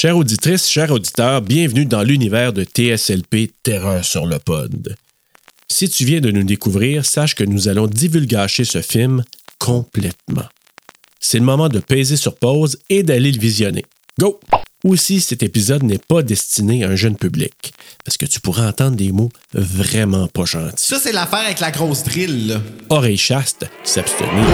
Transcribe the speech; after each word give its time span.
Chère 0.00 0.16
auditrice, 0.16 0.66
chers 0.66 0.90
auditeurs, 0.90 1.42
bienvenue 1.42 1.84
dans 1.84 2.02
l'univers 2.02 2.54
de 2.54 2.64
TSLP 2.64 3.52
Terreur 3.62 4.02
sur 4.02 4.24
le 4.24 4.38
pod. 4.38 4.96
Si 5.70 5.90
tu 5.90 6.06
viens 6.06 6.22
de 6.22 6.30
nous 6.30 6.42
découvrir, 6.42 7.04
sache 7.04 7.34
que 7.34 7.44
nous 7.44 7.68
allons 7.68 7.86
divulgacher 7.86 8.64
ce 8.64 8.80
film 8.80 9.22
complètement. 9.58 10.46
C'est 11.20 11.38
le 11.38 11.44
moment 11.44 11.68
de 11.68 11.80
peser 11.80 12.16
sur 12.16 12.36
pause 12.36 12.78
et 12.88 13.02
d'aller 13.02 13.30
le 13.30 13.38
visionner. 13.38 13.84
Go! 14.18 14.40
Aussi, 14.84 15.20
cet 15.20 15.42
épisode 15.42 15.82
n'est 15.82 15.98
pas 15.98 16.22
destiné 16.22 16.82
à 16.82 16.88
un 16.88 16.96
jeune 16.96 17.16
public, 17.16 17.74
parce 18.02 18.16
que 18.16 18.24
tu 18.24 18.40
pourras 18.40 18.70
entendre 18.70 18.96
des 18.96 19.12
mots 19.12 19.28
vraiment 19.52 20.28
pas 20.28 20.46
gentils. 20.46 20.82
Ça, 20.82 20.98
c'est 20.98 21.12
l'affaire 21.12 21.44
avec 21.44 21.60
la 21.60 21.72
grosse 21.72 22.04
drill, 22.04 22.46
là. 22.46 22.62
Oreille 22.88 23.18
chaste, 23.18 23.66
s'abstenir. 23.84 24.46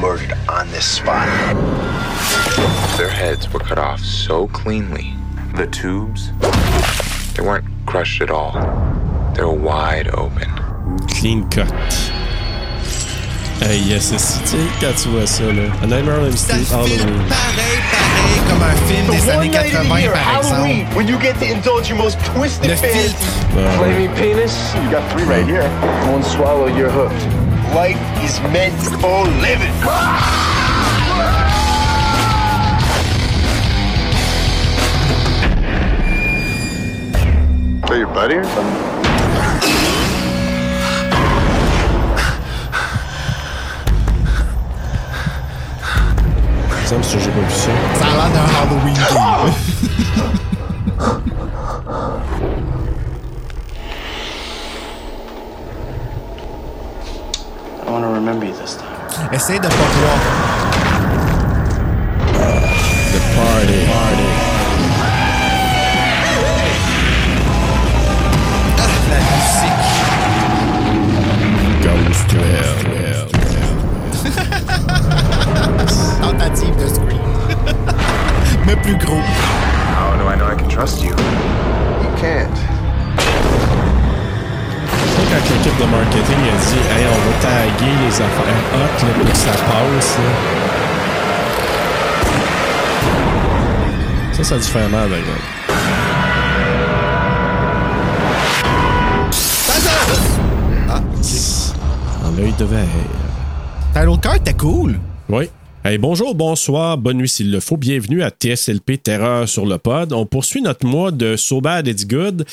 Murdered 0.00 0.32
on 0.48 0.68
this 0.70 0.84
spot. 0.84 1.26
Their 2.96 3.08
heads 3.10 3.52
were 3.52 3.60
cut 3.60 3.78
off 3.78 4.00
so 4.00 4.46
cleanly. 4.48 5.14
The 5.54 5.66
tubes, 5.66 6.30
they 7.34 7.42
weren't 7.42 7.64
crushed 7.86 8.22
at 8.22 8.30
all. 8.30 8.52
They 9.34 9.42
were 9.44 9.52
wide 9.52 10.08
open. 10.14 10.48
Clean 11.08 11.48
cut. 11.50 11.70
Hey, 13.60 13.76
yes, 13.78 14.04
c'est 14.06 14.16
tu 14.16 14.56
sais, 14.56 14.68
quand 14.80 14.94
tu 14.96 15.08
vois 15.10 15.26
ça, 15.26 15.44
là. 15.52 15.70
A 15.82 15.86
Nightmare 15.86 16.20
on 16.20 16.24
Elm 16.24 16.32
Ça 16.36 16.54
Street, 16.54 16.64
filme 16.64 17.10
Halloween. 17.10 17.28
pareil, 17.28 17.78
pareil, 17.92 18.40
comme 18.48 18.62
un 18.62 18.74
film 18.88 19.06
des 19.10 19.18
The 19.18 19.30
années 19.32 19.36
one 19.36 19.50
night 19.50 19.74
a 19.74 19.80
80, 19.80 20.00
year, 20.00 20.12
par 20.12 20.22
Halloween, 20.22 20.80
exemple. 20.80 20.96
when 20.96 21.08
you 21.08 21.18
get 21.18 21.38
to 21.40 21.44
indulge 21.44 21.88
your 21.90 21.98
most 21.98 22.18
twisted 22.24 22.70
Le 22.70 22.76
fantasy. 22.76 23.12
filtre. 23.52 23.76
Flaming 23.76 24.14
penis? 24.16 24.74
You 24.82 24.90
got 24.90 25.04
three 25.12 25.24
right 25.24 25.44
here. 25.46 25.68
One 26.10 26.22
swallow, 26.22 26.68
you're 26.68 26.88
hooked. 26.90 27.20
Life 27.74 28.00
is 28.24 28.40
meant 28.52 28.74
for 29.00 29.24
living. 29.40 29.70
Are 37.84 37.96
your 37.96 38.08
buddy 38.08 38.36
or 38.36 38.44
something? 38.44 39.90
Ça 46.86 46.96
me 46.98 47.02
semble 47.02 47.18
que 47.18 47.24
j'ai 47.24 47.30
pas 47.30 47.40
vu 47.40 47.52
ça. 47.52 47.70
Ça 47.94 48.04
a 48.04 48.08
l'air 48.16 48.30
d'un 48.30 48.46
Halloween 48.56 48.94
game. 49.10 49.54
I 57.90 57.92
want 57.92 58.04
to 58.04 58.08
remember 58.10 58.46
you 58.46 58.52
this 58.52 58.76
time. 58.76 59.34
Essaye 59.34 59.58
de 59.58 59.66
pas 59.66 59.74
croire. 59.74 60.20
The 63.10 63.20
Party. 63.34 63.84
Party. 63.90 64.28
La 69.10 69.18
musique. 69.26 69.86
Ghost 71.82 72.30
Well. 72.38 73.26
Tentative 76.20 76.76
de 76.76 76.88
scream. 76.88 77.26
Mais 78.66 78.76
plus 78.76 78.96
gros. 78.98 79.24
How 79.96 80.16
do 80.16 80.28
I 80.28 80.36
know 80.36 80.46
I 80.46 80.54
can 80.54 80.68
trust 80.68 81.02
you? 81.02 81.10
You 81.10 82.10
can't. 82.20 82.69
Quand 85.30 85.36
l'équipe 85.50 85.78
de 85.78 85.84
marketing 85.84 86.40
a 86.42 86.56
dit 86.64 86.82
Hey, 86.90 87.06
on 87.06 87.20
va 87.30 87.34
taguer 87.40 87.94
les 88.04 88.14
affaires 88.14 88.62
hot 88.74 89.06
là, 89.06 89.12
pour 89.14 89.30
que 89.30 89.36
ça 89.36 89.52
passe. 89.52 90.18
là. 90.18 90.24
Ça, 94.32 94.44
ça 94.44 94.54
a 94.54 94.58
dû 94.58 94.64
faire 94.64 94.88
mal, 94.88 95.08
par 95.08 95.18
exemple. 95.18 96.50
Ah, 100.88 101.00
En 102.26 102.38
œil 102.38 102.52
de 102.58 102.64
verre. 102.64 102.86
Title 103.94 104.18
card, 104.20 104.40
t'es 104.44 104.54
cool. 104.54 104.98
Oui. 105.28 105.50
Hey, 105.82 105.96
bonjour, 105.96 106.34
bonsoir, 106.34 106.98
bonne 106.98 107.16
nuit 107.16 107.28
s'il 107.28 107.50
le 107.50 107.58
faut. 107.58 107.78
Bienvenue 107.78 108.22
à 108.22 108.30
TSLP 108.30 109.02
Terreur 109.02 109.48
sur 109.48 109.64
le 109.64 109.78
pod. 109.78 110.12
On 110.12 110.26
poursuit 110.26 110.60
notre 110.60 110.84
mois 110.86 111.10
de 111.10 111.36
So 111.36 111.62
Bad 111.62 111.88
It's 111.88 112.06
Good 112.06 112.44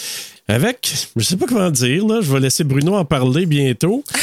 avec, 0.47 0.93
je 1.17 1.23
sais 1.23 1.35
pas 1.35 1.45
comment 1.45 1.69
dire, 1.69 2.05
là, 2.07 2.21
je 2.21 2.31
vais 2.31 2.39
laisser 2.39 2.63
Bruno 2.63 2.95
en 2.95 3.05
parler 3.05 3.45
bientôt. 3.45 4.03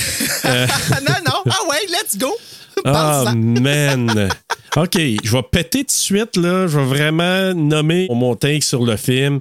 Ah, 0.47 0.67
non, 1.01 1.15
non. 1.25 1.41
Ah 1.51 1.57
ouais, 1.71 1.87
let's 1.89 2.19
go. 2.19 2.29
Ah, 2.85 3.23
Parle-en. 3.25 3.35
man. 3.63 4.29
OK, 4.77 4.99
je 5.25 5.33
vais 5.33 5.43
péter 5.43 5.81
tout 5.81 5.87
de 5.87 5.91
suite, 5.91 6.37
là. 6.37 6.67
Je 6.67 6.79
vais 6.79 6.85
vraiment 6.85 7.55
nommer 7.55 8.09
mon 8.11 8.37
take 8.37 8.61
sur 8.61 8.85
le 8.85 8.97
film. 8.99 9.41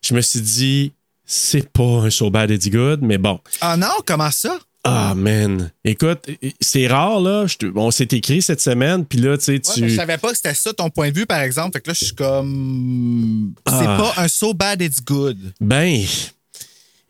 Je 0.00 0.14
me 0.14 0.20
suis 0.20 0.40
dit, 0.40 0.92
c'est 1.26 1.68
pas 1.72 1.82
un 2.04 2.10
So 2.10 2.30
Bad 2.30 2.50
It's 2.50 2.68
Good, 2.70 3.00
mais 3.02 3.18
bon. 3.18 3.40
Ah 3.60 3.76
non, 3.76 3.88
comment 4.06 4.30
ça? 4.30 4.58
Ah, 4.90 5.14
man. 5.14 5.70
Écoute, 5.84 6.26
c'est 6.60 6.86
rare, 6.86 7.20
là. 7.20 7.46
On 7.74 7.90
s'est 7.90 8.08
écrit 8.12 8.40
cette 8.42 8.60
semaine, 8.60 9.04
puis 9.04 9.18
là, 9.18 9.36
tu 9.38 9.44
sais, 9.44 9.60
tu. 9.60 9.88
je 9.88 9.94
savais 9.96 10.18
pas 10.18 10.30
que 10.30 10.36
c'était 10.36 10.54
ça 10.54 10.72
ton 10.72 10.88
point 10.90 11.10
de 11.10 11.16
vue, 11.16 11.26
par 11.26 11.40
exemple. 11.40 11.72
Fait 11.74 11.80
que 11.80 11.90
là, 11.90 11.94
je 11.98 12.04
suis 12.06 12.14
comme. 12.14 13.52
C'est 13.68 13.74
Ah. 13.86 14.12
pas 14.14 14.22
un 14.22 14.28
so 14.28 14.54
bad 14.54 14.80
it's 14.82 15.02
good. 15.04 15.38
Ben, 15.60 16.02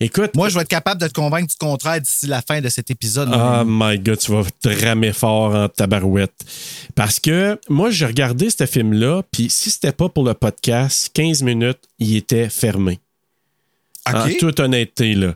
écoute. 0.01 0.31
Moi, 0.35 0.49
je 0.49 0.55
vais 0.55 0.63
être 0.63 0.69
capable 0.69 1.01
de 1.01 1.09
te 1.09 1.13
convaincre 1.13 1.49
du 1.49 1.57
contraire 1.57 2.01
d'ici 2.01 2.27
la 2.27 2.43
fin 2.43 2.61
de 2.61 2.69
cet 2.69 2.91
épisode. 2.91 3.31
Oh 3.33 3.63
my 3.67 3.99
god, 3.99 4.19
tu 4.19 4.33
vas 4.33 4.43
te 4.61 4.69
ramer 4.85 5.13
fort 5.13 5.55
en 5.55 5.69
tabarouette. 5.69 6.35
Parce 6.95 7.19
que 7.21 7.59
moi, 7.69 7.91
j'ai 7.91 8.07
regardé 8.07 8.49
ce 8.51 8.67
film-là, 8.67 9.23
puis 9.31 9.51
si 9.51 9.71
c'était 9.71 9.93
pas 9.93 10.09
pour 10.09 10.25
le 10.25 10.35
podcast, 10.35 11.11
15 11.15 11.43
minutes, 11.43 11.81
il 11.99 12.17
était 12.17 12.49
fermé. 12.49 12.99
En 14.15 14.27
OK. 14.29 14.37
toute 14.39 14.61
honnêteté, 14.61 15.15
là. 15.15 15.35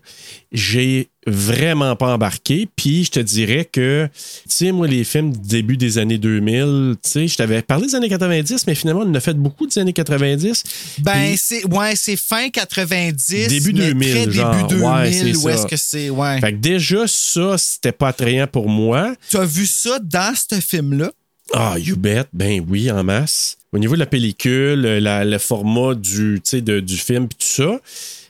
J'ai 0.53 1.09
vraiment 1.27 1.94
pas 1.97 2.12
embarqué. 2.15 2.69
Puis 2.77 3.05
je 3.05 3.10
te 3.12 3.21
dirais 3.21 3.65
que, 3.71 4.09
tu 4.12 4.21
sais, 4.49 4.72
moi, 4.72 4.87
les 4.88 5.05
films 5.05 5.33
du 5.33 5.38
début 5.49 5.77
des 5.77 5.99
années 5.99 6.19
2000, 6.19 6.97
tu 7.03 7.09
sais, 7.11 7.28
je 7.28 7.37
t'avais 7.37 7.62
parlé 7.62 7.87
des 7.87 7.94
années 7.94 8.09
90, 8.09 8.66
mais 8.66 8.75
finalement, 8.75 9.03
on 9.03 9.11
en 9.11 9.15
a 9.15 9.21
fait 9.21 9.34
beaucoup 9.34 9.66
des 9.66 9.78
années 9.78 9.93
90. 9.93 10.65
Ben, 10.99 11.34
c'est 11.37 11.65
ouais, 11.66 11.94
c'est 11.97 12.16
fin 12.16 12.50
90. 12.50 13.49
Début 13.49 13.72
mais 13.72 13.87
2000, 13.93 14.11
Très 14.12 14.31
genre. 14.32 14.56
début 14.56 14.69
2000. 14.81 14.84
Ouais, 14.84 15.12
c'est 15.12 15.37
où 15.37 15.49
est-ce 15.49 15.66
que 15.66 15.77
c'est. 15.77 16.11
Ouais. 16.11 16.41
Fait 16.41 16.53
que 16.53 16.59
déjà, 16.59 17.06
ça, 17.06 17.56
c'était 17.56 17.93
pas 17.93 18.09
attrayant 18.09 18.47
pour 18.47 18.69
moi. 18.69 19.15
Tu 19.31 19.37
as 19.37 19.44
vu 19.44 19.66
ça 19.66 19.99
dans 20.00 20.34
ce 20.34 20.61
film-là? 20.61 21.12
Ah, 21.55 21.77
you 21.78 21.97
bet, 21.97 22.25
ben 22.32 22.65
oui, 22.69 22.91
en 22.91 23.05
masse. 23.05 23.59
Au 23.72 23.78
niveau 23.78 23.94
de 23.94 23.99
la 24.00 24.06
pellicule, 24.06 24.81
la- 24.81 25.25
le 25.25 25.38
format 25.38 25.94
du, 25.94 26.41
de- 26.53 26.81
du 26.81 26.97
film, 26.97 27.28
puis 27.28 27.38
tout 27.38 27.62
ça. 27.62 27.78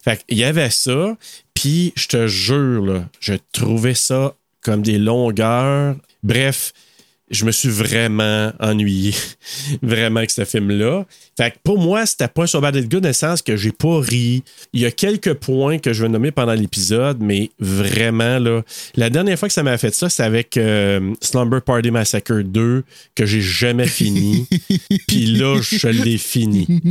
Fait 0.02 0.24
qu'il 0.26 0.38
y 0.38 0.44
avait 0.44 0.70
ça, 0.70 1.16
puis 1.54 1.92
je 1.96 2.08
te 2.08 2.26
jure, 2.26 3.04
je 3.20 3.34
trouvais 3.52 3.94
ça 3.94 4.34
comme 4.60 4.82
des 4.82 4.98
longueurs. 4.98 5.96
Bref, 6.22 6.72
je 7.30 7.44
me 7.44 7.52
suis 7.52 7.68
vraiment 7.68 8.52
ennuyé, 8.60 9.14
vraiment, 9.82 10.18
avec 10.18 10.30
ce 10.30 10.44
film-là. 10.44 11.06
Fait 11.42 11.50
que 11.50 11.56
pour 11.64 11.78
moi, 11.78 12.06
c'était 12.06 12.28
pas 12.28 12.44
un 12.44 12.46
So 12.46 12.60
Bad 12.60 12.76
Good 12.76 13.02
dans 13.02 13.08
le 13.08 13.12
sens 13.12 13.42
que 13.42 13.56
j'ai 13.56 13.72
pas 13.72 13.98
ri. 14.00 14.44
Il 14.72 14.80
y 14.80 14.86
a 14.86 14.90
quelques 14.92 15.34
points 15.34 15.78
que 15.78 15.92
je 15.92 16.02
vais 16.02 16.08
nommer 16.08 16.30
pendant 16.30 16.52
l'épisode, 16.54 17.18
mais 17.20 17.50
vraiment, 17.58 18.38
là, 18.38 18.62
la 18.94 19.10
dernière 19.10 19.36
fois 19.38 19.48
que 19.48 19.54
ça 19.54 19.62
m'a 19.64 19.76
fait 19.78 19.92
ça, 19.94 20.08
c'est 20.08 20.22
avec 20.22 20.56
euh, 20.56 21.12
Slumber 21.20 21.60
Party 21.62 21.90
Massacre 21.90 22.42
2, 22.42 22.84
que 23.16 23.26
j'ai 23.26 23.40
jamais 23.40 23.86
fini. 23.88 24.46
Puis 25.08 25.26
là, 25.26 25.60
je 25.62 25.88
l'ai 25.88 26.16
fini. 26.18 26.66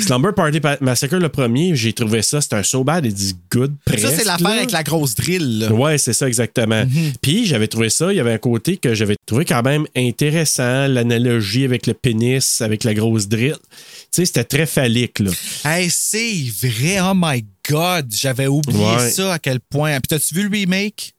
Slumber 0.00 0.32
Party 0.34 0.60
Pa- 0.60 0.78
Massacre, 0.80 1.16
le 1.16 1.28
premier, 1.28 1.74
j'ai 1.74 1.92
trouvé 1.92 2.22
ça, 2.22 2.40
c'était 2.40 2.56
un 2.56 2.62
So 2.62 2.84
Bad 2.84 3.04
It's 3.06 3.34
Good 3.50 3.72
presque. 3.84 4.06
ça, 4.06 4.10
c'est 4.16 4.24
l'affaire 4.24 4.46
avec 4.58 4.70
la 4.70 4.82
grosse 4.82 5.14
drill. 5.14 5.58
là. 5.60 5.72
Ouais, 5.72 5.98
c'est 5.98 6.12
ça 6.12 6.28
exactement. 6.28 6.84
Puis 7.20 7.46
j'avais 7.46 7.66
trouvé 7.68 7.88
ça, 7.90 8.12
il 8.12 8.16
y 8.16 8.20
avait 8.20 8.32
un 8.32 8.38
côté 8.38 8.76
que 8.76 8.94
j'avais 8.94 9.16
trouvé 9.26 9.44
quand 9.44 9.62
même 9.62 9.86
intéressant, 9.96 10.86
l'analogie 10.86 11.64
avec 11.64 11.86
le 11.86 11.94
pénis, 11.94 12.60
avec 12.60 12.84
la 12.84 12.94
grosse 12.94 13.28
drill. 13.28 13.56
Tu 13.72 13.76
sais, 14.12 14.24
c'était 14.26 14.44
très 14.44 14.66
phallique, 14.66 15.18
là. 15.20 15.30
Hey, 15.64 15.88
c'est 15.90 16.44
vrai. 16.62 16.98
Oh 17.00 17.12
my 17.14 17.44
God. 17.68 18.06
J'avais 18.10 18.46
oublié 18.46 18.84
Ouais. 18.84 19.10
ça 19.10 19.34
à 19.34 19.38
quel 19.38 19.60
point. 19.60 19.92
Puis, 20.00 20.08
t'as-tu 20.08 20.34
vu 20.34 20.48
le 20.48 20.50
remake? 20.50 21.14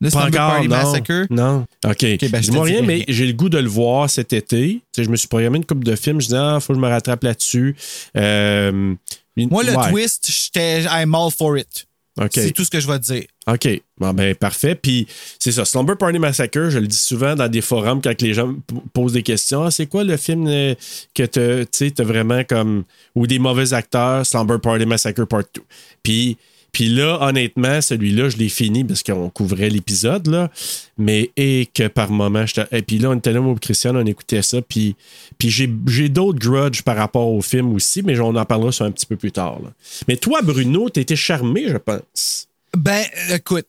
Le 0.00 0.10
Pas 0.10 0.26
encore, 0.26 0.32
Party 0.32 0.68
non. 0.68 0.76
Massacre? 0.76 1.26
Non. 1.30 1.66
OK. 1.86 2.00
ben, 2.02 2.18
je 2.20 2.38
Dis-moi 2.50 2.64
rien, 2.64 2.82
mais 2.82 3.04
j'ai 3.08 3.26
le 3.26 3.32
goût 3.32 3.48
de 3.48 3.58
le 3.58 3.68
voir 3.68 4.10
cet 4.10 4.32
été. 4.34 4.82
Je 4.98 5.04
me 5.08 5.16
suis 5.16 5.28
programmé 5.28 5.56
une 5.58 5.64
couple 5.64 5.84
de 5.84 5.96
films. 5.96 6.20
Je 6.20 6.28
dis, 6.28 6.34
ah, 6.36 6.58
faut 6.60 6.74
que 6.74 6.78
je 6.78 6.82
me 6.84 6.88
rattrape 6.88 7.22
là-dessus. 7.24 7.74
Euh, 8.16 8.94
Moi, 9.36 9.62
le 9.62 9.74
ouais. 9.76 9.90
twist, 9.90 10.30
j'étais 10.30 10.82
I'm 10.84 11.14
all 11.14 11.30
for 11.30 11.56
it. 11.56 11.86
C'est 12.30 12.52
tout 12.52 12.64
ce 12.64 12.70
que 12.70 12.78
je 12.78 12.86
vais 12.86 12.98
te 12.98 13.04
dire. 13.04 13.24
OK. 13.46 13.82
Bon, 13.98 14.12
ben, 14.12 14.34
parfait. 14.34 14.74
Puis, 14.74 15.06
c'est 15.38 15.52
ça. 15.52 15.64
Slumber 15.64 15.96
Party 15.96 16.18
Massacre, 16.18 16.70
je 16.70 16.78
le 16.78 16.86
dis 16.86 16.96
souvent 16.96 17.34
dans 17.34 17.48
des 17.48 17.60
forums 17.60 18.00
quand 18.00 18.20
les 18.22 18.34
gens 18.34 18.54
posent 18.92 19.14
des 19.14 19.22
questions. 19.22 19.64
Ah, 19.64 19.70
c'est 19.70 19.86
quoi 19.86 20.04
le 20.04 20.16
film 20.16 20.46
euh, 20.46 20.74
que 21.14 21.64
tu 21.64 21.92
t'as 21.92 22.04
vraiment 22.04 22.44
comme. 22.44 22.84
Ou 23.14 23.26
des 23.26 23.38
mauvais 23.38 23.72
acteurs, 23.72 24.24
Slumber 24.24 24.60
Party 24.60 24.86
Massacre 24.86 25.24
Part 25.24 25.42
2. 25.54 25.62
Puis. 26.02 26.38
Puis 26.74 26.88
là, 26.88 27.18
honnêtement, 27.22 27.80
celui-là, 27.80 28.28
je 28.28 28.36
l'ai 28.36 28.48
fini 28.48 28.82
parce 28.82 29.04
qu'on 29.04 29.30
couvrait 29.30 29.70
l'épisode, 29.70 30.26
là. 30.26 30.50
Mais, 30.98 31.30
et 31.36 31.68
que 31.72 31.86
par 31.86 32.10
moment, 32.10 32.44
j'étais. 32.44 32.66
Et 32.76 32.82
puis 32.82 32.98
là, 32.98 33.10
on 33.10 33.14
était 33.14 33.32
là, 33.32 33.40
moi, 33.40 33.54
Christian, 33.60 33.94
on 33.94 34.04
écoutait 34.04 34.42
ça. 34.42 34.60
Puis, 34.60 34.96
puis 35.38 35.50
j'ai, 35.50 35.68
d'autres 36.08 36.38
grudges 36.40 36.82
par 36.82 36.96
rapport 36.96 37.28
au 37.28 37.40
film 37.40 37.72
aussi, 37.74 38.02
mais 38.02 38.18
on 38.18 38.34
en 38.34 38.44
parlera 38.44 38.72
sur 38.72 38.84
un 38.84 38.90
petit 38.90 39.06
peu 39.06 39.16
plus 39.16 39.30
tard, 39.30 39.60
là. 39.62 39.72
Mais 40.08 40.16
toi, 40.16 40.42
Bruno, 40.42 40.90
t'étais 40.90 41.16
charmé, 41.16 41.68
je 41.68 41.76
pense. 41.76 42.48
Ben, 42.76 43.04
écoute, 43.32 43.66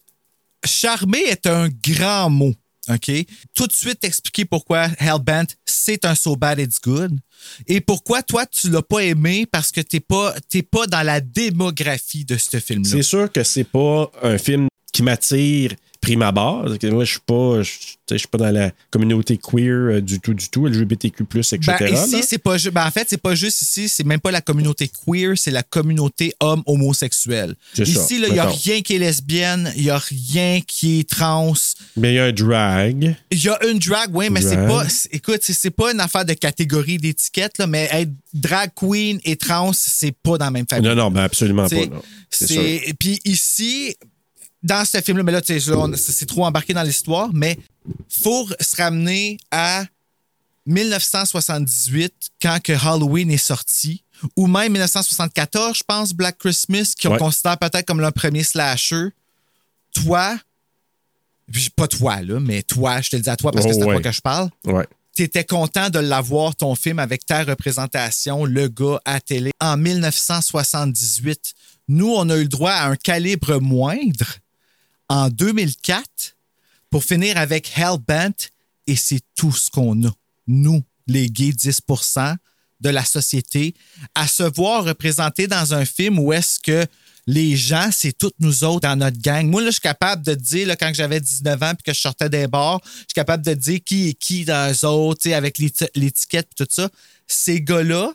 charmer 0.66 1.22
est 1.30 1.46
un 1.46 1.70
grand 1.70 2.32
mot. 2.32 2.56
OK? 2.90 3.12
Tout 3.56 3.68
de 3.68 3.72
suite 3.72 4.04
expliquer 4.04 4.46
pourquoi 4.46 4.88
Hellbent, 5.00 5.48
c'est 5.66 6.06
un 6.06 6.16
So 6.16 6.36
Bad 6.36 6.60
It's 6.60 6.80
Good. 6.82 7.18
Et 7.68 7.82
pourquoi 7.82 8.24
toi, 8.24 8.46
tu 8.46 8.70
l'as 8.70 8.82
pas 8.82 9.04
aimé 9.04 9.46
parce 9.46 9.72
que 9.72 9.82
t'es 9.82 10.00
pas, 10.00 10.36
t'es 10.50 10.62
pas 10.64 10.88
dans 10.88 11.02
la 11.04 11.22
démographie 11.22 12.26
de 12.26 12.38
ce 12.38 12.60
film-là. 12.60 12.90
C'est 12.90 13.04
sûr 13.04 13.32
que 13.32 13.44
c'est 13.44 13.64
pas 13.64 14.12
un 14.22 14.38
film 14.38 14.68
qui 14.92 15.04
m'attire 15.04 15.76
prime 16.06 16.22
abord. 16.22 16.66
Moi, 16.84 17.04
je 17.04 17.12
suis 17.12 17.20
pas, 17.26 17.62
je, 17.64 18.18
suis 18.18 18.28
pas 18.28 18.38
dans 18.38 18.52
la 18.52 18.72
communauté 18.92 19.38
queer 19.38 19.96
euh, 19.96 20.02
du 20.02 20.20
tout, 20.20 20.34
du 20.34 20.50
tout, 20.50 20.68
LGBTQ+, 20.68 21.24
etc. 21.24 21.58
Ben, 21.68 21.94
ici, 21.94 22.24
c'est 22.24 22.38
pas 22.38 22.58
ben, 22.72 22.86
en 22.86 22.92
fait, 22.92 23.08
c'est 23.10 23.22
pas 23.22 23.36
juste 23.36 23.62
ici, 23.62 23.90
c'est 23.90 24.06
même 24.06 24.20
pas 24.20 24.32
la 24.32 24.42
communauté 24.42 24.88
queer, 24.90 25.34
c'est 25.36 25.52
la 25.52 25.64
communauté 25.64 26.34
homme 26.40 26.64
homosexuel. 26.66 27.56
Ici, 27.78 28.22
il 28.24 28.32
n'y 28.32 28.40
a 28.40 28.46
rien 28.46 28.82
qui 28.82 28.96
est 28.96 29.00
lesbienne, 29.00 29.72
il 29.76 29.84
n'y 29.84 29.90
a 29.90 29.98
rien 29.98 30.62
qui 30.66 31.00
est 31.00 31.10
trans. 31.10 31.54
Mais 31.98 32.14
il 32.14 32.16
y 32.16 32.20
a 32.20 32.26
un 32.26 32.32
drag. 32.32 33.16
Il 33.32 33.44
y 33.44 33.50
a 33.50 33.66
une 33.68 33.80
drag, 33.80 34.10
oui, 34.14 34.30
mais 34.30 34.42
c'est 34.42 34.56
pas. 34.68 34.86
Écoute, 35.12 35.40
c'est- 35.42 35.76
pas 35.76 35.92
une 35.92 36.00
affaire 36.00 36.24
de 36.24 36.34
catégorie 36.34 36.98
d'étiquette, 36.98 37.60
mais 37.68 37.90
être 37.92 38.12
drag 38.34 38.70
queen 38.76 39.20
et 39.26 39.36
trans, 39.36 39.72
c'est 39.74 40.14
pas 40.14 40.38
dans 40.38 40.46
la 40.46 40.52
même 40.52 40.66
famille. 40.70 40.88
Non, 40.88 40.96
non, 40.96 41.12
ben 41.12 41.24
absolument 41.24 41.68
pas. 41.68 41.76
Puis 43.00 43.20
ici 43.26 43.96
dans 44.66 44.84
ce 44.84 45.00
film 45.02 45.18
là 45.18 45.24
mais 45.24 45.32
là 45.32 45.42
tu 45.42 45.58
c'est 45.96 46.26
trop 46.26 46.46
embarqué 46.46 46.74
dans 46.74 46.84
l'histoire 46.84 47.30
mais 47.34 47.58
faut 48.10 48.48
se 48.60 48.76
ramener 48.76 49.38
à 49.52 49.86
1978 50.66 52.14
quand 52.42 52.60
que 52.64 52.74
Halloween 52.74 53.30
est 53.32 53.38
sorti 53.38 54.04
ou 54.36 54.48
même 54.48 54.72
1974 54.74 55.78
je 55.78 55.84
pense 55.88 56.14
Black 56.14 56.38
Christmas 56.40 56.94
qu'on 57.02 57.12
Ouais. 57.12 57.18
considère 57.20 57.58
peut-être 57.58 57.86
comme 57.86 58.02
le 58.02 58.12
premier 58.12 58.44
slasher 58.44 59.10
toi 59.94 60.38
pas 61.76 61.88
toi 61.88 62.22
là 62.22 62.40
mais 62.40 62.64
toi 62.64 63.02
je 63.02 63.12
te 63.12 63.16
le 63.16 63.22
dis 63.22 63.30
à 63.30 63.38
toi 63.38 63.52
parce 63.52 63.66
que 63.66 63.72
Oh, 63.72 63.76
c'est 63.76 63.84
à 63.84 63.86
ouais. 63.86 63.94
toi 63.94 64.02
que 64.02 64.12
je 64.12 64.22
parle 64.22 64.50
Ouais. 64.66 64.88
T'étais 65.14 65.46
content 65.46 65.90
de 65.90 66.00
l'avoir, 66.00 66.58
ton 66.58 66.76
film, 66.76 67.00
avec 67.00 67.26
ta 67.26 67.46
représentation, 67.46 68.44
le 68.44 68.68
gars 68.68 69.00
à 69.06 69.22
télé, 69.22 69.52
en 69.62 69.78
1978. 69.78 71.54
Nous, 71.88 72.10
on 72.14 72.30
a 72.30 72.36
eu 72.36 72.42
le 72.42 72.48
droit 72.50 72.74
à 72.74 72.88
un 72.90 72.98
calibre 72.98 73.62
moindre 73.62 74.26
en 75.10 75.30
2004 75.30 76.36
pour 76.90 77.04
finir 77.04 77.38
avec 77.38 77.72
Hellbent 77.78 78.50
et 78.88 78.96
c'est 78.96 79.22
tout 79.36 79.52
ce 79.52 79.70
qu'on 79.70 80.06
a. 80.08 80.12
Nous, 80.48 80.84
les 81.08 81.30
gays 81.30 81.52
10 81.52 81.82
de 82.82 82.90
la 82.90 83.06
société, 83.06 83.74
à 84.14 84.28
se 84.28 84.44
voir 84.44 84.84
représentés 84.84 85.48
dans 85.48 85.74
un 85.74 85.86
film 85.86 86.20
où 86.20 86.34
est-ce 86.34 86.60
que 86.60 86.86
les 87.28 87.56
gens, 87.56 87.90
c'est 87.92 88.16
toutes 88.16 88.36
nous 88.40 88.64
autres 88.64 88.82
dans 88.82 88.96
notre 88.96 89.20
gang. 89.20 89.48
Moi, 89.50 89.62
là, 89.62 89.68
je 89.70 89.74
suis 89.74 89.82
capable 89.82 90.22
de 90.24 90.36
dire, 90.36 90.68
là, 90.68 90.76
quand 90.76 90.92
j'avais 90.94 91.20
19 91.20 91.64
ans 91.64 91.74
puis 91.74 91.84
que 91.84 91.94
je 91.94 92.00
sortais 92.00 92.30
des 92.30 92.48
bars, 92.48 92.80
je 92.84 93.00
suis 93.00 93.06
capable 93.16 93.44
de 93.44 93.54
dire 93.56 93.80
qui 93.84 94.10
est 94.10 94.14
qui 94.14 94.46
dans 94.46 94.72
eux 94.72 94.86
autres, 94.86 95.32
avec 95.32 95.58
l'éti- 95.58 95.88
l'étiquette 95.96 96.50
et 96.52 96.64
tout 96.64 96.70
ça. 96.70 96.90
Ces 97.26 97.62
gars-là, 97.62 98.14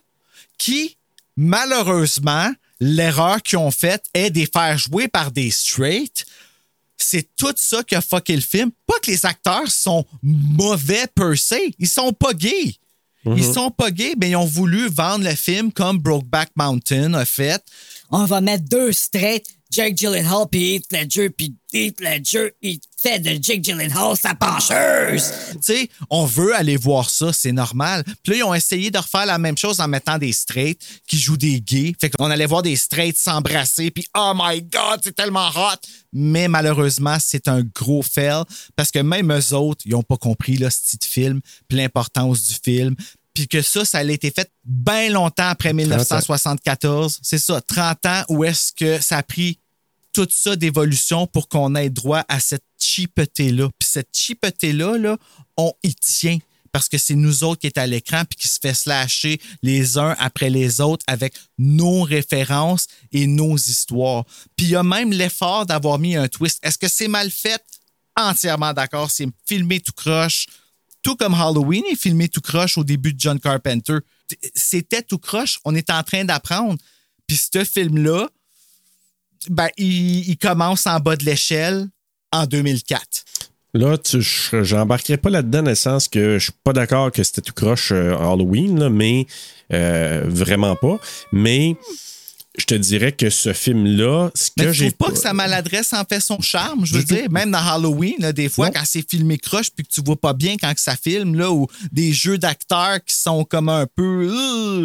qui, 0.58 0.96
malheureusement, 1.36 2.52
l'erreur 2.78 3.42
qu'ils 3.42 3.58
ont 3.58 3.70
faite 3.72 4.04
est 4.14 4.30
de 4.30 4.38
les 4.38 4.46
faire 4.46 4.78
jouer 4.78 5.08
par 5.08 5.32
des 5.32 5.50
straights. 5.50 6.24
C'est 7.02 7.34
tout 7.36 7.54
ça 7.56 7.82
qui 7.82 7.94
a 7.94 8.00
fucké 8.00 8.34
le 8.34 8.42
film. 8.42 8.70
Pas 8.86 8.98
que 9.02 9.10
les 9.10 9.24
acteurs 9.26 9.70
sont 9.70 10.04
mauvais 10.22 11.06
per 11.14 11.36
se. 11.36 11.56
Ils 11.78 11.88
sont 11.88 12.12
pas 12.12 12.32
gays. 12.32 12.76
Ils 13.26 13.44
sont 13.44 13.70
pas 13.70 13.90
gays, 13.90 14.14
mais 14.18 14.30
ils 14.30 14.36
ont 14.36 14.46
voulu 14.46 14.88
vendre 14.88 15.24
le 15.24 15.34
film 15.34 15.72
comme 15.72 15.98
Brokeback 15.98 16.50
Mountain 16.56 17.12
a 17.14 17.24
fait. 17.26 17.62
On 18.10 18.24
va 18.24 18.40
mettre 18.40 18.64
deux 18.64 18.92
straight, 18.92 19.44
Jake 19.70 19.96
Gyllenhaal 19.96 20.46
puis 20.50 20.74
Heath 20.74 20.92
Ledger, 20.92 21.30
puis 21.30 21.54
Heath 21.72 22.00
Ledger, 22.00 22.52
il 22.60 22.80
fait 23.00 23.20
de 23.20 23.42
Jake 23.42 23.62
Gyllenhaal 23.62 24.16
sa 24.16 24.34
pencheuse. 24.34 25.30
Tu 25.52 25.58
sais, 25.62 25.90
on 26.10 26.24
veut 26.24 26.54
aller 26.54 26.76
voir 26.76 27.08
ça, 27.08 27.32
c'est 27.32 27.52
normal. 27.52 28.04
Puis 28.22 28.32
là, 28.32 28.38
ils 28.38 28.42
ont 28.42 28.54
essayé 28.54 28.90
de 28.90 28.98
refaire 28.98 29.26
la 29.26 29.38
même 29.38 29.56
chose 29.56 29.80
en 29.80 29.86
mettant 29.86 30.18
des 30.18 30.32
straights 30.32 30.80
qui 31.06 31.16
jouent 31.18 31.36
des 31.36 31.60
gays. 31.60 31.94
Fait 32.00 32.10
qu'on 32.10 32.30
allait 32.30 32.46
voir 32.46 32.62
des 32.62 32.76
straights 32.76 33.16
s'embrasser, 33.16 33.90
puis 33.90 34.06
oh 34.16 34.32
my 34.34 34.60
God, 34.62 35.00
c'est 35.04 35.14
tellement 35.14 35.48
hot! 35.48 35.78
Mais 36.12 36.48
malheureusement, 36.48 37.18
c'est 37.20 37.46
un 37.46 37.62
gros 37.62 38.02
fail 38.02 38.42
parce 38.74 38.90
que 38.90 38.98
même 38.98 39.32
eux 39.32 39.54
autres, 39.54 39.82
ils 39.84 39.92
n'ont 39.92 40.02
pas 40.02 40.16
compris 40.16 40.56
le 40.56 40.68
style 40.70 40.98
de 40.98 41.04
film, 41.04 41.40
l'importance 41.70 42.46
du 42.48 42.54
film. 42.62 42.96
Puis 43.40 43.48
que 43.48 43.62
ça, 43.62 43.86
ça 43.86 43.98
a 44.00 44.04
été 44.04 44.30
fait 44.30 44.52
bien 44.66 45.08
longtemps 45.08 45.48
après 45.48 45.72
1974. 45.72 47.20
C'est 47.22 47.38
ça, 47.38 47.58
30 47.62 48.04
ans 48.04 48.22
où 48.28 48.44
est-ce 48.44 48.70
que 48.74 49.00
ça 49.00 49.16
a 49.16 49.22
pris 49.22 49.58
tout 50.12 50.28
ça 50.30 50.56
d'évolution 50.56 51.26
pour 51.26 51.48
qu'on 51.48 51.74
ait 51.74 51.88
droit 51.88 52.22
à 52.28 52.38
cette 52.38 52.66
cheapeté-là. 52.78 53.70
Puis 53.78 53.88
cette 53.90 54.10
cheapeté-là, 54.12 54.98
là, 54.98 55.16
on 55.56 55.72
y 55.82 55.94
tient 55.94 56.36
parce 56.70 56.90
que 56.90 56.98
c'est 56.98 57.14
nous 57.14 57.42
autres 57.44 57.62
qui 57.62 57.66
est 57.66 57.78
à 57.78 57.86
l'écran 57.86 58.24
puis 58.28 58.36
qui 58.38 58.48
se 58.48 58.58
fait 58.60 58.74
slasher 58.74 59.40
les 59.62 59.96
uns 59.96 60.14
après 60.18 60.50
les 60.50 60.82
autres 60.82 61.04
avec 61.06 61.32
nos 61.56 62.02
références 62.02 62.88
et 63.10 63.26
nos 63.26 63.56
histoires. 63.56 64.26
Puis 64.54 64.66
il 64.66 64.70
y 64.72 64.76
a 64.76 64.82
même 64.82 65.12
l'effort 65.12 65.64
d'avoir 65.64 65.98
mis 65.98 66.14
un 66.14 66.28
twist. 66.28 66.58
Est-ce 66.62 66.76
que 66.76 66.88
c'est 66.88 67.08
mal 67.08 67.30
fait? 67.30 67.64
Entièrement 68.16 68.74
d'accord. 68.74 69.10
C'est 69.10 69.28
filmé 69.46 69.80
tout 69.80 69.94
croche. 69.96 70.44
Tout 71.02 71.16
comme 71.16 71.34
Halloween 71.34 71.82
est 71.90 71.96
filmé 71.96 72.28
tout 72.28 72.40
croche 72.40 72.76
au 72.78 72.84
début 72.84 73.12
de 73.14 73.20
John 73.20 73.38
Carpenter. 73.40 73.98
C'était 74.54 75.02
tout 75.02 75.18
croche. 75.18 75.58
On 75.64 75.74
est 75.74 75.90
en 75.90 76.02
train 76.02 76.24
d'apprendre. 76.24 76.76
Puis 77.26 77.40
ce 77.52 77.64
film-là, 77.64 78.28
ben, 79.48 79.68
il, 79.78 80.36
commence 80.36 80.86
en 80.86 81.00
bas 81.00 81.16
de 81.16 81.24
l'échelle 81.24 81.88
en 82.32 82.44
2004. 82.46 83.24
Là, 83.72 83.96
je- 84.04 84.62
j'embarquerai 84.62 85.16
pas 85.16 85.30
là-dedans 85.30 85.62
dans 85.62 85.70
le 85.70 85.76
sens 85.76 86.08
que 86.08 86.38
je 86.38 86.44
suis 86.44 86.52
pas 86.64 86.72
d'accord 86.72 87.10
que 87.12 87.22
c'était 87.22 87.40
tout 87.40 87.54
croche 87.54 87.92
euh, 87.92 88.16
Halloween, 88.18 88.88
mais 88.88 89.26
euh, 89.72 90.24
vraiment 90.26 90.74
pas. 90.76 90.98
Mais 91.32 91.76
je 92.58 92.64
te 92.64 92.74
dirais 92.74 93.12
que 93.12 93.30
ce 93.30 93.52
film-là, 93.52 94.30
ce 94.34 94.50
que 94.50 94.72
je 94.72 94.86
trouve 94.86 94.94
pas 94.96 95.10
que 95.12 95.18
sa 95.18 95.32
maladresse 95.32 95.92
en 95.92 96.04
fait 96.04 96.20
son 96.20 96.40
charme, 96.40 96.84
je 96.84 96.94
veux 96.94 97.04
dire? 97.04 97.30
Même 97.30 97.50
dans 97.52 97.58
Halloween, 97.64 98.14
là, 98.18 98.32
des 98.32 98.48
fois, 98.48 98.66
Non. 98.66 98.72
quand 98.74 98.84
c'est 98.84 99.08
filmé 99.08 99.38
croche 99.38 99.70
puis 99.70 99.84
que 99.84 99.90
tu 99.92 100.00
vois 100.04 100.16
pas 100.20 100.32
bien 100.32 100.56
quand 100.60 100.74
que 100.74 100.80
ça 100.80 100.96
filme, 100.96 101.36
là, 101.36 101.50
ou 101.52 101.66
des 101.92 102.12
jeux 102.12 102.38
d'acteurs 102.38 102.98
qui 103.04 103.14
sont 103.14 103.44
comme 103.44 103.68
un 103.68 103.86
peu. 103.86 104.28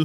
euh, 0.00 0.04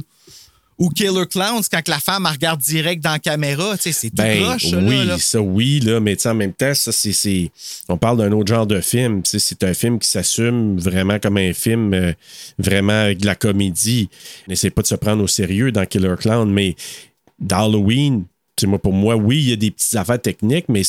ou 0.78 0.88
Killer 0.88 1.26
Clowns, 1.30 1.62
quand 1.70 1.82
que 1.82 1.90
la 1.90 2.00
femme 2.00 2.24
elle 2.26 2.32
regarde 2.32 2.60
direct 2.60 3.04
dans 3.04 3.12
la 3.12 3.18
caméra, 3.20 3.76
tu 3.76 3.82
sais, 3.84 3.92
c'est 3.92 4.08
tout 4.08 4.16
Ben, 4.16 4.42
croche, 4.42 4.64
oui, 4.72 4.96
là, 4.96 5.04
là. 5.04 5.18
ça, 5.18 5.40
oui, 5.40 5.78
là, 5.78 6.00
mais 6.00 6.16
en 6.26 6.34
même 6.34 6.52
temps, 6.54 6.74
ça, 6.74 6.90
c'est, 6.90 7.52
On 7.88 7.96
parle 7.96 8.18
d'un 8.18 8.32
autre 8.32 8.52
genre 8.52 8.66
de 8.66 8.80
film. 8.80 9.22
C'est 9.24 9.62
un 9.62 9.74
film 9.74 10.00
qui 10.00 10.08
s'assume 10.08 10.78
vraiment 10.80 11.20
comme 11.20 11.36
un 11.36 11.52
film 11.52 11.94
euh, 11.94 12.12
vraiment 12.58 13.04
avec 13.04 13.18
de 13.18 13.26
la 13.26 13.36
comédie. 13.36 14.08
N'essaie 14.48 14.70
pas 14.70 14.82
de 14.82 14.88
se 14.88 14.96
prendre 14.96 15.22
au 15.22 15.28
sérieux 15.28 15.70
dans 15.70 15.86
Killer 15.86 16.14
Clown, 16.18 16.50
mais 16.50 16.74
dans 17.42 17.66
Halloween, 17.66 18.24
tu 18.54 18.62
sais, 18.62 18.66
moi, 18.66 18.78
pour 18.78 18.92
moi, 18.92 19.16
oui, 19.16 19.38
il 19.38 19.48
y 19.48 19.52
a 19.54 19.56
des 19.56 19.70
petites 19.70 19.94
affaires 19.96 20.20
techniques, 20.20 20.66
mais 20.68 20.82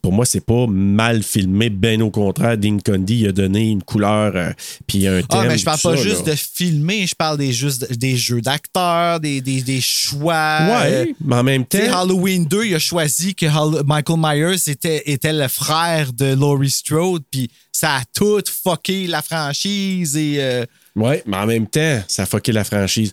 pour 0.00 0.10
moi, 0.12 0.24
c'est 0.24 0.40
pas 0.44 0.66
mal 0.66 1.22
filmé. 1.22 1.68
Bien 1.68 2.00
au 2.00 2.10
contraire, 2.10 2.56
Dean 2.56 2.78
Condy 2.84 3.20
il 3.20 3.28
a 3.28 3.32
donné 3.32 3.68
une 3.68 3.82
couleur 3.82 4.32
euh, 4.34 4.50
puis 4.86 5.06
un 5.06 5.20
thème. 5.20 5.26
Ah, 5.30 5.44
mais 5.46 5.58
je 5.58 5.64
parle 5.66 5.80
pas 5.80 5.96
ça, 5.96 6.02
juste 6.02 6.26
là. 6.26 6.32
de 6.32 6.38
filmer, 6.38 7.06
je 7.06 7.14
parle 7.14 7.36
des, 7.36 7.52
juste, 7.52 7.92
des 7.92 8.16
jeux 8.16 8.40
d'acteurs, 8.40 9.20
des, 9.20 9.42
des, 9.42 9.60
des 9.60 9.82
choix. 9.82 10.34
euh, 10.62 11.04
Ouais, 11.04 11.14
mais 11.22 11.36
en 11.36 11.42
même 11.42 11.66
temps. 11.66 11.78
Halloween 11.92 12.46
2, 12.46 12.64
il 12.64 12.74
a 12.74 12.78
choisi 12.78 13.34
que 13.34 13.46
Hall- 13.46 13.82
Michael 13.84 14.18
Myers 14.18 14.68
était, 14.70 15.02
était 15.04 15.34
le 15.34 15.48
frère 15.48 16.10
de 16.14 16.34
Laurie 16.34 16.70
Strode, 16.70 17.22
puis 17.30 17.50
ça 17.70 17.96
a 17.96 18.02
tout 18.14 18.42
fucké 18.64 19.06
la 19.08 19.20
franchise 19.20 20.16
et. 20.16 20.36
euh, 20.38 20.64
Ouais, 20.96 21.22
mais 21.26 21.36
en 21.36 21.46
même 21.46 21.66
temps, 21.66 22.02
ça 22.08 22.22
a 22.22 22.26
fucké 22.26 22.52
la 22.52 22.64
franchise. 22.64 23.12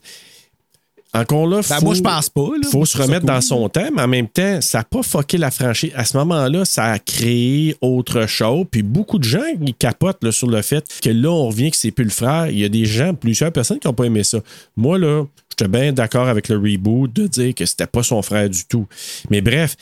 Encore 1.14 1.46
là, 1.46 1.58
Ben, 1.68 1.76
faut, 1.80 1.86
moi, 1.86 1.94
je 1.96 2.02
pense 2.02 2.30
pas, 2.30 2.42
là. 2.62 2.70
faut 2.72 2.86
se 2.86 2.98
remettre 2.98 3.26
dans 3.26 3.34
cool. 3.34 3.42
son 3.44 3.68
temps, 3.70 3.90
mais 3.94 4.02
en 4.02 4.08
même 4.08 4.30
temps, 4.30 4.62
ça 4.62 4.78
n'a 4.78 4.84
pas 4.86 5.04
fucké 5.04 5.38
la 5.38 5.52
franchise. 5.52 5.92
À 5.94 6.06
ce 6.06 6.16
moment-là, 6.18 6.64
ça 6.64 6.86
a 6.86 7.00
créé 7.00 7.76
autre 7.82 8.28
chose. 8.28 8.66
Puis 8.72 8.82
beaucoup 8.82 9.20
de 9.20 9.26
gens 9.26 9.42
ils 9.62 9.74
capotent 9.74 10.24
là, 10.24 10.32
sur 10.32 10.48
le 10.50 10.62
fait 10.62 10.86
que 11.02 11.10
là, 11.10 11.30
on 11.30 11.48
revient 11.48 11.70
que 11.70 11.76
c'est 11.78 11.92
plus 11.92 12.06
le 12.06 12.10
frère. 12.12 12.48
Il 12.48 12.60
y 12.60 12.64
a 12.64 12.70
des 12.70 12.86
gens, 12.86 13.14
plusieurs 13.14 13.52
personnes 13.52 13.80
qui 13.80 13.88
n'ont 13.88 13.94
pas 13.94 14.06
aimé 14.06 14.24
ça. 14.24 14.40
Moi, 14.78 14.98
là, 14.98 15.26
j'étais 15.50 15.68
bien 15.68 15.92
d'accord 15.92 16.30
avec 16.30 16.48
le 16.48 16.56
reboot 16.58 17.12
de 17.14 17.28
dire 17.28 17.54
que 17.56 17.66
c'était 17.66 17.88
pas 17.88 18.04
son 18.04 18.22
frère 18.22 18.50
du 18.50 18.64
tout. 18.64 18.88
Mais 19.30 19.42
bref, 19.42 19.76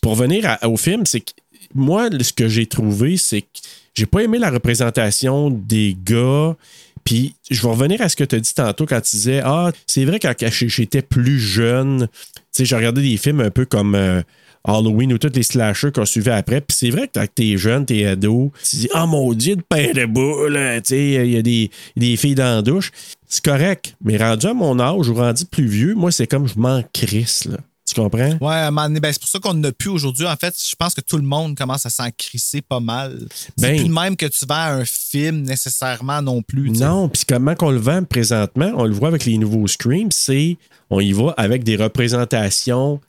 pour 0.00 0.12
revenir 0.12 0.44
à- 0.48 0.66
au 0.68 0.78
film, 0.78 1.04
c'est 1.04 1.20
que 1.20 1.32
moi, 1.74 2.08
ce 2.20 2.32
que 2.32 2.48
j'ai 2.48 2.64
trouvé, 2.66 3.16
c'est 3.18 3.42
que 3.42 3.48
j'ai 3.94 4.06
pas 4.06 4.22
aimé 4.22 4.38
la 4.38 4.50
représentation 4.50 5.50
des 5.50 5.94
gars. 6.04 6.56
Puis 7.04 7.34
je 7.50 7.60
vais 7.60 7.68
revenir 7.68 8.00
à 8.00 8.08
ce 8.08 8.16
que 8.16 8.24
tu 8.24 8.36
as 8.36 8.40
dit 8.40 8.54
tantôt 8.54 8.86
quand 8.86 9.00
tu 9.00 9.16
disais 9.16 9.40
Ah, 9.44 9.72
c'est 9.86 10.04
vrai 10.04 10.18
quand 10.18 10.34
j'étais 10.38 11.02
plus 11.02 11.38
jeune, 11.38 12.08
tu 12.34 12.40
sais, 12.52 12.64
j'ai 12.64 12.76
regardé 12.76 13.02
des 13.02 13.16
films 13.16 13.40
un 13.40 13.50
peu 13.50 13.66
comme 13.66 13.94
euh, 13.94 14.22
Halloween 14.66 15.12
ou 15.12 15.18
tous 15.18 15.32
les 15.34 15.42
slashers 15.42 15.92
qu'on 15.92 16.06
suivait 16.06 16.32
après. 16.32 16.60
Puis 16.60 16.76
c'est 16.76 16.90
vrai 16.90 17.08
que 17.08 17.20
quand 17.20 17.26
t'es 17.34 17.56
jeune, 17.56 17.84
t'es 17.84 18.06
ado, 18.06 18.52
tu 18.68 18.76
dis 18.76 18.88
Ah 18.94 19.06
mon 19.06 19.32
Dieu, 19.34 19.56
de 19.56 19.62
pain 19.62 19.92
de 19.92 20.06
boule, 20.06 20.58
tu 20.76 20.80
sais, 20.84 21.26
il 21.26 21.32
y 21.32 21.36
a 21.36 21.42
des, 21.42 21.70
des 21.96 22.16
filles 22.16 22.34
dans 22.34 22.56
la 22.56 22.62
douche. 22.62 22.90
C'est 23.28 23.44
correct, 23.44 23.96
mais 24.02 24.16
rendu 24.16 24.46
à 24.46 24.54
mon 24.54 24.78
âge 24.78 25.08
ou 25.08 25.14
rendu 25.14 25.44
plus 25.44 25.66
vieux, 25.66 25.94
moi, 25.94 26.12
c'est 26.12 26.26
comme 26.26 26.46
je 26.46 26.58
m'en 26.58 26.82
crisse, 26.92 27.46
là. 27.46 27.58
Tu 27.94 28.00
comprends? 28.00 28.36
Ouais, 28.40 28.54
à 28.54 28.66
un 28.66 28.70
moment 28.72 28.88
donné, 28.88 28.98
ben, 29.00 29.12
c'est 29.12 29.20
pour 29.20 29.28
ça 29.28 29.38
qu'on 29.38 29.54
n'a 29.54 29.70
plus 29.70 29.88
aujourd'hui. 29.90 30.26
En 30.26 30.34
fait, 30.36 30.54
je 30.68 30.74
pense 30.74 30.94
que 30.94 31.00
tout 31.00 31.16
le 31.16 31.22
monde 31.22 31.56
commence 31.56 31.86
à 31.86 31.90
s'en 31.90 32.10
crisser 32.10 32.60
pas 32.60 32.80
mal. 32.80 33.26
C'est 33.34 33.52
Ben- 33.60 33.76
plus 33.76 33.88
de 33.88 33.92
même 33.92 34.16
que 34.16 34.26
tu 34.26 34.44
vas 34.46 34.64
à 34.64 34.72
un 34.74 34.84
film 34.84 35.42
nécessairement 35.42 36.20
non 36.20 36.42
plus. 36.42 36.70
Non, 36.70 37.08
puis 37.08 37.22
comment 37.28 37.54
qu'on 37.54 37.70
le 37.70 37.78
vend 37.78 38.02
présentement, 38.02 38.72
on 38.76 38.84
le 38.84 38.92
voit 38.94 39.08
avec 39.08 39.24
les 39.24 39.38
nouveaux 39.38 39.68
Screams, 39.68 40.10
c'est 40.10 40.56
on 40.90 40.98
y 41.00 41.12
va 41.12 41.34
avec 41.36 41.62
des 41.62 41.76
représentations 41.76 43.00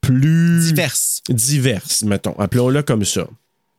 plus 0.00 0.60
Diverses. 0.68 1.20
diverses, 1.28 2.02
mettons. 2.02 2.34
Appelons-le 2.38 2.82
comme 2.82 3.04
ça. 3.04 3.26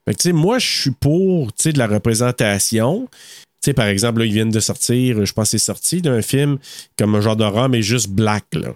Fait 0.06 0.14
que, 0.14 0.20
tu 0.22 0.30
sais, 0.30 0.34
moi, 0.34 0.60
je 0.60 0.68
suis 0.82 0.92
pour 0.92 1.54
tu 1.54 1.64
sais, 1.64 1.74
de 1.74 1.78
la 1.80 1.88
représentation. 1.88 3.08
Tu 3.12 3.66
sais, 3.66 3.74
par 3.74 3.88
exemple, 3.88 4.20
là, 4.20 4.26
ils 4.26 4.34
viennent 4.34 4.52
de 4.52 4.60
sortir, 4.60 5.26
je 5.26 5.34
pense 5.34 5.46
que 5.52 5.58
c'est 5.58 5.66
sorti 5.66 6.02
d'un 6.02 6.22
film 6.22 6.58
comme 6.98 7.16
un 7.16 7.22
genre 7.22 7.36
d'horreur, 7.36 7.70
mais 7.70 7.82
juste 7.82 8.10
black, 8.10 8.46
là. 8.54 8.74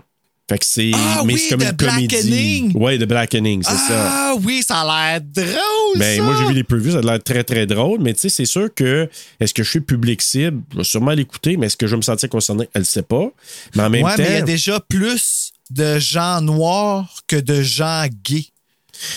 Fait 0.51 0.57
que 0.59 0.65
c'est. 0.65 0.91
Ah 0.93 1.21
mais 1.25 1.35
oui, 1.35 1.39
c'est 1.39 1.49
comme 1.55 1.61
une 1.65 1.77
comédie. 1.77 2.07
Blackening. 2.09 2.77
Ouais, 2.77 2.97
de 2.97 3.05
Blackening, 3.05 3.63
c'est 3.63 3.71
ça. 3.71 4.11
Ah 4.11 4.35
oui, 4.43 4.61
ça 4.67 4.81
a 4.81 5.13
l'air 5.13 5.21
drôle. 5.21 5.97
Ben, 5.97 6.17
ça. 6.17 6.23
moi, 6.23 6.35
j'ai 6.37 6.45
vu 6.45 6.53
les 6.53 6.65
previews, 6.65 6.91
ça 6.91 6.97
a 6.97 7.01
l'air 7.01 7.23
très, 7.23 7.45
très 7.45 7.65
drôle, 7.65 8.01
mais 8.01 8.13
tu 8.13 8.19
sais, 8.19 8.29
c'est 8.29 8.43
sûr 8.43 8.67
que 8.73 9.09
est-ce 9.39 9.53
que 9.53 9.63
je 9.63 9.69
suis 9.69 9.79
public 9.79 10.21
cible? 10.21 10.61
Je 10.73 10.79
vais 10.79 10.83
sûrement 10.83 11.11
l'écouter, 11.11 11.55
mais 11.55 11.67
est-ce 11.67 11.77
que 11.77 11.87
je 11.87 11.91
vais 11.91 11.97
me 11.97 12.01
sentir 12.01 12.27
concerné? 12.27 12.67
Elle 12.73 12.81
ne 12.81 12.85
sait 12.85 13.01
pas. 13.01 13.31
Mais 13.75 13.83
en 13.83 13.89
même 13.89 14.03
ouais, 14.03 14.11
temps. 14.17 14.23
mais 14.23 14.29
il 14.29 14.33
y 14.33 14.37
a 14.37 14.41
déjà 14.41 14.81
plus 14.81 15.53
de 15.69 15.99
gens 15.99 16.41
noirs 16.41 17.21
que 17.27 17.37
de 17.37 17.61
gens 17.61 18.05
gays. 18.21 18.47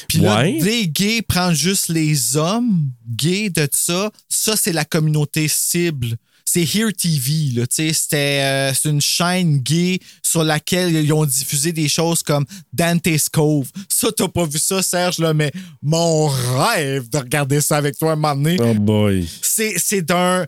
Puis 0.09 0.19
là, 0.19 0.37
Ouais. 0.39 0.61
des 0.61 0.87
gays 0.87 1.23
prendre 1.23 1.55
juste 1.55 1.89
les 1.89 2.37
hommes 2.37 2.91
gays 3.09 3.51
de 3.51 3.69
ça, 3.73 4.13
ça, 4.29 4.55
c'est 4.57 4.73
la 4.73 4.85
communauté 4.85 5.49
cible. 5.49 6.17
C'est 6.45 6.63
Here 6.63 6.93
TV, 6.93 7.53
là, 7.55 7.67
tu 7.67 7.77
sais, 7.77 7.93
c'était 7.93 8.41
euh, 8.43 8.75
c'est 8.75 8.91
une 8.91 9.01
chaîne 9.01 9.59
gay 9.59 9.99
sur 10.23 10.45
laquelle 10.45 10.95
ils 10.95 11.13
ont 11.13 11.25
diffusé 11.25 11.73
des 11.73 11.89
choses 11.89 12.23
comme 12.23 12.45
Dante's 12.73 13.29
Cove. 13.29 13.71
Ça, 13.89 14.09
t'as 14.13 14.29
pas 14.29 14.45
vu 14.45 14.59
ça, 14.59 14.83
Serge, 14.83 15.19
là, 15.19 15.33
mais 15.33 15.51
mon 15.83 16.27
rêve 16.27 17.09
de 17.09 17.19
regarder 17.19 17.61
ça 17.61 17.79
avec 17.79 17.97
toi 17.97 18.13
un 18.13 18.17
moment 18.17 18.37
donné. 18.37 18.59
Oh 18.61 18.75
boy. 18.75 19.29
C'est, 19.43 19.79
c'est 19.79 20.03
d'un. 20.03 20.47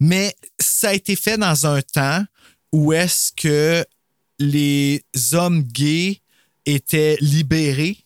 Mais 0.00 0.34
ça 0.60 0.88
a 0.90 0.94
été 0.94 1.16
fait 1.16 1.38
dans 1.38 1.66
un 1.66 1.80
temps 1.80 2.24
où 2.72 2.92
est-ce 2.92 3.32
que 3.32 3.84
les 4.38 5.04
hommes 5.32 5.62
gays 5.62 6.20
étaient 6.66 7.16
libérés 7.20 7.98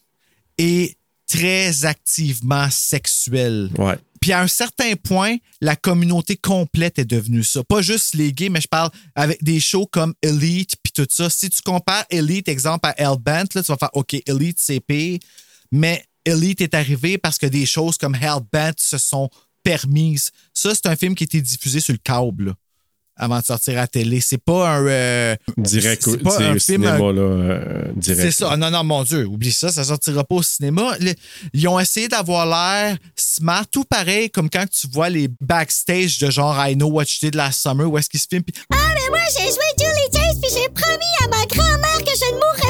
et 0.59 0.95
très 1.29 1.85
activement 1.85 2.69
sexuels. 2.71 3.71
Ouais. 3.79 3.97
Puis 4.21 4.33
à 4.33 4.41
un 4.41 4.49
certain 4.49 4.95
point, 4.97 5.37
la 5.61 5.77
communauté 5.77 6.37
complète 6.37 6.99
est 6.99 7.05
devenue 7.05 7.45
ça. 7.45 7.63
Pas 7.65 7.83
juste 7.83 8.15
les 8.15 8.33
gays, 8.33 8.49
mais 8.49 8.61
je 8.61 8.69
parle 8.69 8.91
avec 9.15 9.43
des 9.43 9.61
shows 9.61 9.87
comme 9.87 10.15
Elite 10.23 10.77
puis 10.83 10.93
tout 10.93 11.07
ça. 11.11 11.31
Si 11.31 11.51
tu 11.51 11.63
compares 11.63 12.05
Elite, 12.11 12.49
exemple, 12.49 12.89
à 12.89 12.95
Hellbent, 13.01 13.55
là, 13.55 13.63
tu 13.63 13.73
vas 13.73 13.77
faire 13.77 13.91
OK, 13.93 14.15
Elite, 14.27 14.59
c'est 14.61 14.81
pire. 14.81 15.19
Mais 15.71 16.05
Elite 16.25 16.61
est 16.61 16.75
arrivé 16.75 17.19
parce 17.19 17.39
que 17.39 17.47
des 17.47 17.67
choses 17.67 17.97
comme 17.97 18.15
Hellbent 18.15 18.75
se 18.79 18.99
sont 18.99 19.29
permises. 19.63 20.31
Ça, 20.55 20.75
c'est 20.75 20.87
un 20.87 20.97
film 20.97 21.15
qui 21.15 21.25
a 21.25 21.27
été 21.27 21.41
diffusé 21.41 21.81
sur 21.81 21.93
le 21.93 21.99
câble 21.99 22.55
avant 23.19 23.41
de 23.41 23.45
sortir 23.45 23.75
à 23.75 23.83
la 23.83 23.87
télé. 23.87 24.21
C'est 24.21 24.43
pas 24.43 24.69
un. 24.77 24.87
euh, 24.87 25.37
Direct 25.57 26.03
c'est 26.05 26.11
au 26.11 26.17
pas 26.19 26.31
c'est 26.31 26.45
un 26.45 26.49
film, 26.53 26.61
cinéma, 26.61 26.93
un- 26.95 27.13
là. 27.13 27.21
euh, 27.21 27.85
direct. 27.97 28.21
c'est 28.23 28.31
ça. 28.31 28.57
Non, 28.57 28.71
non, 28.71 28.85
mon 28.85 29.03
Dieu, 29.03 29.27
oublie 29.27 29.53
ça, 29.53 29.71
ça 29.71 29.85
sortira 29.85 30.25
pas 30.25 30.37
au 30.37 30.43
cinéma. 30.43 30.93
Le- 31.01 31.15
Ils 31.53 31.67
ont 31.69 31.79
essayé 31.81 32.09
d'avoir 32.09 32.47
l'air 32.47 32.97
smart, 33.17 33.65
tout 33.71 33.85
pareil 33.85 34.31
comme 34.31 34.49
quand 34.49 34.65
tu 34.71 34.87
vois 34.93 35.11
les 35.11 35.29
backstage 35.41 36.19
de 36.19 36.31
genre 36.31 36.57
I 36.67 36.75
Know 36.75 36.89
What 36.91 37.05
You 37.05 37.19
Did 37.29 37.35
Last 37.35 37.61
Summer, 37.61 37.91
où 37.91 37.99
est-ce 37.99 38.09
qu'ils 38.09 38.21
se 38.21 38.27
filment. 38.31 38.45
puis 38.45 38.55
Ah, 38.73 38.77
mais 38.95 39.09
moi, 39.11 39.19
j'ai 39.37 39.45
joué 39.45 39.69
Julie 39.79 40.09
Chase 40.13 40.39
puis 40.41 40.51
j'ai 40.55 40.69
promis 40.69 41.13
à 41.25 41.29
ma 41.29 41.45
grand-mère 41.47 41.99
que 42.05 42.13
je 42.19 42.25
ne 42.33 42.37
mourrais 42.37 42.68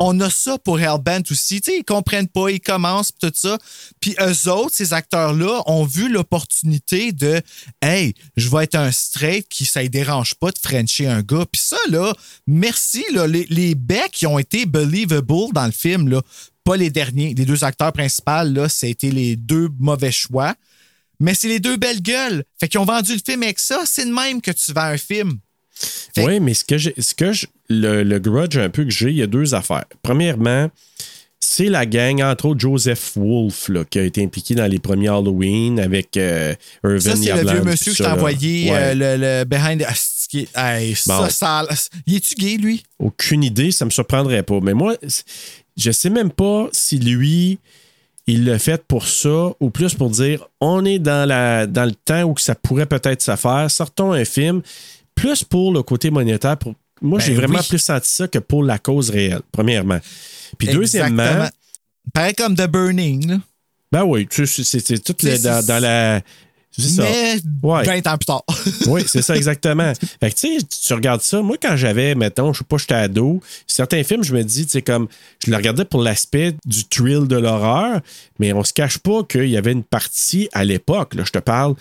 On 0.00 0.20
a 0.20 0.30
ça 0.30 0.58
pour 0.58 0.78
Hellbent 0.78 1.24
aussi. 1.30 1.60
Tu 1.60 1.72
sais, 1.72 1.78
ils 1.78 1.84
comprennent 1.84 2.28
pas, 2.28 2.50
ils 2.50 2.60
commencent, 2.60 3.10
tout 3.20 3.32
ça. 3.34 3.58
Puis 4.00 4.14
eux 4.20 4.48
autres, 4.48 4.74
ces 4.74 4.92
acteurs-là, 4.92 5.62
ont 5.66 5.84
vu 5.84 6.08
l'opportunité 6.08 7.10
de 7.10 7.42
Hey, 7.82 8.14
je 8.36 8.48
vais 8.48 8.64
être 8.64 8.76
un 8.76 8.92
straight 8.92 9.48
qui 9.48 9.64
ça 9.64 9.82
ne 9.82 9.88
dérange 9.88 10.34
pas 10.34 10.52
de 10.52 10.58
Frencher 10.58 11.08
un 11.08 11.22
gars. 11.22 11.44
Puis 11.50 11.60
ça, 11.60 11.76
là, 11.88 12.12
merci, 12.46 13.04
là, 13.12 13.26
les, 13.26 13.46
les 13.50 13.76
qui 14.12 14.26
ont 14.26 14.38
été 14.38 14.66
believable 14.66 15.52
dans 15.52 15.66
le 15.66 15.72
film, 15.72 16.08
là, 16.08 16.22
pas 16.62 16.76
les 16.76 16.90
derniers. 16.90 17.34
Les 17.34 17.44
deux 17.44 17.64
acteurs 17.64 17.92
principaux, 17.92 18.44
là, 18.44 18.68
été 18.82 19.10
les 19.10 19.34
deux 19.34 19.68
mauvais 19.80 20.12
choix. 20.12 20.54
Mais 21.18 21.34
c'est 21.34 21.48
les 21.48 21.58
deux 21.58 21.76
belles 21.76 22.02
gueules. 22.02 22.44
Fait 22.60 22.68
qu'ils 22.68 22.78
ont 22.78 22.84
vendu 22.84 23.14
le 23.14 23.20
film 23.24 23.42
avec 23.42 23.58
ça. 23.58 23.82
C'est 23.84 24.04
de 24.04 24.12
même 24.12 24.40
que 24.40 24.52
tu 24.52 24.72
vends 24.72 24.82
un 24.82 24.98
film. 24.98 25.40
Fait- 26.14 26.24
Oui, 26.24 26.40
mais 26.40 26.54
ce 26.54 26.64
que, 26.64 26.76
j'ai- 26.78 26.94
ce 26.98 27.14
que 27.14 27.32
je- 27.32 27.46
le, 27.68 28.02
le 28.02 28.18
grudge 28.18 28.56
un 28.58 28.68
peu 28.70 28.84
que 28.84 28.90
j'ai, 28.90 29.10
il 29.10 29.16
y 29.16 29.22
a 29.22 29.26
deux 29.26 29.54
affaires. 29.54 29.84
Premièrement, 30.02 30.70
c'est 31.40 31.68
la 31.68 31.86
gang, 31.86 32.20
entre 32.22 32.46
autres 32.46 32.60
Joseph 32.60 33.12
Wolf, 33.16 33.68
là, 33.68 33.84
qui 33.84 33.98
a 33.98 34.02
été 34.02 34.22
impliqué 34.24 34.54
dans 34.54 34.66
les 34.66 34.80
premiers 34.80 35.08
Halloween 35.08 35.78
avec 35.78 36.16
euh, 36.16 36.54
Irvin 36.84 36.98
Ça, 37.00 37.16
c'est 37.16 37.32
le 37.42 37.50
vieux 37.50 37.62
monsieur 37.62 37.92
que 37.92 37.98
je 37.98 38.02
t'ai 38.02 38.08
envoyé, 38.10 38.70
Ouais. 38.72 38.76
euh, 38.76 38.94
le, 38.94 39.16
le 39.16 39.44
behind. 39.44 39.84
Ah, 39.86 39.92
c'est 39.94 40.28
qui- 40.28 40.48
hey, 40.54 40.94
Bon. 41.06 41.28
ça. 41.30 41.66
Il 42.06 42.16
est-tu 42.16 42.34
gay, 42.34 42.56
lui? 42.56 42.82
Aucune 42.98 43.44
idée, 43.44 43.70
ça 43.70 43.84
me 43.84 43.90
surprendrait 43.90 44.42
pas. 44.42 44.58
Mais 44.60 44.74
moi, 44.74 44.96
je 45.76 45.90
sais 45.92 46.10
même 46.10 46.30
pas 46.30 46.68
si 46.72 46.98
lui, 46.98 47.58
il 48.26 48.44
l'a 48.44 48.58
fait 48.58 48.82
pour 48.86 49.06
ça 49.06 49.52
ou 49.60 49.70
plus 49.70 49.94
pour 49.94 50.10
dire 50.10 50.46
on 50.60 50.84
est 50.84 50.98
dans, 50.98 51.26
la, 51.26 51.66
dans 51.66 51.84
le 51.86 51.92
temps 51.94 52.24
où 52.24 52.36
ça 52.36 52.54
pourrait 52.56 52.84
peut-être 52.86 53.22
se 53.22 53.34
faire, 53.36 53.70
sortons 53.70 54.12
un 54.12 54.24
film, 54.26 54.60
plus 55.20 55.44
pour 55.44 55.72
le 55.72 55.82
côté 55.82 56.10
monétaire. 56.10 56.56
Pour, 56.56 56.74
moi, 57.00 57.18
Ben 57.18 57.24
j'ai 57.24 57.34
vraiment 57.34 57.58
oui. 57.58 57.66
plus 57.68 57.78
senti 57.78 58.10
ça 58.10 58.28
que 58.28 58.38
pour 58.38 58.62
la 58.64 58.78
cause 58.78 59.10
réelle, 59.10 59.42
premièrement. 59.52 60.00
Puis 60.58 60.68
deuxièmement. 60.68 61.48
Pareil 62.12 62.34
comme 62.34 62.54
The 62.56 62.66
Burning, 62.66 63.28
là. 63.28 63.36
ben 63.92 64.04
oui, 64.04 64.26
tu 64.26 64.46
sais, 64.46 64.64
c'est 64.64 64.98
tout 65.04 65.14
le- 65.22 65.38
dans, 65.42 65.64
dans 65.64 65.78
la. 65.82 66.22
Ça. 66.78 67.02
Mais 67.02 67.34
Ouais. 67.62 67.82
20 67.84 68.06
ans 68.06 68.16
plus 68.18 68.26
tard. 68.26 68.44
Oui, 68.86 69.02
c'est 69.06 69.20
ça, 69.22 69.34
exactement. 69.36 69.92
fait 70.20 70.30
que, 70.30 70.36
tu 70.38 70.58
sais, 70.60 70.64
tu 70.64 70.94
regardes 70.94 71.22
ça. 71.22 71.42
Moi, 71.42 71.56
quand 71.60 71.76
j'avais, 71.76 72.14
mettons, 72.14 72.52
je 72.52 72.58
sais 72.58 72.64
pas, 72.64 72.76
j'étais 72.78 72.94
ado, 72.94 73.40
certains 73.66 74.04
films, 74.04 74.22
je 74.22 74.32
me 74.32 74.44
dis, 74.44 74.64
tu 74.64 74.72
sais, 74.72 74.82
comme, 74.82 75.08
je 75.44 75.50
le 75.50 75.56
regardais 75.56 75.84
pour 75.84 76.02
l'aspect 76.02 76.54
du 76.64 76.84
thrill 76.84 77.26
de 77.26 77.36
l'horreur, 77.36 78.00
mais 78.38 78.52
on 78.52 78.62
se 78.62 78.72
cache 78.72 78.98
pas 78.98 79.24
qu'il 79.24 79.48
y 79.48 79.56
avait 79.56 79.72
une 79.72 79.82
partie 79.82 80.48
à 80.52 80.62
l'époque, 80.64 81.14
là, 81.14 81.24
je 81.26 81.32
te 81.32 81.38
parle, 81.38 81.74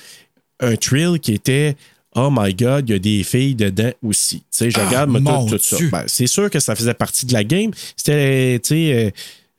un 0.60 0.76
thrill 0.76 1.20
qui 1.22 1.34
était. 1.34 1.76
Oh 2.20 2.30
my 2.32 2.54
God, 2.54 2.90
il 2.90 2.94
y 2.94 2.96
a 2.96 3.00
des 3.00 3.24
filles 3.24 3.54
dedans 3.56 3.92
aussi. 4.04 4.40
Tu 4.40 4.46
sais, 4.50 4.72
je 4.72 4.80
Ah, 4.80 4.88
regarde 4.88 5.10
moi, 5.12 5.46
tout, 5.48 5.58
tout 5.58 5.64
ça. 5.64 5.78
Ben, 5.92 6.04
c'est 6.08 6.26
sûr 6.28 6.50
que 6.50 6.60
ça 6.60 6.76
faisait 6.76 6.96
partie 6.96 7.28
de 7.28 7.34
la 7.34 7.44
game. 7.44 7.72
C'était, 7.96 8.60
tu 8.60 8.70
sais, 8.70 8.94
euh, 8.94 9.12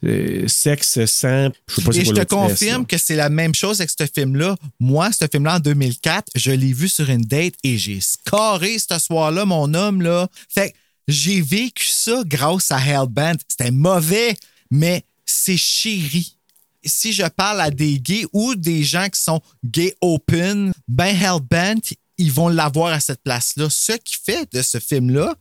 euh, 0.05 0.49
sexe, 0.49 1.05
sang. 1.07 1.51
Je 1.69 1.75
sais 1.75 1.83
pas 1.83 1.97
Et 1.97 2.05
je 2.05 2.13
te 2.13 2.25
confirme 2.25 2.85
que 2.85 2.99
c'est 2.99 3.17
la 3.17 3.29
même 3.31 3.55
chose 3.55 3.81
avec 3.81 3.91
ce 3.91 4.07
film-là. 4.13 4.57
Moi, 4.81 5.11
ce 5.13 5.27
film-là, 5.31 5.57
en 5.57 5.61
2004, 5.61 6.33
je 6.35 6.51
l'ai 6.51 6.73
vu 6.73 6.89
sur 6.89 7.09
une 7.11 7.23
date 7.23 7.55
et 7.63 7.79
j'ai 7.79 8.01
scoré 8.01 8.77
ce 8.79 8.99
soir-là, 8.99 9.45
mon 9.45 9.73
homme, 9.75 10.03
là. 10.03 10.29
Fait 10.49 10.71
que 10.71 10.77
j'ai 11.07 11.41
vécu 11.41 11.87
ça 11.87 12.23
grâce 12.27 12.71
à 12.73 12.79
Hellbent. 12.79 13.39
C'était 13.49 13.71
mauvais, 13.71 14.37
mais 14.71 15.05
c'est 15.25 15.57
chéri. 15.57 16.35
Si 16.85 17.13
je 17.13 17.27
parle 17.27 17.61
à 17.61 17.71
des 17.71 17.99
gays 17.99 18.27
ou 18.33 18.55
des 18.55 18.83
gens 18.83 19.09
qui 19.09 19.21
sont 19.21 19.41
gay 19.65 19.95
open, 20.01 20.73
ben 20.87 21.15
Hellbent, 21.17 21.81
ils 22.19 22.33
vont 22.33 22.49
l'avoir 22.49 22.93
à 22.93 23.01
cette 23.01 23.23
place-là. 23.23 23.69
Ce 23.71 23.93
qui 23.93 24.17
fait 24.23 24.53
de 24.53 24.63
ce 24.63 24.79
film-là 24.79 25.35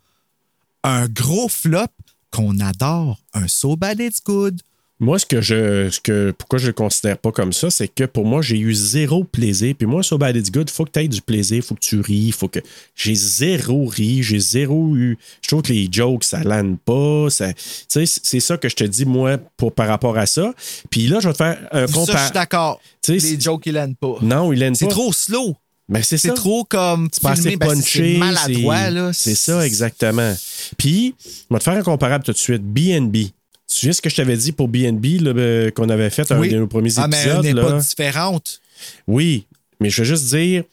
un 0.83 1.07
gros 1.07 1.49
flop 1.49 1.87
qu'on 2.31 2.59
adore. 2.59 3.19
Un 3.33 3.47
So 3.47 3.75
Bad 3.75 3.99
It's 3.99 4.21
Good. 4.23 4.61
Moi, 4.99 5.19
ce 5.19 5.27
que 5.27 5.41
je. 5.41 5.91
Ce 5.91 5.99
que, 5.99 6.31
pourquoi 6.31 6.57
je 6.57 6.67
le 6.67 6.73
considère 6.73 7.19
pas 7.19 7.31
comme 7.31 7.53
ça, 7.53 7.69
c'est 7.69 7.87
que 7.87 8.05
pour 8.05 8.25
moi, 8.25 8.41
j'ai 8.41 8.57
eu 8.57 8.73
zéro 8.73 9.23
plaisir. 9.23 9.75
Puis 9.77 9.85
moi, 9.85 10.01
So 10.01 10.17
Bad 10.17 10.35
It's 10.35 10.49
Good, 10.51 10.71
faut 10.71 10.85
que 10.85 10.91
tu 10.91 10.99
aies 11.01 11.07
du 11.07 11.21
plaisir, 11.21 11.63
faut 11.63 11.75
que 11.75 11.81
tu 11.81 11.99
ris, 11.99 12.31
faut 12.31 12.47
que. 12.47 12.59
J'ai 12.95 13.13
zéro 13.13 13.85
ri, 13.85 14.23
j'ai 14.23 14.39
zéro 14.39 14.95
eu. 14.95 15.19
Je 15.43 15.49
trouve 15.49 15.61
que 15.61 15.71
les 15.71 15.87
jokes, 15.91 16.23
ça 16.23 16.43
lane 16.43 16.77
pas. 16.77 17.29
Ça... 17.29 17.49
C'est 17.87 18.39
ça 18.39 18.57
que 18.57 18.69
je 18.69 18.75
te 18.75 18.83
dis, 18.85 19.05
moi, 19.05 19.37
pour, 19.55 19.71
par 19.71 19.87
rapport 19.87 20.17
à 20.17 20.25
ça. 20.25 20.51
Puis 20.89 21.07
là, 21.07 21.19
je 21.19 21.27
vais 21.27 21.33
te 21.33 21.37
faire 21.37 21.67
un 21.71 21.85
Ça, 21.85 22.13
je 22.13 22.23
suis 22.23 22.31
d'accord. 22.33 22.81
Les 23.07 23.39
jokes, 23.39 23.67
ils 23.67 23.73
l'aiment 23.73 23.95
pas. 23.95 24.15
Non, 24.23 24.51
il 24.51 24.59
l'aime 24.59 24.73
pas. 24.73 24.79
C'est 24.79 24.87
trop 24.87 25.13
slow. 25.13 25.55
Ben, 25.89 26.03
c'est 26.03 26.17
C'est 26.17 26.33
trop 26.33 26.65
comme 26.65 27.07
assez 27.23 27.41
filmé, 27.41 27.57
ben, 27.57 27.69
c'est- 27.69 27.75
punché. 27.75 28.13
c'est 28.13 28.17
maladroit, 28.19 28.89
là. 28.89 29.13
C'est 29.13 29.35
ça, 29.35 29.65
exactement. 29.65 30.35
Puis, 30.77 31.15
on 31.49 31.55
va 31.55 31.59
te 31.59 31.63
faire 31.63 31.73
un 31.75 31.81
comparable 31.83 32.23
tout 32.25 32.33
de 32.33 32.37
suite. 32.37 32.61
BNB. 32.63 33.13
Tu 33.15 33.29
te 33.67 33.73
souviens 33.73 33.93
ce 33.93 34.01
que 34.01 34.09
je 34.09 34.15
t'avais 34.15 34.35
dit 34.37 34.51
pour 34.51 34.67
BNB 34.67 35.05
euh, 35.25 35.71
qu'on 35.71 35.89
avait 35.89 36.09
fait 36.09 36.29
un 36.31 36.39
Oui. 36.39 36.49
de 36.49 36.57
nos 36.57 36.67
premiers 36.67 36.91
Ah, 36.97 37.07
mais 37.07 37.21
épisodes? 37.21 37.45
elle 37.45 37.55
n'est 37.55 37.61
pas 37.61 37.79
différente. 37.79 38.61
Oui, 39.07 39.45
mais 39.79 39.89
je 39.89 40.01
veux 40.01 40.07
juste 40.07 40.25
dire, 40.35 40.63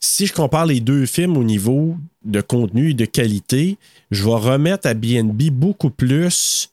si 0.00 0.26
je 0.26 0.32
compare 0.32 0.66
les 0.66 0.80
deux 0.80 1.06
films 1.06 1.36
au 1.36 1.44
niveau 1.44 1.96
de 2.24 2.40
contenu 2.40 2.90
et 2.90 2.94
de 2.94 3.04
qualité, 3.04 3.76
je 4.10 4.24
vais 4.24 4.30
remettre 4.34 4.86
à 4.88 4.94
BNB 4.94 5.50
beaucoup 5.50 5.90
plus 5.90 6.70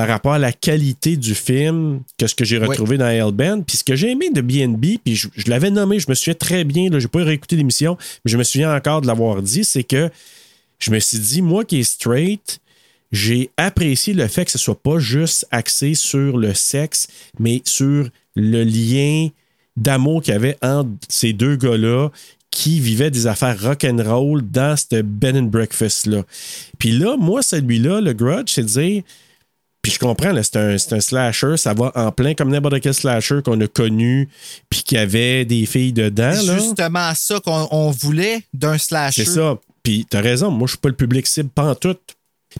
par 0.00 0.08
rapport 0.08 0.32
à 0.32 0.38
la 0.38 0.50
qualité 0.50 1.18
du 1.18 1.34
film 1.34 2.00
que 2.16 2.26
ce 2.26 2.34
que 2.34 2.46
j'ai 2.46 2.56
retrouvé 2.56 2.96
dans 2.96 3.08
Hellbent. 3.08 3.62
Puis 3.66 3.76
ce 3.76 3.84
que 3.84 3.94
j'ai 3.96 4.12
aimé 4.12 4.30
de 4.30 4.40
BNB, 4.40 4.96
puis 5.04 5.14
je, 5.14 5.28
je 5.36 5.50
l'avais 5.50 5.70
nommé, 5.70 6.00
je 6.00 6.06
me 6.08 6.14
souviens 6.14 6.32
très 6.32 6.64
bien, 6.64 6.88
je 6.90 6.96
n'ai 6.96 7.06
pas 7.06 7.22
réécouté 7.22 7.54
l'émission, 7.54 7.98
mais 8.24 8.30
je 8.32 8.38
me 8.38 8.42
souviens 8.42 8.74
encore 8.74 9.02
de 9.02 9.06
l'avoir 9.06 9.42
dit, 9.42 9.62
c'est 9.62 9.84
que 9.84 10.08
je 10.78 10.90
me 10.90 10.98
suis 11.00 11.18
dit, 11.18 11.42
moi 11.42 11.66
qui 11.66 11.80
est 11.80 11.82
straight, 11.82 12.60
j'ai 13.12 13.50
apprécié 13.58 14.14
le 14.14 14.26
fait 14.26 14.46
que 14.46 14.50
ce 14.50 14.56
soit 14.56 14.82
pas 14.82 14.98
juste 15.00 15.46
axé 15.50 15.92
sur 15.92 16.38
le 16.38 16.54
sexe, 16.54 17.06
mais 17.38 17.60
sur 17.66 18.08
le 18.36 18.64
lien 18.64 19.28
d'amour 19.76 20.22
qu'il 20.22 20.32
y 20.32 20.36
avait 20.38 20.56
entre 20.62 20.88
ces 21.10 21.34
deux 21.34 21.56
gars-là 21.56 22.08
qui 22.50 22.80
vivaient 22.80 23.10
des 23.10 23.26
affaires 23.26 23.60
rock'n'roll 23.60 24.40
dans 24.50 24.78
ce 24.78 25.02
bed 25.02 25.36
and 25.36 25.42
breakfast-là. 25.42 26.22
Puis 26.78 26.92
là, 26.92 27.18
moi, 27.18 27.42
celui-là, 27.42 28.00
le 28.00 28.14
grudge, 28.14 28.50
c'est 28.54 28.62
de 28.62 28.66
dire, 28.66 29.02
puis 29.82 29.92
je 29.92 29.98
comprends, 29.98 30.34
c'est 30.42 30.56
un, 30.56 31.00
slasher, 31.00 31.56
ça 31.56 31.72
va 31.72 31.90
en 31.94 32.12
plein 32.12 32.34
comme 32.34 32.50
n'importe 32.50 32.80
quel 32.80 32.92
slasher 32.92 33.40
qu'on 33.42 33.60
a 33.60 33.66
connu, 33.66 34.28
puis 34.68 34.82
qu'il 34.82 34.98
y 34.98 35.00
avait 35.00 35.44
des 35.44 35.64
filles 35.64 35.92
dedans. 35.92 36.34
C'est 36.34 36.54
justement 36.54 37.12
ça 37.14 37.40
qu'on 37.40 37.68
on 37.70 37.90
voulait 37.90 38.42
d'un 38.52 38.76
slasher. 38.76 39.24
C'est 39.24 39.30
ça. 39.30 39.58
Puis 39.82 40.06
t'as 40.08 40.20
raison, 40.20 40.50
moi 40.50 40.66
je 40.66 40.72
suis 40.72 40.78
pas 40.78 40.90
le 40.90 40.96
public 40.96 41.26
cible 41.26 41.48
pantoute. 41.48 42.16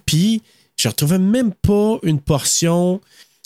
Puis 0.07 0.43
je 0.77 0.89
retrouvais 0.89 1.19
même 1.19 1.53
pas 1.53 1.99
une 2.03 2.21
portion 2.21 3.01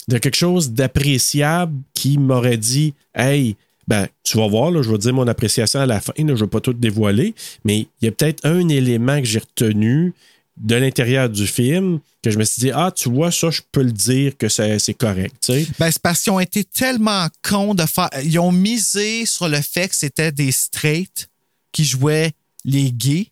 de 0.07 0.17
quelque 0.19 0.37
chose 0.37 0.71
d'appréciable 0.71 1.75
qui 1.93 2.17
m'aurait 2.17 2.57
dit 2.57 2.93
Hey, 3.13 3.57
ben, 3.87 4.07
tu 4.23 4.37
vas 4.37 4.47
voir, 4.47 4.71
là, 4.71 4.81
je 4.81 4.89
vais 4.89 4.97
te 4.97 5.01
dire 5.01 5.13
mon 5.13 5.27
appréciation 5.27 5.81
à 5.81 5.85
la 5.85 5.99
fin, 5.99 6.13
là, 6.17 6.35
je 6.35 6.43
vais 6.43 6.49
pas 6.49 6.61
tout 6.61 6.73
dévoiler, 6.73 7.35
mais 7.63 7.79
il 7.79 8.05
y 8.05 8.07
a 8.07 8.11
peut-être 8.11 8.45
un 8.45 8.67
élément 8.69 9.19
que 9.19 9.25
j'ai 9.25 9.39
retenu 9.39 10.13
de 10.57 10.75
l'intérieur 10.75 11.29
du 11.29 11.47
film 11.47 11.99
que 12.23 12.31
je 12.31 12.37
me 12.37 12.43
suis 12.45 12.61
dit 12.61 12.71
Ah, 12.73 12.91
tu 12.95 13.09
vois, 13.09 13.31
ça, 13.31 13.51
je 13.51 13.61
peux 13.71 13.83
le 13.83 13.91
dire 13.91 14.37
que 14.37 14.47
c'est 14.49 14.93
correct. 14.93 15.35
tu 15.41 15.53
sais. 15.53 15.67
Ben, 15.79 15.91
c'est 15.91 16.01
parce 16.01 16.21
qu'ils 16.21 16.31
ont 16.33 16.39
été 16.39 16.63
tellement 16.63 17.27
cons 17.41 17.75
de 17.75 17.85
faire. 17.85 18.09
Ils 18.23 18.39
ont 18.39 18.51
misé 18.51 19.25
sur 19.25 19.47
le 19.49 19.61
fait 19.61 19.89
que 19.89 19.95
c'était 19.95 20.31
des 20.31 20.51
straights 20.51 21.29
qui 21.71 21.83
jouaient 21.83 22.31
les 22.63 22.91
gays 22.91 23.27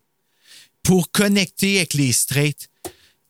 pour 0.83 1.11
connecter 1.11 1.77
avec 1.77 1.93
les 1.93 2.11
straights. 2.11 2.67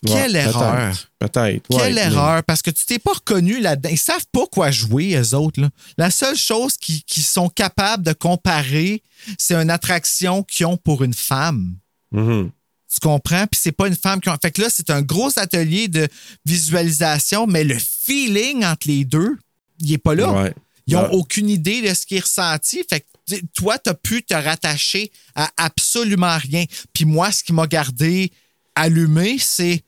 Quelle 0.06 0.34
Ouais, 0.34 0.40
erreur! 0.40 0.98
Peut-être. 1.18 1.70
Ouais, 1.70 1.78
Quelle 1.78 1.94
mais- 1.96 2.02
erreur! 2.02 2.44
Parce 2.44 2.62
que 2.62 2.72
tu 2.72 2.84
t'es 2.86 3.00
pas 3.00 3.14
reconnu 3.14 3.62
là-dedans. 3.62 3.88
Ils 3.90 3.98
savent 3.98 4.26
pas 4.34 4.46
quoi 4.52 4.70
jouer, 4.70 5.16
eux 5.16 5.34
autres. 5.34 5.62
là. 5.62 5.70
La 5.98 6.12
seule 6.12 6.36
chose 6.36 6.76
qu'ils 6.76 7.04
qui 7.06 7.22
sont 7.22 7.48
capables 7.48 8.04
de 8.04 8.12
comparer, 8.12 9.02
c'est 9.38 9.56
une 9.56 9.70
attraction 9.70 10.44
qu'ils 10.44 10.66
ont 10.66 10.76
pour 10.76 11.04
une 11.06 11.14
femme. 11.14 11.76
Mhm. 12.12 12.50
Tu 12.94 13.00
comprends? 13.00 13.48
Puis 13.48 13.60
c'est 13.64 13.72
pas 13.72 13.88
une 13.88 13.96
femme 13.96 14.22
qui 14.22 14.30
ont. 14.30 14.38
Fait 14.40 14.52
que 14.52 14.62
là, 14.62 14.68
c'est 14.70 14.92
un 14.92 15.02
gros 15.02 15.32
atelier 15.40 15.88
de 15.88 16.08
visualisation, 16.46 17.48
mais 17.48 17.64
le 17.64 17.78
feeling 17.80 18.64
entre 18.64 18.88
les 18.88 19.04
deux, 19.04 19.38
il 19.80 19.92
est 19.94 19.98
pas 19.98 20.14
là. 20.16 20.32
Ouais. 20.32 20.54
Ils 20.86 20.94
n'ont 20.96 21.04
Ouais. 21.04 21.10
aucune 21.14 21.50
idée 21.50 21.82
de 21.82 21.94
ce 21.94 22.06
qui 22.06 22.18
est 22.18 22.20
ressenti. 22.20 22.84
Fait 22.90 23.00
que 23.02 23.36
toi, 23.54 23.80
tu 23.80 23.90
as 23.90 23.94
pu 23.94 24.22
te 24.22 24.34
rattacher 24.34 25.12
à 25.34 25.50
absolument 25.58 26.38
rien. 26.38 26.66
Puis 26.94 27.06
moi, 27.06 27.32
ce 27.32 27.44
qui 27.44 27.54
m'a 27.54 27.68
gardé 27.68 28.32
allumé, 28.76 29.38
c'est 29.40 29.84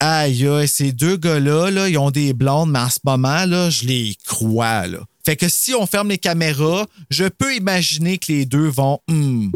Aïe, 0.00 0.46
aïe, 0.46 0.68
ces 0.68 0.92
deux 0.92 1.16
gars-là, 1.16 1.70
là, 1.70 1.88
ils 1.88 1.96
ont 1.96 2.10
des 2.10 2.32
blondes, 2.32 2.70
mais 2.70 2.80
en 2.80 2.90
ce 2.90 2.98
moment, 3.04 3.46
là, 3.46 3.70
je 3.70 3.84
les 3.84 4.14
crois. 4.26 4.86
Là. 4.86 4.98
Fait 5.24 5.36
que 5.36 5.48
si 5.48 5.72
on 5.74 5.86
ferme 5.86 6.08
les 6.10 6.18
caméras, 6.18 6.86
je 7.10 7.24
peux 7.24 7.54
imaginer 7.54 8.18
que 8.18 8.32
les 8.32 8.44
deux 8.44 8.66
vont. 8.68 8.98
Hmm. 9.08 9.50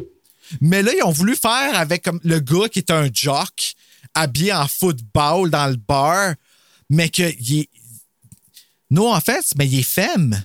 Mais 0.60 0.82
là, 0.82 0.92
ils 0.96 1.02
ont 1.02 1.10
voulu 1.12 1.36
faire 1.36 1.78
avec 1.78 2.02
comme, 2.02 2.20
le 2.24 2.40
gars 2.40 2.68
qui 2.68 2.78
est 2.80 2.90
un 2.90 3.08
jock, 3.12 3.74
habillé 4.14 4.52
en 4.52 4.66
football 4.68 5.50
dans 5.50 5.66
le 5.68 5.76
bar, 5.76 6.34
mais 6.90 7.08
que 7.08 7.22
il 7.40 7.60
est. 7.60 7.68
Non, 8.90 9.12
en 9.14 9.20
fait, 9.20 9.44
mais 9.56 9.66
il 9.66 9.80
est 9.80 9.82
femme. 9.82 10.42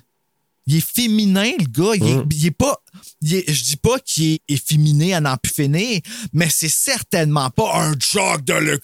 Il 0.65 0.77
est 0.77 0.85
féminin, 0.95 1.51
le 1.59 1.65
gars. 1.65 1.95
Il, 1.95 2.03
est, 2.03 2.35
il 2.35 2.45
est 2.47 2.51
pas. 2.51 2.77
il 3.21 3.35
est- 3.35 3.53
je 3.53 3.63
dis 3.63 3.75
pas 3.77 3.99
qu'il 3.99 4.33
est 4.33 4.41
efféminé 4.47 5.13
à 5.13 5.21
n'en 5.21 5.37
plus 5.37 5.51
finir, 5.53 5.99
mais 6.33 6.49
c'est 6.49 6.69
certainement 6.69 7.49
pas 7.49 7.81
un 7.83 7.93
jock 7.99 8.43
de 8.45 8.53
le. 8.53 8.79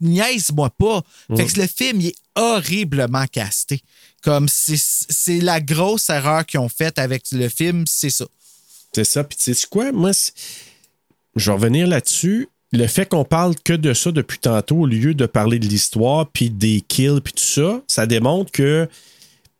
Niaise-moi 0.00 0.70
pas. 0.70 1.02
Fait 1.36 1.46
que 1.46 1.60
le 1.60 1.66
film, 1.66 2.00
il 2.00 2.06
est 2.08 2.14
horriblement 2.36 3.26
casté. 3.26 3.80
Comme 4.22 4.48
c'est 4.48 4.76
c'est 4.78 5.40
la 5.40 5.60
grosse 5.60 6.08
erreur 6.10 6.44
qu'ils 6.46 6.60
ont 6.60 6.68
faite 6.68 6.98
avec 6.98 7.24
le 7.32 7.48
film, 7.48 7.84
c'est 7.86 8.10
ça. 8.10 8.26
C'est 8.92 9.04
ça. 9.04 9.24
Puis 9.24 9.38
tu 9.38 9.54
sais 9.54 9.66
quoi? 9.70 9.92
Moi, 9.92 10.12
je 11.36 11.50
vais 11.50 11.56
revenir 11.56 11.86
là-dessus. 11.86 12.48
Le 12.72 12.86
fait 12.86 13.06
qu'on 13.06 13.24
parle 13.24 13.54
que 13.56 13.72
de 13.72 13.94
ça 13.94 14.12
depuis 14.12 14.38
tantôt, 14.38 14.80
au 14.80 14.86
lieu 14.86 15.14
de 15.14 15.26
parler 15.26 15.58
de 15.58 15.66
l'histoire, 15.66 16.28
puis 16.28 16.50
des 16.50 16.82
kills, 16.82 17.20
puis 17.22 17.32
tout 17.32 17.42
ça, 17.42 17.82
ça 17.86 18.06
démontre 18.06 18.52
que, 18.52 18.88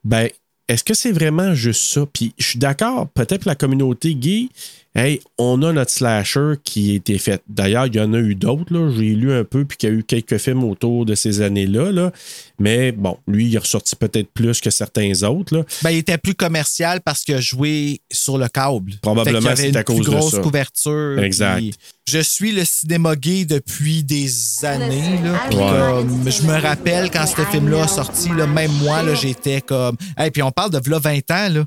ben, 0.04 0.28
est-ce 0.68 0.84
que 0.84 0.92
c'est 0.92 1.12
vraiment 1.12 1.54
juste 1.54 1.82
ça? 1.84 2.04
Puis 2.12 2.34
je 2.36 2.46
suis 2.46 2.58
d'accord, 2.58 3.08
peut-être 3.08 3.46
la 3.46 3.54
communauté 3.54 4.14
gay, 4.14 4.48
hey, 4.94 5.20
on 5.38 5.62
a 5.62 5.72
notre 5.72 5.90
slasher 5.90 6.54
qui 6.64 6.92
a 6.92 6.94
été 6.94 7.18
fait. 7.18 7.42
D'ailleurs, 7.48 7.86
il 7.86 7.96
y 7.96 8.00
en 8.00 8.12
a 8.14 8.18
eu 8.18 8.34
d'autres, 8.34 8.72
là. 8.74 8.90
J'ai 8.96 9.14
lu 9.14 9.32
un 9.32 9.44
peu, 9.44 9.64
puis 9.64 9.76
qu'il 9.78 9.88
y 9.88 9.92
a 9.92 9.94
eu 9.94 10.02
quelques 10.04 10.38
films 10.38 10.64
autour 10.64 11.04
de 11.06 11.14
ces 11.14 11.40
années-là, 11.40 11.92
là. 11.92 12.10
Mais 12.58 12.90
bon, 12.92 13.16
lui, 13.28 13.46
il 13.46 13.54
est 13.54 13.58
ressorti 13.58 13.94
peut-être 13.96 14.28
plus 14.32 14.60
que 14.60 14.70
certains 14.70 15.22
autres, 15.22 15.56
là. 15.56 15.64
Ben, 15.82 15.90
il 15.90 15.98
était 15.98 16.18
plus 16.18 16.34
commercial 16.34 17.00
parce 17.00 17.22
qu'il 17.22 17.34
a 17.34 17.40
joué 17.40 18.00
sur 18.10 18.38
le 18.38 18.48
câble. 18.48 18.94
Probablement, 19.02 19.54
c'est 19.54 19.68
une 19.68 19.76
à 19.76 19.84
cause 19.84 20.04
de 20.06 20.10
grosse 20.10 20.32
ça. 20.32 20.40
couverture. 20.40 21.18
Exact. 21.22 21.58
puis 21.58 21.74
Je 22.08 22.18
suis 22.20 22.52
le 22.52 22.64
cinéma 22.64 23.14
gay 23.16 23.44
depuis 23.44 24.02
des 24.02 24.64
années. 24.64 25.20
Là, 25.22 25.40
puis 25.50 25.58
Ouais. 25.58 25.66
comme, 25.70 26.30
je 26.30 26.42
me 26.42 26.60
rappelle 26.60 27.10
quand 27.10 27.26
ce 27.26 27.42
film-là 27.50 27.84
a 27.84 27.88
sorti, 27.88 28.30
là, 28.30 28.46
même 28.46 28.72
moi, 28.82 29.02
là, 29.02 29.14
j'étais 29.14 29.60
comme. 29.60 29.96
Et 30.22 30.30
puis 30.30 30.42
on 30.42 30.50
parle 30.50 30.70
de 30.70 30.78
v'là 30.78 30.98
20 30.98 31.30
ans. 31.30 31.48
Là. 31.50 31.64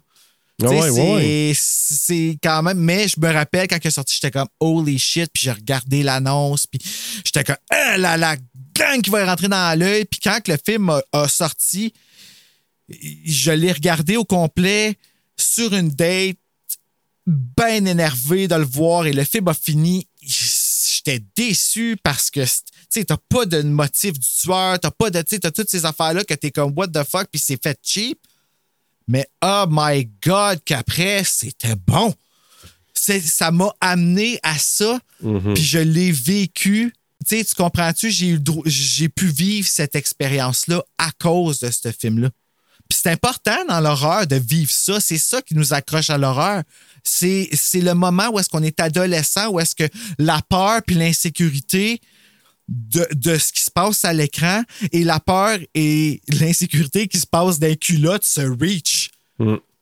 Ah 0.63 0.69
ouais, 0.69 0.89
ouais, 1.15 1.53
c'est- 1.55 2.13
ouais. 2.29 2.37
quand 2.41 2.63
même. 2.63 2.79
Mais 2.79 3.07
je 3.07 3.19
me 3.19 3.31
rappelle 3.31 3.67
quand 3.67 3.77
il 3.83 3.87
est 3.87 3.91
sorti, 3.91 4.15
j'étais 4.15 4.31
comme 4.31 4.47
holy 4.59 4.97
shit, 4.99 5.29
puis 5.33 5.43
j'ai 5.43 5.51
regardé 5.51 6.03
l'annonce, 6.03 6.67
puis 6.67 6.79
j'étais 7.25 7.43
comme 7.43 7.57
ah, 7.69 7.97
la, 7.97 8.17
la 8.17 8.35
gang 8.75 9.01
qui 9.01 9.09
va 9.09 9.25
rentrer 9.25 9.47
dans 9.47 9.77
l'œil. 9.79 10.05
Puis 10.05 10.19
quand 10.19 10.47
le 10.47 10.57
film 10.63 10.89
a, 10.89 11.01
a 11.13 11.27
sorti, 11.27 11.93
je 12.89 13.51
l'ai 13.51 13.71
regardé 13.71 14.17
au 14.17 14.25
complet 14.25 14.97
sur 15.37 15.73
une 15.73 15.89
date, 15.89 16.37
bien 17.25 17.85
énervé 17.85 18.47
de 18.47 18.55
le 18.55 18.63
voir, 18.65 19.05
et 19.05 19.13
le 19.13 19.23
film 19.23 19.47
a 19.47 19.53
fini. 19.53 20.07
J'étais 20.21 21.21
déçu 21.35 21.97
parce 22.03 22.29
que 22.29 22.41
tu 22.43 22.49
sais, 22.99 23.05
t'as 23.05 23.17
pas 23.29 23.45
de 23.45 23.61
motif 23.63 24.13
du 24.13 24.27
tueur, 24.41 24.79
t'as 24.79 24.91
pas 24.91 25.09
de. 25.09 25.19
Tu 25.21 25.29
sais, 25.35 25.39
t'as 25.39 25.51
toutes 25.51 25.69
ces 25.69 25.85
affaires-là 25.85 26.23
que 26.23 26.33
t'es 26.33 26.51
comme 26.51 26.73
what 26.75 26.89
the 26.89 27.03
fuck, 27.09 27.27
puis 27.31 27.41
c'est 27.43 27.61
fait 27.61 27.79
cheap. 27.81 28.19
Mais 29.11 29.27
oh 29.43 29.65
my 29.69 30.09
God, 30.25 30.61
qu'après, 30.63 31.23
c'était 31.25 31.75
bon. 31.75 32.13
Ça 32.93 33.51
m'a 33.51 33.73
amené 33.81 34.39
à 34.41 34.57
ça, 34.57 34.99
puis 35.19 35.63
je 35.63 35.79
l'ai 35.79 36.13
vécu. 36.13 36.93
Tu 37.27 37.37
sais, 37.37 37.43
tu 37.43 37.53
comprends-tu? 37.55 38.09
J'ai 38.09 39.09
pu 39.09 39.27
vivre 39.27 39.67
cette 39.67 39.95
expérience-là 39.95 40.81
à 40.97 41.11
cause 41.19 41.59
de 41.59 41.69
ce 41.69 41.91
film-là. 41.91 42.29
Puis 42.87 42.99
c'est 43.03 43.11
important 43.11 43.65
dans 43.67 43.81
l'horreur 43.81 44.27
de 44.27 44.37
vivre 44.37 44.71
ça. 44.71 45.01
C'est 45.01 45.17
ça 45.17 45.41
qui 45.41 45.55
nous 45.55 45.73
accroche 45.73 46.09
à 46.09 46.17
l'horreur. 46.17 46.63
C'est 47.03 47.49
c'est 47.51 47.81
le 47.81 47.93
moment 47.93 48.29
où 48.29 48.39
est-ce 48.39 48.49
qu'on 48.49 48.63
est 48.63 48.79
adolescent, 48.79 49.49
où 49.49 49.59
est-ce 49.59 49.75
que 49.75 49.89
la 50.19 50.41
peur 50.47 50.81
puis 50.85 50.95
l'insécurité 50.95 51.99
de, 52.73 53.05
de 53.13 53.37
ce 53.37 53.51
qui 53.51 53.61
se 53.63 53.69
passe 53.71 54.05
à 54.05 54.13
l'écran 54.13 54.63
et 54.93 55.03
la 55.03 55.19
peur 55.19 55.59
et 55.75 56.21
l'insécurité 56.29 57.07
qui 57.09 57.19
se 57.19 57.27
passe 57.27 57.59
dans 57.59 57.67
les 57.67 57.75
culottes 57.75 58.23
se 58.23 58.39
reach. 58.41 59.09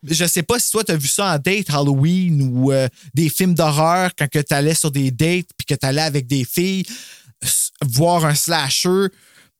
Je 0.04 0.26
sais 0.26 0.44
pas 0.44 0.58
si 0.60 0.72
toi, 0.72 0.84
tu 0.84 0.92
as 0.94 0.98
vu 0.98 1.08
ça 1.08 1.36
en 1.36 1.38
date 1.38 1.70
Halloween 1.70 2.42
ou 2.42 2.72
euh, 2.72 2.88
des 3.14 3.30
films 3.30 3.54
d'horreur 3.54 4.12
quand 4.18 4.28
tu 4.32 4.42
allais 4.54 4.74
sur 4.74 4.90
des 4.92 5.12
dates 5.12 5.50
puis 5.58 5.66
que 5.68 5.76
tu 5.76 5.86
allais 5.86 6.02
avec 6.02 6.26
des 6.26 6.46
filles 6.46 6.84
voir 7.84 8.26
un 8.26 8.36
slasher 8.36 9.08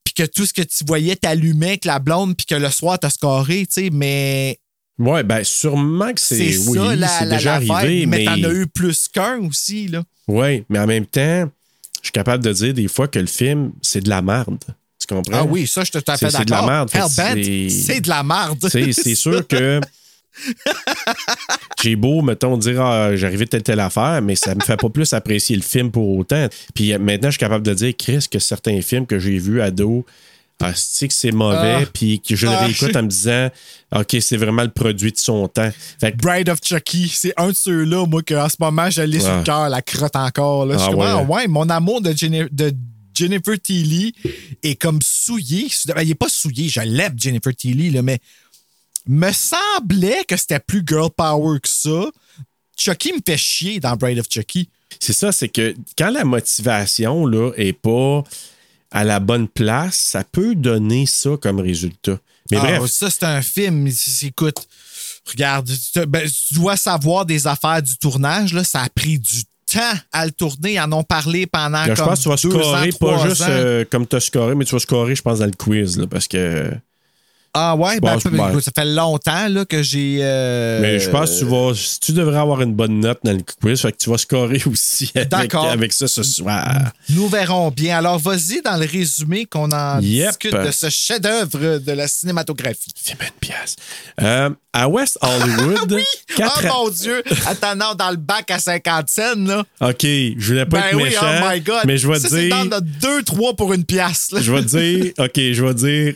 puis 0.04 0.14
que 0.14 0.24
tout 0.24 0.46
ce 0.46 0.54
que 0.54 0.62
tu 0.62 0.84
voyais 0.88 1.16
t'allumait 1.16 1.68
avec 1.68 1.86
la 1.86 2.00
blonde 2.00 2.36
puis 2.36 2.46
que 2.46 2.56
le 2.56 2.70
soir 2.70 2.98
t'as 3.00 3.10
scoré, 3.10 3.66
tu 3.68 3.84
sais, 3.84 3.90
mais 3.92 4.60
Ouais, 4.98 5.24
ben 5.24 5.46
sûrement 5.46 6.12
que 6.14 6.20
c'est. 6.20 6.58
Oui, 6.58 6.78
ça 6.78 6.96
la, 6.96 7.08
c'est 7.08 7.26
la- 7.26 7.36
déjà 7.38 7.60
l'affaire. 7.60 7.76
arrivé, 7.76 8.06
mais 8.06 8.18
mais. 8.18 8.26
t'en 8.26 8.44
as 8.50 8.54
eu 8.54 8.68
plus 8.68 9.08
qu'un 9.08 9.38
aussi, 9.48 9.88
là. 9.88 10.04
Oui, 10.28 10.66
mais 10.68 10.78
en 10.80 10.88
même 10.88 11.06
temps, 11.06 11.50
je 12.02 12.08
suis 12.08 12.12
capable 12.12 12.44
de 12.44 12.52
dire 12.54 12.74
des 12.74 12.88
fois 12.88 13.08
que 13.08 13.20
le 13.20 13.26
film, 13.28 13.72
c'est 13.82 14.02
de 14.02 14.10
la 14.10 14.22
merde. 14.22 14.58
Tu 15.00 15.08
comprends? 15.14 15.40
Ah 15.40 15.44
oui, 15.46 15.66
ça, 15.68 15.84
je 15.84 15.92
te 15.92 15.98
tout 16.00 16.12
à 16.12 16.18
fait 16.18 16.30
C'est- 16.30 16.38
c'est 16.38 16.46
de 16.46 16.52
la 16.52 16.58
d'accord. 16.58 16.70
merde, 16.72 16.90
c'est- 16.90 18.02
de 18.02 18.10
la 18.10 18.24
merde. 18.24 18.68
C'est 18.70 19.16
sûr 19.16 19.48
que 19.48 19.80
J'ai 21.82 21.96
beau, 21.96 22.22
mettons, 22.22 22.58
dire 22.58 22.82
ah, 22.82 23.16
j'arrivais 23.16 23.46
telle 23.46 23.64
telle 23.64 23.80
affaire, 23.80 24.22
mais 24.22 24.36
ça 24.36 24.54
me 24.56 24.62
fait 24.62 24.78
pas 24.78 24.90
plus 24.90 25.12
apprécier 25.14 25.56
le 25.56 25.62
film 25.62 25.92
pour 25.92 26.18
autant. 26.18 26.48
Puis 26.74 26.94
euh, 26.94 27.00
maintenant, 27.00 27.30
je 27.30 27.34
suis 27.34 27.40
capable 27.40 27.66
de 27.66 27.74
dire, 27.74 27.94
Chris, 27.98 28.26
que 28.30 28.40
certains 28.40 28.82
films 28.82 29.06
que 29.06 29.20
j'ai 29.20 29.38
vus 29.38 29.62
ado, 29.62 30.06
ah, 30.62 30.74
que 30.74 31.14
c'est 31.14 31.32
mauvais, 31.32 31.84
Ah. 31.84 31.90
puis 31.94 32.20
que 32.20 32.36
je 32.36 32.46
le 32.46 32.52
Ah, 32.54 32.66
réécoute 32.66 32.96
en 32.96 33.04
me 33.04 33.08
disant, 33.08 33.50
OK, 33.96 34.18
c'est 34.22 34.38
vraiment 34.38 34.64
le 34.64 34.70
produit 34.72 35.12
de 35.12 35.18
son 35.18 35.48
temps. 35.48 35.70
Fait 36.00 36.12
que 36.12 36.18
Bride 36.18 36.50
of 36.50 36.60
Chucky, 36.64 37.08
c'est 37.08 37.34
un 37.38 37.50
de 37.50 37.56
ceux-là, 37.56 38.06
moi, 38.06 38.22
qu'en 38.24 38.48
ce 38.50 38.56
moment, 38.60 38.90
je 38.90 39.02
l'ai 39.02 39.20
sur 39.20 39.36
le 39.38 39.44
cœur, 39.44 39.70
la 39.70 39.82
crotte 39.82 40.16
encore. 40.16 40.66
Là. 40.66 40.76
Je 40.76 40.80
suis 40.80 40.88
Ah 40.90 40.92
comme, 40.92 41.00
ouais. 41.02 41.08
ah 41.10 41.24
ouais, 41.24 41.48
mon 41.48 41.70
amour 41.70 42.02
de, 42.02 42.12
Jenni- 42.12 42.50
de 42.52 42.74
Jennifer 43.16 43.60
Tilly 43.62 44.14
est 44.64 44.76
comme 44.76 45.00
souillé. 45.02 45.68
Ben, 45.88 46.02
il 46.04 46.12
est 46.12 46.16
pas 46.16 46.30
souillé, 46.30 46.70
je 46.70 46.82
l'aime, 46.82 47.14
Jennifer 47.18 47.56
Tilly, 47.56 47.90
là, 47.92 48.02
mais 48.02 48.20
me 49.08 49.32
semblait 49.32 50.24
que 50.28 50.38
c'était 50.38 50.60
plus 50.60 50.84
girl 50.88 51.10
power 51.10 51.60
que 51.60 51.70
ça. 51.70 52.06
Chucky 52.78 53.12
me 53.14 53.20
fait 53.26 53.38
chier 53.38 53.80
dans 53.80 53.96
Bride 53.96 54.20
of 54.20 54.28
Chucky. 54.30 54.70
C'est 55.00 55.14
ça, 55.14 55.32
c'est 55.32 55.50
que 55.50 55.76
quand 55.98 56.10
la 56.12 56.24
motivation 56.24 57.26
là, 57.26 57.52
est 57.58 57.74
pas 57.74 58.24
à 58.92 59.04
la 59.04 59.20
bonne 59.20 59.48
place, 59.48 59.96
ça 59.96 60.24
peut 60.24 60.56
donner 60.56 61.06
ça 61.06 61.32
comme 61.42 61.60
résultat. 61.60 62.18
Mais 62.52 62.58
Ah, 62.58 62.80
bref, 62.80 62.86
ça, 62.92 63.10
c'est 63.10 63.24
un 63.24 63.42
film. 63.42 63.88
Écoute, 64.24 64.68
regarde, 65.30 65.70
tu, 65.94 66.06
ben, 66.06 66.28
tu 66.28 66.56
dois 66.56 66.78
savoir 66.78 67.26
des 67.26 67.48
affaires 67.48 67.82
du 67.82 67.96
tournage. 67.98 68.54
Là, 68.54 68.64
ça 68.64 68.82
a 68.82 68.90
pris 68.90 69.20
du 69.20 69.44
temps 69.72 69.94
à 70.12 70.26
le 70.26 70.32
tourner. 70.32 70.74
Ils 70.74 70.80
en 70.80 70.92
ont 70.94 71.04
parlé 71.04 71.46
pendant 71.46 71.84
je 71.86 71.94
comme 71.94 72.06
pense 72.06 72.20
que 72.20 72.24
tu 72.24 72.30
vas 72.30 72.38
scorer 72.38 72.90
ans, 72.90 72.98
pas 73.00 73.28
juste 73.30 73.42
euh, 73.48 73.86
comme 73.90 74.08
tu 74.08 74.16
as 74.16 74.20
scoré, 74.20 74.56
mais 74.56 74.66
tu 74.66 74.74
vas 74.74 74.80
scorer, 74.80 75.16
je 75.16 75.22
pense, 75.22 75.40
dans 75.40 75.46
le 75.46 75.52
quiz, 75.52 75.98
là, 75.98 76.08
parce 76.08 76.28
que. 76.28 76.72
Ah 77.54 77.76
ouais, 77.76 78.00
ben, 78.00 78.18
peu- 78.20 78.30
ben. 78.30 78.50
écoute, 78.50 78.64
ça 78.64 78.72
fait 78.74 78.86
longtemps 78.86 79.48
là, 79.50 79.66
que 79.66 79.82
j'ai. 79.82 80.20
euh, 80.22 80.80
Mais 80.82 81.00
je 81.00 81.10
pense 81.10 81.32
que 81.32 81.40
tu 81.40 81.46
vas. 81.46 81.72
Tu 82.02 82.12
devrais 82.12 82.38
avoir 82.40 82.62
une 82.62 82.74
bonne 82.76 83.00
note 83.00 83.20
dans 83.24 83.32
le 83.34 83.42
quiz, 83.62 83.82
fait 83.82 83.92
que 83.92 83.98
tu 83.98 84.10
vas 84.10 84.18
scorer 84.18 84.62
aussi 84.72 85.12
avec, 85.16 85.92
ça 85.94 86.08
ce 86.08 86.22
soir. 86.24 86.92
Nous 87.10 87.28
verrons 87.28 87.72
bien. 87.72 87.98
Alors, 87.98 88.20
vas-y 88.20 88.62
dans 88.62 88.78
le 88.78 88.86
résumé 88.86 89.46
qu'on 89.46 89.72
en 89.72 90.00
Yep. 90.00 90.28
discute 90.28 90.54
de 90.54 90.72
ce 90.72 90.90
chef-d'œuvre 90.90 91.80
de 91.80 91.92
la 91.92 92.08
cinématographie. 92.08 92.92
Fais-moi 92.96 93.26
une 93.26 93.40
pièce. 93.40 93.76
Euh, 94.22 94.50
à 94.72 94.88
West 94.88 95.18
Hollywood, 95.24 95.92
Oui! 95.92 96.04
quatre 96.36 96.62
Oh 96.72 96.84
mon 96.86 96.90
Dieu! 96.90 97.24
Attends, 97.48 97.76
non, 97.76 97.96
dans 97.98 98.12
le 98.12 98.18
bac 98.18 98.52
à 98.52 98.60
50 98.60 99.10
cents, 99.10 99.36
là. 99.38 99.64
OK, 99.82 100.02
je 100.04 100.34
voulais 100.46 100.66
pas 100.66 100.82
Ben 100.82 100.88
être 100.90 100.96
oui, 100.98 101.04
méchant. 101.06 101.22
oh 101.26 101.46
my 101.50 101.60
God! 101.62 101.82
Mais 101.88 101.98
je 101.98 102.08
vais 102.08 102.20
te 102.20 102.28
c'est 102.28 102.48
dire. 102.48 102.56
dans 102.56 102.66
notre 102.66 102.86
2-3 103.02 103.56
pour 103.56 103.74
une 103.74 103.84
pièce, 103.86 104.32
là. 104.32 104.40
Je 104.42 104.52
vais 104.52 104.62
dire, 104.62 105.12
OK, 105.18 105.34
je 105.36 105.66
vais 105.66 105.74
dire, 105.74 106.14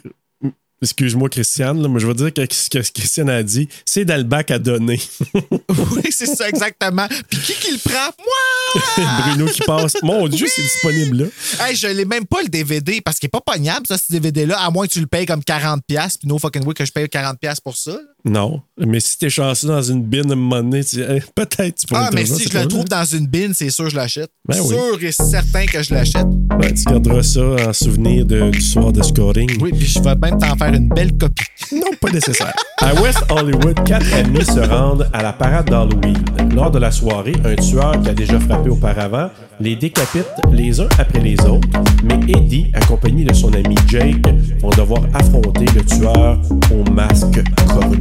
excuse-moi, 0.83 1.29
Christiane, 1.29 1.81
là, 1.81 1.87
mais 1.89 1.99
je 1.99 2.07
vais 2.07 2.13
dire 2.13 2.33
que 2.33 2.41
ce 2.53 2.69
que 2.69 2.79
Christiane 2.91 3.29
a 3.29 3.41
dit, 3.43 3.67
c'est 3.85 4.05
dans 4.05 4.17
le 4.17 4.23
bac 4.23 4.51
à 4.51 4.59
donner. 4.59 4.99
oui, 5.33 6.03
c'est 6.11 6.25
ça, 6.27 6.47
exactement. 6.49 7.07
Puis 7.29 7.39
qui 7.39 7.53
qui 7.53 7.71
le 7.71 7.77
prend? 7.79 8.11
Moi! 8.19 9.21
Bruno 9.27 9.45
qui 9.45 9.61
passe. 9.61 9.93
Mon 10.03 10.27
Dieu, 10.27 10.47
c'est 10.53 10.61
disponible 10.61 11.17
là. 11.23 11.67
Hey, 11.67 11.75
je 11.75 11.87
l'ai 11.87 12.05
même 12.05 12.25
pas 12.25 12.41
le 12.41 12.49
DVD 12.49 13.01
parce 13.01 13.17
qu'il 13.19 13.27
est 13.27 13.29
pas 13.29 13.41
pognable, 13.41 13.85
ça, 13.87 13.97
ce 13.97 14.11
DVD-là, 14.11 14.59
à 14.59 14.69
moins 14.71 14.87
que 14.87 14.93
tu 14.93 14.99
le 14.99 15.07
payes 15.07 15.25
comme 15.25 15.41
40$. 15.41 15.79
Puis 15.87 16.27
no 16.27 16.37
fucking 16.39 16.63
way 16.65 16.73
que 16.73 16.85
je 16.85 16.91
paye 16.91 17.05
40$ 17.05 17.37
pour 17.63 17.77
ça. 17.77 17.91
là. 17.91 17.97
Non. 18.25 18.61
Mais 18.77 19.01
si 19.01 19.17
t'es 19.17 19.29
chanceux 19.29 19.67
dans 19.67 19.81
une 19.81 20.01
bin 20.01 20.29
à 20.29 20.31
un 20.33 20.35
moment 20.35 20.63
donné, 20.63 20.83
tu- 20.83 21.01
eh, 21.01 21.21
peut-être 21.35 21.75
tu 21.75 21.87
pourrais 21.87 22.03
Ah, 22.05 22.09
mais 22.13 22.25
si 22.25 22.47
je 22.49 22.57
le 22.57 22.67
trouve 22.67 22.85
dans 22.85 23.03
une 23.03 23.27
bin, 23.27 23.51
c'est 23.53 23.69
sûr 23.69 23.83
que 23.85 23.89
je 23.91 23.95
l'achète. 23.97 24.31
Ben 24.47 24.59
oui. 24.61 24.69
sûr 24.69 25.03
et 25.03 25.11
certain 25.11 25.65
que 25.65 25.83
je 25.83 25.93
l'achète. 25.93 26.25
Ouais, 26.57 26.73
tu 26.73 26.83
garderas 26.85 27.21
ça 27.23 27.41
en 27.67 27.73
souvenir 27.73 28.25
de- 28.25 28.49
du 28.49 28.61
soir 28.61 28.93
de 28.93 29.03
scoring. 29.03 29.51
Oui, 29.61 29.71
puis 29.77 29.85
je 29.87 29.99
vais 29.99 30.15
même 30.15 30.37
t'en 30.39 30.55
faire 30.55 30.72
une 30.73 30.89
belle 30.89 31.17
copie. 31.17 31.45
Non, 31.73 31.88
pas 31.99 32.12
nécessaire. 32.12 32.53
À 32.81 32.93
West 33.01 33.23
Hollywood, 33.31 33.83
quatre 33.83 34.13
amis 34.13 34.45
se 34.45 34.59
rendent 34.59 35.09
à 35.12 35.23
la 35.23 35.33
parade 35.33 35.69
d'Halloween. 35.69 36.23
Lors 36.53 36.69
de 36.69 36.77
la 36.77 36.91
soirée, 36.91 37.33
un 37.45 37.55
tueur 37.55 37.99
qui 38.01 38.09
a 38.09 38.13
déjà 38.13 38.39
frappé 38.39 38.69
auparavant 38.69 39.29
les 39.59 39.75
décapite 39.75 40.27
les 40.51 40.79
uns 40.79 40.89
après 40.99 41.19
les 41.19 41.39
autres, 41.41 41.67
mais 42.03 42.19
Eddie, 42.27 42.69
accompagné 42.73 43.23
de 43.23 43.33
son 43.33 43.53
ami 43.53 43.75
Jake, 43.88 44.27
vont 44.59 44.69
devoir 44.69 45.01
affronter 45.13 45.65
le 45.73 45.83
tueur 45.83 46.39
au 46.71 46.91
masque 46.91 47.41
cornu. 47.69 47.97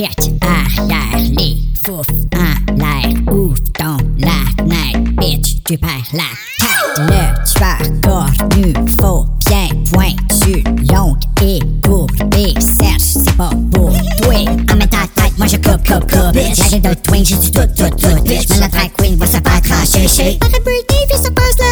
Up. 0.00 0.08
Banquette 0.08 0.42
arrière, 0.42 1.30
les 1.38 1.58
fouf 1.84 2.06
en 2.34 2.74
l'air, 2.76 3.12
ouvre 3.30 3.54
ton 3.78 3.96
la 4.18 4.32
fenêtre, 4.56 5.10
bitch, 5.18 5.56
tu 5.64 5.76
perds 5.76 5.90
la 6.14 6.22
tête. 6.58 6.98
Le 6.98 7.44
tueur 7.44 8.00
cornu, 8.02 8.72
faux, 8.98 9.26
bien 9.46 9.68
pointu, 9.92 10.64
longue 10.90 11.18
et 11.42 11.58
courbé, 11.86 12.54
Serge, 12.58 13.00
c'est 13.00 13.36
pas 13.36 13.50
pour 13.72 13.92
toi. 14.22 14.34
En 14.70 14.76
mettant 14.76 15.06
ta 15.14 15.22
tête, 15.22 15.38
moi 15.38 15.46
je 15.46 15.56
coupe, 15.56 15.86
coupe, 15.86 16.10
coupe, 16.10 16.32
bitch. 16.32 16.70
Gueule 16.70 16.80
de 16.80 16.94
twin, 16.94 17.24
j'ai 17.24 17.36
du 17.36 17.50
tout, 17.50 17.60
tout, 17.76 17.90
tout, 17.90 18.22
bitch. 18.22 18.48
Mais 18.48 18.60
la 18.60 18.68
drag 18.68 18.90
queen, 18.96 19.16
va 19.16 19.26
se 19.26 19.32
faire 19.32 19.60
trancher, 19.62 20.08
shit. 20.08 20.91
Puis 21.12 21.30
passe 21.34 21.58
la. 21.58 21.66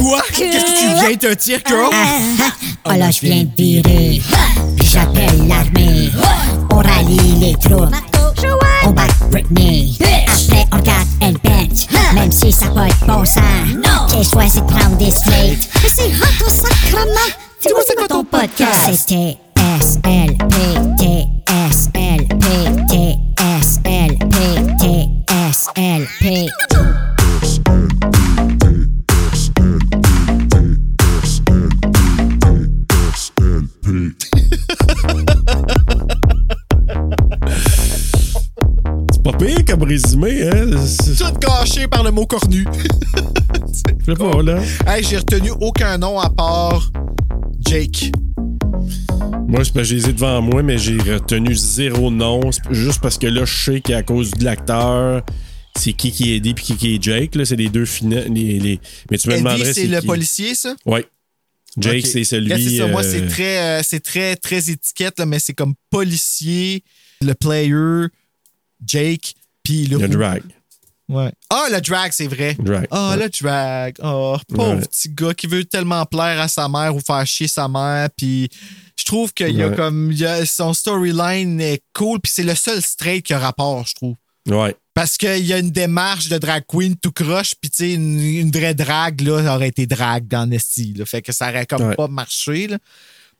Quoi? 0.00 0.22
Qu'est-ce 0.32 0.64
que 0.64 0.74
tu 0.80 0.86
viens 1.06 1.16
te 1.16 1.34
dire, 1.34 1.60
girl? 1.66 1.90
Oh 2.84 2.92
là, 2.92 3.10
je 3.10 3.20
viens 3.20 3.44
de 3.44 3.50
virer. 3.56 4.22
Puis 4.76 4.88
j'appelle 4.92 5.48
l'armée. 5.48 6.10
On 6.70 6.76
rallie 6.76 7.36
les 7.40 7.54
troupes. 7.54 7.94
On 8.84 8.90
bat 8.90 9.06
Britney. 9.30 9.96
Après, 10.00 10.66
on 10.72 10.76
regarde 10.76 11.08
elle 11.20 11.38
bench. 11.38 11.86
Même 12.14 12.30
si 12.30 12.52
ça 12.52 12.66
n'a 12.66 12.72
pas 12.72 12.88
de 12.88 13.06
bon 13.06 13.24
sens. 13.24 13.42
Qu'elle 14.10 14.24
choisit 14.24 14.62
de 14.62 14.66
prendre 14.72 14.96
des 14.96 15.10
straight. 15.10 15.68
Mais 15.82 15.88
c'est 15.88 16.08
hot 16.08 16.46
au 16.46 16.50
sacrement. 16.50 17.28
Dis-moi, 17.62 17.82
c'est 17.86 17.96
quoi 17.96 18.08
ton 18.08 18.24
podcast? 18.24 19.06
C'est 19.08 19.38
TSLP, 19.56 20.54
TSLP, 20.98 22.44
TSLP, 23.38 24.36
TSLP. 25.26 26.73
Résumé, 39.84 40.42
hein? 40.48 40.70
Tout 41.18 41.38
gâché 41.40 41.86
par 41.88 42.02
le 42.02 42.10
mot 42.10 42.26
cornu. 42.26 42.64
Je 44.06 44.12
sais 44.12 44.16
pas, 44.18 44.42
là. 44.42 44.60
hey, 44.86 45.02
j'ai 45.02 45.16
retenu 45.16 45.50
aucun 45.60 45.96
nom 45.98 46.18
à 46.20 46.28
part 46.30 46.90
Jake. 47.60 48.12
Moi, 49.48 49.62
je 49.62 49.94
les 49.94 50.08
ai 50.10 50.12
devant 50.12 50.42
moi, 50.42 50.62
mais 50.62 50.76
j'ai 50.78 50.96
retenu 50.98 51.54
zéro 51.54 52.10
nom. 52.10 52.40
Juste 52.70 53.00
parce 53.00 53.16
que 53.18 53.26
là, 53.26 53.44
je 53.44 53.54
sais 53.72 53.80
qu'à 53.80 54.02
cause 54.02 54.30
de 54.32 54.44
l'acteur, 54.44 55.22
c'est 55.78 55.92
qui 55.94 56.10
qui 56.12 56.32
est 56.32 56.36
Eddie 56.36 56.54
puis 56.54 56.64
qui 56.64 56.76
qui 56.76 56.94
est 56.96 57.02
Jake. 57.02 57.34
Là, 57.34 57.44
c'est 57.44 57.56
les 57.56 57.68
deux 57.70 57.84
finales. 57.86 58.28
Les, 58.32 58.58
les- 58.58 58.80
Mais 59.10 59.16
tu 59.18 59.28
me 59.28 59.38
demanderais 59.38 59.72
c'est 59.72 59.86
le 59.86 60.00
qui? 60.00 60.06
policier, 60.06 60.54
ça? 60.54 60.74
Ouais. 60.84 61.06
Jake, 61.78 62.06
c'est 62.06 62.24
celui. 62.24 62.50
C'est 62.70 62.78
ça. 62.78 62.86
Moi, 62.88 63.02
euh, 63.02 63.10
c'est 63.10 63.26
très, 63.26 63.58
euh, 63.58 63.80
c'est 63.82 64.00
très, 64.00 64.36
très 64.36 64.70
étiquette, 64.70 65.18
là, 65.18 65.26
mais 65.26 65.38
c'est 65.38 65.54
comme 65.54 65.74
policier, 65.90 66.82
le 67.22 67.34
player, 67.34 68.08
Jake, 68.84 69.34
puis 69.64 69.86
le. 69.86 70.06
Drag. 70.06 70.42
Ouais. 71.08 71.30
Ah, 71.50 71.66
le 71.70 71.80
drag, 71.82 72.12
c'est 72.14 72.26
vrai. 72.28 72.56
Drag, 72.58 72.86
Ah, 72.90 73.10
ouais. 73.16 73.24
le 73.24 73.28
drag. 73.28 73.96
Oh, 74.02 74.36
pauvre 74.48 74.76
Ouais. 74.76 74.80
petit 74.80 75.10
gars 75.10 75.34
qui 75.34 75.46
veut 75.46 75.64
tellement 75.64 76.06
plaire 76.06 76.40
à 76.40 76.48
sa 76.48 76.66
mère 76.68 76.94
ou 76.96 77.00
faire 77.00 77.26
chier 77.26 77.46
sa 77.48 77.68
mère. 77.68 78.08
Puis 78.16 78.48
je 78.98 79.04
trouve 79.04 79.32
qu'il 79.34 79.50
y 79.56 79.62
a 79.62 79.68
comme. 79.70 80.12
il 80.12 80.18
y 80.18 80.24
a- 80.24 80.46
son 80.46 80.72
storyline 80.72 81.60
est 81.60 81.82
cool. 81.92 82.20
Puis 82.20 82.32
c'est 82.34 82.42
le 82.42 82.54
seul 82.54 82.80
straight 82.80 83.24
qui 83.26 83.34
a 83.34 83.38
rapport, 83.38 83.86
je 83.86 83.94
trouve. 83.94 84.14
Ouais. 84.48 84.74
Parce 84.94 85.16
qu'il 85.18 85.44
y 85.44 85.52
a 85.52 85.58
une 85.58 85.70
démarche 85.72 86.28
de 86.28 86.38
drag 86.38 86.64
queen 86.68 86.94
tout 86.96 87.10
croche, 87.12 87.54
puis 87.60 87.68
tu 87.68 87.76
sais, 87.78 87.92
une, 87.94 88.20
une 88.20 88.50
vraie 88.52 88.74
drague, 88.74 89.20
là, 89.22 89.42
ça 89.42 89.56
aurait 89.56 89.68
été 89.68 89.86
drague 89.86 90.28
dans 90.28 90.46
Nessie. 90.46 90.94
Fait 91.04 91.20
que 91.20 91.32
ça 91.32 91.48
aurait 91.50 91.66
comme 91.66 91.82
Ouais. 91.88 91.96
pas 91.96 92.06
marché. 92.08 92.68
Là. 92.68 92.78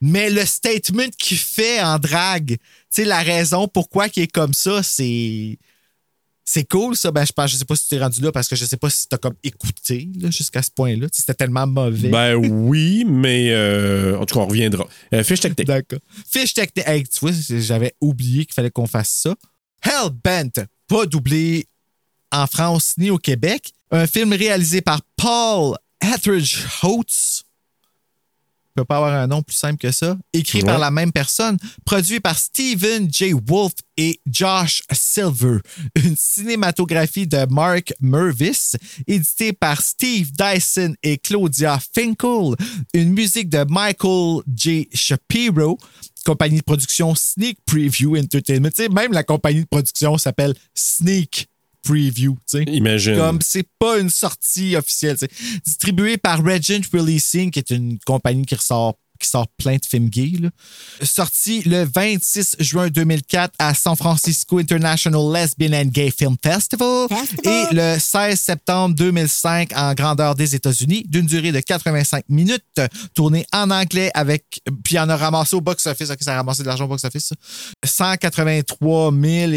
Mais 0.00 0.28
le 0.30 0.44
statement 0.44 1.08
qu'il 1.16 1.36
fait 1.38 1.80
en 1.80 1.98
drague, 1.98 2.56
tu 2.58 2.58
sais, 2.90 3.04
la 3.04 3.20
raison 3.22 3.68
pourquoi 3.68 4.06
il 4.16 4.24
est 4.24 4.32
comme 4.32 4.52
ça, 4.52 4.82
c'est. 4.82 5.56
C'est 6.44 6.64
cool, 6.64 6.94
ça. 6.94 7.10
Ben, 7.10 7.24
je 7.24 7.32
pense, 7.32 7.50
je 7.50 7.56
sais 7.56 7.64
pas 7.64 7.74
si 7.74 7.88
tu 7.88 7.94
es 7.94 7.98
rendu 7.98 8.20
là 8.20 8.30
parce 8.30 8.48
que 8.48 8.56
je 8.56 8.64
sais 8.66 8.76
pas 8.76 8.90
si 8.90 9.08
tu 9.08 9.14
as 9.14 9.18
comme 9.18 9.34
écouté 9.42 10.08
là, 10.20 10.30
jusqu'à 10.30 10.62
ce 10.62 10.70
point-là. 10.70 11.06
C'était 11.10 11.32
tellement 11.32 11.66
mauvais. 11.66 12.08
Ben 12.08 12.34
oui, 12.34 13.04
mais 13.06 13.50
euh, 13.50 14.18
en 14.18 14.26
tout 14.26 14.34
cas, 14.34 14.42
on 14.42 14.46
reviendra. 14.46 14.86
Euh, 15.14 15.24
fiche 15.24 15.40
technique. 15.40 15.66
D'accord. 15.66 16.00
Technique. 16.30 16.86
Hey, 16.86 17.04
tu 17.04 17.20
vois, 17.20 17.30
j'avais 17.32 17.94
oublié 18.00 18.44
qu'il 18.44 18.54
fallait 18.54 18.70
qu'on 18.70 18.86
fasse 18.86 19.08
ça. 19.08 19.34
Hellbent, 19.82 20.66
pas 20.86 21.06
doublé 21.06 21.66
en 22.30 22.46
France 22.46 22.94
ni 22.98 23.10
au 23.10 23.18
Québec. 23.18 23.72
Un 23.90 24.06
film 24.06 24.32
réalisé 24.32 24.82
par 24.82 25.00
Paul 25.16 25.76
Etheridge 26.02 26.58
Holtz. 26.82 27.44
Peut 28.74 28.84
pas 28.84 28.96
avoir 28.96 29.14
un 29.14 29.26
nom 29.26 29.42
plus 29.42 29.56
simple 29.56 29.78
que 29.78 29.90
ça. 29.92 30.16
Écrit 30.32 30.58
Ouais. 30.60 30.64
par 30.66 30.78
la 30.78 30.90
même 30.90 31.12
personne, 31.12 31.56
produit 31.84 32.20
par 32.20 32.38
Stephen 32.38 33.08
J. 33.12 33.32
Wolf 33.46 33.72
et 33.96 34.20
Josh 34.26 34.82
Silver. 34.92 35.58
Une 35.94 36.16
cinématographie 36.16 37.26
de 37.26 37.46
Mark 37.50 37.92
Mervis, 38.00 38.72
édité 39.06 39.52
par 39.52 39.80
Steve 39.80 40.30
Dyson 40.32 40.94
et 41.02 41.18
Claudia 41.18 41.78
Finkel. 41.94 42.56
Une 42.94 43.12
musique 43.12 43.48
de 43.48 43.64
Michael 43.68 44.42
J. 44.54 44.88
Shapiro. 44.92 45.78
Compagnie 46.24 46.56
de 46.58 46.62
production 46.62 47.14
Sneak 47.14 47.58
Preview 47.66 48.16
Entertainment. 48.16 48.70
Tu 48.70 48.84
sais, 48.84 48.88
même 48.88 49.12
la 49.12 49.22
compagnie 49.24 49.60
de 49.60 49.66
production 49.68 50.16
s'appelle 50.16 50.54
Sneak 50.74 51.48
Preview. 51.84 52.34
tu 52.50 52.58
sais. 52.58 52.62
Imagine. 52.64 53.16
Comme 53.16 53.40
c'est 53.40 53.68
pas 53.78 53.98
une 53.98 54.10
sortie 54.10 54.76
officielle. 54.76 55.16
c'est 55.18 55.30
Distribué 55.64 56.16
par 56.16 56.42
Regent 56.42 56.82
Releasing, 56.92 57.50
qui 57.50 57.58
est 57.58 57.70
une 57.70 57.98
compagnie 58.04 58.44
qui 58.44 58.54
ressort 58.54 58.94
qui 59.24 59.30
sort 59.30 59.48
plein 59.58 59.76
de 59.76 59.84
films 59.84 60.08
gays. 60.08 60.38
là. 60.40 60.50
Sorti 61.02 61.62
le 61.62 61.84
26 61.92 62.56
juin 62.60 62.88
2004 62.88 63.54
à 63.58 63.74
San 63.74 63.96
Francisco 63.96 64.58
International 64.58 65.32
Lesbian 65.32 65.72
and 65.72 65.86
Gay 65.90 66.10
Film 66.10 66.36
Festival, 66.42 67.08
Festival. 67.08 67.52
et 67.52 67.74
le 67.74 67.98
16 67.98 68.38
septembre 68.38 68.94
2005 68.94 69.70
en 69.76 69.94
grandeur 69.94 70.34
des 70.34 70.54
États-Unis, 70.54 71.04
d'une 71.08 71.26
durée 71.26 71.52
de 71.52 71.60
85 71.60 72.24
minutes, 72.28 72.80
tourné 73.14 73.46
en 73.52 73.70
anglais 73.70 74.10
avec, 74.14 74.60
puis 74.84 74.98
en 74.98 75.08
a 75.08 75.16
ramassé 75.16 75.56
au 75.56 75.60
box-office, 75.60 76.10
ok, 76.10 76.18
ça 76.20 76.34
a 76.34 76.36
ramassé 76.36 76.62
de 76.62 76.68
l'argent 76.68 76.84
au 76.84 76.88
box-office, 76.88 77.26
ça. 77.26 77.36
183 77.84 79.12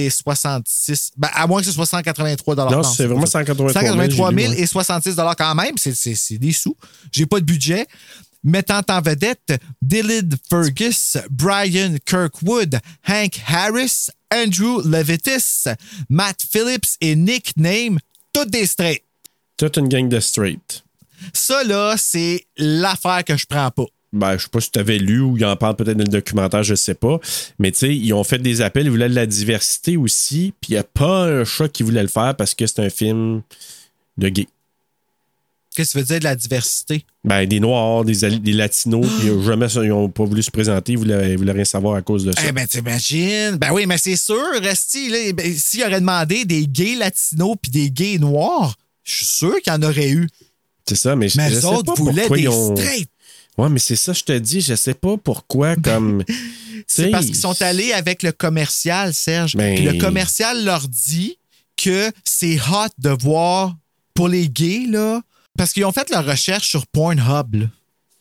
066, 0.09 1.11
ben, 1.17 1.29
à 1.33 1.47
moins 1.47 1.59
que 1.59 1.67
ce 1.67 1.71
soit 1.71 1.85
183 1.85 2.55
Non, 2.55 2.83
c'est 2.83 3.05
vraiment 3.05 3.25
183 3.25 3.73
000, 3.73 3.85
183 3.85 4.31
j'ai 4.31 4.37
000 4.43 4.53
lu, 4.53 4.59
et 4.59 4.67
66 4.67 5.15
quand 5.37 5.55
même, 5.55 5.77
c'est 5.77 6.37
des 6.37 6.53
sous. 6.53 6.75
J'ai 7.11 7.25
pas 7.25 7.39
de 7.39 7.45
budget. 7.45 7.85
Mettant 8.47 8.81
en 8.87 9.01
vedette 9.01 9.59
Dylan 9.81 10.29
Fergus, 10.49 11.17
Brian 11.29 11.97
Kirkwood, 12.05 12.79
Hank 13.05 13.41
Harris, 13.45 14.07
Andrew 14.31 14.81
Levitis, 14.85 15.65
Matt 16.09 16.45
Phillips 16.49 16.95
et 17.01 17.17
Nick 17.17 17.57
Name, 17.57 17.99
toutes 18.31 18.49
des 18.49 18.65
straight. 18.65 19.03
Toute 19.57 19.75
une 19.75 19.89
gang 19.89 20.07
de 20.07 20.21
straight. 20.21 20.85
Ça, 21.33 21.61
là, 21.65 21.95
c'est 21.97 22.45
l'affaire 22.55 23.25
que 23.25 23.35
je 23.35 23.45
prends 23.45 23.69
pas. 23.69 23.87
Ben, 24.13 24.37
je 24.37 24.43
sais 24.43 24.49
pas 24.49 24.61
si 24.61 24.71
tu 24.71 24.79
avais 24.79 24.97
lu 24.97 25.19
ou 25.19 25.35
ils 25.35 25.43
en 25.43 25.57
parlent 25.57 25.75
peut-être 25.75 25.97
dans 25.97 26.05
le 26.05 26.09
documentaire, 26.09 26.63
je 26.63 26.75
sais 26.75 26.93
pas. 26.93 27.19
Mais 27.59 27.71
tu 27.71 27.79
sais, 27.79 27.93
ils 27.93 28.13
ont 28.13 28.23
fait 28.23 28.39
des 28.39 28.61
appels, 28.61 28.85
ils 28.85 28.91
voulaient 28.91 29.09
de 29.09 29.15
la 29.15 29.25
diversité 29.25 29.97
aussi. 29.97 30.53
Puis 30.61 30.69
il 30.69 30.73
n'y 30.75 30.79
a 30.79 30.85
pas 30.85 31.25
un 31.25 31.43
chat 31.43 31.67
qui 31.67 31.83
voulait 31.83 32.01
le 32.01 32.07
faire 32.07 32.33
parce 32.37 32.55
que 32.55 32.65
c'est 32.65 32.79
un 32.79 32.89
film 32.89 33.41
de 34.17 34.29
gay. 34.29 34.47
Qu'est-ce 35.77 35.89
que 35.89 35.93
tu 35.93 35.99
veux 35.99 36.05
dire 36.05 36.19
de 36.21 36.23
la 36.23 36.35
diversité? 36.35 37.05
Ben, 37.23 37.45
des 37.45 37.59
Noirs, 37.59 38.03
des, 38.03 38.15
Latinos, 38.51 39.05
puis 39.19 39.27
ils 39.27 39.31
ont 39.31 39.43
jamais 39.43 39.67
ils 39.67 39.91
ont 39.91 40.09
pas 40.09 40.25
voulu 40.25 40.41
se 40.41 40.49
présenter, 40.49 40.93
ils 40.93 40.97
voulaient, 40.97 41.33
ils 41.33 41.37
voulaient 41.37 41.51
rien 41.51 41.65
savoir 41.65 41.93
à 41.93 42.01
cause 42.01 42.25
de 42.25 42.31
ça. 42.31 42.41
Eh 42.47 42.51
ben, 42.51 42.65
t'imagines? 42.65 43.57
Ben 43.57 43.71
oui, 43.71 43.85
mais 43.85 43.99
c'est 43.99 44.15
sûr, 44.15 44.41
Resti, 44.59 45.09
là, 45.09 45.31
ben, 45.33 45.55
s'il 45.55 45.83
aurait 45.83 45.99
demandé 45.99 46.45
des 46.45 46.65
gays 46.65 46.95
latinos 46.95 47.55
puis 47.61 47.71
des 47.71 47.91
gays 47.91 48.17
noirs, 48.17 48.75
je 49.03 49.17
suis 49.17 49.25
sûr 49.27 49.53
qu'il 49.61 49.71
y 49.71 49.75
en 49.75 49.83
aurait 49.83 50.09
eu. 50.09 50.27
c'est 50.89 50.95
ça, 50.95 51.15
mais 51.15 51.29
je, 51.29 51.37
Mais 51.37 51.49
je 51.49 51.55
les 51.55 51.61
sais 51.61 51.67
autres 51.67 51.93
pas 51.93 52.01
voulaient 52.01 52.21
pourquoi 52.21 52.37
des 52.37 52.43
ils 52.43 52.49
ont. 52.49 52.75
straight. 52.75 53.09
Ouais, 53.59 53.69
mais 53.69 53.79
c'est 53.79 53.95
ça, 53.95 54.13
je 54.13 54.23
te 54.23 54.35
dis, 54.35 54.61
je 54.61 54.73
sais 54.73 54.95
pas 54.95 55.15
pourquoi, 55.17 55.75
comme. 55.75 56.23
C'est 56.87 57.11
parce 57.11 57.25
qu'ils 57.27 57.35
sont 57.35 57.61
allés 57.61 57.91
avec 57.91 58.23
le 58.23 58.31
commercial, 58.31 59.13
Serge. 59.13 59.55
Ben- 59.55 59.75
Puis 59.75 59.85
le 59.85 59.99
commercial 59.99 60.63
leur 60.65 60.87
dit 60.87 61.37
que 61.75 62.11
c'est 62.23 62.59
hot 62.61 62.87
de 62.97 63.09
voir 63.09 63.75
pour 64.13 64.29
les 64.29 64.49
gays, 64.49 64.85
là, 64.87 65.21
parce 65.57 65.73
qu'ils 65.73 65.85
ont 65.85 65.91
fait 65.91 66.09
leur 66.09 66.25
recherche 66.25 66.69
sur 66.69 66.87
Pornhub. 66.87 67.55
là. 67.55 67.65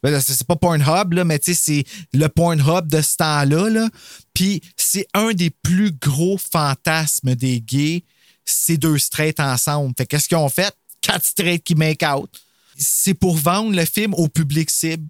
Ben 0.03 0.20
c'est 0.20 0.46
pas 0.46 0.57
Pornhub, 0.57 1.12
là, 1.14 1.25
mais 1.25 1.38
tu 1.38 1.55
sais, 1.55 1.61
c'est 1.61 1.85
le 2.18 2.29
Pornhub 2.29 2.87
de 2.88 3.01
ce 3.01 3.16
temps-là. 3.16 3.68
Là. 3.70 3.88
Puis 4.35 4.61
c'est 4.77 5.07
un 5.14 5.33
des 5.33 5.51
plus 5.51 5.92
gros 5.92 6.38
fantasmes 6.38 7.35
des 7.35 7.61
gays, 7.61 8.05
ces 8.44 8.77
deux 8.77 8.99
straight 8.99 9.40
ensemble. 9.40 9.94
Fait 9.96 10.07
qu'est-ce 10.07 10.29
qu'ils 10.29 10.37
ont 10.37 10.49
fait? 10.49 10.75
Quatre 11.01 11.25
straight 11.25 11.62
qui 11.64 11.75
make 11.75 12.03
out. 12.03 12.31
C'est 12.77 13.14
pour 13.14 13.37
vendre 13.37 13.75
le 13.75 13.85
film 13.85 14.12
au 14.14 14.29
public 14.29 14.70
cible 14.70 15.09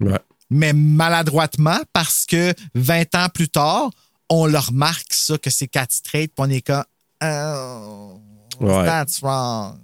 Ouais. 0.00 0.18
mais 0.50 0.72
maladroitement 0.72 1.78
parce 1.92 2.24
que 2.26 2.52
20 2.74 3.14
ans 3.14 3.28
plus 3.32 3.48
tard, 3.48 3.90
on 4.28 4.46
leur 4.46 4.68
remarque 4.68 5.12
ça, 5.12 5.36
que 5.38 5.50
c'est 5.50 5.68
quatre 5.68 5.92
straight, 5.92 6.32
puis 6.34 6.44
on 6.44 6.50
est 6.50 6.62
comme 6.62 6.84
Oh, 7.22 8.20
Ouais. 8.60 8.84
that's 8.86 9.20
wrong. 9.20 9.78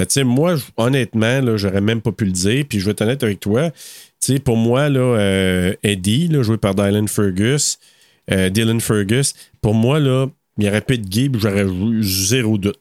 Mais 0.00 0.06
tu 0.06 0.14
sais, 0.14 0.24
moi, 0.24 0.56
honnêtement, 0.78 1.42
là, 1.42 1.56
j'aurais 1.58 1.82
même 1.82 2.00
pas 2.00 2.10
pu 2.12 2.24
le 2.24 2.32
dire. 2.32 2.64
Puis 2.66 2.80
je 2.80 2.86
vais 2.86 2.92
être 2.92 3.02
honnête 3.02 3.22
avec 3.22 3.38
toi. 3.38 3.70
Tu 3.70 3.76
sais, 4.34 4.38
pour 4.38 4.56
moi, 4.56 4.88
là, 4.88 5.00
euh, 5.00 5.74
Eddie, 5.82 6.28
là, 6.28 6.42
joué 6.42 6.56
par 6.56 6.74
Dylan 6.74 7.06
Fergus, 7.06 7.78
euh, 8.30 8.48
Dylan 8.48 8.80
Fergus, 8.80 9.34
pour 9.60 9.74
moi, 9.74 9.98
là, 9.98 10.26
il 10.58 10.66
aurait 10.68 10.80
pu 10.80 10.94
être 10.94 11.06
gay, 11.08 11.28
puis 11.28 11.38
j'aurais 11.40 11.66
zéro 12.00 12.56
doute. 12.56 12.78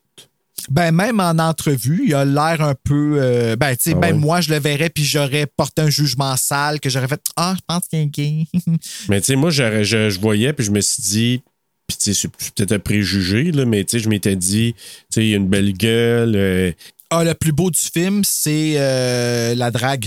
Ben, 0.69 0.91
même 0.93 1.19
en 1.19 1.38
entrevue, 1.39 2.03
il 2.05 2.13
a 2.13 2.23
l'air 2.23 2.62
un 2.62 2.75
peu. 2.84 3.17
euh, 3.21 3.55
ben, 3.58 3.75
tu 3.75 3.89
sais, 3.89 3.93
Ah 3.95 3.99
même 3.99 4.15
ouais. 4.15 4.21
moi, 4.21 4.41
je 4.41 4.49
le 4.53 4.60
verrais, 4.60 4.89
puis 4.89 5.03
j'aurais 5.03 5.45
porté 5.45 5.82
un 5.82 5.89
jugement 5.89 6.36
sale, 6.38 6.79
que 6.79 6.89
j'aurais 6.89 7.08
fait 7.10 7.21
Ah, 7.36 7.53
je 7.58 7.62
pense 7.67 7.88
qu'il 7.88 7.99
est 7.99 8.05
gay. 8.05 8.45
Mais 9.10 9.19
tu 9.19 9.25
sais, 9.27 9.36
moi, 9.36 9.49
je, 9.49 9.84
je 9.84 10.19
voyais, 10.21 10.53
puis 10.53 10.65
je 10.65 10.71
me 10.71 10.79
suis 10.82 11.01
dit, 11.03 11.41
puis 11.88 11.97
tu 11.97 12.13
sais, 12.13 12.27
c'est 12.38 12.53
peut-être 12.55 12.71
un 12.73 12.79
préjugé, 12.79 13.51
là, 13.51 13.65
mais 13.65 13.84
tu 13.84 13.97
sais, 13.97 14.03
je 14.03 14.10
m'étais 14.10 14.36
dit, 14.36 14.75
tu 14.77 14.84
sais, 15.10 15.25
il 15.25 15.34
a 15.34 15.38
une 15.38 15.47
belle 15.47 15.73
gueule. 15.73 16.36
euh, 16.36 16.71
ah, 17.10 17.24
le 17.24 17.34
plus 17.34 17.52
beau 17.52 17.69
du 17.72 17.80
film, 17.80 18.22
c'est 18.24 18.74
euh, 18.78 19.56
la 19.56 19.72
drague. 19.72 20.06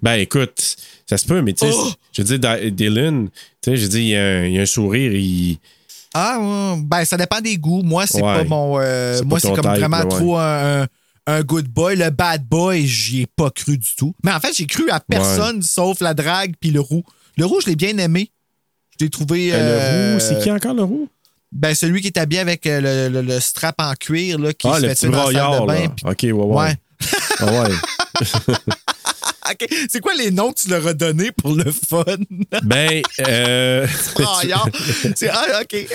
ben 0.00 0.14
écoute, 0.14 0.76
ça 1.08 1.18
se 1.18 1.26
peut, 1.26 1.42
mais 1.42 1.52
tu 1.52 1.66
sais, 1.66 1.72
Oh! 1.74 1.92
je 2.12 2.22
veux 2.22 2.38
dire, 2.38 2.56
Dy- 2.58 2.72
Dylan, 2.72 3.28
tu 3.60 3.70
sais, 3.70 3.76
je 3.76 3.86
dis, 3.86 3.98
il 4.12 4.50
il 4.52 4.58
a 4.58 4.62
un 4.62 4.66
sourire, 4.66 5.12
il. 5.12 5.58
Ah, 6.14 6.38
ouais, 6.40 6.82
ben, 6.82 7.04
ça 7.04 7.16
dépend 7.16 7.40
des 7.40 7.56
goûts. 7.56 7.82
Moi, 7.82 8.06
c'est 8.06 8.22
Ouais. 8.22 8.38
pas 8.38 8.44
mon. 8.44 8.78
euh, 8.80 9.22
moi, 9.24 9.40
c'est 9.40 9.48
comme 9.48 9.60
type, 9.60 9.64
vraiment 9.80 10.00
ouais. 10.02 10.08
trop 10.08 10.36
un, 10.38 10.86
un- 11.26 11.42
good 11.42 11.68
boy. 11.68 11.96
Le 11.96 12.10
bad 12.10 12.44
boy, 12.46 12.86
j'y 12.86 13.22
ai 13.22 13.26
pas 13.26 13.50
cru 13.50 13.78
du 13.78 13.94
tout. 13.96 14.14
Mais 14.24 14.32
en 14.32 14.38
fait, 14.40 14.54
j'ai 14.54 14.66
cru 14.66 14.90
à 14.90 15.00
personne 15.00 15.62
sauf 15.62 16.00
la 16.00 16.12
drague 16.14 16.54
puis 16.60 16.70
le 16.70 16.80
roux. 16.80 17.02
Le 17.38 17.46
roux, 17.46 17.60
je 17.62 17.66
l'ai 17.68 17.76
bien 17.76 17.96
aimé. 17.98 18.30
Je 19.00 19.04
l'ai 19.06 19.10
trouvé. 19.10 19.50
Ben, 19.52 19.58
le 19.58 19.64
euh, 19.64 20.12
roux, 20.14 20.20
c'est 20.20 20.38
qui 20.42 20.50
encore 20.50 20.74
le 20.74 20.82
roux? 20.84 21.08
Ben, 21.52 21.74
celui 21.74 22.00
qui 22.00 22.06
est 22.08 22.18
habillé 22.18 22.40
avec 22.40 22.66
euh, 22.66 23.08
le, 23.10 23.20
le- 23.20 23.26
le 23.34 23.38
strap 23.40 23.74
en 23.80 23.92
cuir, 23.94 24.38
là, 24.38 24.52
qui 24.54 24.66
Ah, 24.68 24.76
se 24.76 24.82
le 24.82 24.88
fait 24.88 24.94
petit 24.94 25.06
dans 25.06 25.12
la 25.12 25.16
salle 25.24 25.32
broyard, 25.34 25.60
de 25.62 25.66
bain. 25.66 25.82
là. 25.82 25.88
puis- 26.16 26.30
OK, 26.32 26.38
ouais, 26.38 26.44
ouais. 26.46 26.62
Ouais. 26.64 26.74
Ah 27.40 27.46
ouais. 27.52 27.74
OK. 29.50 29.66
C'est 29.90 30.00
quoi 30.00 30.14
les 30.14 30.30
noms 30.30 30.52
que 30.52 30.60
tu 30.60 30.68
leur 30.68 30.86
as 30.86 30.94
donnés 30.94 31.32
pour 31.32 31.54
le 31.54 31.70
fun? 31.70 32.04
Ben, 32.62 33.02
euh, 33.28 33.86
broyard. 34.14 34.68
C'est, 35.16 35.28
ah, 35.30 35.60
OK. 35.62 35.86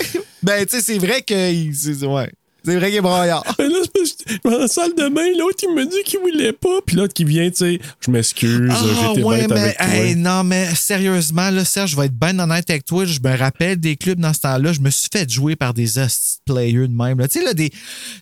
Ben, 0.42 0.64
tu 0.66 0.76
sais, 0.76 0.82
c'est 0.82 0.98
vrai 0.98 1.22
que. 1.22 2.06
ouais. 2.06 2.30
C'est 2.68 2.76
vrai 2.76 2.88
qu'il 2.88 2.98
est 2.98 3.00
broyard. 3.00 3.42
Ben 3.58 3.68
là, 3.70 3.78
j'étais 4.04 4.38
dans 4.44 4.58
la 4.58 4.68
salle 4.68 4.94
de 4.94 5.08
bain, 5.08 5.26
l'autre, 5.38 5.56
il 5.62 5.74
me 5.74 5.86
dit 5.86 6.02
qu'il 6.04 6.20
voulait 6.20 6.52
pas, 6.52 6.80
puis 6.84 6.96
l'autre 6.96 7.14
qui 7.14 7.24
vient, 7.24 7.48
tu 7.50 7.56
sais, 7.56 7.80
je 8.04 8.10
m'excuse, 8.10 8.70
Ah, 8.70 8.84
j'étais 9.14 9.22
ouais, 9.24 9.40
bête 9.46 9.50
mais, 9.50 9.60
avec 9.60 9.76
toi. 9.78 9.86
hey, 9.86 10.16
non, 10.16 10.44
mais 10.44 10.74
sérieusement, 10.74 11.48
là, 11.50 11.64
Serge, 11.64 11.92
je 11.92 11.96
vais 11.96 12.06
être 12.06 12.18
bien 12.18 12.38
honnête 12.38 12.68
avec 12.68 12.84
toi. 12.84 13.06
Je 13.06 13.20
me 13.24 13.36
rappelle 13.36 13.80
des 13.80 13.96
clubs 13.96 14.20
dans 14.20 14.34
ce 14.34 14.40
temps-là. 14.40 14.72
Je 14.74 14.80
me 14.80 14.90
suis 14.90 15.08
fait 15.10 15.30
jouer 15.30 15.56
par 15.56 15.72
des 15.72 15.86
de 15.86 16.06
players 16.44 16.88
de 16.88 16.94
même. 16.94 17.18
là. 17.18 17.26
Tu 17.28 17.38
sais, 17.38 17.44
là, 17.44 17.54
des... 17.54 17.70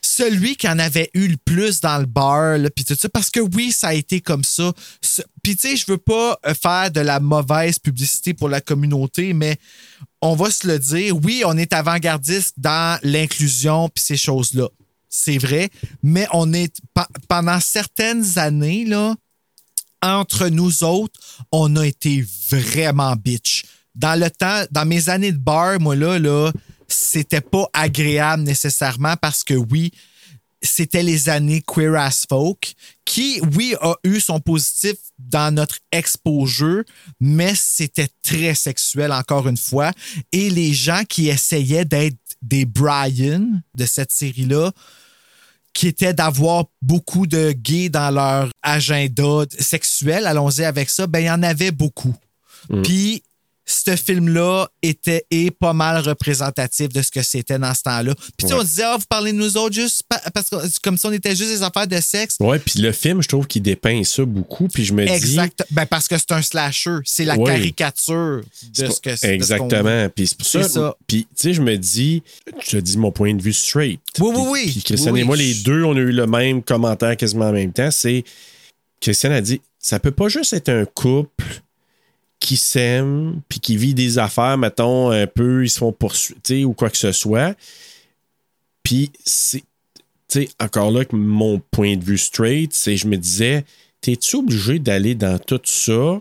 celui 0.00 0.54
qui 0.56 0.68
en 0.68 0.78
avait 0.78 1.10
eu 1.14 1.26
le 1.26 1.36
plus 1.44 1.80
dans 1.80 1.98
le 1.98 2.06
bar, 2.06 2.58
là, 2.58 2.70
puis 2.70 2.84
tout 2.84 2.94
ça, 2.94 3.08
parce 3.08 3.30
que 3.30 3.40
oui, 3.40 3.72
ça 3.72 3.88
a 3.88 3.94
été 3.94 4.20
comme 4.20 4.44
ça. 4.44 4.72
Puis, 5.46 5.54
tu 5.54 5.68
sais, 5.68 5.76
je 5.76 5.86
veux 5.86 5.96
pas 5.96 6.36
euh, 6.44 6.54
faire 6.54 6.90
de 6.90 6.98
la 6.98 7.20
mauvaise 7.20 7.78
publicité 7.78 8.34
pour 8.34 8.48
la 8.48 8.60
communauté, 8.60 9.32
mais 9.32 9.58
on 10.20 10.34
va 10.34 10.50
se 10.50 10.66
le 10.66 10.76
dire. 10.76 11.16
Oui, 11.22 11.44
on 11.46 11.56
est 11.56 11.72
avant-gardiste 11.72 12.54
dans 12.56 12.98
l'inclusion 13.04 13.88
puis 13.88 14.02
ces 14.02 14.16
choses-là. 14.16 14.68
C'est 15.08 15.38
vrai, 15.38 15.70
mais 16.02 16.26
on 16.32 16.52
est 16.52 16.74
pe- 16.92 17.06
pendant 17.28 17.60
certaines 17.60 18.40
années, 18.40 18.86
là, 18.86 19.14
entre 20.02 20.48
nous 20.48 20.82
autres, 20.82 21.20
on 21.52 21.76
a 21.76 21.86
été 21.86 22.26
vraiment 22.50 23.14
bitch. 23.14 23.66
Dans 23.94 24.18
le 24.18 24.28
temps, 24.28 24.64
dans 24.72 24.84
mes 24.84 25.10
années 25.10 25.30
de 25.30 25.38
bar, 25.38 25.78
moi 25.78 25.94
là, 25.94 26.18
là, 26.18 26.50
c'était 26.88 27.40
pas 27.40 27.68
agréable 27.72 28.42
nécessairement 28.42 29.14
parce 29.22 29.44
que 29.44 29.54
oui, 29.54 29.92
c'était 30.66 31.02
les 31.02 31.28
années 31.28 31.62
Queer 31.66 31.94
as 31.94 32.26
Folk, 32.28 32.74
qui, 33.04 33.40
oui, 33.54 33.74
a 33.80 33.94
eu 34.04 34.20
son 34.20 34.40
positif 34.40 34.96
dans 35.18 35.54
notre 35.54 35.78
exposure, 35.92 36.82
mais 37.20 37.54
c'était 37.54 38.08
très 38.22 38.54
sexuel, 38.54 39.12
encore 39.12 39.48
une 39.48 39.56
fois. 39.56 39.92
Et 40.32 40.50
les 40.50 40.74
gens 40.74 41.02
qui 41.08 41.28
essayaient 41.28 41.84
d'être 41.84 42.18
des 42.42 42.64
Brian 42.64 43.46
de 43.76 43.86
cette 43.86 44.12
série-là, 44.12 44.72
qui 45.72 45.88
était 45.88 46.14
d'avoir 46.14 46.64
beaucoup 46.80 47.26
de 47.26 47.52
gays 47.52 47.90
dans 47.90 48.10
leur 48.10 48.50
agenda 48.62 49.44
sexuel, 49.58 50.26
allons-y 50.26 50.64
avec 50.64 50.88
ça, 50.88 51.06
ben 51.06 51.20
il 51.20 51.26
y 51.26 51.30
en 51.30 51.42
avait 51.42 51.70
beaucoup. 51.70 52.14
Puis 52.82 53.22
ce 53.68 53.96
film-là 53.96 54.68
était 54.80 55.26
est 55.30 55.50
pas 55.50 55.72
mal 55.72 56.00
représentatif 56.00 56.88
de 56.88 57.02
ce 57.02 57.10
que 57.10 57.22
c'était 57.22 57.58
dans 57.58 57.74
ce 57.74 57.82
temps-là. 57.82 58.14
Puis 58.14 58.24
tu 58.38 58.46
sais, 58.46 58.54
Ouais. 58.54 58.60
on 58.60 58.62
disait, 58.64 58.82
ah, 58.84 58.96
vous 58.96 59.04
parlez 59.08 59.32
de 59.32 59.36
nous 59.38 59.56
autres 59.56 59.74
juste 59.74 60.04
pa- 60.08 60.22
parce 60.32 60.48
que 60.48 60.56
comme 60.82 60.96
si 60.96 61.04
on 61.06 61.12
était 61.12 61.34
juste 61.34 61.50
des 61.50 61.62
affaires 61.62 61.86
de 61.88 62.00
sexe. 62.00 62.36
Ouais, 62.40 62.58
puis 62.60 62.80
le 62.80 62.92
film, 62.92 63.22
je 63.22 63.28
trouve 63.28 63.46
qu'il 63.48 63.62
dépeint 63.62 64.02
ça 64.04 64.24
beaucoup. 64.24 64.68
Puis 64.68 64.84
je 64.84 64.92
me 64.92 65.04
dis. 65.04 65.12
Exact. 65.12 65.64
Ben 65.72 65.84
parce 65.86 66.06
que 66.06 66.16
c'est 66.16 66.30
un 66.32 66.42
slasher. 66.42 66.98
C'est 67.04 67.24
la 67.24 67.36
caricature 67.36 68.42
de 68.72 68.86
ce 68.90 69.00
que 69.00 69.16
c'est. 69.16 69.34
Exactement. 69.34 70.08
Puis 70.14 70.28
c'est 70.28 70.38
pour 70.38 70.46
ça. 70.46 70.68
Ça. 70.68 70.96
Puis, 71.06 71.24
tu 71.24 71.28
sais, 71.36 71.54
je 71.54 71.62
me 71.62 71.76
dis, 71.76 72.22
je 72.64 72.70
te 72.72 72.76
dis 72.76 72.96
mon 72.98 73.10
point 73.10 73.34
de 73.34 73.42
vue 73.42 73.52
straight. 73.52 74.00
Oui, 74.20 74.30
oui, 74.34 74.42
oui. 74.48 74.70
Puis 74.72 74.82
Christiane 74.82 75.14
Oui, 75.14 75.20
et 75.20 75.24
moi, 75.24 75.36
les 75.36 75.54
deux, 75.54 75.82
on 75.84 75.96
a 75.96 76.00
eu 76.00 76.12
le 76.12 76.26
même 76.26 76.62
commentaire 76.62 77.16
quasiment 77.16 77.46
en 77.48 77.52
même 77.52 77.72
temps. 77.72 77.90
C'est. 77.90 78.24
Christiane 79.00 79.32
a 79.32 79.40
dit, 79.40 79.60
ça 79.78 79.98
peut 80.00 80.10
pas 80.10 80.28
juste 80.28 80.52
être 80.52 80.68
un 80.68 80.84
couple 80.84 81.44
qui 82.38 82.56
s'aime, 82.56 83.40
puis 83.48 83.60
qui 83.60 83.76
vit 83.76 83.94
des 83.94 84.18
affaires, 84.18 84.58
mettons, 84.58 85.10
un 85.10 85.26
peu, 85.26 85.64
ils 85.64 85.70
se 85.70 85.78
font 85.78 85.92
poursuivre, 85.92 86.70
ou 86.70 86.74
quoi 86.74 86.90
que 86.90 86.98
ce 86.98 87.12
soit. 87.12 87.56
Puis, 88.82 89.10
c'est. 89.24 89.64
Encore 90.60 90.90
là, 90.90 91.04
que 91.04 91.16
mon 91.16 91.60
point 91.70 91.96
de 91.96 92.04
vue 92.04 92.18
straight, 92.18 92.74
c'est 92.74 92.96
je 92.96 93.06
me 93.06 93.16
disais, 93.16 93.64
t'es-tu 94.00 94.36
obligé 94.36 94.78
d'aller 94.78 95.14
dans 95.14 95.38
tout 95.38 95.60
ça? 95.64 96.20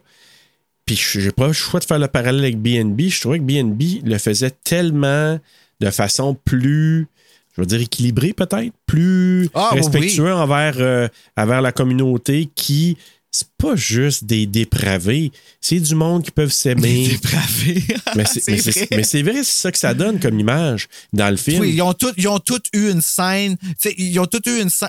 Puis 0.86 0.95
j'ai 0.95 1.32
pas 1.32 1.47
le 1.47 1.54
choix 1.54 1.80
de 1.80 1.86
faire 1.86 1.99
le 1.99 2.08
parallèle 2.08 2.41
avec 2.41 2.60
BNB. 2.60 3.01
Je 3.10 3.19
trouvais 3.19 3.39
que 3.39 3.43
BNB 3.43 4.04
le 4.04 4.17
faisait 4.19 4.51
tellement 4.63 5.39
de 5.80 5.89
façon 5.89 6.38
plus, 6.45 7.08
je 7.56 7.62
veux 7.62 7.67
dire, 7.67 7.82
équilibrée 7.82 8.34
peut-être, 8.34 8.73
plus 8.86 9.49
Ah, 9.54 9.69
oui, 9.71 9.80
respectueux 9.80 10.34
envers, 10.34 10.75
euh, 10.80 11.08
envers 11.36 11.62
la 11.62 11.71
communauté 11.71 12.49
qui, 12.54 12.97
c'est 13.38 13.50
pas 13.58 13.76
juste 13.76 14.24
des 14.24 14.45
dépravés, 14.45 15.30
c'est 15.60 15.78
du 15.80 15.93
monde 15.95 16.24
qui 16.24 16.32
peuvent 16.32 16.54
s'aimer. 16.54 17.10
Dépravé. 17.10 17.84
mais 18.15 18.24
c'est 18.26 18.48
mais 18.48 18.58
c'est- 19.04 19.24
vrai. 19.24 19.43
c'est 19.43 19.45
ça 19.52 19.71
que 19.74 19.78
ça 19.78 19.93
donne 19.93 20.21
comme 20.21 20.39
image 20.39 20.88
dans 21.12 21.30
le 21.30 21.36
film. 21.36 21.60
Oui, 21.60 21.71
ils 21.74 21.82
ont 21.82 21.91
tous 21.93 22.13
ils 22.17 22.30
ont 22.30 22.39
toutes 22.39 22.67
eu 22.74 22.89
une 22.91 23.02
scène. 23.02 23.58
Ils 23.98 24.17
ont 24.19 24.26
tous 24.26 24.39
eu 24.50 24.62
une 24.62 24.69
scène. 24.69 24.88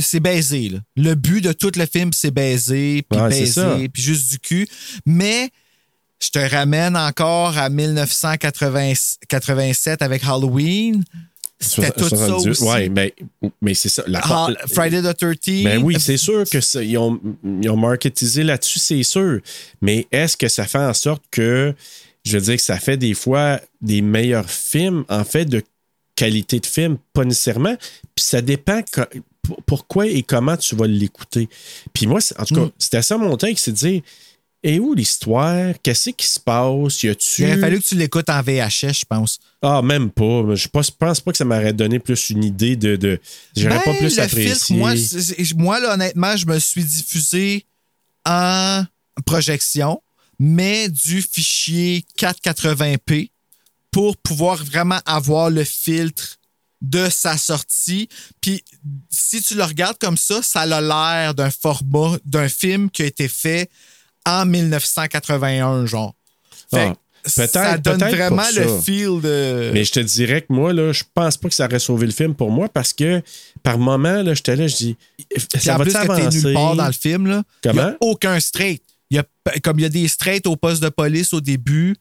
C'est 0.00 0.20
baisé. 0.20 0.70
là. 0.70 0.78
Le 0.96 1.14
but 1.14 1.42
de 1.42 1.52
tout 1.52 1.70
le 1.76 1.84
film, 1.84 2.14
c'est 2.14 2.30
baiser, 2.30 3.04
puis 3.10 3.20
Ouais, 3.20 3.28
baiser, 3.28 3.90
puis 3.92 4.02
juste 4.02 4.30
du 4.30 4.38
cul. 4.38 4.66
Mais 5.04 5.50
je 6.22 6.30
te 6.30 6.38
ramène 6.38 6.96
encore 6.96 7.58
à 7.58 7.68
1987 7.68 10.00
avec 10.02 10.22
Halloween. 10.24 11.04
C'était 11.62 11.90
tout 11.90 12.08
ça 12.08 12.16
78. 12.16 12.50
aussi. 12.50 12.62
Ouais, 12.64 12.88
mais, 12.88 13.14
mais 13.60 13.74
c'est 13.74 13.90
ça. 13.90 14.02
La, 14.06 14.20
Ha- 14.20 14.48
Friday 14.72 15.02
the 15.02 15.14
13th. 15.14 15.64
Ben 15.64 15.82
oui, 15.82 15.96
c'est 16.00 16.16
sûr 16.16 16.44
que 16.48 16.60
ça- 16.60 16.82
ils, 16.82 16.96
ont, 16.96 17.20
ils 17.62 17.68
ont 17.68 17.76
marketisé 17.76 18.42
là-dessus, 18.44 18.78
c'est 18.78 19.02
sûr. 19.02 19.40
Mais 19.82 20.06
est-ce 20.10 20.36
que 20.38 20.48
ça 20.48 20.64
fait 20.66 20.78
en 20.78 20.94
sorte 20.94 21.22
que, 21.30 21.74
je 22.24 22.32
veux 22.38 22.42
dire 22.42 22.56
que 22.56 22.62
ça 22.62 22.78
fait 22.78 22.96
des 22.96 23.12
fois 23.14 23.60
des 23.82 24.00
meilleurs 24.00 24.48
films, 24.50 25.04
en 25.10 25.22
fait, 25.24 25.44
de 25.44 25.62
qualité 26.16 26.60
de 26.60 26.66
film, 26.66 26.96
pas 27.12 27.24
nécessairement. 27.24 27.76
Puis 28.14 28.24
ça 28.24 28.40
dépend 28.40 28.80
pourquoi 29.66 30.06
et 30.06 30.22
comment 30.22 30.56
tu 30.56 30.76
vas 30.76 30.86
l'écouter. 30.86 31.48
Puis 31.92 32.06
moi, 32.06 32.20
en 32.38 32.44
tout 32.44 32.54
cas, 32.54 32.60
Mm. 32.62 32.70
c'était 32.78 33.02
ça 33.02 33.16
mon 33.18 33.36
take, 33.36 33.56
c'est 33.56 33.72
de 33.72 33.76
dire, 33.76 34.02
et 34.62 34.78
où 34.78 34.94
l'histoire? 34.94 35.74
Qu'est-ce 35.82 36.10
qui 36.10 36.26
se 36.26 36.38
passe? 36.38 37.02
Y 37.02 37.08
a-tu. 37.08 37.42
Il 37.42 37.46
aurait 37.46 37.58
fallu 37.58 37.80
que 37.80 37.86
tu 37.86 37.94
l'écoutes 37.94 38.28
en 38.28 38.42
VHS, 38.42 39.00
je 39.00 39.04
pense. 39.08 39.38
Ah, 39.62 39.80
même 39.82 40.10
pas. 40.10 40.54
Je 40.54 40.68
pense, 40.68 40.90
pas 40.90 41.14
que 41.14 41.36
ça 41.36 41.44
m'aurait 41.44 41.72
donné 41.72 41.98
plus 41.98 42.30
une 42.30 42.44
idée 42.44 42.76
de. 42.76 42.96
de 42.96 43.18
J'aurais 43.56 43.76
Ben, 43.78 43.84
pas 43.84 43.94
plus 43.94 44.16
le 44.16 44.22
apprécié. 44.22 44.54
filtre, 44.54 44.72
moi, 44.74 44.94
moi, 45.56 45.80
là, 45.80 45.94
honnêtement, 45.94 46.36
je 46.36 46.46
me 46.46 46.58
suis 46.58 46.84
diffusé 46.84 47.64
en 48.26 48.84
projection, 49.24 50.02
mais 50.38 50.88
du 50.88 51.22
fichier 51.22 52.04
480p 52.18 53.30
pour 53.90 54.16
pouvoir 54.18 54.62
vraiment 54.64 55.00
avoir 55.06 55.50
le 55.50 55.64
filtre 55.64 56.36
de 56.80 57.08
sa 57.10 57.36
sortie. 57.36 58.08
Puis 58.40 58.62
si 59.10 59.42
tu 59.42 59.54
le 59.54 59.64
regardes 59.64 59.98
comme 59.98 60.16
ça, 60.16 60.42
ça 60.42 60.60
a 60.60 60.80
l'air 60.80 61.34
d'un 61.34 61.50
format 61.50 62.16
d'un 62.24 62.48
film 62.48 62.90
qui 62.90 63.02
a 63.02 63.06
été 63.06 63.28
fait 63.28 63.70
en 64.26 64.44
1981, 64.46 65.86
genre. 65.86 66.14
Fait 66.72 66.78
Ah, 66.90 66.94
que 67.24 67.30
peut-être- 67.34 67.52
ça 67.52 67.78
donne 67.78 67.98
vraiment 67.98 68.44
le 68.56 68.80
feel 68.80 69.20
de... 69.20 69.70
Mais 69.74 69.84
je 69.84 69.92
te 69.92 70.00
dirais 70.00 70.42
que 70.42 70.52
moi, 70.52 70.72
là, 70.72 70.92
je 70.92 71.04
pense 71.14 71.36
pas 71.36 71.48
que 71.48 71.54
ça 71.54 71.66
aurait 71.66 71.78
sauvé 71.78 72.06
le 72.06 72.12
film 72.12 72.34
pour 72.34 72.50
moi 72.50 72.68
parce 72.68 72.92
que 72.92 73.22
par 73.62 73.78
moment, 73.78 74.22
là, 74.22 74.34
j'étais 74.34 74.56
là, 74.56 74.66
je 74.66 74.76
dis. 74.76 74.96
Ça 75.58 75.76
va 75.76 75.84
plus 75.84 75.92
que 75.92 76.44
nulle 76.46 76.54
part 76.54 76.76
dans 76.76 76.86
le 76.86 76.92
film, 76.92 77.26
là. 77.26 77.38
A 77.38 77.42
Comment? 77.62 77.92
aucun 78.00 78.38
straight. 78.40 78.82
Y 79.10 79.18
a, 79.18 79.24
comme 79.62 79.78
il 79.80 79.82
y 79.82 79.86
a 79.86 79.88
des 79.90 80.06
straights 80.08 80.46
au 80.46 80.56
poste 80.56 80.82
de 80.82 80.88
police 80.88 81.32
au 81.34 81.40
début, 81.40 81.96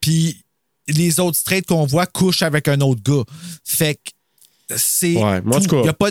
puis 0.00 0.42
les 0.88 1.20
autres 1.20 1.36
straights 1.36 1.66
qu'on 1.66 1.84
voit 1.86 2.06
couchent 2.06 2.42
avec 2.42 2.68
un 2.68 2.80
autre 2.80 3.02
gars. 3.02 3.22
Fait 3.64 3.94
que 3.96 4.74
c'est. 4.76 5.14
Ouais, 5.14 5.40
moi, 5.42 5.56
en 5.58 5.60
tout 5.60 5.66
tout. 5.66 5.70
cas- 5.76 5.80
Il 5.80 5.82
n'y 5.82 5.88
a 5.90 5.92
pas 5.92 6.10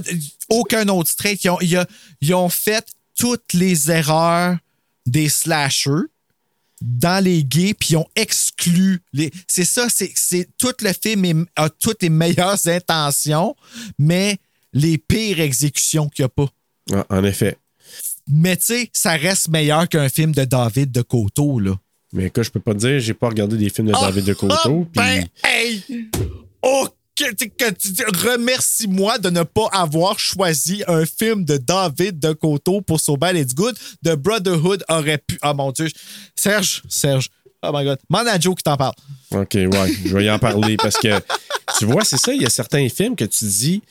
aucun 0.49 0.87
autre 0.89 1.09
straight. 1.09 1.43
Ils 1.43 1.49
ont, 1.49 1.59
ils 1.61 1.77
ont- 1.77 1.85
ils 2.21 2.33
ont 2.35 2.49
fait 2.49 2.85
toutes 3.17 3.53
les 3.53 3.89
erreurs 3.91 4.57
des 5.05 5.29
slashers 5.29 6.07
dans 6.81 7.23
les 7.23 7.43
gays, 7.43 7.73
puis 7.75 7.89
ils 7.91 7.97
ont 7.97 8.07
exclu. 8.15 9.01
Les... 9.13 9.31
C'est 9.47 9.65
ça, 9.65 9.87
c'est, 9.89 10.11
c'est 10.15 10.47
tout 10.57 10.73
le 10.81 10.91
film 10.93 11.25
est- 11.25 11.49
a 11.55 11.69
toutes 11.69 12.01
les 12.01 12.09
meilleures 12.09 12.57
intentions, 12.67 13.55
mais 13.99 14.37
les 14.73 14.97
pires 14.97 15.39
exécutions 15.39 16.09
qu'il 16.09 16.23
n'y 16.23 16.27
a 16.27 16.29
pas. 16.29 16.49
Ah, 16.93 17.05
en 17.17 17.23
effet. 17.23 17.57
Mais 18.27 18.57
tu 18.57 18.65
sais, 18.65 18.89
ça 18.93 19.11
reste 19.11 19.49
meilleur 19.49 19.87
qu'un 19.89 20.09
film 20.09 20.31
de 20.31 20.43
David 20.45 20.91
de 20.91 21.01
Coteau, 21.01 21.59
là. 21.59 21.77
Mais 22.13 22.25
écoute, 22.25 22.43
je 22.43 22.49
peux 22.49 22.59
pas 22.59 22.73
te 22.73 22.79
dire, 22.79 22.99
j'ai 22.99 23.13
pas 23.13 23.29
regardé 23.29 23.57
des 23.57 23.69
films 23.69 23.87
de 23.87 23.93
David 23.93 24.25
de 24.25 24.33
Coteau. 24.33 24.87
Ah, 24.87 24.91
ben, 24.95 25.25
hey! 25.43 25.83
Oh, 26.61 26.87
que, 27.15 27.69
tu- 27.71 28.03
remercie-moi 28.29 29.17
de 29.19 29.29
ne 29.29 29.43
pas 29.43 29.67
avoir 29.71 30.19
choisi 30.19 30.83
un 30.87 31.05
film 31.05 31.45
de 31.45 31.57
David 31.57 32.19
de 32.19 32.33
Coteau 32.33 32.81
pour 32.81 32.99
So 32.99 33.17
Bad 33.17 33.35
It's 33.35 33.53
Good. 33.53 33.77
The 34.03 34.15
Brotherhood 34.15 34.83
aurait 34.89 35.19
pu. 35.19 35.37
Ah 35.41 35.53
mon 35.53 35.71
Dieu. 35.71 35.87
Serge, 36.35 36.81
Serge. 36.87 37.29
Oh 37.63 37.71
my 37.73 37.83
God. 37.85 37.99
Joe 38.41 38.55
qui 38.55 38.63
t'en 38.63 38.77
parle. 38.77 38.95
OK, 39.31 39.53
ouais, 39.53 39.93
je 40.05 40.15
vais 40.17 40.25
y 40.25 40.31
en 40.31 40.39
parler 40.39 40.77
parce 40.77 40.97
que 40.97 41.19
tu 41.77 41.85
vois, 41.85 42.03
c'est 42.03 42.17
ça, 42.17 42.33
il 42.33 42.41
y 42.41 42.45
a 42.45 42.49
certains 42.49 42.87
films 42.89 43.15
que 43.15 43.25
tu 43.25 43.45
dis, 43.45 43.81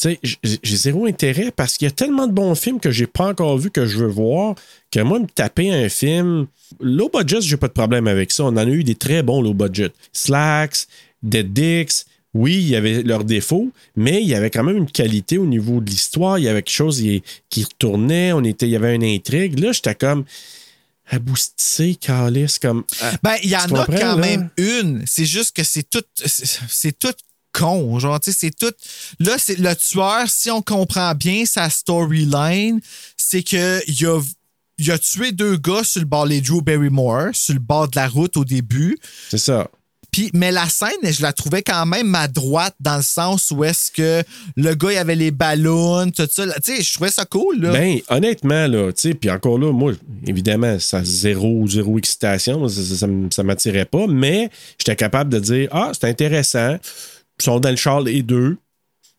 tu 0.00 0.14
sais, 0.14 0.20
j'ai 0.62 0.76
zéro 0.76 1.06
intérêt 1.06 1.50
parce 1.50 1.76
qu'il 1.76 1.86
y 1.86 1.90
a 1.90 1.94
tellement 1.94 2.26
de 2.26 2.32
bons 2.32 2.54
films 2.54 2.80
que 2.80 2.90
j'ai 2.90 3.06
pas 3.06 3.26
encore 3.26 3.58
vu 3.58 3.70
que 3.70 3.86
je 3.86 3.98
veux 3.98 4.08
voir 4.08 4.54
que 4.90 5.00
moi, 5.00 5.18
me 5.18 5.26
taper 5.26 5.72
un 5.72 5.88
film 5.88 6.46
low 6.80 7.10
budget, 7.12 7.40
j'ai 7.40 7.56
pas 7.56 7.68
de 7.68 7.72
problème 7.72 8.06
avec 8.06 8.30
ça. 8.30 8.44
On 8.44 8.48
en 8.48 8.56
a 8.56 8.64
eu 8.64 8.84
des 8.84 8.94
très 8.94 9.22
bons 9.22 9.42
low 9.42 9.52
budget. 9.54 9.92
Slacks, 10.12 10.86
Dead 11.22 11.52
Dicks. 11.52 12.04
Oui, 12.34 12.54
il 12.54 12.68
y 12.68 12.76
avait 12.76 13.02
leurs 13.02 13.24
défauts, 13.24 13.70
mais 13.94 14.22
il 14.22 14.28
y 14.28 14.34
avait 14.34 14.48
quand 14.48 14.64
même 14.64 14.78
une 14.78 14.90
qualité 14.90 15.36
au 15.36 15.44
niveau 15.44 15.80
de 15.80 15.90
l'histoire. 15.90 16.38
Il 16.38 16.44
y 16.44 16.48
avait 16.48 16.62
quelque 16.62 16.74
chose 16.74 17.02
qui, 17.50 17.64
retournait. 17.64 18.32
On 18.32 18.42
était, 18.42 18.66
il 18.66 18.70
y 18.72 18.76
avait 18.76 18.94
une 18.94 19.04
intrigue. 19.04 19.58
Là, 19.58 19.72
j'étais 19.72 19.94
comme 19.94 20.24
aboustissé, 21.10 21.94
calice, 21.96 22.58
comme. 22.58 22.84
ah, 23.00 23.12
Ben, 23.22 23.36
il 23.42 23.50
y 23.50 23.56
en 23.56 23.64
a 23.74 23.84
quand 23.86 23.92
là? 23.92 24.16
même 24.16 24.50
une. 24.56 25.02
C'est 25.06 25.26
juste 25.26 25.54
que 25.54 25.62
c'est 25.64 25.88
tout. 25.88 26.02
c'est- 26.24 26.98
tout 26.98 27.12
con. 27.52 27.98
Genre, 27.98 28.18
tu 28.18 28.32
sais, 28.32 28.38
c'est 28.40 28.56
tout. 28.58 28.74
Là, 29.20 29.36
c'est 29.38 29.58
le 29.58 29.74
tueur, 29.76 30.24
si 30.28 30.50
on 30.50 30.62
comprend 30.62 31.14
bien 31.14 31.44
sa 31.44 31.68
storyline, 31.68 32.80
c'est 33.18 33.42
que 33.42 33.82
il 33.86 34.06
a, 34.06 34.20
il 34.78 34.90
a 34.90 34.98
tué 34.98 35.32
deux 35.32 35.58
gars 35.58 35.84
sur 35.84 36.00
le 36.00 36.06
bord, 36.06 36.24
les 36.24 36.40
Drew 36.40 36.62
Barrymore, 36.62 37.28
sur 37.34 37.52
le 37.52 37.60
bord 37.60 37.88
de 37.88 37.96
la 37.96 38.08
route 38.08 38.38
au 38.38 38.44
début. 38.46 38.96
C'est 39.30 39.36
ça. 39.36 39.68
Mais 40.34 40.52
la 40.52 40.68
scène, 40.68 40.90
je 41.02 41.22
la 41.22 41.32
trouvais 41.32 41.62
quand 41.62 41.86
même 41.86 42.14
à 42.14 42.28
droite 42.28 42.74
dans 42.80 42.96
le 42.96 43.02
sens 43.02 43.50
où 43.50 43.64
est-ce 43.64 43.90
que 43.90 44.22
le 44.56 44.74
gars, 44.74 45.00
avait 45.00 45.16
les 45.16 45.30
ballons, 45.30 46.10
tout 46.10 46.28
ça. 46.30 46.46
Tu 46.46 46.76
sais, 46.76 46.82
je 46.82 46.92
trouvais 46.92 47.10
ça 47.10 47.24
cool, 47.24 47.60
là. 47.60 47.72
Ben, 47.72 47.98
honnêtement, 48.08 48.66
là, 48.66 48.92
tu 48.92 49.08
sais, 49.08 49.14
puis 49.14 49.30
encore 49.30 49.58
là, 49.58 49.72
moi, 49.72 49.92
évidemment, 50.26 50.78
ça 50.78 51.02
zéro, 51.02 51.66
zéro 51.66 51.98
excitation, 51.98 52.68
ça, 52.68 53.06
ça 53.30 53.42
m'attirait 53.42 53.86
pas, 53.86 54.06
mais 54.06 54.50
j'étais 54.78 54.96
capable 54.96 55.30
de 55.30 55.38
dire, 55.38 55.68
ah, 55.72 55.92
c'est 55.98 56.08
intéressant. 56.08 56.76
Ils 57.40 57.44
sont 57.44 57.58
dans 57.58 57.70
le 57.70 57.76
char 57.76 58.02
les 58.02 58.22
deux. 58.22 58.58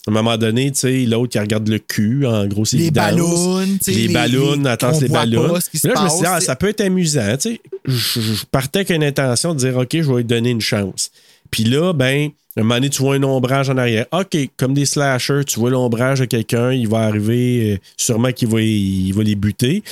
À 0.06 0.12
un 0.12 0.13
moment 0.13 0.38
donné, 0.38 0.70
tu 0.72 0.80
sais, 0.80 1.06
l'autre, 1.06 1.32
il 1.36 1.39
regarde 1.39 1.68
le 1.70 1.80
cul, 1.80 2.26
en 2.26 2.46
gros, 2.46 2.66
c'est 2.66 2.76
Les 2.76 2.92
ballons, 2.92 3.60
Les, 3.88 4.10
ballons, 4.10 4.66
attends, 4.66 4.92
on 4.94 5.00
les 5.00 5.08
ballons. 5.08 5.58
qui 5.72 5.88
Là, 5.88 5.94
je 5.98 6.04
me 6.04 6.10
suis 6.10 6.20
dit, 6.20 6.26
ah, 6.28 6.39
c'est- 6.42 6.46
ça 6.48 6.56
peut 6.58 6.68
être 6.68 6.82
amusant, 6.82 7.38
tu 7.39 7.52
sais. 7.52 7.62
Je, 7.86 8.20
je 8.20 8.44
partais 8.52 8.80
avec 8.80 8.89
une 8.89 9.04
intention 9.04 9.54
de 9.54 9.60
dire, 9.60 9.78
OK, 9.78 9.89
je 9.94 10.02
vais 10.02 10.16
lui 10.18 10.24
donner 10.26 10.50
une 10.50 10.60
chance. 10.62 11.10
Puis 11.54 11.63
là, 11.66 11.94
ben, 11.94 12.30
un 12.58 12.62
moment 12.62 12.76
donné, 12.76 12.89
tu 12.89 13.02
vois 13.02 13.16
un 13.16 13.24
ombrage 13.24 13.70
en 13.70 13.78
arrière. 13.78 14.06
OK, 14.12 14.36
comme 14.58 14.74
des 14.74 14.86
slashers, 14.86 15.44
tu 15.46 15.60
vois 15.60 15.70
l'ombrage 15.70 16.20
de 16.20 16.26
quelqu'un, 16.26 16.72
il 16.74 16.88
va 16.88 17.00
arriver, 17.02 17.74
euh, 17.74 17.78
sûrement 17.98 18.32
qu'il 18.32 18.48
va, 18.50 18.60
il 18.62 19.12
va 19.13 19.24
les 19.24 19.36
buter. 19.36 19.84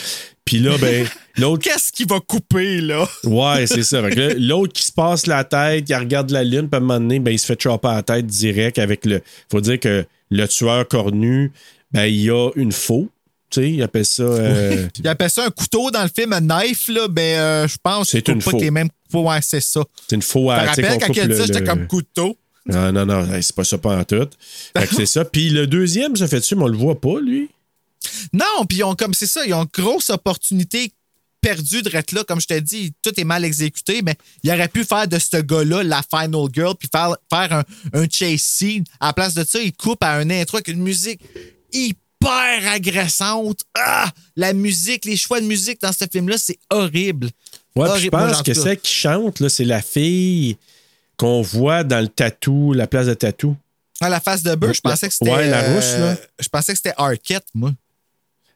Puis 0.43 0.58
là, 0.60 0.78
ben, 0.80 1.06
l'autre. 1.38 1.63
Qu'est-ce 1.63 1.91
qui 1.91 2.04
va 2.04 2.19
couper, 2.19 2.82
là? 2.82 3.07
Ouais, 3.24 3.68
c'est 3.68 3.84
ça. 3.84 4.01
L'autre 4.38 4.74
qui 4.74 4.84
se 4.84 4.91
passe 4.91 5.28
la 5.28 5.43
tête, 5.43 5.86
il 5.88 5.95
regarde 5.95 6.32
la 6.32 6.43
lune, 6.43 6.68
puis 6.68 6.74
à 6.74 6.78
un 6.78 6.80
moment 6.82 6.99
donné, 6.99 7.20
ben, 7.20 7.32
il 7.32 7.39
se 7.39 7.45
fait 7.45 7.62
chopper 7.62 7.88
à 7.88 7.95
la 7.95 8.03
tête 8.03 8.26
direct 8.26 8.80
avec 8.80 9.05
le. 9.05 9.22
Faut 9.51 9.62
dire 9.62 9.80
que 9.80 10.03
le 10.32 10.47
tueur 10.47 10.88
cornu, 10.88 11.51
ben, 11.91 12.05
il 12.05 12.30
a 12.32 12.49
une 12.55 12.72
faux. 12.72 13.07
Tu 13.51 13.62
sais, 13.62 13.70
il 13.72 13.84
appelle 13.84 14.05
ça. 14.05 14.24
euh, 14.24 14.88
Il 14.99 15.07
appelle 15.09 15.30
ça 15.30 15.45
un 15.45 15.49
couteau 15.49 15.91
dans 15.91 16.03
le 16.03 16.09
film, 16.14 16.32
un 16.32 16.39
knife, 16.39 16.88
là. 16.88 17.07
Ben, 17.09 17.38
euh, 17.38 17.68
je 17.68 17.76
pense 17.84 18.09
C'est 18.09 18.22
qu'il 18.22 18.34
une 18.36 18.41
pas 18.41 18.51
faux. 18.51 18.57
que 18.57 18.64
les 18.64 18.72
mêmes. 18.72 18.88
Ouais, 19.20 19.39
c'est 19.41 19.62
ça. 19.62 19.84
C'est 20.07 20.16
une 20.16 20.22
faux 20.22 20.49
tu 20.51 20.55
sais, 20.55 20.66
rappelles 20.66 20.99
qu'on 20.99 21.14
quand 21.14 21.22
a 21.22 21.28
dit 21.28 21.36
ça, 21.38 21.45
j'étais 21.45 21.64
comme 21.64 21.88
couteau. 21.88 22.38
Non, 22.66 22.91
non, 22.91 23.05
non, 23.05 23.28
c'est 23.41 23.55
pas 23.55 23.64
ça, 23.64 23.78
pas 23.78 23.97
en 23.97 24.03
tout. 24.03 24.28
Fait 24.78 24.88
que 24.88 24.95
c'est 24.95 25.05
ça. 25.05 25.26
Puis 25.26 25.49
le 25.49 25.68
deuxième, 25.68 26.16
ça 26.16 26.28
fait 26.28 26.39
dessus, 26.39 26.55
mais 26.55 26.64
on 26.64 26.68
le 26.68 26.78
voit 26.78 26.99
pas, 26.99 27.20
lui? 27.20 27.49
Non, 28.34 28.66
puis 28.68 28.80
ils 28.80 28.84
ont 28.84 28.95
comme 28.95 29.14
c'est 29.14 29.28
ça, 29.28 29.45
ils 29.45 29.53
ont 29.53 29.64
une 29.64 29.70
grosse 29.84 30.09
opportunité 30.09 30.91
perdue 31.41 31.82
de 31.82 31.89
être 31.95 32.12
là. 32.12 32.24
Comme 32.24 32.39
je 32.39 32.47
t'ai 32.47 32.62
dit, 32.62 32.93
tout 33.01 33.20
est 33.20 33.24
mal 33.24 33.43
exécuté, 33.43 34.01
mais 34.03 34.16
il 34.43 34.51
aurait 34.51 34.68
pu 34.68 34.84
faire 34.84 35.07
de 35.07 35.18
ce 35.18 35.38
gars-là 35.38 35.84
la 35.84 36.01
final 36.03 36.47
girl, 36.53 36.76
puis 36.78 36.88
faire, 36.91 37.16
faire 37.30 37.53
un, 37.53 37.64
un 37.93 38.07
chase 38.09 38.41
scene. 38.41 38.84
À 38.99 39.07
la 39.07 39.14
place 39.14 39.34
de 39.34 39.43
ça, 39.43 39.59
il 39.59 39.74
coupe 39.74 40.03
à 40.03 40.14
un 40.14 40.30
intro 40.30 40.57
avec 40.57 40.68
une 40.68 40.82
musique 40.82 41.22
hyper 41.74 42.72
agressante. 42.72 43.62
Ah! 43.76 44.12
La 44.36 44.53
musique, 44.53 45.05
les 45.05 45.18
choix 45.18 45.41
de 45.41 45.45
musique 45.47 45.82
dans 45.82 45.91
ce 45.91 46.05
film-là, 46.12 46.38
c'est 46.38 46.59
horrible. 46.70 47.30
Ouais, 47.76 47.88
puis 47.93 48.01
je 48.03 48.09
pense 48.09 48.41
que 48.41 48.53
celle 48.53 48.78
qui 48.78 48.93
chante, 48.93 49.39
là, 49.39 49.49
c'est 49.49 49.63
la 49.65 49.82
fille 49.82 50.57
qu'on 51.17 51.41
voit 51.41 51.84
dans 51.84 51.99
le 52.01 52.07
tatou, 52.07 52.74
la 52.74 52.88
place 52.88 53.07
de 53.07 53.13
tatou. 53.13 53.55
À 54.01 54.09
la 54.09 54.19
face 54.19 54.41
de 54.43 54.55
Burr, 54.55 54.74
je 54.74 54.82
pensais 54.82 55.07
que 55.07 55.13
c'était. 55.13 55.32
Ouais, 55.32 55.47
la 55.49 55.61
rousse, 55.74 55.93
là. 55.99 56.17
Je 56.39 56.49
pensais 56.49 56.74
que 56.74 56.78
c'était 56.78 56.93
Arquette, 56.97 57.45
moi. 57.53 57.72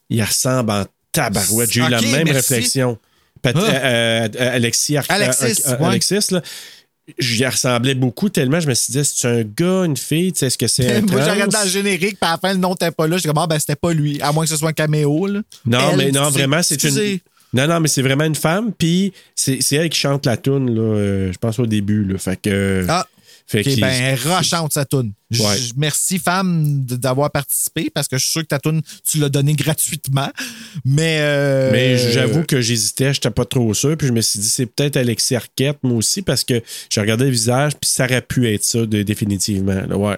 Il 0.09 0.21
ressemble 0.23 0.71
en 0.71 0.85
tabarouette. 1.11 1.71
J'ai 1.71 1.81
eu 1.81 1.89
la 1.89 2.01
même 2.01 2.25
merci. 2.25 2.31
réflexion. 2.53 2.97
Pat- 3.41 3.55
Ah. 3.57 3.61
euh, 3.61 4.27
euh, 4.39 4.55
Alexis, 4.55 4.97
Ar- 4.97 5.05
Alexis, 5.09 5.43
euh, 5.67 5.71
euh, 5.73 5.77
ouais. 5.77 5.85
Alexis, 5.89 6.19
là, 6.31 6.41
j'y 7.19 7.45
ressemblais 7.45 7.93
beaucoup 7.93 8.29
tellement 8.29 8.59
je 8.59 8.67
me 8.67 8.73
suis 8.73 8.91
dit, 8.93 9.05
c'est 9.05 9.27
un 9.27 9.43
gars, 9.43 9.85
une 9.85 9.97
fille, 9.97 10.33
tu 10.33 10.39
sais, 10.39 10.47
est-ce 10.47 10.57
que 10.57 10.67
c'est 10.67 11.01
Moi, 11.11 11.21
j'arrête 11.23 11.49
dans 11.49 11.61
le 11.63 11.69
générique, 11.69 12.19
puis 12.19 12.27
à 12.27 12.31
la 12.31 12.37
fin, 12.39 12.53
le 12.53 12.59
nom 12.59 12.71
n'était 12.71 12.89
pas 12.91 13.07
là. 13.07 13.17
Je 13.17 13.23
dis, 13.23 13.29
ah, 13.35 13.47
ben, 13.47 13.59
c'était 13.59 13.75
pas 13.75 13.93
lui, 13.93 14.19
à 14.21 14.31
moins 14.31 14.45
que 14.45 14.49
ce 14.49 14.57
soit 14.57 14.69
un 14.69 14.73
caméo. 14.73 15.27
Là. 15.27 15.41
Non, 15.65 15.91
Elle, 15.91 15.97
mais 15.97 16.11
non, 16.11 16.29
vraiment, 16.31 16.63
c'est 16.63 16.83
une. 16.83 17.19
Non, 17.55 17.67
non, 17.67 17.79
mais 17.79 17.87
c'est 17.87 18.01
vraiment 18.01 18.25
une 18.25 18.35
femme, 18.35 18.73
puis 18.73 19.13
c'est 19.33 19.59
c'est 19.61 19.77
elle 19.77 19.89
qui 19.89 19.97
chante 19.99 20.25
la 20.25 20.37
toune, 20.37 20.75
là, 20.75 20.81
euh, 20.81 21.31
je 21.33 21.37
pense 21.37 21.57
au 21.57 21.65
début. 21.65 22.03
Là, 22.03 22.17
fait 22.19 22.39
que. 22.39 22.85
Ah, 22.89 23.07
fait 23.47 23.59
OK, 23.59 23.63
qu'il- 23.65 23.79
ben, 23.81 24.17
rochante 24.25 24.73
sa 24.73 24.85
toune. 24.85 25.13
Ouais. 25.39 25.55
Merci, 25.77 26.19
femme, 26.19 26.83
d'avoir 26.85 27.31
participé, 27.31 27.89
parce 27.93 28.07
que 28.07 28.17
je 28.17 28.23
suis 28.23 28.31
sûr 28.31 28.41
que 28.41 28.47
ta 28.47 28.59
toune, 28.59 28.81
tu 29.07 29.19
l'as 29.19 29.29
donnée 29.29 29.53
gratuitement. 29.53 30.29
Mais. 30.83 31.17
euh, 31.21 31.69
Mais 31.71 31.97
j'avoue 32.11 32.43
que 32.43 32.59
j'hésitais, 32.59 33.13
j'étais 33.13 33.29
pas 33.29 33.45
trop 33.45 33.73
sûr. 33.73 33.95
Puis 33.97 34.07
je 34.07 34.11
me 34.13 34.21
suis 34.21 34.39
dit, 34.39 34.49
c'est 34.49 34.65
peut-être 34.65 34.97
Alexis 34.97 35.35
Arquette, 35.35 35.77
moi 35.83 35.97
aussi, 35.97 36.21
parce 36.23 36.43
que 36.43 36.61
j'ai 36.89 37.01
regardé 37.01 37.25
le 37.25 37.31
visage, 37.31 37.73
puis 37.79 37.89
ça 37.89 38.05
aurait 38.05 38.21
pu 38.21 38.51
être 38.51 38.63
ça, 38.63 38.85
de- 38.85 39.03
définitivement. 39.03 39.81
là, 39.87 39.95
ouais. 39.97 40.17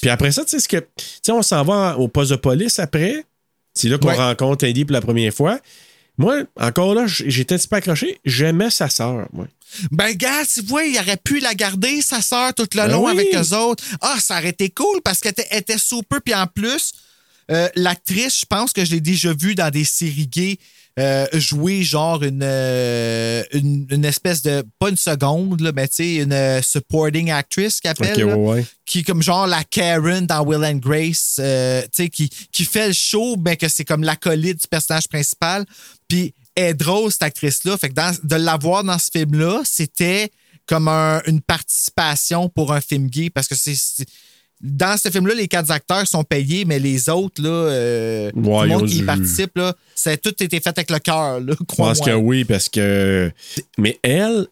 Puis 0.00 0.10
après 0.10 0.30
ça, 0.30 0.44
tu 0.44 0.50
sais, 0.52 0.60
ce 0.60 0.68
que. 0.68 0.76
Tu 0.78 1.04
sais, 1.22 1.32
on 1.32 1.42
s'en 1.42 1.62
va 1.64 1.98
au 1.98 2.08
poste 2.08 2.30
de 2.30 2.36
police 2.36 2.78
après. 2.78 3.24
C'est 3.74 3.88
là 3.88 3.98
qu'on 3.98 4.08
Ouais. 4.08 4.14
rencontre 4.16 4.66
Andy 4.66 4.84
pour 4.84 4.92
la 4.94 5.00
première 5.00 5.32
fois. 5.34 5.58
Moi, 6.18 6.42
encore 6.56 6.94
là, 6.94 7.06
j'étais 7.06 7.54
un 7.54 7.58
petit 7.58 7.68
peu 7.68 7.76
accroché. 7.76 8.20
J'aimais 8.24 8.70
sa 8.70 8.88
sœur, 8.88 9.28
moi. 9.32 9.46
Ben, 9.90 10.12
gars, 10.14 10.44
tu 10.52 10.62
vois, 10.62 10.84
il 10.84 10.98
aurait 10.98 11.16
pu 11.16 11.38
la 11.40 11.54
garder, 11.54 12.02
sa 12.02 12.20
sœur, 12.20 12.54
tout 12.54 12.66
le 12.74 12.80
Ben 12.80 12.88
long 12.88 13.04
oui. 13.06 13.12
avec 13.12 13.34
eux 13.34 13.54
autres. 13.54 13.84
Ah, 14.00 14.16
ça 14.18 14.38
aurait 14.38 14.48
été 14.48 14.70
cool 14.70 15.00
parce 15.02 15.20
qu'elle 15.20 15.32
était, 15.32 15.56
était 15.56 15.78
super. 15.78 16.20
Puis 16.22 16.34
en 16.34 16.46
plus, 16.46 16.92
euh, 17.50 17.68
l'actrice, 17.76 18.40
je 18.40 18.46
pense 18.46 18.72
que 18.72 18.84
je 18.84 18.90
l'ai 18.92 19.00
déjà 19.00 19.32
vue 19.32 19.54
dans 19.54 19.70
des 19.70 19.84
séries 19.84 20.26
gays 20.26 20.58
euh, 20.98 21.26
jouer 21.34 21.82
genre 21.82 22.22
une, 22.22 22.42
euh, 22.42 23.42
une, 23.52 23.86
une 23.90 24.04
espèce 24.04 24.42
de, 24.42 24.64
pas 24.78 24.88
une 24.90 24.96
seconde, 24.96 25.60
là, 25.60 25.70
mais 25.74 25.86
tu 25.88 25.94
sais, 25.96 26.14
une 26.16 26.32
euh, 26.32 26.60
supporting 26.62 27.30
actress 27.30 27.80
qu'elle 27.80 27.92
appelle. 27.92 28.12
Ok, 28.24 28.30
là, 28.30 28.36
ouais. 28.36 28.66
Qui 28.84 29.00
est 29.00 29.02
comme 29.04 29.22
genre 29.22 29.46
la 29.46 29.64
Karen 29.64 30.26
dans 30.26 30.42
Will 30.44 30.64
and 30.64 30.76
Grace, 30.78 31.36
euh, 31.38 31.82
tu 31.82 31.88
sais, 32.04 32.08
qui, 32.08 32.28
qui 32.52 32.64
fait 32.64 32.88
le 32.88 32.92
show, 32.94 33.36
mais 33.44 33.56
que 33.56 33.68
c'est 33.68 33.84
comme 33.84 34.02
l'acolyte 34.02 34.60
du 34.62 34.68
personnage 34.68 35.08
principal. 35.08 35.64
Puis 36.08 36.34
elle 36.54 36.70
est 36.70 36.74
drôle, 36.74 37.12
cette 37.12 37.22
actrice-là. 37.22 37.76
Fait 37.78 37.90
que 37.90 37.94
dans- 37.94 38.16
de 38.22 38.36
l'avoir 38.36 38.82
dans 38.82 38.98
ce 38.98 39.10
film-là, 39.12 39.62
c'était 39.64 40.30
comme 40.66 40.88
un- 40.88 41.22
une 41.26 41.40
participation 41.40 42.48
pour 42.48 42.72
un 42.72 42.80
film 42.80 43.06
gay 43.08 43.30
parce 43.30 43.46
que 43.48 43.54
c'est. 43.54 43.76
Dans 44.60 44.96
ce 44.96 45.08
film-là, 45.08 45.34
les 45.34 45.46
quatre 45.46 45.70
acteurs 45.70 46.06
sont 46.06 46.24
payés, 46.24 46.64
mais 46.64 46.78
les 46.80 47.08
autres, 47.08 47.40
là, 47.42 47.48
euh, 47.48 48.30
tout 48.32 48.38
Ouais, 48.40 48.62
le 48.64 48.70
ils 48.72 48.74
ont 48.74 48.78
monde 48.80 48.88
qui 48.88 48.98
y 48.98 49.02
participe, 49.02 49.56
là, 49.56 49.74
ça 49.94 50.10
a 50.10 50.16
tout 50.16 50.34
été 50.42 50.58
fait 50.60 50.68
avec 50.76 50.90
le 50.90 50.98
cœur, 50.98 51.40
Je 51.46 51.54
crois-moi. 51.64 51.94
pense 51.94 52.04
que 52.06 52.12
oui, 52.14 52.44
parce 52.44 52.68
que. 52.68 53.30
Mais 53.78 53.98
elle, 54.02 54.46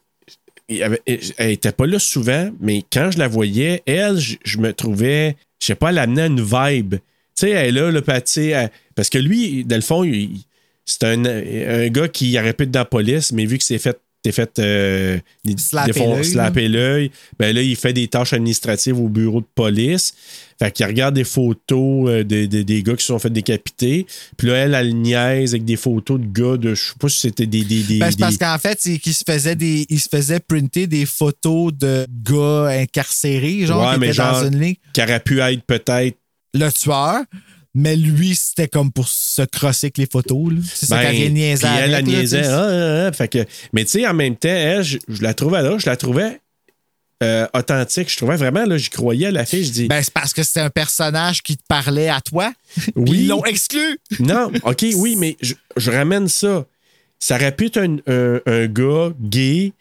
elle 0.69 1.51
était 1.51 1.71
pas 1.71 1.85
là 1.87 1.99
souvent, 1.99 2.51
mais 2.59 2.83
quand 2.91 3.11
je 3.11 3.17
la 3.19 3.27
voyais, 3.27 3.83
elle, 3.85 4.17
je, 4.17 4.35
je 4.43 4.57
me 4.57 4.73
trouvais, 4.73 5.35
je 5.61 5.67
sais 5.67 5.75
pas, 5.75 5.89
elle 5.89 5.97
amenait 5.99 6.27
une 6.27 6.41
vibe. 6.41 6.95
Tu 6.95 7.01
sais, 7.35 7.49
elle 7.51 7.77
est 7.77 7.79
là, 7.81 7.91
le 7.91 8.01
pâté. 8.01 8.67
Parce 8.95 9.09
que 9.09 9.17
lui, 9.17 9.63
dans 9.63 9.75
le 9.75 9.81
fond, 9.81 10.03
il- 10.03 10.41
c'est 10.85 11.03
un, 11.03 11.25
un 11.25 11.87
gars 11.89 12.07
qui 12.07 12.39
aurait 12.39 12.53
pu 12.53 12.63
être 12.63 12.71
dans 12.71 12.79
la 12.79 12.85
police, 12.85 13.31
mais 13.33 13.45
vu 13.45 13.57
que 13.57 13.63
c'est 13.63 13.77
fait. 13.77 13.99
T'es 14.23 14.31
fait 14.31 14.59
euh, 14.59 15.17
des- 15.45 15.55
Slapper 15.57 16.61
des 16.61 16.67
l'œil. 16.67 17.11
Ben 17.39 17.55
là, 17.55 17.61
il 17.61 17.75
fait 17.75 17.93
des 17.93 18.07
tâches 18.07 18.33
administratives 18.33 18.99
au 18.99 19.09
bureau 19.09 19.41
de 19.41 19.45
police. 19.55 20.13
Fait 20.59 20.71
qu'il 20.71 20.85
regarde 20.87 21.13
des 21.15 21.23
photos 21.23 22.09
euh, 22.09 22.23
de- 22.23 22.45
de- 22.47 22.63
des 22.63 22.81
gars 22.83 22.95
qui 22.95 23.01
se 23.01 23.07
sont 23.07 23.19
fait 23.19 23.29
décapiter. 23.29 24.05
Puis 24.37 24.47
là, 24.47 24.55
elle, 24.55 24.73
elle 24.73 24.95
niaise 24.95 25.53
avec 25.53 25.65
des 25.65 25.75
photos 25.77 26.19
de 26.19 26.25
gars 26.25 26.57
de. 26.57 26.73
Je 26.75 26.83
sais 26.83 26.93
pas 26.99 27.09
si 27.09 27.19
c'était 27.19 27.45
des. 27.45 27.63
des, 27.63 27.83
des- 27.83 27.99
Ben, 27.99 28.09
c'est 28.11 28.19
parce 28.19 28.33
des- 28.37 28.45
qu'en 28.45 28.57
fait, 28.57 28.77
c'est 28.81 28.97
qu'il 28.97 29.13
se 29.13 29.23
faisait 29.25 29.55
des, 29.55 29.85
il 29.89 29.99
se 29.99 30.09
faisait 30.09 30.39
printer 30.39 30.87
des 30.87 31.05
photos 31.05 31.71
de 31.73 32.07
gars 32.23 32.69
incarcérés, 32.81 33.65
genre, 33.65 33.85
Ouais, 33.87 33.93
qui 33.93 33.99
mais 33.99 34.05
étaient 34.07 34.15
genre- 34.15 34.41
dans 34.43 34.47
une 34.51 34.59
ligne. 34.59 34.75
qui 34.93 35.01
aurait 35.01 35.19
pu 35.19 35.39
être 35.39 35.63
peut-être. 35.63 36.17
Le 36.53 36.71
tueur, 36.71 37.19
mais 37.79 37.95
lui, 37.95 38.33
c'était 38.35 38.67
comme 38.67 38.91
pour 38.91 39.07
se 39.07 39.43
crosser 39.43 39.85
avec 39.87 39.99
les 39.99 40.07
photos. 40.11 40.51
C'est 40.73 40.87
ça 40.87 40.97
Ben, 40.97 41.11
qu'elle 41.11 41.15
elle, 41.37 41.91
là, 41.91 42.01
niaisait. 42.01 42.43
ah, 42.47 43.07
ah, 43.07 43.11
ah. 43.19 43.27
Que, 43.27 43.45
mais 43.71 43.85
tu 43.85 43.91
sais, 43.91 44.07
en 44.07 44.15
même 44.15 44.35
temps, 44.35 44.49
elle, 44.49 44.83
je, 44.83 44.97
je 45.07 45.21
la 45.21 45.35
trouvais 45.35 45.61
là, 45.61 45.77
je 45.77 45.85
la 45.85 45.95
trouvais 45.95 46.41
euh, 47.23 47.45
authentique. 47.53 48.11
Je 48.11 48.17
trouvais 48.17 48.35
vraiment, 48.35 48.65
là, 48.65 48.77
j'y 48.77 48.89
croyais 48.89 49.27
à 49.27 49.31
la 49.31 49.45
fille. 49.45 49.63
Je 49.63 49.71
dis, 49.71 49.87
Ben, 49.87 50.01
c'est 50.01 50.13
parce 50.13 50.33
que 50.33 50.41
c'était 50.41 50.61
un 50.61 50.69
personnage 50.71 51.43
qui 51.43 51.55
te 51.55 51.63
parlait 51.67 52.09
à 52.09 52.19
toi. 52.21 52.51
Oui. 52.95 53.19
Ils 53.21 53.27
l'ont 53.27 53.45
exclu. 53.45 53.99
non, 54.19 54.51
OK, 54.63 54.85
oui, 54.95 55.15
mais 55.15 55.37
je, 55.41 55.53
je 55.77 55.91
ramène 55.91 56.27
ça. 56.27 56.65
Ça 57.19 57.35
aurait 57.35 57.55
pu 57.55 57.65
être 57.67 57.77
un, 57.77 57.97
un- 58.07 58.41
un 58.45 58.65
gars 58.67 59.11
gay 59.21 59.73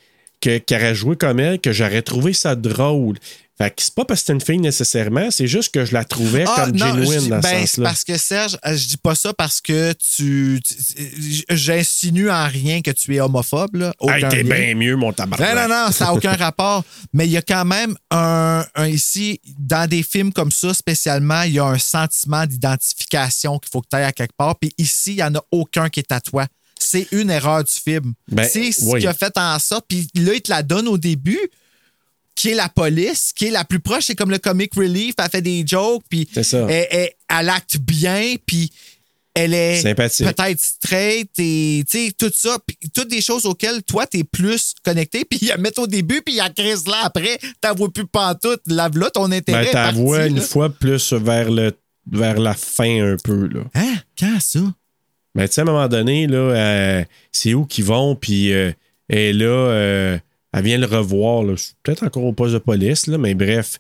que- 0.46 0.58
qui 0.58 0.74
aurait 0.74 0.94
joué 0.94 1.16
comme 1.16 1.40
elle, 1.40 1.60
que 1.60 1.72
j'aurais 1.72 2.02
trouvé 2.02 2.32
ça 2.32 2.54
drôle. 2.54 3.18
Fait 3.58 3.70
que 3.70 3.80
c'est 3.82 3.94
pas 3.94 4.04
parce 4.04 4.20
que 4.20 4.26
c'est 4.26 4.32
une 4.34 4.40
fille 4.42 4.58
nécessairement, 4.58 5.30
c'est 5.30 5.46
juste 5.46 5.72
que 5.72 5.86
je 5.86 5.94
la 5.94 6.04
trouvais 6.04 6.44
Ah, 6.46 6.64
comme 6.66 6.76
non, 6.76 6.88
genuine 7.02 7.28
dans 7.30 7.40
ben, 7.40 7.42
ce 7.42 7.48
c'est 7.48 7.66
sens-là. 7.68 7.84
parce 7.88 8.04
que 8.04 8.18
Serge, 8.18 8.58
euh, 8.66 8.76
je 8.76 8.86
dis 8.86 8.96
pas 8.98 9.14
ça 9.14 9.32
parce 9.32 9.62
que 9.62 9.94
tu. 9.94 10.60
tu- 10.62 11.44
J'insinue 11.48 12.30
en 12.30 12.46
rien 12.48 12.82
que 12.82 12.90
tu 12.90 13.16
es 13.16 13.20
homophobe. 13.20 13.76
Là. 13.76 13.94
Hey, 14.02 14.18
Aucun 14.18 14.28
t'es 14.28 14.42
bien 14.42 14.74
mieux, 14.74 14.94
mon 14.96 15.10
tabarnak. 15.14 15.54
Non, 15.54 15.62
non, 15.62 15.86
non, 15.86 15.90
ça 15.92 16.04
n'a 16.04 16.12
aucun 16.12 16.32
rapport. 16.36 16.84
Mais 17.14 17.26
il 17.26 17.30
y 17.32 17.38
a 17.38 17.42
quand 17.42 17.64
même 17.64 17.96
un, 18.10 18.62
un 18.74 18.88
ici, 18.88 19.40
dans 19.58 19.88
des 19.88 20.02
films 20.02 20.34
comme 20.34 20.50
ça, 20.50 20.74
spécialement, 20.74 21.40
il 21.42 21.52
y 21.54 21.58
a 21.58 21.64
un 21.64 21.78
sentiment 21.78 22.44
d'identification 22.44 23.58
qu'il 23.58 23.70
faut 23.72 23.80
que 23.80 23.88
tu 23.90 23.96
ailles 23.96 24.04
à 24.04 24.12
quelque 24.12 24.36
part. 24.36 24.58
Puis 24.58 24.70
ici, 24.76 25.12
il 25.12 25.16
n'y 25.16 25.22
en 25.22 25.34
a 25.34 25.42
aucun 25.50 25.88
qui 25.88 26.00
est 26.00 26.12
à 26.12 26.20
toi. 26.20 26.46
C'est 26.78 27.08
une 27.12 27.30
erreur 27.30 27.64
du 27.64 27.72
film. 27.72 28.12
Ben, 28.28 28.48
c'est 28.50 28.70
ce 28.72 28.84
oui. 28.84 29.00
qui 29.00 29.06
a 29.06 29.14
fait 29.14 29.36
en 29.36 29.58
sorte. 29.58 29.86
Puis 29.88 30.08
là, 30.14 30.34
il 30.34 30.42
te 30.42 30.50
la 30.50 30.62
donne 30.62 30.88
au 30.88 30.98
début, 30.98 31.40
qui 32.34 32.50
est 32.50 32.54
la 32.54 32.68
police, 32.68 33.32
qui 33.34 33.46
est 33.46 33.50
la 33.50 33.64
plus 33.64 33.80
proche. 33.80 34.04
C'est 34.04 34.14
comme 34.14 34.30
le 34.30 34.38
comic 34.38 34.74
relief. 34.74 35.14
Elle 35.18 35.30
fait 35.30 35.42
des 35.42 35.64
jokes, 35.66 36.04
puis 36.08 36.28
C'est 36.32 36.42
ça. 36.42 36.66
elle, 36.68 36.86
elle- 36.90 37.10
elle 37.28 37.48
acte 37.48 37.78
bien, 37.78 38.34
puis 38.46 38.70
elle 39.34 39.52
est 39.54 39.82
Sympathique. 39.82 40.26
peut-être 40.26 40.60
straight 40.60 41.30
et 41.38 41.84
tu 41.90 42.06
sais, 42.06 42.12
tout 42.18 42.30
ça. 42.34 42.58
Puis 42.66 42.76
toutes 42.94 43.08
des 43.08 43.20
choses 43.20 43.44
auxquelles 43.46 43.82
toi, 43.82 44.06
t'es 44.06 44.24
plus 44.24 44.74
connecté. 44.84 45.24
Puis 45.28 45.38
il 45.42 45.48
y 45.48 45.52
a 45.52 45.56
mettre 45.58 45.80
au 45.82 45.86
début, 45.86 46.22
puis 46.24 46.34
il 46.34 46.36
y 46.38 46.40
a 46.40 46.48
crise 46.50 46.86
là 46.86 47.00
après. 47.04 47.38
Vois 47.76 47.92
plus 47.92 48.06
pantoute. 48.06 48.62
Lave 48.66 48.96
là 48.96 49.10
ton 49.10 49.30
intérêt. 49.32 49.70
Ben, 49.72 49.92
vois 49.92 50.26
une 50.26 50.36
là. 50.36 50.42
fois 50.42 50.70
plus 50.70 51.12
vers, 51.12 51.50
le, 51.50 51.72
vers 52.10 52.38
la 52.38 52.54
fin 52.54 53.12
un 53.12 53.16
peu. 53.22 53.46
Là. 53.48 53.60
Hein? 53.74 53.96
Quand 54.18 54.38
ça? 54.40 54.60
Ben, 55.36 55.46
tu 55.46 55.54
sais, 55.54 55.60
à 55.60 55.64
un 55.64 55.66
moment 55.66 55.86
donné, 55.88 56.26
là, 56.26 56.36
euh, 56.38 57.04
c'est 57.30 57.54
où 57.54 57.64
qu'ils 57.66 57.84
vont, 57.84 58.16
puis 58.16 58.52
euh, 58.52 58.72
là, 59.10 59.44
euh, 59.44 60.18
elle 60.52 60.62
vient 60.64 60.78
le 60.78 60.86
revoir, 60.86 61.42
là. 61.44 61.54
C'est 61.56 61.74
peut-être 61.82 62.02
encore 62.04 62.24
au 62.24 62.32
poste 62.32 62.54
de 62.54 62.58
police, 62.58 63.06
là, 63.06 63.18
mais 63.18 63.34
bref, 63.34 63.78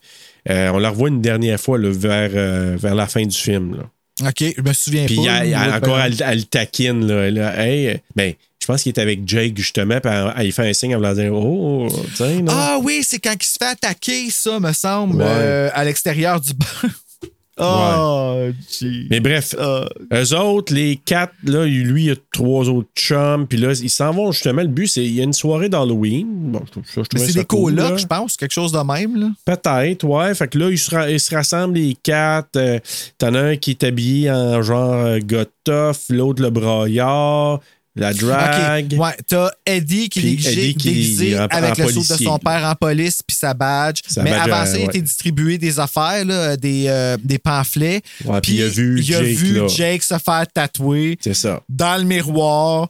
on 0.48 0.78
la 0.78 0.90
revoit 0.90 1.08
une 1.08 1.22
dernière 1.22 1.58
fois 1.58 1.78
là, 1.78 1.88
vers, 1.90 2.76
vers 2.78 2.94
la 2.94 3.06
fin 3.06 3.24
du 3.24 3.36
film. 3.36 3.76
Là. 3.76 4.28
OK, 4.28 4.44
je 4.56 4.62
me 4.62 4.72
souviens 4.72 5.06
Puis 5.06 5.16
pas. 5.16 5.44
là, 5.44 5.76
encore, 5.76 5.98
elle, 5.98 6.14
elle 6.24 6.38
le 6.38 6.44
taquine. 6.44 7.06
Là, 7.06 7.26
Elle 7.26 7.38
a, 7.40 7.66
Hey, 7.66 8.00
ben, 8.14 8.32
je 8.60 8.66
pense 8.66 8.82
qu'il 8.82 8.90
est 8.92 9.00
avec 9.00 9.20
Jake, 9.26 9.56
justement, 9.56 10.00
puis 10.00 10.12
elle, 10.36 10.52
fait 10.52 10.68
un 10.68 10.72
signe 10.72 10.94
en 10.94 10.98
voulant 10.98 11.14
dire 11.14 11.32
Oh, 11.34 11.88
non? 12.20 12.44
Ah 12.48 12.78
oui, 12.82 13.00
c'est 13.02 13.18
quand 13.18 13.34
il 13.40 13.46
se 13.46 13.56
fait 13.58 13.64
attaquer, 13.70 14.30
ça, 14.30 14.58
me 14.60 14.72
semble, 14.72 15.16
Ouais. 15.16 15.24
euh, 15.26 15.70
à 15.72 15.84
l'extérieur 15.84 16.40
du 16.40 16.52
bar. 16.54 16.84
Oh, 17.58 18.48
gee. 18.70 19.06
Mais 19.10 19.20
bref, 19.20 19.54
Ah. 19.58 19.88
eux 20.12 20.34
autres, 20.36 20.74
les 20.74 20.96
quatre, 20.96 21.32
là, 21.44 21.64
lui, 21.64 22.02
il 22.04 22.08
y 22.08 22.10
a 22.10 22.16
trois 22.32 22.68
autres 22.68 22.88
chums, 22.94 23.46
puis 23.46 23.58
là, 23.58 23.72
ils 23.72 23.90
s'en 23.90 24.12
vont 24.12 24.32
justement. 24.32 24.62
Le 24.62 24.68
but, 24.68 24.86
c'est 24.86 25.04
il 25.04 25.14
y 25.14 25.20
a 25.20 25.24
une 25.24 25.32
soirée 25.32 25.68
d'Halloween. 25.68 26.26
Bon, 26.52 26.62
je 26.94 27.00
je 27.02 27.18
c'est 27.18 27.32
des 27.34 27.44
cool, 27.44 27.74
colocs, 27.76 27.98
je 27.98 28.06
pense, 28.06 28.36
quelque 28.36 28.52
chose 28.52 28.72
de 28.72 28.78
même. 28.78 29.16
Là. 29.16 29.28
Peut-être, 29.44 30.04
ouais. 30.04 30.34
Fait 30.34 30.48
que 30.48 30.58
là, 30.58 30.70
ils 30.70 30.78
se, 30.78 30.94
ra- 30.94 31.10
ils 31.10 31.20
se 31.20 31.34
rassemblent 31.34 31.74
les 31.78 31.96
quatre. 32.02 32.56
Euh, 32.56 32.78
T'en 33.18 33.34
as 33.34 33.40
un 33.40 33.56
qui 33.56 33.70
est 33.70 33.84
habillé 33.84 34.30
en 34.30 34.62
genre 34.62 34.94
euh, 34.94 35.18
l'autre 36.10 36.42
le 36.42 36.50
braillard. 36.50 37.60
La 37.96 38.12
drague. 38.12 38.92
OK. 38.92 39.00
Ouais, 39.00 39.16
t'as 39.26 39.50
Eddie 39.64 40.08
qui 40.08 40.18
est 40.20 40.22
déguisé, 40.22 40.74
qui 40.74 41.34
avec 41.34 41.78
le 41.78 41.88
saut 41.88 42.00
de 42.00 42.22
son 42.22 42.38
père 42.38 42.64
en 42.64 42.74
police 42.74 43.22
puis 43.26 43.36
sa 43.36 43.54
badge. 43.54 44.00
Sa 44.06 44.22
Mais 44.22 44.30
badge, 44.30 44.40
avant 44.50 44.62
euh, 44.62 44.66
ça, 44.66 44.78
il 44.78 44.86
ouais. 44.86 45.00
distribué 45.02 45.58
des 45.58 45.80
affaires, 45.80 46.24
là, 46.24 46.56
des, 46.56 46.84
euh, 46.88 47.16
des 47.22 47.38
pamphlets. 47.38 48.02
Puis 48.42 48.54
il 48.54 48.62
a 48.62 48.68
vu 48.68 49.00
il 49.00 49.14
a 49.14 49.22
Jake, 49.24 49.36
vu 49.36 49.52
là. 49.54 49.66
Jake 49.68 50.02
se 50.02 50.18
faire 50.18 50.44
tatouer 50.52 51.18
C'est 51.20 51.34
ça. 51.34 51.60
dans 51.68 51.96
le 51.96 52.04
miroir. 52.04 52.88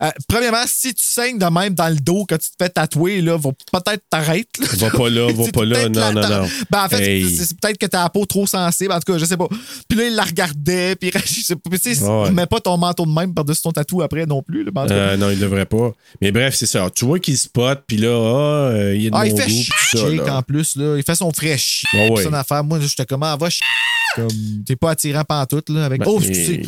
Euh, 0.00 0.10
premièrement, 0.28 0.62
si 0.66 0.94
tu 0.94 1.04
saignes 1.04 1.38
de 1.38 1.44
même 1.46 1.74
dans 1.74 1.88
le 1.88 1.96
dos 1.96 2.24
quand 2.28 2.38
tu 2.38 2.48
te 2.50 2.54
fais 2.62 2.68
tatouer, 2.68 3.20
là, 3.20 3.36
va 3.36 3.50
peut-être 3.72 4.04
t'arrêter. 4.08 4.46
Va 4.76 4.90
pas 4.90 5.10
là, 5.10 5.32
va 5.32 5.44
pas 5.52 5.64
là. 5.64 5.88
Non, 5.88 6.12
non, 6.12 6.20
non. 6.28 6.48
Ben, 6.70 6.84
en 6.84 6.88
fait, 6.88 7.02
Hey. 7.02 7.36
c'est- 7.36 7.58
peut-être 7.60 7.78
que 7.78 7.86
t'as 7.86 8.04
la 8.04 8.08
peau 8.08 8.24
trop 8.24 8.46
sensible. 8.46 8.92
En 8.92 9.00
tout 9.00 9.12
cas, 9.12 9.18
je 9.18 9.24
sais 9.24 9.36
pas. 9.36 9.48
Puis 9.88 9.98
là, 9.98 10.06
il 10.06 10.14
la 10.14 10.22
regardait. 10.22 10.94
Puis 10.94 11.10
je 11.26 11.40
sais 11.42 11.56
pas. 11.56 11.68
Puis 11.70 11.80
tu 11.80 11.94
sais, 11.96 12.04
Ouais. 12.04 12.30
mets 12.30 12.46
pas 12.46 12.60
ton 12.60 12.76
manteau 12.78 13.06
de 13.06 13.10
même 13.12 13.34
par-dessus 13.34 13.62
ton 13.62 13.72
tatou 13.72 14.00
après 14.02 14.24
non 14.26 14.40
plus. 14.42 14.62
là. 14.64 14.70
Euh, 14.90 15.16
non, 15.16 15.30
il 15.30 15.38
devrait 15.40 15.66
pas. 15.66 15.92
Mais 16.20 16.30
bref, 16.30 16.54
c'est 16.54 16.66
ça. 16.66 16.88
Tu 16.94 17.04
vois 17.04 17.18
qu'il 17.18 17.36
spot, 17.36 17.82
puis 17.86 17.96
là, 17.96 18.08
euh, 18.08 18.94
il 18.96 19.06
est 19.06 19.10
de 19.10 19.14
Ah, 19.16 19.24
mon 19.24 19.24
il 19.24 19.36
fait 19.40 19.48
goût, 19.50 19.98
ça, 19.98 20.08
là. 20.10 20.36
en 20.36 20.42
plus. 20.42 20.76
Là. 20.76 20.96
Il 20.96 21.02
fait 21.02 21.14
son 21.16 21.32
frais 21.32 21.58
chier. 21.58 21.88
Ah 21.94 22.12
ouais. 22.12 22.24
Une 22.24 22.34
affaire. 22.34 22.62
Moi, 22.62 22.78
j'étais 22.80 23.04
comme, 23.04 23.24
ah, 23.24 23.36
va 23.36 23.50
chier. 23.50 23.62
Comme, 24.16 24.28
t'es 24.66 24.74
pas 24.74 24.92
attirant 24.92 25.22
pantoute, 25.22 25.68
là. 25.68 25.84
Avec... 25.84 26.00
Ben, 26.00 26.06
oh, 26.08 26.18
excusez. 26.18 26.62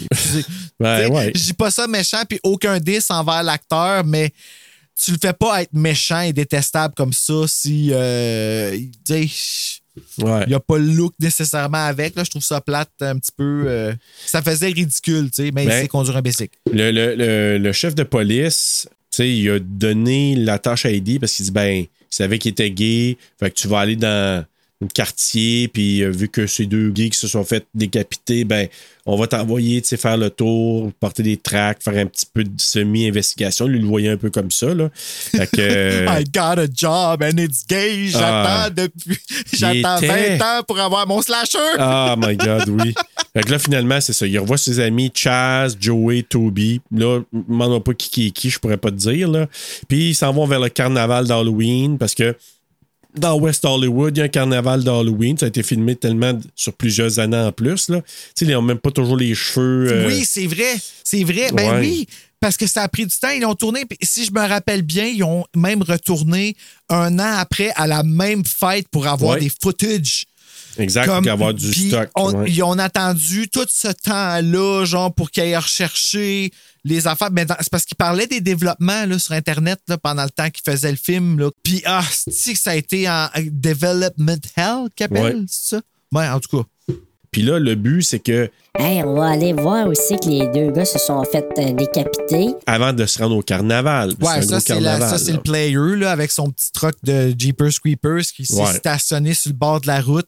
Ben, 0.80 1.10
ouais. 1.12 1.32
Je 1.34 1.40
dis 1.44 1.52
pas 1.52 1.70
ça 1.70 1.86
méchant, 1.86 2.22
puis 2.28 2.40
aucun 2.42 2.78
10 2.78 3.10
envers 3.10 3.42
l'acteur, 3.42 4.04
mais 4.04 4.32
tu 5.02 5.12
le 5.12 5.18
fais 5.20 5.32
pas 5.32 5.62
être 5.62 5.72
méchant 5.72 6.20
et 6.20 6.32
détestable 6.32 6.94
comme 6.94 7.12
ça 7.12 7.44
si. 7.46 7.90
Euh, 7.92 8.76
Ouais. 10.18 10.42
il 10.46 10.48
n'y 10.48 10.54
a 10.54 10.60
pas 10.60 10.78
le 10.78 10.84
look 10.86 11.12
nécessairement 11.20 11.84
avec. 11.86 12.14
Là, 12.16 12.24
je 12.24 12.30
trouve 12.30 12.42
ça 12.44 12.60
plate 12.60 12.90
un 13.00 13.18
petit 13.18 13.32
peu. 13.36 13.64
euh, 13.66 13.92
ça 14.24 14.40
faisait 14.40 14.68
ridicule, 14.68 15.30
tu 15.30 15.44
sais, 15.44 15.50
mais 15.52 15.64
il 15.64 15.68
Ben, 15.68 15.82
sait 15.82 15.88
conduire 15.88 16.16
un 16.16 16.22
bicycle. 16.22 16.56
Le, 16.72 16.90
le- 16.90 17.14
le- 17.16 17.58
le 17.58 17.72
chef 17.72 17.94
de 17.94 18.04
police, 18.04 18.86
tu 19.10 19.16
sais, 19.16 19.30
il 19.30 19.50
a 19.50 19.58
donné 19.58 20.36
la 20.36 20.58
tâche 20.58 20.86
à 20.86 20.90
Eddie 20.90 21.18
parce 21.18 21.32
qu'il 21.32 21.44
dit 21.46 21.50
ben, 21.50 21.80
il 21.84 21.88
savait 22.08 22.38
qu'il 22.38 22.52
était 22.52 22.70
gay, 22.70 23.18
fait 23.38 23.50
que 23.50 23.56
tu 23.56 23.68
vas 23.68 23.80
aller 23.80 23.96
dans 23.96 24.44
quartier, 24.88 25.68
puis 25.68 26.02
euh, 26.02 26.10
vu 26.10 26.28
que 26.28 26.46
ces 26.46 26.66
deux 26.66 26.90
qui 26.92 27.10
se 27.18 27.28
sont 27.28 27.44
fait 27.44 27.66
décapiter, 27.74 28.44
ben, 28.44 28.66
on 29.06 29.16
va 29.16 29.26
t'envoyer, 29.26 29.82
faire 29.82 30.16
le 30.16 30.30
tour, 30.30 30.90
porter 31.00 31.22
des 31.22 31.36
tracts, 31.36 31.82
faire 31.82 31.96
un 31.96 32.06
petit 32.06 32.26
peu 32.32 32.44
de 32.44 32.50
semi-investigation. 32.56 33.66
Lui, 33.66 33.78
le 33.80 33.86
voyait 33.86 34.08
un 34.10 34.16
peu 34.16 34.30
comme 34.30 34.50
ça, 34.50 34.72
là. 34.74 34.88
Fait 34.94 35.46
que. 35.50 35.60
euh, 35.60 36.06
I 36.20 36.24
got 36.24 36.58
a 36.58 36.66
job 36.72 37.22
and 37.22 37.38
it's 37.38 37.66
gay. 37.66 38.08
J'attends 38.08 38.64
Ah. 38.66 38.70
depuis. 38.70 39.18
J'attends 39.52 39.98
était- 39.98 40.36
20 40.38 40.44
ans 40.44 40.62
pour 40.66 40.78
avoir 40.78 41.06
mon 41.06 41.20
slasher. 41.22 41.58
Ah, 41.78 42.14
my 42.18 42.36
God, 42.36 42.68
oui. 42.68 42.94
Fait 43.32 43.42
que 43.42 43.50
là, 43.52 43.58
finalement, 43.58 44.00
c'est 44.00 44.12
ça. 44.12 44.26
Il 44.26 44.38
revoit 44.38 44.58
ses 44.58 44.80
amis 44.80 45.10
Chaz, 45.14 45.76
Joey, 45.80 46.22
Toby. 46.28 46.80
Là, 46.90 47.20
demande 47.32 47.82
pas 47.84 47.94
qui 47.94 48.10
qui 48.10 48.26
est 48.28 48.30
qui, 48.30 48.50
je 48.50 48.58
pourrais 48.58 48.76
pas 48.76 48.90
te 48.90 48.96
dire. 48.96 49.28
Là. 49.28 49.46
Puis 49.88 50.10
ils 50.10 50.14
s'en 50.14 50.32
vont 50.32 50.46
vers 50.46 50.60
le 50.60 50.68
carnaval 50.68 51.26
d'Halloween 51.26 51.96
parce 51.98 52.14
que 52.14 52.34
dans 53.16 53.38
West 53.38 53.64
Hollywood, 53.64 54.16
il 54.16 54.20
y 54.20 54.22
a 54.22 54.24
un 54.24 54.28
carnaval 54.28 54.84
d'Halloween. 54.84 55.36
Ça 55.38 55.46
a 55.46 55.48
été 55.48 55.62
filmé 55.62 55.96
tellement 55.96 56.38
sur 56.54 56.72
plusieurs 56.72 57.18
années 57.18 57.36
en 57.36 57.52
plus. 57.52 57.88
Là. 57.88 58.00
Tu 58.00 58.06
sais, 58.34 58.44
ils 58.46 58.52
n'ont 58.52 58.62
même 58.62 58.78
pas 58.78 58.90
toujours 58.90 59.16
les 59.16 59.34
cheveux. 59.34 59.92
euh, 59.92 60.06
Oui, 60.06 60.24
c'est 60.24 60.46
vrai. 60.46 60.74
C'est 61.04 61.24
vrai. 61.24 61.50
Ben 61.52 61.72
Ouais. 61.74 61.80
oui. 61.80 62.06
Parce 62.40 62.56
que 62.56 62.66
ça 62.66 62.82
a 62.82 62.88
pris 62.88 63.04
du 63.06 63.14
temps. 63.14 63.28
Ils 63.30 63.44
ont 63.44 63.54
tourné. 63.54 63.82
Si 64.02 64.24
je 64.24 64.32
me 64.32 64.40
rappelle 64.40 64.80
bien, 64.82 65.04
ils 65.04 65.22
ont 65.22 65.44
même 65.54 65.82
retourné 65.82 66.56
un 66.88 67.18
an 67.18 67.34
après 67.36 67.70
à 67.76 67.86
la 67.86 68.02
même 68.02 68.44
fête 68.46 68.88
pour 68.88 69.06
avoir 69.06 69.34
Ouais. 69.34 69.40
des 69.40 69.52
footage. 69.62 70.24
Exact, 70.78 71.06
Comme- 71.06 71.22
pour 71.24 71.32
avoir 71.32 71.54
du 71.54 71.72
stock. 71.72 72.10
on- 72.16 72.32
ouais. 72.34 72.50
Ils 72.50 72.62
ont 72.62 72.78
attendu 72.78 73.48
tout 73.48 73.66
ce 73.68 73.88
temps-là, 73.88 74.84
genre, 74.84 75.14
pour 75.14 75.30
qu'ils 75.30 75.42
aillent 75.44 75.56
rechercher 75.56 76.52
les 76.84 77.06
affaires. 77.06 77.30
Mais 77.30 77.44
dans- 77.44 77.56
c'est 77.60 77.70
parce 77.70 77.84
qu'ils 77.84 77.96
parlaient 77.96 78.26
des 78.26 78.40
développements 78.40 79.04
là, 79.06 79.18
sur 79.18 79.32
Internet 79.32 79.80
là, 79.88 79.98
pendant 79.98 80.24
le 80.24 80.30
temps 80.30 80.48
qu'ils 80.50 80.64
faisaient 80.64 80.90
le 80.90 80.96
film. 80.96 81.38
Là. 81.38 81.50
Puis, 81.62 81.82
ah, 81.84 82.04
c'est 82.30 82.52
que 82.54 82.58
ça 82.58 82.70
a 82.70 82.76
été 82.76 83.08
en 83.08 83.28
development 83.50 84.38
hell 84.56 84.88
Ouais. 85.10 85.34
c'est 85.48 85.76
ça? 85.76 85.80
Ouais, 86.12 86.28
en 86.28 86.40
tout 86.40 86.56
cas. 86.58 86.64
Puis 87.30 87.42
là, 87.42 87.58
le 87.60 87.74
but, 87.76 88.02
c'est 88.02 88.18
que 88.18 88.50
Hey, 88.78 89.02
on 89.04 89.14
va 89.14 89.30
aller 89.30 89.52
voir 89.52 89.86
aussi 89.88 90.16
que 90.18 90.28
les 90.28 90.46
deux 90.48 90.70
gars 90.72 90.84
se 90.84 90.98
sont 90.98 91.22
fait 91.24 91.44
euh, 91.58 91.72
décapiter. 91.72 92.54
avant 92.66 92.92
de 92.92 93.04
se 93.06 93.18
rendre 93.18 93.36
au 93.36 93.42
carnaval, 93.42 94.10
Ouais, 94.20 94.42
ça, 94.42 94.60
c'est 94.60 94.74
la- 94.74 94.80
carnaval, 94.80 95.10
ça, 95.10 95.18
c'est 95.18 95.32
là. 95.32 95.36
le 95.36 95.42
player 95.42 95.96
là, 95.96 96.12
avec 96.12 96.30
son 96.30 96.50
petit 96.50 96.70
truck 96.72 96.94
de 97.02 97.34
Jeepers 97.36 97.72
Creepers 97.80 98.22
qui 98.34 98.46
s'est 98.46 98.54
Ouais. 98.60 98.72
stationné 98.74 99.34
sur 99.34 99.50
le 99.50 99.56
bord 99.56 99.80
de 99.80 99.88
la 99.88 100.00
route. 100.00 100.26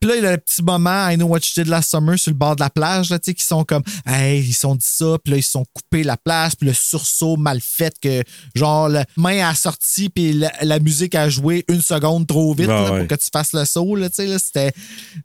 Puis 0.00 0.08
là, 0.08 0.16
il 0.16 0.22
y 0.22 0.26
a 0.26 0.32
le 0.32 0.38
petit 0.38 0.62
moment, 0.62 1.08
I 1.10 1.16
know 1.16 1.26
what 1.26 1.40
you 1.40 1.62
did 1.62 1.68
last 1.68 1.90
summer, 1.90 2.18
sur 2.18 2.30
le 2.30 2.36
bord 2.36 2.56
de 2.56 2.60
la 2.62 2.70
plage, 2.70 3.10
là, 3.10 3.18
tu 3.18 3.30
sais, 3.30 3.34
qui 3.34 3.44
sont 3.44 3.64
comme, 3.64 3.82
hey, 4.06 4.40
ils 4.40 4.54
sont 4.54 4.74
dit 4.74 4.86
ça, 4.86 5.16
puis 5.22 5.32
là, 5.32 5.36
ils 5.38 5.42
sont 5.42 5.64
coupés 5.74 6.02
la 6.04 6.16
plage, 6.16 6.52
puis 6.56 6.66
le 6.68 6.74
sursaut 6.74 7.36
mal 7.36 7.60
fait 7.60 7.94
que, 8.00 8.22
genre, 8.54 8.88
la 8.88 9.04
main 9.16 9.46
a 9.48 9.54
sorti, 9.54 10.08
puis 10.08 10.32
la, 10.32 10.52
la 10.62 10.78
musique 10.78 11.14
a 11.14 11.28
joué 11.28 11.64
une 11.68 11.82
seconde 11.82 12.26
trop 12.26 12.54
vite 12.54 12.70
Ah 12.70 12.82
là, 12.84 12.92
ouais. 12.92 12.98
pour 13.00 13.08
que 13.08 13.22
tu 13.22 13.28
fasses 13.32 13.52
le 13.52 13.64
saut, 13.66 13.94
là, 13.94 14.08
tu 14.08 14.16
sais, 14.16 14.26
là, 14.26 14.38
c'était 14.38 14.72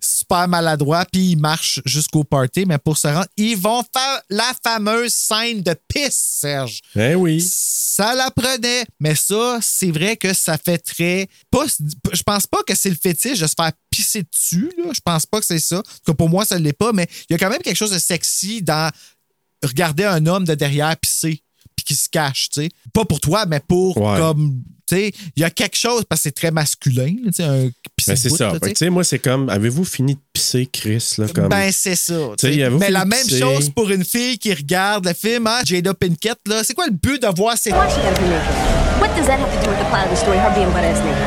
super 0.01 0.47
maladroit, 0.47 1.05
puis 1.11 1.31
ils 1.31 1.37
marchent 1.37 1.79
jusqu'au 1.85 2.23
party, 2.25 2.65
mais 2.65 2.77
pour 2.77 2.97
se 2.97 3.07
rendre, 3.07 3.27
ils 3.37 3.55
vont 3.57 3.81
faire 3.95 4.21
la 4.29 4.51
fameuse 4.63 5.13
scène 5.13 5.61
de 5.61 5.75
pisse, 5.87 6.35
Serge 6.41 6.81
Ben 6.93 7.15
oui. 7.15 7.41
ça 7.41 8.13
la 8.13 8.29
prenait. 8.29 8.85
Mais 8.99 9.15
ça, 9.15 9.59
c'est 9.61 9.91
vrai 9.91 10.17
que 10.17 10.33
ça 10.33 10.57
fait 10.57 10.77
très. 10.77 11.27
Pas, 11.49 11.65
je 12.11 12.23
pense 12.23 12.45
pas 12.45 12.61
que 12.67 12.75
c'est 12.75 12.89
le 12.89 12.97
fétiche 13.01 13.39
de 13.39 13.47
se 13.47 13.53
faire 13.57 13.71
pisser 13.95 14.23
dessus. 14.23 14.71
Là. 14.77 14.91
Je 14.93 14.99
pense 15.03 15.25
pas 15.25 15.39
que 15.39 15.45
c'est 15.45 15.59
ça. 15.59 15.77
En 15.77 15.81
tout 15.81 15.89
cas, 16.07 16.13
pour 16.13 16.29
moi, 16.29 16.45
ça 16.45 16.57
ne 16.59 16.63
l'est 16.63 16.73
pas. 16.73 16.91
Mais 16.93 17.07
il 17.29 17.33
y 17.33 17.35
a 17.35 17.37
quand 17.37 17.49
même 17.49 17.61
quelque 17.61 17.77
chose 17.77 17.91
de 17.91 17.99
sexy 17.99 18.61
dans 18.61 18.91
regarder 19.63 20.03
un 20.03 20.25
homme 20.25 20.45
de 20.45 20.53
derrière 20.55 20.95
pisser 20.97 21.41
puis 21.75 21.83
qui 21.85 21.95
se 21.95 22.07
cache, 22.09 22.49
tu 22.49 22.61
sais. 22.61 22.69
Pas 22.93 23.03
pour 23.05 23.19
toi, 23.19 23.45
mais 23.45 23.59
pour 23.59 23.97
Ouais. 23.97 24.17
comme. 24.17 24.61
Tu 24.87 24.95
sais, 24.95 25.11
il 25.35 25.41
y 25.41 25.43
a 25.43 25.49
quelque 25.49 25.75
chose, 25.75 26.03
parce 26.07 26.21
que 26.21 26.23
c'est 26.25 26.31
très 26.35 26.51
masculin, 26.51 27.15
tu 27.25 27.31
sais, 27.33 27.43
un 27.43 27.69
pisser 27.95 28.11
Ben, 28.11 28.15
c'est 28.17 28.29
ça. 28.29 28.51
tu 28.61 28.71
que, 28.71 28.77
sais. 28.77 28.89
Moi, 28.91 29.03
c'est 29.03 29.17
comme, 29.17 29.49
avez-vous 29.49 29.83
fini 29.83 30.13
de 30.13 30.19
pisser, 30.31 30.69
Chris? 30.71 31.15
Là, 31.17 31.25
comme... 31.33 31.49
Ben, 31.49 31.71
c'est 31.73 31.95
ça. 31.95 32.13
Mais 32.43 32.91
la 32.91 33.03
même 33.03 33.25
pisser? 33.25 33.39
chose 33.39 33.71
pour 33.71 33.89
une 33.89 34.05
fille 34.05 34.37
qui 34.37 34.53
regarde 34.53 35.07
le 35.07 35.13
film, 35.15 35.47
hein, 35.47 35.61
Jada 35.65 35.95
Pinkett, 35.95 36.37
là. 36.47 36.63
C'est 36.63 36.75
quoi 36.75 36.85
le 36.85 36.93
but 36.93 37.19
de 37.19 37.27
voir 37.35 37.57
ces. 37.57 37.71
What 37.71 37.87
does 39.17 39.25
that 39.25 39.39
have 39.39 39.51
to 39.51 39.65
do 39.65 39.71
with 39.71 39.79
the 39.79 39.89
plot 39.89 40.05
of 40.05 40.11
the 40.11 40.17
story, 40.17 40.37
her 40.37 40.53
being 40.53 40.69
butt 40.71 40.83
ass 40.83 40.99
naked? 41.03 41.17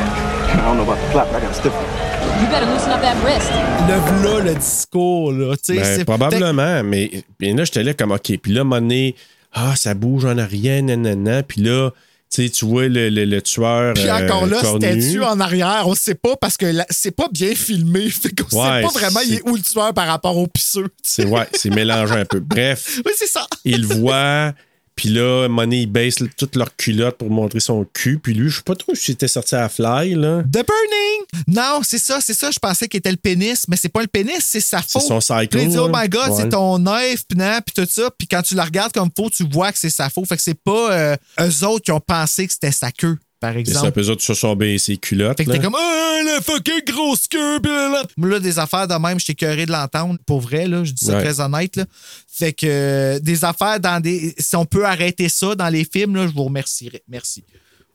I 0.53 0.65
don't 0.65 0.77
know 0.77 0.83
about 0.83 0.97
the 0.97 1.11
plot, 1.11 1.27
but 1.31 1.37
I 1.37 1.41
got 1.41 1.51
a 1.51 1.53
stiff 1.53 1.73
one. 1.73 2.18
You 2.39 2.47
better 2.47 2.65
loosen 2.67 2.91
up 2.91 3.01
that 3.01 3.15
wrist. 3.23 3.51
Le 3.87 3.95
v'là, 4.21 4.39
le 4.51 4.55
discours, 4.55 5.31
là. 5.33 5.55
Tu 5.57 5.73
sais, 5.73 5.79
Ben, 5.81 5.97
c'est 5.97 6.05
probablement, 6.05 6.83
mais 6.83 7.23
puis 7.37 7.53
là, 7.53 7.65
j'étais 7.65 7.83
là 7.83 7.93
comme, 7.93 8.11
OK. 8.11 8.37
Puis 8.41 8.53
là, 8.53 8.63
donné, 8.63 9.15
ah, 9.53 9.75
ça 9.75 9.93
bouge 9.93 10.25
en 10.25 10.37
arrière, 10.37 10.81
nanana. 10.83 11.43
Puis 11.43 11.61
là, 11.61 11.91
tu 12.33 12.43
sais, 12.43 12.49
tu 12.49 12.65
vois 12.65 12.87
le, 12.87 13.09
le, 13.09 13.25
le 13.25 13.41
tueur. 13.41 13.93
Puis 13.93 14.07
euh, 14.07 14.15
encore 14.25 14.45
là, 14.45 14.57
c'était-tu 14.63 15.23
en 15.23 15.39
arrière? 15.39 15.83
On 15.87 15.95
sait 15.95 16.15
pas 16.15 16.35
parce 16.37 16.55
que 16.57 16.71
c'est 16.89 17.11
pas 17.11 17.27
bien 17.31 17.55
filmé. 17.55 18.09
Fait 18.09 18.29
qu'on 18.29 18.43
Ouais, 18.57 18.81
sait 18.81 18.81
pas 18.83 18.99
vraiment 18.99 19.19
il 19.25 19.33
est 19.35 19.41
où 19.49 19.55
le 19.55 19.61
tueur 19.61 19.93
par 19.93 20.07
rapport 20.07 20.37
au 20.37 20.47
pisseux. 20.47 20.87
C'est 21.03 21.25
ouais, 21.25 21.47
c'est 21.53 21.71
mélangé 21.71 22.13
un 22.13 22.25
peu. 22.25 22.39
Bref, 22.39 22.99
Oui, 23.05 23.11
c'est 23.17 23.27
ça. 23.27 23.47
il 23.65 23.85
voit. 23.85 24.53
Puis 24.99 25.07
là, 25.09 25.47
donné, 25.47 25.83
il 25.83 25.87
baisse 25.87 26.19
le- 26.19 26.27
toute 26.27 26.57
leur 26.57 26.75
culotte 26.75 27.17
pour 27.17 27.29
montrer 27.29 27.61
son 27.61 27.85
cul. 27.93 28.19
Puis 28.19 28.33
lui, 28.33 28.49
je 28.49 28.57
sais 28.57 28.63
pas 28.63 28.75
trop 28.75 28.93
si 28.95 29.05
c'était 29.05 29.29
sorti 29.29 29.55
à 29.55 29.61
la 29.61 29.69
fly, 29.69 30.13
là. 30.13 30.43
The 30.43 30.65
Burning! 30.65 31.25
Non, 31.47 31.79
c'est 31.83 31.99
ça, 31.99 32.19
c'est 32.19 32.33
ça. 32.33 32.51
Je 32.51 32.59
pensais 32.59 32.89
qu'il 32.89 32.97
était 32.97 33.11
le 33.11 33.15
pénis, 33.17 33.65
mais 33.69 33.77
c'est 33.77 33.87
pas 33.87 34.01
le 34.01 34.07
pénis, 34.07 34.39
c'est 34.41 34.59
sa 34.59 34.81
faux. 34.81 34.99
C'est 34.99 35.07
son 35.07 35.21
cycle, 35.21 35.47
Puis 35.47 35.61
il 35.61 35.69
dit, 35.69 35.77
oh 35.77 35.89
my 35.93 36.09
god, 36.09 36.31
Ouais. 36.31 36.35
c'est 36.35 36.49
ton 36.49 36.85
œuf, 36.85 37.23
puis 37.29 37.73
tout 37.73 37.87
ça. 37.89 38.09
Puis 38.17 38.27
quand 38.27 38.41
tu 38.41 38.55
la 38.55 38.65
regardes 38.65 38.91
comme 38.91 39.09
faux, 39.15 39.29
tu 39.29 39.47
vois 39.49 39.71
que 39.71 39.77
c'est 39.79 39.89
sa 39.89 40.09
faux. 40.09 40.25
Fait 40.25 40.35
que 40.35 40.41
c'est 40.41 40.61
pas 40.61 40.91
euh, 40.91 41.15
eux 41.39 41.63
autres 41.65 41.85
qui 41.85 41.91
ont 41.93 42.01
pensé 42.01 42.45
que 42.45 42.51
c'était 42.51 42.73
sa 42.73 42.91
queue, 42.91 43.17
par 43.39 43.55
exemple. 43.57 43.91
ça, 43.93 44.01
eux 44.01 44.09
autres 44.09 44.21
se 44.23 44.33
sont 44.33 44.55
baissés 44.55 44.97
culottes. 44.97 45.37
Fait 45.37 45.45
que 45.45 45.51
t'es 45.51 45.59
comme, 45.59 45.75
oh, 45.77 46.19
la 46.25 46.41
fucking 46.41 46.81
grosse 46.85 47.27
queue, 47.27 47.59
là. 47.63 48.03
Moi, 48.17 48.29
là, 48.29 48.39
des 48.39 48.59
affaires 48.59 48.87
de 48.87 48.93
même, 48.95 49.19
j'étais 49.19 49.35
curé 49.35 49.65
de 49.65 49.71
l'entendre, 49.71 50.17
pour 50.25 50.41
vrai, 50.41 50.67
là, 50.67 50.83
je 50.83 50.91
dis 50.91 51.05
ça 51.05 51.13
Ouais. 51.17 51.23
très 51.23 51.39
honnête, 51.39 51.75
là. 51.75 51.85
Fait 52.27 52.53
que 52.53 52.65
euh, 52.67 53.19
des 53.19 53.43
affaires 53.45 53.79
dans 53.79 54.01
des. 54.01 54.33
Si 54.37 54.55
on 54.55 54.65
peut 54.65 54.85
arrêter 54.85 55.29
ça 55.29 55.55
dans 55.55 55.69
les 55.69 55.85
films, 55.85 56.15
là, 56.15 56.27
je 56.27 56.33
vous 56.33 56.43
remercierais. 56.43 57.01
Merci. 57.07 57.43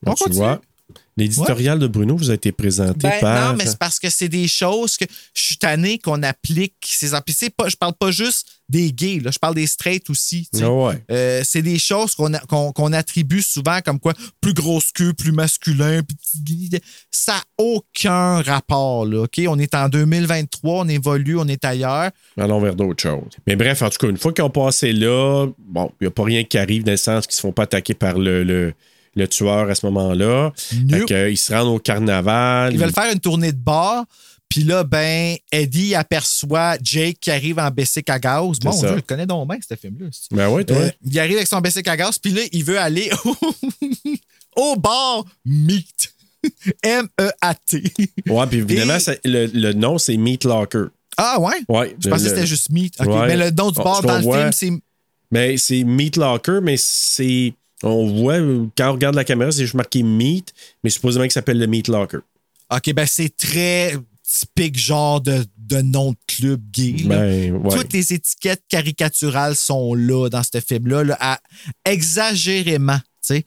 On 0.05 0.11
Donc, 0.11 0.19
tu 0.19 0.25
continue. 0.25 0.39
vois, 0.45 0.61
l'éditorial 1.17 1.79
de 1.79 1.87
Bruno 1.87 2.17
vous 2.17 2.31
a 2.31 2.35
été 2.35 2.53
présenté 2.53 3.09
Ben, 3.09 3.21
par. 3.21 3.53
Non, 3.53 3.57
mais 3.59 3.67
c'est 3.67 3.79
parce 3.79 3.99
que 3.99 4.11
c'est 4.11 4.29
des 4.29 4.49
choses 4.49 4.97
que 4.97 5.05
je 5.35 5.43
suis 5.43 5.57
tanné 5.57 5.99
qu'on 5.99 6.23
applique 6.23 6.75
ces 6.83 7.11
Puis 7.25 7.35
c'est 7.37 7.51
pas, 7.55 7.69
je 7.69 7.77
parle 7.77 7.95
pas 7.95 8.11
juste 8.11 8.49
des 8.69 8.93
gays, 8.93 9.21
là, 9.21 9.31
je 9.31 9.39
parle 9.39 9.55
des 9.55 9.67
straights 9.67 10.09
aussi. 10.09 10.49
Ah 10.61 10.71
ouais. 10.71 11.05
Euh, 11.11 11.43
c'est 11.45 11.61
des 11.63 11.79
choses 11.79 12.15
qu'on 12.15 12.33
a- 12.33 12.41
qu'on 12.41 12.73
qu'on 12.73 12.93
attribue 12.93 13.43
souvent 13.43 13.81
comme 13.85 14.01
quoi 14.01 14.15
plus 14.41 14.55
grosse 14.55 14.91
queue, 14.91 15.13
plus 15.13 15.33
masculin, 15.33 16.03
plus 16.03 16.17
ça 17.11 17.35
n'a 17.35 17.43
aucun 17.59 18.41
rapport. 18.43 19.05
Là? 19.05 19.27
On 19.49 19.59
est 19.59 19.75
en 19.75 19.89
2023, 19.89 20.81
on 20.85 20.89
évolue, 20.89 21.37
on 21.39 21.47
est 21.47 21.65
ailleurs. 21.65 22.11
Allons 22.39 22.61
vers 22.61 22.75
d'autres 22.75 23.03
choses. 23.03 23.33
Mais 23.47 23.57
bref, 23.57 23.83
en 23.83 23.91
tout 23.91 23.99
cas, 23.99 24.09
une 24.09 24.17
fois 24.17 24.33
qu'ils 24.33 24.45
ont 24.45 24.51
passé 24.51 24.93
là, 24.93 25.47
bon, 25.59 25.91
il 26.01 26.05
n'y 26.05 26.09
a 26.09 26.11
pas 26.11 26.25
rien 26.25 26.45
qui 26.45 26.59
arrive 26.59 26.85
dans 26.85 26.93
le 26.93 26.97
sens 26.97 27.27
qu'ils 27.27 27.35
ne 27.35 27.37
se 27.37 27.41
font 27.43 27.53
pas 27.53 27.65
attaquer 27.65 27.95
par 27.95 28.19
le, 28.19 28.45
le, 28.45 28.75
le 29.15 29.29
tueur 29.29 29.71
à 29.71 29.75
ce 29.75 29.87
moment-là. 29.87 30.53
Nope. 30.87 31.11
ils 31.11 31.37
se 31.39 31.53
rendent 31.53 31.75
au 31.75 31.79
carnaval. 31.79 32.73
Ils 32.73 32.79
veulent 32.79 32.93
faire 32.93 33.13
une 33.13 33.21
tournée 33.21 33.53
de 33.53 33.59
bar. 33.59 34.05
Puis 34.49 34.63
là, 34.63 34.85
ben, 34.85 35.37
Eddie 35.51 35.95
aperçoit 35.97 36.77
Jake 36.81 37.17
qui 37.21 37.31
arrive 37.31 37.59
en 37.59 37.71
Bessic 37.71 38.09
à 38.11 38.19
gaz. 38.21 38.59
Bon, 38.61 38.71
ça. 38.73 38.79
Dieu, 38.81 38.89
je 38.91 38.95
le 38.97 39.01
connais 39.03 39.27
donc 39.27 39.49
bien, 39.49 39.59
ce 39.69 39.75
film-là. 39.75 40.07
Ben 40.31 40.49
ouais, 40.51 40.65
toi. 40.65 40.77
Euh, 40.77 40.91
il 41.05 41.19
arrive 41.19 41.37
avec 41.37 41.49
son 41.49 41.61
Bessic 41.61 41.89
à 41.89 41.97
gaz, 41.97 42.19
puis 42.19 42.31
là, 42.33 42.43
il 42.53 42.63
veut 42.63 42.79
aller 42.79 43.11
au, 43.25 43.37
au 44.57 44.77
bar 44.77 45.25
Meat. 45.45 46.13
M-E-A-T. 46.83 47.83
ouais, 48.29 48.47
puis 48.47 48.59
évidemment, 48.59 48.99
Et- 48.99 49.29
le, 49.29 49.47
le 49.47 49.73
nom, 49.73 49.99
c'est 49.99 50.17
Meat 50.17 50.45
Locker. 50.45 50.85
Ah 51.17 51.41
ouais? 51.41 51.55
Ouais. 51.69 51.97
Je 51.99 52.09
pensais 52.09 52.25
que 52.25 52.31
c'était 52.31 52.47
juste 52.47 52.71
Meat. 52.71 52.99
Ouais. 53.01 53.27
Mais 53.29 53.37
le 53.37 53.51
nom 53.51 53.71
du 53.71 53.79
Oh, 53.81 53.85
bar 53.85 54.03
dans 54.03 54.17
le 54.19 54.23
voit- 54.23 54.39
film, 54.39 54.53
c'est. 54.53 54.71
Ben, 55.31 55.57
c'est 55.59 55.83
Meat 55.85 56.17
Locker, 56.17 56.59
mais 56.63 56.77
c'est. 56.77 57.55
On 57.83 58.07
voit, 58.07 58.35
euh, 58.35 58.67
quand 58.77 58.91
on 58.91 58.93
regarde 58.93 59.15
la 59.15 59.25
caméra, 59.25 59.51
c'est 59.53 59.63
juste 59.63 59.75
marqué 59.75 60.03
Meat, 60.03 60.53
mais 60.83 60.91
supposément 60.91 61.25
qu'il 61.25 61.33
s'appelle 61.33 61.59
le 61.59 61.67
Meat 61.67 61.89
Locker. 61.89 62.19
OK, 62.71 62.93
ben 62.95 63.07
c'est 63.07 63.37
très 63.37 63.95
typique 64.27 64.79
genre 64.79 65.21
de, 65.21 65.45
de 65.59 65.83
nom 65.83 66.13
de 66.13 66.17
club 66.27 66.61
gay. 66.71 66.97
Ben, 67.05 67.53
ouais. 67.53 67.77
Toutes 67.77 67.93
les 67.93 68.13
étiquettes 68.15 68.63
caricaturales 68.69 69.55
sont 69.55 69.95
là 69.95 70.29
dans 70.31 70.43
ce 70.43 70.61
film-là, 70.61 71.05
là, 71.05 71.17
à- 71.21 71.41
exagérément, 71.85 72.99
tu 72.99 73.35
sais. 73.35 73.45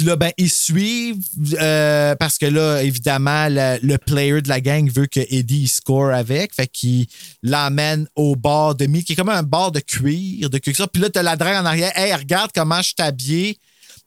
Puis 0.00 0.08
là, 0.08 0.16
ben, 0.16 0.32
ils 0.38 0.50
suivent 0.50 1.18
euh, 1.60 2.14
parce 2.14 2.38
que 2.38 2.46
là, 2.46 2.82
évidemment, 2.82 3.48
le, 3.50 3.78
le 3.82 3.98
player 3.98 4.40
de 4.40 4.48
la 4.48 4.62
gang 4.62 4.90
veut 4.90 5.04
que 5.04 5.20
Eddie 5.28 5.64
il 5.64 5.68
score 5.68 6.14
avec. 6.14 6.54
Fait 6.54 6.66
qu'il 6.66 7.06
l'emmène 7.42 8.08
au 8.16 8.34
bar 8.34 8.74
de 8.74 8.86
mi, 8.86 9.04
qui 9.04 9.12
est 9.12 9.16
comme 9.16 9.28
un 9.28 9.42
bar 9.42 9.72
de 9.72 9.80
cuir, 9.80 10.48
de 10.48 10.56
cuir. 10.56 10.74
ça. 10.74 10.86
Puis 10.86 11.02
là, 11.02 11.10
t'as 11.10 11.22
la 11.22 11.36
drague 11.36 11.62
en 11.62 11.66
arrière. 11.66 11.92
Hey, 11.96 12.14
regarde 12.14 12.50
comment 12.54 12.78
je 12.78 12.84
suis 12.84 12.94
habillé. 12.96 13.58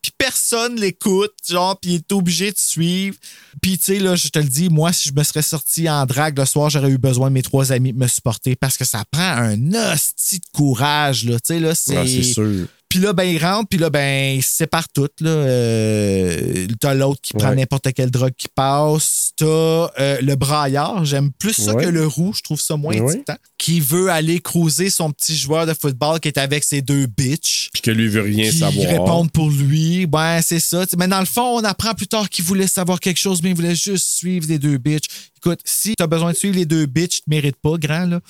Puis 0.01 0.11
personne 0.17 0.79
l'écoute, 0.79 1.35
genre, 1.47 1.79
puis 1.79 1.91
il 1.91 1.95
est 1.97 2.11
obligé 2.11 2.51
de 2.51 2.57
suivre. 2.57 3.15
Puis, 3.61 3.77
tu 3.77 3.83
sais, 3.83 3.99
là, 3.99 4.15
je 4.15 4.29
te 4.29 4.39
le 4.39 4.45
dis, 4.45 4.69
moi, 4.69 4.91
si 4.93 5.09
je 5.09 5.13
me 5.13 5.21
serais 5.21 5.43
sorti 5.43 5.87
en 5.87 6.07
drague 6.07 6.39
le 6.39 6.45
soir, 6.45 6.71
j'aurais 6.71 6.89
eu 6.89 6.97
besoin 6.97 7.29
de 7.29 7.35
mes 7.35 7.43
trois 7.43 7.71
amis 7.71 7.93
de 7.93 7.99
me 7.99 8.07
supporter 8.07 8.55
parce 8.55 8.77
que 8.77 8.83
ça 8.85 9.03
prend 9.11 9.21
un 9.21 9.93
hostie 9.93 10.39
de 10.39 10.45
courage, 10.53 11.25
là. 11.25 11.39
Tu 11.39 11.53
sais, 11.53 11.59
là, 11.59 11.75
c'est. 11.75 11.97
Ah, 11.97 12.07
c'est 12.07 12.23
sûr. 12.23 12.65
Puis 12.93 13.01
là, 13.01 13.11
ben, 13.11 13.23
ils 13.23 13.43
rentrent, 13.43 13.67
puis 13.69 13.79
là, 13.79 13.89
ben, 13.89 14.35
ils 14.37 14.43
se 14.43 14.55
séparent 14.57 14.87
toutes. 14.93 15.19
Là. 15.19 15.31
Euh, 15.31 16.67
t'as 16.79 16.93
l'autre 16.93 17.21
qui 17.21 17.33
prend 17.33 17.53
n'importe 17.55 17.91
quelle 17.93 18.11
drogue 18.11 18.33
qui 18.37 18.47
passe. 18.53 19.31
T'as 19.35 19.45
euh, 19.47 20.21
le 20.21 20.35
braillard. 20.35 21.03
J'aime 21.03 21.31
plus 21.31 21.53
ça 21.53 21.73
Ouais. 21.73 21.85
que 21.85 21.89
le 21.89 22.05
roux. 22.05 22.33
Je 22.35 22.41
trouve 22.43 22.61
ça 22.61 22.75
moins 22.77 22.95
Ouais. 22.95 23.13
excitant. 23.13 23.35
Qui 23.57 23.79
veut 23.79 24.09
aller 24.09 24.39
cruiser 24.39 24.91
son 24.91 25.09
petit 25.11 25.35
joueur 25.35 25.65
de 25.65 25.73
football 25.73 26.19
qui 26.19 26.27
est 26.27 26.37
avec 26.37 26.63
ses 26.63 26.81
deux 26.83 27.07
bitches. 27.07 27.69
Puis 27.73 27.81
que 27.81 27.89
lui 27.89 28.09
veut 28.09 28.21
rien 28.21 28.49
Qui 28.51 28.59
savoir. 28.59 28.87
répondent 28.87 29.31
pour 29.31 29.49
lui. 29.49 30.05
Ben, 30.05 30.41
c'est 30.43 30.59
ça. 30.59 30.85
Mais 30.97 31.07
dans 31.07 31.19
le 31.19 31.25
fond, 31.25 31.57
on 31.59 31.63
apprend 31.63 31.95
plus 31.95 32.07
tard 32.07 32.29
qu'il 32.29 32.45
voulait 32.45 32.67
savoir 32.67 32.99
quelque 32.99 33.19
chose, 33.19 33.41
mais 33.41 33.49
il 33.49 33.55
voulait 33.55 33.73
juste 33.75 34.05
suivre 34.07 34.45
les 34.47 34.59
deux 34.59 34.77
bitches. 34.77 35.07
Écoute, 35.37 35.59
si 35.65 35.93
t'as 35.97 36.07
besoin 36.07 36.31
de 36.31 36.37
suivre 36.37 36.55
les 36.55 36.65
deux 36.65 36.85
bitches, 36.85 37.15
tu 37.17 37.21
te 37.21 37.29
mérites 37.29 37.57
pas, 37.61 37.75
grand, 37.77 38.05
là. 38.05 38.21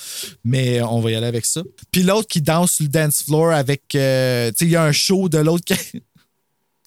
Mais 0.44 0.82
on 0.82 1.00
va 1.00 1.12
y 1.12 1.16
aller 1.16 1.28
avec 1.28 1.46
ça. 1.46 1.62
Puis 1.92 2.02
l'autre 2.02 2.28
qui 2.28 2.42
danse 2.42 2.72
sur 2.72 2.84
le 2.84 2.90
dance 2.90 3.24
floor 3.24 3.52
avec. 3.52 3.82
euh, 3.96 4.52
il 4.62 4.70
y 4.70 4.76
a 4.76 4.84
un 4.84 4.92
show 4.92 5.30
de 5.30 5.38
l'autre 5.40 5.66
qui. 5.66 5.76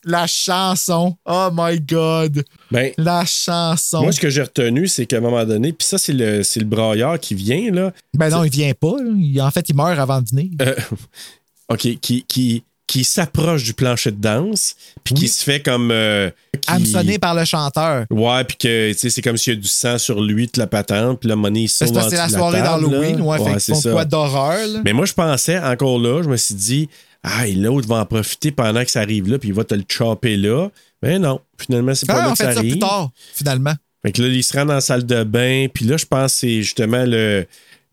La 0.03 0.25
chanson. 0.25 1.17
Oh 1.25 1.49
my 1.51 1.81
God. 1.81 2.45
Ben, 2.71 2.93
La 2.97 3.25
chanson. 3.25 4.03
moi, 4.03 4.11
ce 4.13 4.21
que 4.21 4.29
j'ai 4.29 4.43
retenu, 4.43 4.87
c'est 4.87 5.05
qu'à 5.05 5.17
un 5.17 5.21
moment 5.21 5.43
donné, 5.43 5.73
puis 5.73 5.85
ça, 5.85 5.97
c'est 5.97 6.13
le, 6.13 6.43
c'est 6.43 6.61
le 6.61 6.65
braillard 6.65 7.19
qui 7.19 7.35
vient, 7.35 7.71
là. 7.71 7.91
Ben 8.13 8.29
non, 8.29 8.43
il 8.45 8.51
vient 8.51 8.71
pas. 8.73 8.93
Il- 9.17 9.41
en 9.41 9.51
fait, 9.51 9.67
il 9.67 9.75
meurt 9.75 9.99
avant 9.99 10.21
de 10.21 10.29
venir. 10.29 10.51
Euh, 10.61 10.75
OK, 11.69 11.99
qui, 11.99 12.23
qui, 12.25 12.63
qui 12.85 13.03
s'approche 13.03 13.63
du 13.63 13.73
plancher 13.73 14.11
de 14.11 14.21
danse, 14.21 14.75
puis 15.03 15.13
qui 15.13 15.27
se 15.27 15.43
fait 15.43 15.61
comme. 15.61 15.91
euh, 15.91 16.29
qui- 16.61 16.71
Hameçonné 16.71 17.19
par 17.19 17.33
le 17.35 17.43
chanteur. 17.43 18.05
Ouais, 18.09 18.43
puis 18.45 18.55
que 18.55 18.93
tu 18.93 18.99
sais, 18.99 19.09
c'est 19.09 19.21
comme 19.21 19.35
s'il 19.35 19.55
y 19.55 19.57
a 19.57 19.59
du 19.59 19.67
sang 19.67 19.97
sur 19.97 20.21
lui, 20.21 20.45
toute 20.45 20.57
la 20.57 20.67
patente, 20.67 21.19
puis 21.19 21.27
là, 21.27 21.35
money, 21.35 21.63
il 21.63 21.67
C'est 21.67 21.91
la 21.91 22.05
de 22.09 22.31
soirée 22.31 22.61
d'Halloween. 22.61 23.17
là. 23.17 23.23
Ouais, 23.23 23.37
fait 23.39 23.59
qu'ils 23.65 23.75
c'est 23.75 23.91
quoi 23.91 24.05
d'horreur? 24.05 24.57
Mais 24.85 24.93
moi, 24.93 25.05
je 25.05 25.13
pensais, 25.13 25.59
encore 25.59 25.99
là, 25.99 26.21
je 26.23 26.29
me 26.29 26.37
suis 26.37 26.55
dit, 26.55 26.87
ah, 27.29 27.47
et 27.47 27.53
l'autre 27.53 27.87
va 27.87 27.97
en 27.97 28.05
profiter 28.05 28.51
pendant 28.51 28.83
que 28.83 28.91
ça 28.91 29.01
arrive 29.01 29.29
là, 29.29 29.37
puis 29.39 29.49
il 29.49 29.55
va 29.55 29.63
te 29.63 29.75
le 29.75 29.83
chopper 29.87 30.37
là. 30.37 30.69
Mais 31.01 31.19
non, 31.19 31.41
finalement, 31.57 31.93
c'est 31.93 32.05
pas 32.07 32.15
Ah, 32.15 32.25
là 32.25 32.29
on 32.29 32.31
que 32.31 32.37
ça 32.37 32.49
arrive. 32.49 32.71
plus 32.71 32.79
tard, 32.79 33.11
finalement. 33.33 33.73
Fait 34.05 34.11
que 34.11 34.21
là, 34.21 34.27
il 34.29 34.43
se 34.43 34.55
rend 34.57 34.65
dans 34.65 34.73
la 34.75 34.81
salle 34.81 35.05
de 35.05 35.23
bain, 35.23 35.67
puis 35.73 35.85
là, 35.85 35.97
je 35.97 36.05
pense 36.05 36.33
que 36.33 36.39
c'est 36.39 36.61
justement 36.61 37.03
le, 37.05 37.45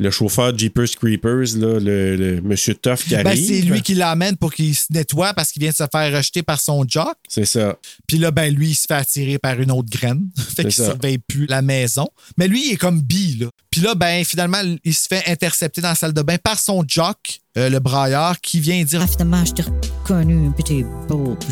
le 0.05 0.11
chauffeur 0.11 0.57
Jeepers 0.57 0.91
Creepers, 1.01 1.57
là, 1.57 1.81
le, 1.81 2.17
le 2.17 2.41
Monsieur 2.43 2.75
Tough 2.75 2.99
qui 2.99 3.15
arrive. 3.15 3.25
Ben, 3.25 3.37
c'est 3.37 3.63
lui 3.63 3.83
qui 3.83 3.95
l'amène 3.95 4.37
pour 4.37 4.53
qu'il 4.53 4.75
se 4.75 4.87
nettoie 4.91 5.33
parce 5.33 5.51
qu'il 5.51 5.61
vient 5.63 5.71
de 5.71 5.77
se 5.77 5.85
faire 5.91 6.17
rejeter 6.17 6.43
par 6.43 6.61
son 6.61 6.85
jock. 6.87 7.17
C'est 7.27 7.47
ça. 7.47 7.77
Puis 8.07 8.19
là, 8.19 8.31
ben, 8.31 8.55
lui, 8.55 8.71
il 8.71 8.75
se 8.75 8.85
fait 8.87 8.95
attirer 8.95 9.39
par 9.39 9.59
une 9.61 9.71
autre 9.71 9.89
graine. 9.91 10.29
fait 10.57 10.63
qu'il 10.63 10.73
surveille 10.73 11.19
plus 11.19 11.47
la 11.47 11.63
maison. 11.63 12.07
Mais 12.37 12.47
lui, 12.47 12.69
il 12.69 12.73
est 12.75 12.77
comme 12.77 13.01
bi, 13.01 13.39
là. 13.41 13.47
Puis 13.71 13.81
là, 13.81 13.95
ben, 13.95 14.25
finalement, 14.25 14.61
il 14.85 14.95
se 14.95 15.09
fait 15.09 15.25
intercepter 15.27 15.81
dans 15.81 15.89
la 15.89 15.95
salle 15.95 16.13
de 16.13 16.23
bain 16.23 16.37
par 16.37 16.59
son 16.59 16.85
jock, 16.87 17.41
euh, 17.57 17.71
le 17.71 17.81
brailleur, 17.81 18.41
qui 18.41 18.61
vient 18.61 18.83
dire 18.85 19.01
Ah, 19.03 19.07
finalement, 19.07 19.45
je 19.45 19.53
t'ai 19.53 19.63
reconnu, 19.63 20.51
puis 20.55 20.65
t'es 20.65 20.85
beau, 21.09 21.37
puis 21.41 21.49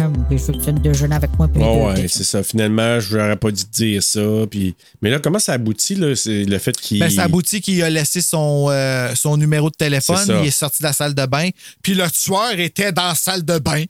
je 0.00 0.14
t'aime, 0.14 0.24
puis 0.28 0.38
je 0.38 0.44
veux 0.44 0.52
que 0.52 0.58
tu 0.58 0.64
viennes 0.64 0.78
déjeuner 0.78 1.14
avec 1.16 1.30
moi, 1.38 1.48
puis 1.48 1.62
Ouais, 1.62 2.08
c'est 2.08 2.24
ça. 2.24 2.42
Finalement, 2.42 3.00
je 3.00 3.16
n'aurais 3.16 3.36
pas 3.36 3.50
dû 3.50 3.64
te 3.64 3.70
dire 3.70 4.02
ça. 4.02 4.20
Puis... 4.50 4.74
Mais 5.02 5.10
là, 5.10 5.18
comment 5.18 5.38
ça 5.38 5.54
aboutit, 5.54 5.94
là? 5.94 6.14
C'est 6.16 6.44
le 6.44 6.58
fait 6.58 6.76
qu'il. 6.78 6.98
Ben, 7.00 7.10
ça 7.10 7.24
aboutit 7.24 7.60
qu'il 7.60 7.82
a 7.82 7.90
laissé 7.90 8.20
son, 8.20 8.66
euh, 8.70 9.14
son 9.14 9.36
numéro 9.36 9.70
de 9.70 9.76
téléphone. 9.76 10.24
Il 10.42 10.48
est 10.48 10.50
sorti 10.50 10.82
de 10.82 10.86
la 10.88 10.92
salle 10.92 11.14
de 11.14 11.26
bain. 11.26 11.48
Puis 11.82 11.94
le 11.94 12.10
tueur 12.10 12.58
était 12.58 12.92
dans 12.92 13.08
la 13.08 13.14
salle 13.14 13.44
de 13.44 13.58
bain. 13.58 13.84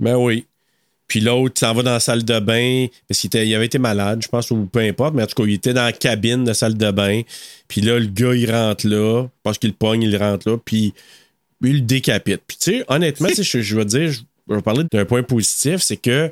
Ben 0.00 0.16
oui. 0.16 0.46
Puis 1.08 1.20
l'autre 1.20 1.60
s'en 1.60 1.74
va 1.74 1.82
dans 1.82 1.92
la 1.92 2.00
salle 2.00 2.24
de 2.24 2.38
bain 2.40 2.86
parce 3.06 3.20
qu'il 3.20 3.28
était- 3.28 3.46
il 3.46 3.54
avait 3.54 3.66
été 3.66 3.78
malade, 3.78 4.20
je 4.22 4.28
pense, 4.28 4.50
ou 4.50 4.64
peu 4.64 4.80
importe, 4.80 5.14
mais 5.14 5.22
en 5.22 5.26
tout 5.26 5.34
cas, 5.42 5.46
il 5.46 5.54
était 5.54 5.74
dans 5.74 5.84
la 5.84 5.92
cabine 5.92 6.42
de 6.44 6.54
salle 6.54 6.76
de 6.76 6.90
bain. 6.90 7.20
Puis 7.68 7.82
là, 7.82 7.98
le 7.98 8.06
gars, 8.06 8.34
il 8.34 8.50
rentre 8.50 8.86
là. 8.86 9.24
Je 9.24 9.28
pense 9.42 9.58
qu'il 9.58 9.70
le 9.70 9.76
pogne, 9.76 10.02
il 10.02 10.16
rentre 10.16 10.48
là. 10.50 10.56
Puis 10.64 10.94
il 11.62 11.74
le 11.74 11.80
décapite. 11.82 12.40
Puis 12.46 12.56
tu 12.58 12.72
sais, 12.78 12.84
honnêtement, 12.88 13.28
je, 13.36 13.60
je 13.60 13.76
veux 13.76 13.84
dire, 13.84 14.10
je, 14.52 14.56
vais 14.56 14.62
parler 14.62 14.84
d'un 14.92 15.04
point 15.04 15.22
positif, 15.22 15.80
c'est 15.82 15.96
que 15.96 16.30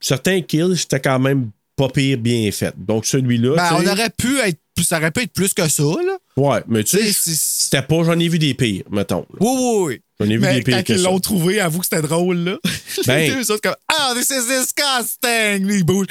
certains 0.00 0.40
kills, 0.42 0.76
c'était 0.76 1.00
quand 1.00 1.18
même 1.18 1.50
pas 1.76 1.88
pire 1.88 2.18
bien 2.18 2.50
fait. 2.52 2.74
Donc 2.76 3.06
celui-là. 3.06 3.54
Ben, 3.56 3.70
on 3.78 3.86
aurait 3.86 4.10
pu 4.10 4.38
être 4.40 4.58
ça 4.82 4.98
aurait 4.98 5.10
pu 5.10 5.22
être 5.22 5.32
plus 5.32 5.54
que 5.54 5.68
ça, 5.68 5.82
là. 5.82 6.18
Ouais, 6.36 6.62
mais 6.68 6.84
tu 6.84 6.98
sais, 6.98 7.10
c'était 7.12 7.82
pas, 7.82 8.04
j'en 8.04 8.18
ai 8.18 8.28
vu 8.28 8.38
des 8.38 8.54
pires, 8.54 8.84
mettons. 8.90 9.20
là. 9.30 9.36
Oui, 9.40 9.48
oui, 9.50 9.84
oui. 9.86 10.00
J'en 10.20 10.26
ai 10.30 10.36
vu 10.36 10.54
des 10.54 10.62
pires 10.62 10.76
quand 10.78 10.84
que 10.84 10.92
ils 10.92 11.02
l'ont 11.02 11.18
trouvé, 11.18 11.60
avoue 11.60 11.80
que 11.80 11.86
c'était 11.86 12.02
drôle, 12.02 12.38
là. 12.38 12.58
Ben. 13.06 13.18
Les 13.30 13.34
deux 13.34 13.50
autres 13.50 13.62
comme 13.62 13.76
Ah, 13.88 14.12
this 14.14 14.30
is 14.30 14.46
disgusting! 14.46 15.68
Ils 15.70 15.84
bougent. 15.84 16.06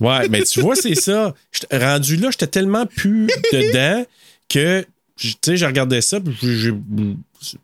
Ouais, 0.00 0.28
mais 0.28 0.42
tu 0.42 0.60
vois, 0.60 0.74
c'est 0.76 0.94
ça. 0.94 1.34
Rendu 1.72 2.16
là, 2.16 2.30
j'étais 2.30 2.46
tellement 2.46 2.86
plus 2.86 3.26
dedans 3.52 4.04
que, 4.48 4.84
tu 5.16 5.32
sais, 5.44 5.56
je 5.56 5.66
regardais 5.66 6.00
ça, 6.00 6.20
puis 6.20 6.36
j'ai- 6.40 6.56
j'ai- 6.58 6.74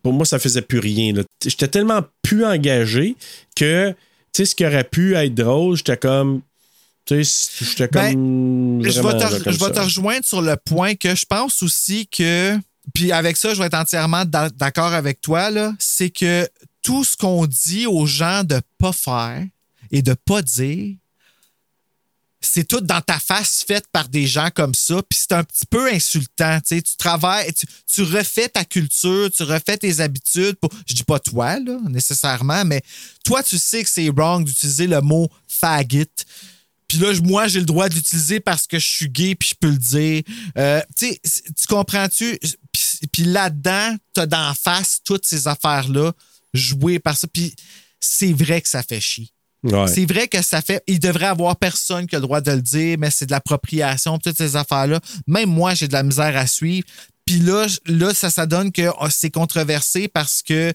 pour 0.03 0.13
moi, 0.13 0.25
ça 0.25 0.39
faisait 0.39 0.61
plus 0.61 0.79
rien. 0.79 1.13
J'étais 1.43 1.67
tellement 1.67 2.01
plus 2.21 2.45
engagé 2.45 3.15
que, 3.55 3.89
tu 3.91 3.95
sais, 4.33 4.45
ce 4.45 4.55
qui 4.55 4.65
aurait 4.65 4.83
pu 4.83 5.15
être 5.15 5.33
drôle, 5.35 5.77
j'étais 5.77 5.97
comme. 5.97 6.41
Tu 7.05 7.23
sais, 7.23 7.65
j'étais 7.65 7.87
Ben, 7.87 8.13
comme. 8.13 8.81
Je 8.83 8.89
vais, 8.89 9.01
vraiment, 9.01 9.17
te, 9.19 9.23
là, 9.33 9.39
comme 9.39 9.53
je 9.53 9.59
vais 9.59 9.71
te 9.71 9.79
rejoindre 9.79 10.25
sur 10.25 10.41
le 10.41 10.55
point 10.57 10.95
que 10.95 11.15
je 11.15 11.25
pense 11.25 11.63
aussi 11.63 12.07
que. 12.07 12.57
Puis 12.93 13.11
avec 13.11 13.37
ça, 13.37 13.53
je 13.53 13.59
vais 13.59 13.65
être 13.67 13.75
entièrement 13.77 14.25
d'a- 14.25 14.49
d'accord 14.49 14.93
avec 14.93 15.21
toi, 15.21 15.49
là. 15.51 15.73
C'est 15.79 16.09
que 16.09 16.47
tout 16.81 17.03
ce 17.03 17.15
qu'on 17.17 17.45
dit 17.45 17.85
aux 17.85 18.05
gens 18.05 18.43
de 18.43 18.61
pas 18.79 18.93
faire 18.93 19.43
et 19.91 20.01
de 20.01 20.13
pas 20.13 20.41
dire, 20.41 20.95
c'est 22.41 22.67
tout 22.67 22.81
dans 22.81 23.01
ta 23.01 23.19
face 23.19 23.63
faite 23.67 23.85
par 23.91 24.07
des 24.07 24.25
gens 24.25 24.49
comme 24.53 24.73
ça. 24.73 25.01
Puis 25.09 25.19
c'est 25.19 25.33
un 25.33 25.43
petit 25.43 25.65
peu 25.65 25.91
insultant. 25.91 26.59
Tu 26.65 26.81
travailles, 26.97 27.51
tu, 27.91 28.03
refais 28.03 28.49
ta 28.49 28.63
culture, 28.65 29.29
tu 29.31 29.43
refais 29.43 29.77
tes 29.77 29.99
habitudes. 29.99 30.55
Pour, 30.55 30.71
je 30.87 30.93
dis 30.93 31.03
pas 31.03 31.19
toi, 31.19 31.59
là, 31.59 31.77
nécessairement, 31.89 32.63
mais 32.65 32.81
toi, 33.25 33.43
tu 33.43 33.57
sais 33.57 33.83
que 33.83 33.89
c'est 33.89 34.09
wrong 34.09 34.43
d'utiliser 34.43 34.87
le 34.87 35.01
mot 35.01 35.29
faggot. 35.47 36.05
Puis 36.87 36.97
là, 36.97 37.13
moi, 37.23 37.47
j'ai 37.47 37.59
le 37.59 37.65
droit 37.65 37.87
de 37.87 37.93
l'utiliser 37.93 38.39
parce 38.39 38.65
que 38.65 38.79
je 38.79 38.87
suis 38.87 39.09
gay 39.09 39.35
puis 39.35 39.49
je 39.49 39.55
peux 39.55 39.69
le 39.69 39.77
dire. 39.77 40.23
Euh, 40.57 40.81
tu 40.97 41.67
comprends-tu? 41.67 42.39
Puis, 42.71 43.07
puis 43.11 43.23
là-dedans, 43.25 43.95
t'as 44.13 44.25
d'en 44.25 44.53
face 44.55 44.99
toutes 45.03 45.25
ces 45.25 45.47
affaires-là 45.47 46.13
jouées 46.53 46.99
par 46.99 47.15
ça. 47.15 47.27
Puis 47.27 47.53
c'est 47.99 48.33
vrai 48.33 48.61
que 48.61 48.69
ça 48.69 48.81
fait 48.81 48.99
chier. 48.99 49.29
Ouais. 49.63 49.87
C'est 49.87 50.05
vrai 50.05 50.27
que 50.27 50.41
ça 50.41 50.61
fait. 50.61 50.81
Il 50.87 50.99
devrait 50.99 51.25
avoir 51.25 51.55
personne 51.57 52.07
qui 52.07 52.15
a 52.15 52.19
le 52.19 52.23
droit 52.23 52.41
de 52.41 52.51
le 52.51 52.61
dire, 52.61 52.97
mais 52.97 53.09
c'est 53.09 53.25
de 53.25 53.31
l'appropriation, 53.31 54.17
toutes 54.17 54.37
ces 54.37 54.55
affaires-là. 54.55 54.99
Même 55.27 55.49
moi, 55.49 55.73
j'ai 55.73 55.87
de 55.87 55.93
la 55.93 56.03
misère 56.03 56.35
à 56.37 56.47
suivre. 56.47 56.87
Puis 57.25 57.39
là, 57.39 57.67
là 57.85 58.13
ça, 58.13 58.29
ça 58.29 58.45
donne 58.45 58.71
que 58.71 58.89
oh, 59.01 59.07
c'est 59.09 59.29
controversé 59.29 60.07
parce 60.07 60.41
que 60.41 60.73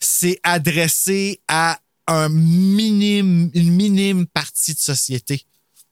c'est 0.00 0.38
adressé 0.42 1.40
à 1.48 1.78
un 2.06 2.28
minime, 2.28 3.50
une 3.54 3.72
minime 3.72 4.26
partie 4.26 4.74
de 4.74 4.78
société. 4.78 5.42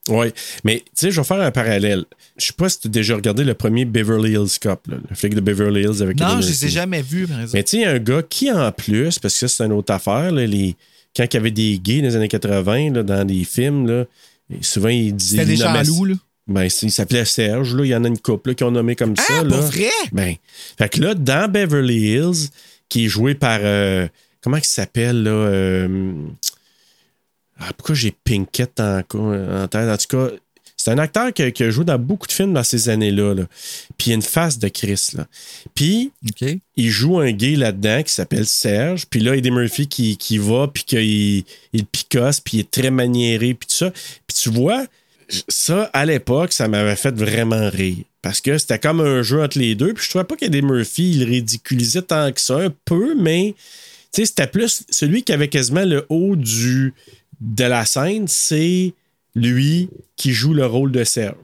Oui, 0.08 0.32
mais 0.64 0.80
tu 0.80 0.90
sais, 0.94 1.10
je 1.12 1.20
vais 1.20 1.24
faire 1.24 1.40
un 1.40 1.52
parallèle. 1.52 2.04
Je 2.36 2.46
sais 2.46 2.52
pas 2.52 2.68
si 2.68 2.80
tu 2.80 2.88
as 2.88 2.90
déjà 2.90 3.14
regardé 3.14 3.44
le 3.44 3.54
premier 3.54 3.84
Beverly 3.84 4.32
Hills 4.32 4.58
Cop, 4.60 4.86
là, 4.88 4.96
le 5.08 5.14
flic 5.14 5.34
de 5.34 5.40
Beverly 5.40 5.82
Hills 5.82 6.02
avec 6.02 6.18
Non, 6.18 6.40
je 6.40 6.48
les 6.48 6.66
ai 6.66 6.68
jamais 6.68 7.02
vus, 7.02 7.28
par 7.28 7.40
exemple. 7.40 7.56
Mais 7.56 7.62
tu 7.62 7.70
sais, 7.70 7.76
il 7.78 7.82
y 7.82 7.84
a 7.84 7.90
un 7.90 7.98
gars 8.00 8.22
qui, 8.22 8.50
en 8.50 8.72
plus, 8.72 9.20
parce 9.20 9.38
que 9.38 9.46
c'est 9.46 9.64
une 9.64 9.72
autre 9.72 9.92
affaire, 9.94 10.32
là, 10.32 10.44
les, 10.44 10.76
quand 11.16 11.24
il 11.24 11.34
y 11.34 11.36
avait 11.36 11.50
des 11.50 11.78
gays 11.78 12.00
dans 12.00 12.08
les 12.08 12.16
années 12.16 12.28
80, 12.28 12.90
là, 12.92 13.02
dans 13.02 13.24
des 13.24 13.44
films, 13.44 13.86
là, 13.86 14.04
souvent, 14.60 14.88
il 14.88 15.14
disait. 15.14 15.38
C'était 15.38 15.50
des 15.50 15.56
jaloux, 15.56 16.04
là. 16.06 16.14
Ben, 16.48 16.68
il 16.82 16.90
s'appelait 16.90 17.24
Serge, 17.24 17.74
là. 17.76 17.84
Il 17.84 17.88
y 17.88 17.94
en 17.94 18.04
a 18.04 18.08
une 18.08 18.18
couple 18.18 18.54
qui 18.54 18.64
ont 18.64 18.70
nommé 18.72 18.96
comme 18.96 19.16
ça. 19.16 19.22
Ah, 19.40 19.44
là. 19.44 19.50
pour 19.50 19.66
vrai? 19.66 19.90
Ben, 20.10 20.34
fait 20.76 20.88
que 20.88 21.00
là, 21.00 21.14
dans 21.14 21.50
Beverly 21.50 22.14
Hills, 22.14 22.48
qui 22.88 23.04
est 23.04 23.08
joué 23.08 23.34
par. 23.34 23.60
euh, 23.62 24.08
comment 24.40 24.56
il 24.56 24.64
s'appelle, 24.64 25.22
là? 25.22 25.30
euh, 25.30 26.12
ah, 27.60 27.72
pourquoi 27.76 27.94
j'ai 27.94 28.10
Pinkett 28.10 28.80
en, 28.80 29.02
en 29.14 29.68
tête? 29.68 29.88
En 29.88 29.96
tout 29.96 30.16
cas, 30.16 30.34
c'est 30.82 30.90
un 30.90 30.98
acteur 30.98 31.32
qui, 31.32 31.52
qui 31.52 31.62
a 31.62 31.70
joué 31.70 31.84
dans 31.84 31.98
beaucoup 31.98 32.26
de 32.26 32.32
films 32.32 32.52
dans 32.52 32.64
ces 32.64 32.88
années-là. 32.88 33.34
là. 33.34 33.44
Puis 33.96 34.08
il 34.08 34.12
a 34.12 34.14
une 34.16 34.22
face 34.22 34.58
de 34.58 34.66
Chris, 34.66 35.10
là. 35.14 35.26
Puis 35.76 36.10
il 36.76 36.90
joue 36.90 37.20
un 37.20 37.30
gay 37.30 37.54
là-dedans 37.54 38.02
qui 38.02 38.12
s'appelle 38.12 38.46
Serge. 38.46 39.06
Puis 39.06 39.20
là, 39.20 39.36
Eddie 39.36 39.52
Murphy 39.52 39.86
qui, 39.86 40.16
qui 40.16 40.38
va, 40.38 40.66
puis 40.66 40.82
qu'il 40.82 41.44
il 41.72 41.86
picosse, 41.86 42.40
puis 42.40 42.56
il 42.56 42.60
est 42.60 42.70
très 42.70 42.90
maniéré, 42.90 43.54
puis 43.54 43.68
tout 43.68 43.76
ça. 43.76 43.90
Puis 43.90 44.36
tu 44.36 44.50
vois, 44.50 44.84
ça, 45.48 45.84
à 45.92 46.04
l'époque, 46.04 46.52
ça 46.52 46.66
m'avait 46.66 46.96
fait 46.96 47.14
vraiment 47.14 47.70
rire. 47.70 48.04
Parce 48.20 48.40
que 48.40 48.58
c'était 48.58 48.80
comme 48.80 49.00
un 49.00 49.22
jeu 49.22 49.40
entre 49.40 49.58
les 49.58 49.76
deux. 49.76 49.94
Puis 49.94 50.04
je 50.04 50.10
trouvais 50.10 50.24
pas 50.24 50.34
qu'Eddie 50.34 50.62
Murphy, 50.62 51.12
il 51.12 51.24
ridiculisait 51.24 52.02
tant 52.02 52.32
que 52.32 52.40
ça, 52.40 52.56
un 52.56 52.72
peu, 52.84 53.14
mais 53.14 53.54
tu 54.12 54.22
sais, 54.22 54.26
c'était 54.26 54.48
plus 54.48 54.84
celui 54.90 55.22
qui 55.22 55.32
avait 55.32 55.48
quasiment 55.48 55.84
le 55.84 56.06
haut 56.08 56.34
du, 56.34 56.92
de 57.40 57.64
la 57.64 57.84
scène, 57.84 58.26
c'est 58.26 58.94
lui 59.34 59.88
qui 60.16 60.32
joue 60.32 60.54
le 60.54 60.66
rôle 60.66 60.92
de 60.92 61.04
Serge. 61.04 61.36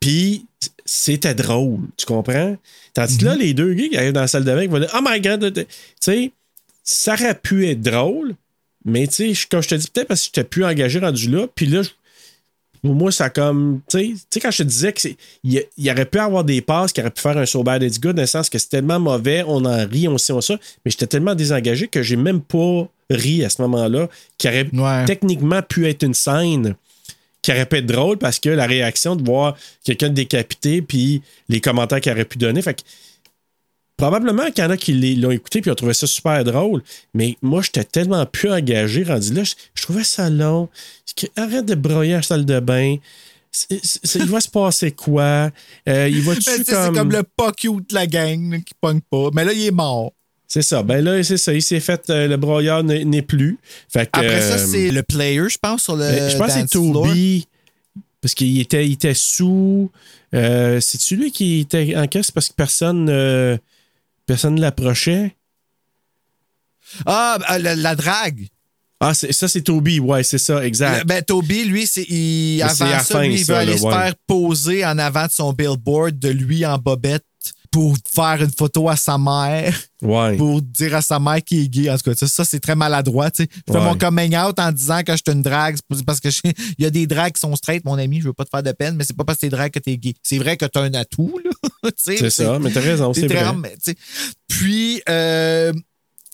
Puis 0.00 0.46
c'était 0.84 1.34
drôle, 1.34 1.80
tu 1.96 2.06
comprends? 2.06 2.56
Tandis 2.94 3.18
que 3.18 3.24
là, 3.24 3.34
les 3.36 3.54
deux 3.54 3.74
gars 3.74 3.88
qui 3.88 3.96
arrivent 3.96 4.12
dans 4.12 4.20
la 4.20 4.28
salle 4.28 4.44
de 4.44 4.54
bain, 4.54 4.62
ils 4.62 4.70
vont 4.70 4.78
dire 4.78 4.92
Oh 4.94 5.00
my 5.06 5.20
god, 5.20 5.52
tu 5.54 5.66
sais, 6.00 6.30
ça 6.84 7.14
aurait 7.14 7.34
pu 7.34 7.66
être 7.68 7.80
drôle, 7.80 8.34
mais 8.84 9.06
tu 9.08 9.34
sais, 9.34 9.46
comme 9.50 9.62
je 9.62 9.68
te 9.68 9.74
dis, 9.74 9.88
peut-être 9.92 10.08
parce 10.08 10.20
que 10.20 10.26
j'étais 10.26 10.44
plus 10.44 10.64
engagé 10.64 10.98
rendu 11.00 11.28
là, 11.30 11.46
puis 11.54 11.66
là, 11.66 11.82
je- 11.82 11.90
pour 12.82 12.94
moi, 12.94 13.10
ça 13.10 13.30
comme. 13.30 13.80
Tu 13.90 13.98
sais- 13.98 14.06
tu 14.12 14.18
sais, 14.30 14.40
quand 14.40 14.50
je 14.52 14.58
te 14.58 14.62
disais 14.62 14.92
qu'il 14.92 15.16
y, 15.42 15.60
il 15.76 15.90
aurait 15.90 16.04
pu 16.06 16.18
avoir 16.20 16.44
des 16.44 16.60
passes 16.60 16.92
qui 16.92 17.00
auraient 17.00 17.10
pu 17.10 17.20
faire 17.20 17.36
un 17.36 17.46
so 17.46 17.64
bad 17.64 17.82
it's 17.82 17.98
good, 17.98 18.14
dans 18.14 18.22
le 18.22 18.26
sens 18.28 18.48
que 18.48 18.58
c'est 18.58 18.68
tellement 18.68 19.00
mauvais, 19.00 19.42
on 19.46 19.64
en 19.64 19.86
rit, 19.88 20.06
on 20.06 20.18
sait, 20.18 20.32
on 20.32 20.40
ça, 20.40 20.54
mais 20.84 20.90
j'étais 20.92 21.08
tellement 21.08 21.34
désengagé 21.34 21.88
que 21.88 22.02
j'ai 22.02 22.14
même 22.16 22.40
pas 22.40 22.88
ri 23.10 23.44
à 23.44 23.50
ce 23.50 23.60
moment-là, 23.62 24.08
qui 24.38 24.46
aurait 24.46 24.68
Ouais. 24.72 25.04
techniquement 25.04 25.62
pu 25.62 25.88
être 25.88 26.04
une 26.04 26.14
scène 26.14 26.76
qui 27.46 27.52
aurait 27.52 27.66
pu 27.66 27.76
être 27.76 27.86
drôle 27.86 28.18
parce 28.18 28.40
que 28.40 28.48
la 28.48 28.66
réaction 28.66 29.14
de 29.14 29.24
voir 29.24 29.56
quelqu'un 29.84 30.08
décapité, 30.08 30.82
puis 30.82 31.22
les 31.48 31.60
commentaires 31.60 32.00
qu'il 32.00 32.10
aurait 32.10 32.24
pu 32.24 32.38
donner. 32.38 32.60
Fait 32.60 32.74
que 32.74 32.82
probablement 33.96 34.50
qu'il 34.50 34.64
y 34.64 34.66
en 34.66 34.70
a 34.70 34.76
qui 34.76 35.14
l'ont 35.14 35.30
écouté 35.30 35.60
puis 35.60 35.70
ont 35.70 35.76
trouvé 35.76 35.94
ça 35.94 36.08
super 36.08 36.42
drôle. 36.42 36.82
Mais 37.14 37.36
moi, 37.42 37.62
j'étais 37.62 37.84
tellement 37.84 38.26
plus 38.26 38.50
engagé 38.50 39.04
rendu 39.04 39.32
là. 39.32 39.44
Je, 39.44 39.54
je 39.74 39.82
trouvais 39.84 40.02
ça 40.02 40.28
long. 40.28 40.68
Arrête 41.36 41.66
de 41.66 41.76
broyer 41.76 42.14
à 42.14 42.16
la 42.16 42.22
salle 42.22 42.44
de 42.44 42.58
bain. 42.58 42.96
Il 43.70 44.26
va 44.26 44.40
se 44.40 44.48
passer 44.48 44.90
quoi? 44.90 45.52
Euh, 45.88 46.08
il 46.08 46.22
va 46.22 46.34
Ben, 46.34 46.40
sais, 46.40 46.64
C'est 46.64 46.92
comme 46.92 47.12
le 47.12 47.22
pas 47.22 47.52
cute 47.52 47.90
de 47.90 47.94
la 47.94 48.08
gang 48.08 48.60
qui 48.64 48.74
pogne 48.80 49.00
pas. 49.08 49.30
Mais 49.32 49.44
là, 49.44 49.52
il 49.52 49.66
est 49.66 49.70
mort. 49.70 50.12
C'est 50.48 50.62
ça. 50.62 50.82
Ben 50.82 51.04
là, 51.04 51.22
c'est 51.24 51.36
ça. 51.38 51.52
Il 51.52 51.62
s'est 51.62 51.80
fait. 51.80 52.08
euh, 52.10 52.28
le 52.28 52.36
broyeur 52.36 52.84
n'est 52.84 53.22
plus. 53.22 53.58
Fait 53.88 54.06
que, 54.10 54.20
Après 54.20 54.40
ça, 54.40 54.54
euh, 54.54 54.66
c'est 54.66 54.90
le 54.90 55.02
player, 55.02 55.48
je 55.48 55.58
pense, 55.58 55.82
sur 55.82 55.96
le. 55.96 56.04
Ben, 56.04 56.30
je 56.30 56.36
pense 56.36 56.46
que 56.48 56.52
c'est 56.60 56.70
floor. 56.70 57.06
Toby. 57.08 57.46
Parce 58.20 58.34
qu'il 58.34 58.58
était, 58.60 58.86
il 58.86 58.92
était 58.92 59.14
sous. 59.14 59.90
Euh, 60.34 60.80
C'est-tu 60.80 61.16
lui 61.16 61.30
qui 61.32 61.60
était 61.60 61.94
en 61.96 62.06
caisse 62.06 62.30
parce 62.30 62.48
que 62.48 62.54
personne 62.54 63.08
euh, 63.08 63.56
personne 64.26 64.54
ne 64.56 64.60
l'approchait? 64.60 65.34
Ah, 67.04 67.38
la, 67.60 67.74
la 67.74 67.94
drague. 67.94 68.48
Ah, 69.00 69.12
ça, 69.12 69.48
c'est 69.48 69.60
Toby. 69.62 70.00
Ouais, 70.00 70.22
c'est 70.22 70.38
ça, 70.38 70.64
exact. 70.64 71.00
Le- 71.00 71.04
Ben, 71.04 71.22
Toby, 71.22 71.64
lui, 71.64 71.86
c'est, 71.86 72.04
il, 72.08 72.62
avant 72.62 72.72
ça, 72.74 73.00
fin, 73.00 73.22
lui, 73.26 73.34
il 73.34 73.38
veut 73.40 73.44
ça, 73.54 73.58
aller 73.58 73.72
là, 73.72 73.78
se 73.78 73.84
ouais. 73.84 73.92
faire 73.92 74.14
poser 74.26 74.86
en 74.86 74.96
avant 74.98 75.26
de 75.26 75.32
son 75.32 75.52
billboard 75.52 76.18
de 76.18 76.30
lui 76.30 76.64
en 76.64 76.78
bobette 76.78 77.24
pour 77.76 77.94
faire 78.10 78.42
une 78.42 78.50
photo 78.56 78.88
à 78.88 78.96
sa 78.96 79.18
mère, 79.18 79.78
Ouais. 80.00 80.34
pour 80.38 80.62
dire 80.62 80.94
à 80.94 81.02
sa 81.02 81.18
mère 81.20 81.44
qu'il 81.44 81.60
est 81.64 81.68
gay. 81.68 81.90
En 81.90 81.98
tout 81.98 82.04
cas, 82.10 82.14
ça, 82.16 82.26
ça, 82.26 82.42
c'est 82.46 82.58
très 82.58 82.74
maladroit. 82.74 83.30
Tu 83.30 83.42
sais. 83.42 83.48
Je 83.68 83.70
fais 83.74 83.78
Ouais. 83.78 83.84
mon 83.84 83.98
coming 83.98 84.34
out 84.34 84.58
en 84.58 84.72
disant 84.72 85.02
que 85.02 85.12
je 85.12 85.18
suis 85.18 85.36
une 85.36 85.42
drague. 85.42 85.76
Parce 86.06 86.20
que 86.20 86.30
il 86.46 86.54
y 86.82 86.86
a 86.86 86.90
des 86.90 87.06
dragues 87.06 87.34
qui 87.34 87.40
sont 87.40 87.54
straight, 87.54 87.84
mon 87.84 87.98
ami, 87.98 88.22
je 88.22 88.28
veux 88.28 88.32
pas 88.32 88.44
te 88.46 88.48
faire 88.50 88.62
de 88.62 88.72
peine, 88.72 88.96
mais 88.96 89.04
c'est 89.04 89.14
pas 89.14 89.24
parce 89.24 89.36
que 89.36 89.42
t'es 89.42 89.50
drague 89.50 89.72
que 89.72 89.78
t'es 89.78 89.98
gay. 89.98 90.14
C'est 90.22 90.38
vrai 90.38 90.56
que 90.56 90.64
t'as 90.64 90.80
un 90.80 90.94
atout, 90.94 91.38
C'est 91.98 92.30
ça, 92.30 92.58
mais 92.58 92.70
t'as 92.72 92.80
raison, 92.80 93.12
c'est 93.12 93.26
vrai. 93.28 93.52
mais. 93.54 93.76
Puis, 94.48 95.02
euh, 95.10 95.74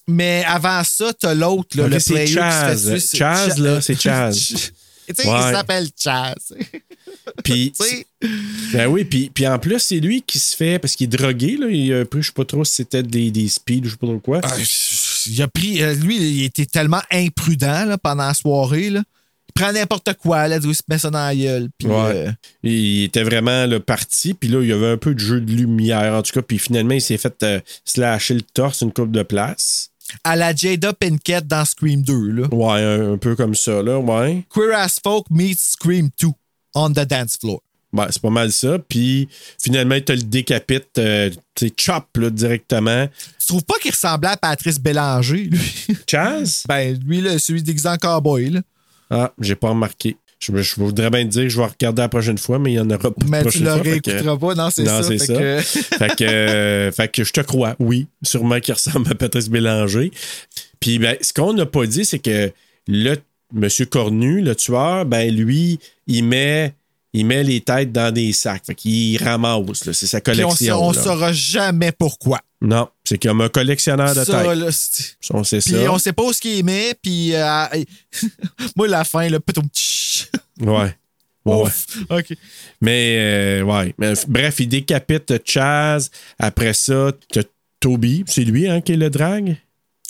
mais 0.06 0.44
avant 0.46 0.84
ça, 0.84 1.12
t'as 1.12 1.34
l'autre, 1.34 1.76
là, 1.76 1.86
Ok, 1.86 1.90
le 1.90 1.98
c'est 1.98 2.12
player 2.14 2.26
qui 2.26 2.32
se 2.34 2.38
fait 2.38 2.40
Chaz. 2.40 2.98
c'est 3.00 3.16
Chaz, 3.18 3.58
là, 3.58 3.80
c'est 3.80 4.00
Chaz. 4.00 4.36
Tu 5.08 5.20
sais, 5.24 5.28
Ouais. 5.28 5.36
il 5.48 5.52
s'appelle 5.52 5.88
Chaz. 5.98 6.34
Puis, 7.44 7.72
ben 8.72 8.86
oui, 8.88 9.04
puis, 9.04 9.30
puis 9.32 9.46
en 9.46 9.58
plus, 9.58 9.78
c'est 9.78 10.00
lui 10.00 10.22
qui 10.22 10.38
se 10.38 10.56
fait, 10.56 10.78
parce 10.78 10.94
qu'il 10.96 11.04
est 11.12 11.16
drogué, 11.16 11.56
là, 11.56 11.68
il 11.68 11.92
a 11.92 12.04
peu, 12.04 12.20
je 12.20 12.26
sais 12.28 12.32
pas 12.32 12.44
trop 12.44 12.64
si 12.64 12.74
c'était 12.74 13.02
des, 13.02 13.30
des 13.30 13.48
speeds, 13.48 13.84
je 13.84 13.90
sais 13.90 13.96
pas 13.96 14.06
trop 14.06 14.18
quoi. 14.18 14.40
ah, 14.42 14.56
il 15.26 15.42
a 15.42 15.48
pris, 15.48 15.82
euh, 15.82 15.94
lui, 15.94 16.16
il 16.16 16.44
était 16.44 16.66
tellement 16.66 17.02
imprudent 17.10 17.84
là, 17.84 17.96
pendant 17.98 18.26
la 18.26 18.34
soirée. 18.34 18.90
Là. 18.90 19.02
Il 19.48 19.52
prend 19.60 19.72
n'importe 19.72 20.14
quoi, 20.14 20.48
là, 20.48 20.58
il 20.62 20.74
se 20.74 20.82
met 20.88 20.98
ça 20.98 21.10
dans 21.10 21.18
la 21.26 21.36
gueule. 21.36 21.68
Puis, 21.78 21.86
Ouais. 21.88 21.94
euh, 21.94 22.32
Il 22.62 23.04
était 23.04 23.22
vraiment 23.22 23.66
le 23.66 23.80
parti, 23.80 24.34
puis 24.34 24.48
là, 24.48 24.60
il 24.62 24.68
y 24.68 24.72
avait 24.72 24.88
un 24.90 24.96
peu 24.96 25.14
de 25.14 25.20
jeu 25.20 25.40
de 25.40 25.52
lumière, 25.52 26.14
en 26.14 26.22
tout 26.22 26.32
cas, 26.32 26.42
puis 26.42 26.58
finalement, 26.58 26.94
il 26.94 27.02
s'est 27.02 27.18
fait 27.18 27.42
euh, 27.42 27.60
slasher 27.84 28.34
le 28.34 28.42
torse 28.42 28.80
une 28.80 28.92
coupe 28.92 29.12
de 29.12 29.22
place. 29.22 29.90
à 30.24 30.36
la 30.36 30.54
Jada 30.54 30.92
Pinkett 30.92 31.46
dans 31.46 31.64
Scream 31.64 32.02
2. 32.02 32.30
Là. 32.32 32.46
Ouais, 32.52 32.80
un, 32.82 33.12
un 33.12 33.16
peu 33.18 33.36
comme 33.36 33.54
ça, 33.54 33.82
là, 33.82 33.98
ouais. 33.98 34.44
Queer 34.52 34.74
as 34.76 34.98
Folk 35.02 35.26
meets 35.30 35.58
Scream 35.60 36.10
2 36.20 36.28
on 36.74 36.90
the 36.90 37.06
dance 37.06 37.36
floor. 37.40 37.60
Ouais, 37.92 38.06
c'est 38.10 38.22
pas 38.22 38.30
mal 38.30 38.50
ça. 38.52 38.78
Puis 38.78 39.28
finalement, 39.62 40.00
te 40.00 40.12
le 40.12 40.22
décapite, 40.22 40.88
euh, 40.98 41.28
tu 41.54 41.68
sais, 41.68 41.74
chop, 41.76 42.06
là, 42.16 42.30
directement. 42.30 43.06
Tu 43.38 43.46
trouves 43.46 43.64
pas 43.64 43.74
qu'il 43.82 43.90
ressemblait 43.90 44.30
à 44.30 44.36
Patrice 44.38 44.80
Bélanger, 44.80 45.44
lui? 45.44 45.60
Chaz? 46.10 46.64
ben, 46.66 46.98
lui, 47.06 47.20
là, 47.20 47.38
celui 47.38 47.62
déguisé 47.62 47.88
en 47.88 47.96
cowboy, 47.98 48.48
là. 48.50 48.60
Ah, 49.10 49.32
j'ai 49.38 49.56
pas 49.56 49.68
remarqué. 49.68 50.16
Je, 50.40 50.50
voudrais 50.76 51.10
bien 51.10 51.22
te 51.24 51.28
dire 51.28 51.42
que 51.44 51.48
je 51.50 51.56
vais 51.60 51.66
regarder 51.66 52.02
la 52.02 52.08
prochaine 52.08 52.38
fois, 52.38 52.58
mais 52.58 52.72
il 52.72 52.74
y 52.76 52.80
en 52.80 52.88
aura 52.90 53.12
pas 53.12 53.26
Mais 53.28 53.44
tu 53.44 53.62
le 53.62 53.74
réécouteras 53.74 54.36
pas, 54.36 54.54
non, 54.54 54.70
c'est 54.70 54.82
Non, 54.82 55.02
ça. 55.02 55.02
c'est 55.04 55.18
fait 55.18 55.26
ça. 55.26 55.34
que- 55.34 55.60
fait, 55.98 56.16
que, 56.16 56.24
euh, 56.24 56.90
fait 56.92 57.08
que 57.08 57.22
je 57.22 57.32
te 57.32 57.42
crois, 57.42 57.76
oui. 57.78 58.08
Sûrement 58.24 58.58
qu'il 58.58 58.74
ressemble 58.74 59.08
à 59.12 59.14
Patrice 59.14 59.48
Bélanger. 59.50 60.10
Puis 60.80 60.98
ben, 60.98 61.16
ce 61.20 61.32
qu'on 61.32 61.52
n'a 61.52 61.66
pas 61.66 61.86
dit, 61.86 62.04
c'est 62.04 62.18
que 62.18 62.50
le 62.88 63.16
monsieur 63.52 63.86
Cornu, 63.86 64.40
le 64.40 64.54
tueur, 64.54 65.04
ben 65.04 65.34
lui, 65.34 65.78
il 66.06 66.24
met, 66.24 66.74
il 67.12 67.26
met 67.26 67.42
les 67.44 67.60
têtes 67.60 67.92
dans 67.92 68.12
des 68.12 68.32
sacs. 68.32 68.64
Fait 68.66 68.74
qu'il 68.74 69.22
ramasse. 69.22 69.82
C'est 69.92 70.06
sa 70.06 70.20
collection. 70.20 70.82
on 70.82 70.92
là. 70.92 71.02
saura 71.02 71.32
jamais 71.32 71.92
pourquoi. 71.92 72.40
Non, 72.60 72.88
c'est 73.04 73.18
comme 73.20 73.40
un 73.40 73.48
collectionneur 73.48 74.14
de 74.14 74.24
Ça, 74.24 74.42
têtes. 74.42 74.58
là, 74.58 74.68
On 75.30 75.42
sait 75.44 75.58
Puis 75.58 75.72
ça. 75.72 75.92
on 75.92 75.98
sait 75.98 76.12
pas 76.12 76.22
où 76.22 76.32
ce 76.32 76.40
qu'il 76.40 76.64
met, 76.64 76.94
puis 77.02 77.34
euh, 77.34 77.64
moi, 78.76 78.86
la 78.88 79.04
fin, 79.04 79.28
le. 79.28 79.40
Ouais. 80.60 80.96
Ouais. 81.44 81.68
OK. 82.08 82.34
Mais, 82.80 83.16
euh, 83.18 83.62
ouais. 83.62 83.92
Mais, 83.98 84.12
bref, 84.28 84.60
il 84.60 84.68
décapite 84.68 85.42
Chaz. 85.44 86.08
Après 86.38 86.72
ça, 86.72 87.10
Toby. 87.80 88.22
C'est 88.28 88.44
lui 88.44 88.68
hein, 88.68 88.80
qui 88.80 88.92
est 88.92 88.96
le 88.96 89.10
drag? 89.10 89.56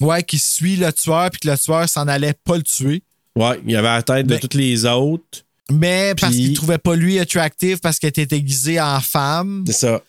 Ouais, 0.02 0.22
qui 0.22 0.38
suit 0.38 0.76
le 0.76 0.92
tueur, 0.92 1.30
puis 1.30 1.40
que 1.40 1.48
le 1.48 1.56
tueur 1.56 1.88
s'en 1.88 2.06
allait 2.06 2.34
pas 2.44 2.56
le 2.56 2.62
tuer. 2.62 3.02
Ouais, 3.36 3.60
il 3.66 3.74
avait 3.76 3.88
la 3.88 4.02
tête 4.02 4.26
de 4.26 4.34
Mais- 4.34 4.40
toutes 4.40 4.54
les 4.54 4.84
autres. 4.84 5.44
Mais 5.70 6.14
parce 6.20 6.34
qu'il 6.34 6.52
trouvait 6.54 6.78
pas 6.78 6.96
lui 6.96 7.18
attractive 7.18 7.78
parce 7.80 7.98
qu'elle 7.98 8.10
était 8.10 8.26
déguisée 8.26 8.80
en 8.80 9.00
femme. 9.00 9.64
C'est 9.66 9.72
ça. 9.72 10.02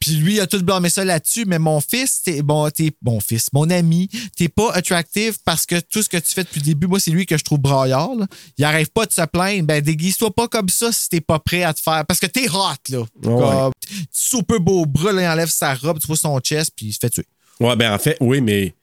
Puis 0.00 0.16
lui, 0.16 0.34
il 0.34 0.40
a 0.40 0.46
tout 0.46 0.60
blâmé 0.62 0.90
ça 0.90 1.04
là-dessus. 1.04 1.44
Mais 1.46 1.58
mon 1.58 1.80
fils, 1.80 2.22
t'es 2.22 2.42
bon, 2.42 2.68
t'es 2.70 2.90
mon 3.02 3.20
fils, 3.20 3.48
mon 3.52 3.70
ami, 3.70 4.08
t'es 4.36 4.48
pas 4.48 4.72
attractive 4.72 5.38
parce 5.44 5.66
que 5.66 5.78
tout 5.80 6.02
ce 6.02 6.08
que 6.08 6.16
tu 6.16 6.30
fais 6.32 6.42
depuis 6.42 6.60
le 6.60 6.64
début, 6.66 6.86
moi, 6.88 6.98
c'est 7.00 7.10
lui 7.12 7.26
que 7.26 7.38
je 7.38 7.44
trouve 7.44 7.60
braillard. 7.60 8.14
là. 8.16 8.26
Il 8.58 8.64
arrête 8.64 8.92
pas 8.92 9.06
de 9.06 9.12
se 9.12 9.24
plaindre. 9.26 9.66
Ben, 9.66 9.80
déguise-toi 9.80 10.34
pas 10.34 10.48
comme 10.48 10.68
ça 10.68 10.90
si 10.90 11.08
t'es 11.08 11.20
pas 11.20 11.38
prêt 11.38 11.62
à 11.62 11.72
te 11.72 11.80
faire. 11.80 12.04
Parce 12.06 12.18
que 12.18 12.26
t'es 12.26 12.48
hot, 12.50 12.74
là. 12.90 13.04
Comme, 13.22 13.72
super 14.10 14.58
beau 14.60 14.84
bras, 14.84 15.12
là, 15.12 15.22
il 15.22 15.28
enlève 15.28 15.48
sa 15.50 15.74
robe, 15.74 16.00
tu 16.00 16.06
vois 16.06 16.16
son 16.16 16.38
chest, 16.40 16.72
puis 16.74 16.86
il 16.86 16.92
se 16.92 16.98
fait 16.98 17.10
tuer. 17.10 17.26
Ouais, 17.60 17.76
ben 17.76 17.92
en 17.92 17.98
fait, 17.98 18.16
oui, 18.20 18.40
mais 18.40 18.74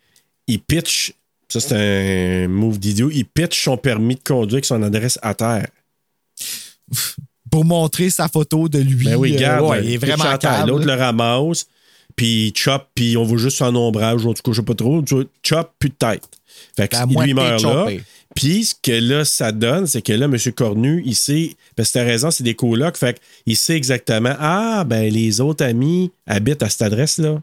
il 0.47 0.59
pitch. 0.61 1.13
Ça, 1.51 1.59
c'est 1.59 1.75
un 1.75 2.47
move 2.47 2.79
d'idiot. 2.79 3.09
Il 3.11 3.25
pitch 3.25 3.61
son 3.61 3.75
permis 3.75 4.15
de 4.15 4.21
conduire 4.23 4.55
avec 4.55 4.65
son 4.65 4.81
adresse 4.83 5.19
à 5.21 5.33
terre. 5.33 5.67
Pour 7.51 7.65
montrer 7.65 8.09
sa 8.09 8.29
photo 8.29 8.69
de 8.69 8.79
lui. 8.79 9.03
Ben 9.03 9.15
oui, 9.15 9.33
euh, 9.33 9.35
regarde. 9.35 9.65
ouais, 9.65 9.81
là, 9.81 9.83
il 9.83 9.91
est 9.91 9.97
vraiment 9.97 10.23
à 10.23 10.37
terre. 10.37 10.65
L'autre 10.65 10.85
le 10.85 10.93
ramasse, 10.93 11.67
puis 12.15 12.47
il 12.47 12.57
chop, 12.57 12.87
puis 12.95 13.17
on 13.17 13.23
voit 13.23 13.37
juste 13.37 13.57
son 13.57 13.75
ombrage, 13.75 14.25
en 14.25 14.33
tout 14.33 14.41
cas, 14.43 14.51
je 14.53 14.61
sais 14.61 14.65
pas 14.65 14.75
trop. 14.75 15.03
Chop, 15.43 15.73
plus 15.77 15.89
de 15.89 15.95
tête. 15.95 16.23
Fait 16.77 16.87
que 16.87 16.95
La 16.95 17.05
lui 17.05 17.33
meurt 17.33 17.61
là. 17.63 17.87
Puis 18.33 18.63
ce 18.63 18.75
que 18.81 18.93
là, 18.93 19.25
ça 19.25 19.51
donne, 19.51 19.87
c'est 19.87 20.01
que 20.01 20.13
là, 20.13 20.27
M. 20.27 20.37
Cornu, 20.55 21.03
il 21.05 21.15
sait, 21.15 21.57
parce 21.75 21.89
que 21.89 21.93
t'as 21.95 22.05
raison, 22.05 22.31
c'est 22.31 22.45
des 22.45 22.55
colocs, 22.55 22.95
fait 22.95 23.19
qu'il 23.43 23.57
sait 23.57 23.75
exactement, 23.75 24.35
ah, 24.39 24.85
ben 24.85 25.11
les 25.11 25.41
autres 25.41 25.65
amis 25.65 26.11
habitent 26.25 26.63
à 26.63 26.69
cette 26.69 26.83
adresse-là. 26.83 27.41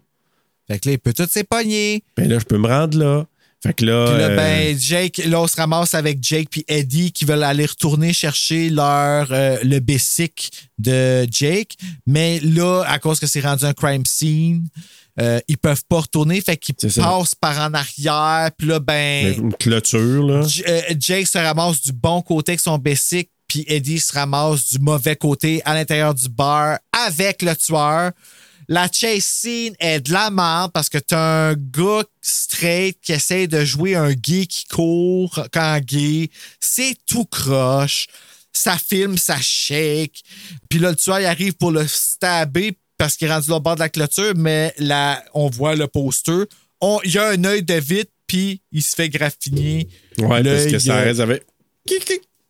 Fait 0.67 0.79
que 0.79 0.89
là, 0.89 0.93
il 0.95 0.99
peut 0.99 1.13
tout 1.13 1.27
s'épogner. 1.29 2.03
Ben 2.17 2.27
là, 2.27 2.39
je 2.39 2.47
peux 2.47 2.57
me 2.57 2.69
rendre 2.69 2.99
là. 2.99 3.27
Fait 3.63 3.73
que 3.75 3.85
là. 3.85 4.07
Puis 4.07 4.19
là, 4.19 4.29
euh, 4.29 4.37
ben, 4.37 4.79
Jake, 4.79 5.19
là, 5.27 5.41
on 5.41 5.47
se 5.49 5.57
ramasse 5.57 5.95
avec 5.95 6.19
Jake 6.23 6.49
puis 6.51 6.65
Eddie 6.69 7.11
qui 7.11 7.25
veulent 7.25 7.43
aller 7.43 7.67
retourner 7.67 8.13
chercher 8.13 8.71
leur 8.71 9.29
euh, 9.33 9.59
le 9.65 9.81
basic 9.81 10.51
de 10.79 11.27
Jake. 11.31 11.77
Mais 12.07 12.39
là, 12.41 12.85
à 12.87 12.99
cause 13.01 13.19
que 13.19 13.27
c'est 13.27 13.41
rendu 13.41 13.65
un 13.65 13.73
crime 13.73 14.07
scene, 14.07 14.65
euh, 15.21 15.41
ils 15.49 15.59
peuvent 15.59 15.83
pas 15.89 16.01
retourner. 16.01 16.41
Fait 16.41 16.57
qu'ils 16.57 16.77
passent 17.03 17.35
par 17.35 17.59
en 17.59 17.75
arrière. 17.75 18.51
Puis 18.57 18.69
là, 18.69 18.79
ben, 18.79 19.35
une 19.37 19.53
clôture, 19.55 20.23
là. 20.25 20.43
J- 20.47 20.63
euh, 20.69 20.81
Jake 20.99 21.27
se 21.27 21.39
ramasse 21.39 21.83
du 21.83 21.91
bon 21.93 22.23
côté 22.23 22.53
avec 22.53 22.61
son 22.61 22.79
basic, 22.79 23.29
puis 23.49 23.65
Eddie 23.67 23.99
se 23.99 24.13
ramasse 24.13 24.73
du 24.73 24.79
mauvais 24.79 25.17
côté 25.17 25.63
à 25.65 25.75
l'intérieur 25.75 26.15
du 26.15 26.29
bar 26.29 26.79
avec 26.93 27.43
le 27.43 27.57
tueur. 27.57 28.13
La 28.71 28.89
chase 28.93 29.25
scene 29.25 29.75
est 29.81 30.01
de 30.01 30.13
la 30.13 30.31
merde 30.31 30.73
parce 30.73 30.89
que 30.91 30.99
t'as 30.99 31.51
un 31.51 31.55
gars 31.55 32.05
straight 32.21 32.99
qui 33.01 33.13
essaie 33.13 33.47
de 33.47 33.65
jouer 33.65 33.95
un 33.95 34.13
gay 34.13 34.45
qui 34.47 34.67
court 34.67 35.47
quand 35.53 35.81
gay. 35.83 36.29
C'est 36.61 36.95
tout 37.07 37.25
croche. 37.25 38.07
Ça 38.53 38.77
filme, 38.77 39.17
ça 39.17 39.39
shake. 39.41 40.23
Puis 40.69 40.79
là, 40.81 40.91
le 40.91 40.97
tueur, 40.97 41.21
il 41.21 41.27
arrive 41.27 41.55
pour 41.55 41.71
le 41.71 41.87
stabber 41.87 42.77
parce 42.99 43.17
qu'il 43.17 43.29
est 43.29 43.33
rendu 43.33 43.51
au 43.53 43.61
bord 43.61 43.77
de 43.77 43.81
la 43.81 43.89
clôture, 43.89 44.33
mais 44.37 44.75
là, 44.79 45.25
on 45.33 45.49
voit 45.49 45.75
le 45.77 45.87
poster. 45.87 46.45
On- 46.81 47.01
Il 47.05 47.13
y 47.13 47.19
a 47.19 47.29
un 47.29 47.45
œil 47.45 47.63
de 47.63 47.75
vite, 47.75 48.11
puis 48.27 48.61
il 48.73 48.83
se 48.83 48.95
fait 48.97 49.09
graffiner. 49.09 49.89
Ouais, 50.19 50.43
parce 50.43 50.67
que 50.73 50.79
ça 50.79 50.97
reste 51.05 51.21
avec. 51.21 51.45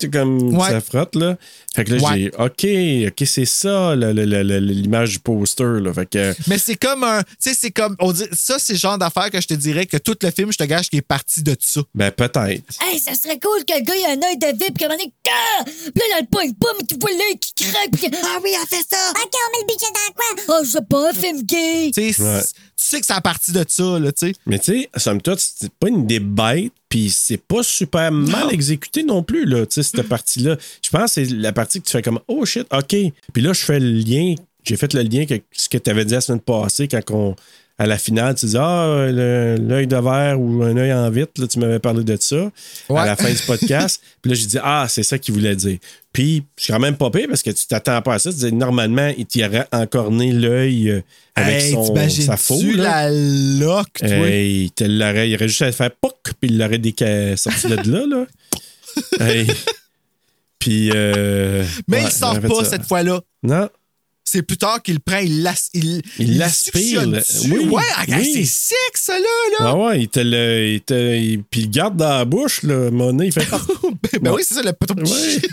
Comme 0.07 0.57
Ouais. 0.57 0.70
ça 0.70 0.80
frotte, 0.80 1.16
là. 1.16 1.36
Fait 1.74 1.84
que 1.84 1.94
là, 1.94 2.03
Ouais. 2.03 2.18
j'ai. 2.18 3.07
OK, 3.09 3.11
OK, 3.12 3.26
c'est 3.28 3.44
ça, 3.44 3.94
l'image 3.96 5.11
du 5.12 5.18
poster, 5.18 5.80
là. 5.80 5.92
Fait 5.92 6.07
que. 6.09 6.34
Mais 6.46 6.59
c'est 6.59 6.76
comme 6.76 7.03
un. 7.05 7.22
Tu 7.22 7.28
sais, 7.40 7.55
c'est 7.55 7.70
comme. 7.70 7.96
On 7.99 8.12
dit, 8.12 8.24
ça, 8.32 8.59
c'est 8.59 8.74
le 8.74 8.78
genre 8.78 8.96
d'affaire 8.99 9.30
que 9.30 9.40
je 9.40 9.46
te 9.49 9.55
dirais 9.55 9.86
que 9.86 9.96
tout 9.96 10.16
le 10.22 10.30
film, 10.30 10.53
je 10.53 10.59
te 10.59 10.64
gage 10.64 10.88
qu'il 10.88 10.99
est 11.01 11.03
parti 11.03 11.42
de 11.42 11.57
ça. 11.61 11.80
Ben, 11.94 12.11
peut-être. 12.12 12.62
Hey, 12.82 12.99
ça 13.01 13.14
serait 13.14 13.38
cool 13.40 13.64
que 13.64 13.74
le 13.74 13.82
gars 13.84 13.94
ait 13.96 14.12
un 14.16 14.22
œil 14.28 14.38
de 14.38 14.46
vip, 14.64 14.80
un 14.82 14.86
moment 14.88 14.99
donné, 14.99 15.12
ah! 15.28 15.64
Puis 15.64 15.74
là, 15.96 16.03
il 16.09 16.12
a 16.14 16.20
le 16.20 16.26
pas, 16.26 16.68
mais 16.78 16.86
tu 16.86 16.96
vois 17.01 17.11
l'œil 17.11 17.38
qui 17.38 17.53
craque, 17.64 17.90
puis 17.92 18.09
ah 18.22 18.38
oui, 18.42 18.51
on 18.62 18.66
fait 18.66 18.84
ça! 18.88 18.96
Ok, 19.11 19.32
on 19.34 19.53
met 19.53 19.62
le 19.62 19.66
budget 19.66 19.86
dans 19.92 20.12
quoi? 20.14 20.57
Oh, 20.61 20.64
je 20.64 20.70
sais 20.70 20.78
pas, 20.88 21.11
un 21.11 21.12
film 21.12 21.42
gay! 21.42 21.90
Tu 21.94 22.12
sais, 22.12 22.22
Ouais. 22.22 22.40
Tu 22.79 22.87
sais 22.87 23.01
que 23.01 23.07
c'est 23.07 23.12
à 23.12 23.20
partir 23.20 23.55
de 23.55 23.64
ça, 23.66 23.99
là, 23.99 24.12
tu 24.12 24.29
sais. 24.29 24.35
Mais 24.47 24.59
tu 24.59 24.83
sais, 24.83 24.91
somme 24.97 25.20
toute, 25.20 25.41
c'est 25.41 25.72
pas 25.72 25.89
une 25.89 26.03
idée 26.03 26.20
bête, 26.20 26.72
puis 26.89 27.11
c'est 27.11 27.37
pas 27.37 27.64
super 27.64 28.12
mal 28.12 28.53
exécuté 28.53 29.03
non 29.03 29.24
plus, 29.24 29.45
là, 29.45 29.66
tu 29.66 29.74
sais, 29.74 29.83
cette 29.83 30.09
partie-là. 30.09 30.57
Je 30.83 30.91
pense 30.91 31.14
que 31.14 31.24
c'est 31.24 31.35
la 31.35 31.53
partie 31.53 31.81
que 31.81 31.87
tu 31.87 31.93
fais 31.93 32.03
comme, 32.03 32.20
oh 32.29 32.45
shit, 32.45 32.66
OK. 32.72 32.95
Puis 33.33 33.43
là, 33.43 33.53
je 33.53 33.61
fais 33.61 33.81
le 33.81 33.91
lien, 33.91 34.37
j'ai 34.62 34.76
fait 34.76 34.95
le 34.95 35.03
lien 35.03 35.22
avec 35.22 35.45
ce 35.51 35.68
que 35.68 35.76
tu 35.76 35.91
avais 35.91 36.05
dit 36.05 36.14
la 36.14 36.20
semaine 36.20 36.41
passée 36.41 36.87
quand 36.87 37.03
on, 37.11 37.35
à 37.81 37.87
la 37.87 37.97
finale, 37.97 38.35
tu 38.35 38.47
dis, 38.47 38.57
ah, 38.59 39.07
l'œil 39.09 39.87
de 39.87 39.97
verre 39.97 40.41
ou 40.41 40.62
un 40.64 40.76
œil 40.76 40.93
en 40.93 41.09
vitre, 41.11 41.33
là, 41.41 41.47
tu 41.47 41.61
m'avais 41.61 41.79
parlé 41.79 42.03
de 42.03 42.16
ça 42.20 42.51
Ouais. 42.89 43.01
à 43.01 43.07
la 43.07 43.14
fin 43.16 43.31
du 43.31 43.41
podcast. 43.47 44.03
puis 44.22 44.31
là, 44.33 44.35
j'ai 44.37 44.47
dit, 44.47 44.59
ah, 44.62 44.87
c'est 44.89 45.05
ça 45.05 45.16
qu'il 45.18 45.35
voulait 45.35 45.55
dire. 45.55 45.79
Puis, 46.12 46.43
je 46.57 46.64
suis 46.64 46.72
quand 46.72 46.81
même 46.81 46.97
pas 46.97 47.09
pire 47.11 47.26
parce 47.29 47.43
que 47.43 47.51
tu 47.51 47.66
t'attends 47.66 48.03
pas 48.03 48.14
à 48.14 48.18
ça. 48.18 48.31
Tu 48.33 48.39
dis, 48.39 48.53
normalement, 48.53 49.12
il 49.16 49.26
t'y 49.26 49.45
aurait 49.45 49.68
encorné 49.70 50.33
l'œil 50.33 50.91
euh, 50.91 51.01
avec 51.37 51.62
Hey, 51.62 51.72
son, 51.72 51.95
sa 52.11 52.37
faux. 52.37 52.61
là? 52.74 53.09
la 53.09 53.11
loque, 53.11 53.93
toi? 54.01 54.09
Hey, 54.09 54.64
il 54.64 54.70
te 54.72 54.83
l'aurait, 54.85 55.31
il 55.31 55.35
aurait 55.37 55.47
juste 55.49 55.62
à 55.62 55.70
faire 55.70 55.91
POC, 55.93 56.16
puis 56.41 56.51
il 56.51 56.59
l'aurait 56.59 56.79
déca- 56.79 57.37
sorti 57.37 57.68
de 57.68 57.76
là, 57.93 58.07
là. 58.07 58.26
hey. 59.29 59.47
Puis. 60.59 60.91
euh, 60.93 61.64
Mais 61.87 61.99
ouais, 61.99 62.05
il 62.07 62.11
sort 62.11 62.41
pas 62.41 62.64
ça. 62.64 62.70
cette 62.70 62.87
fois-là. 62.87 63.20
Non. 63.45 63.68
C'est 64.31 64.43
plus 64.43 64.59
tard 64.59 64.83
qu'il 64.83 65.01
prend, 65.01 65.18
il 65.18 65.43
l'as- 65.43 65.70
il, 65.72 66.03
l'aspire. 66.37 67.03
Oui, 67.51 67.66
ouais, 67.66 67.83
oui. 68.09 68.31
c'est 68.35 68.45
sick, 68.45 68.97
ça, 68.97 69.14
là. 69.18 69.24
là. 69.53 69.57
Ah 69.61 69.76
ouais, 69.76 70.03
il 70.03 70.09
te 70.09 70.20
le. 70.20 70.74
Il 70.74 70.81
te, 70.83 71.16
il- 71.16 71.43
puis 71.45 71.62
il 71.62 71.70
garde 71.70 71.97
dans 71.97 72.11
la 72.11 72.24
bouche, 72.26 72.62
là. 72.62 72.91
Mon 72.91 73.12
nez, 73.14 73.26
il 73.29 73.33
fait. 73.33 73.47
ben, 74.12 74.18
ben 74.20 74.33
oui, 74.35 74.43
c'est 74.47 74.55
ça, 74.57 74.62
le. 74.62 74.68
Ouais. 74.68 75.43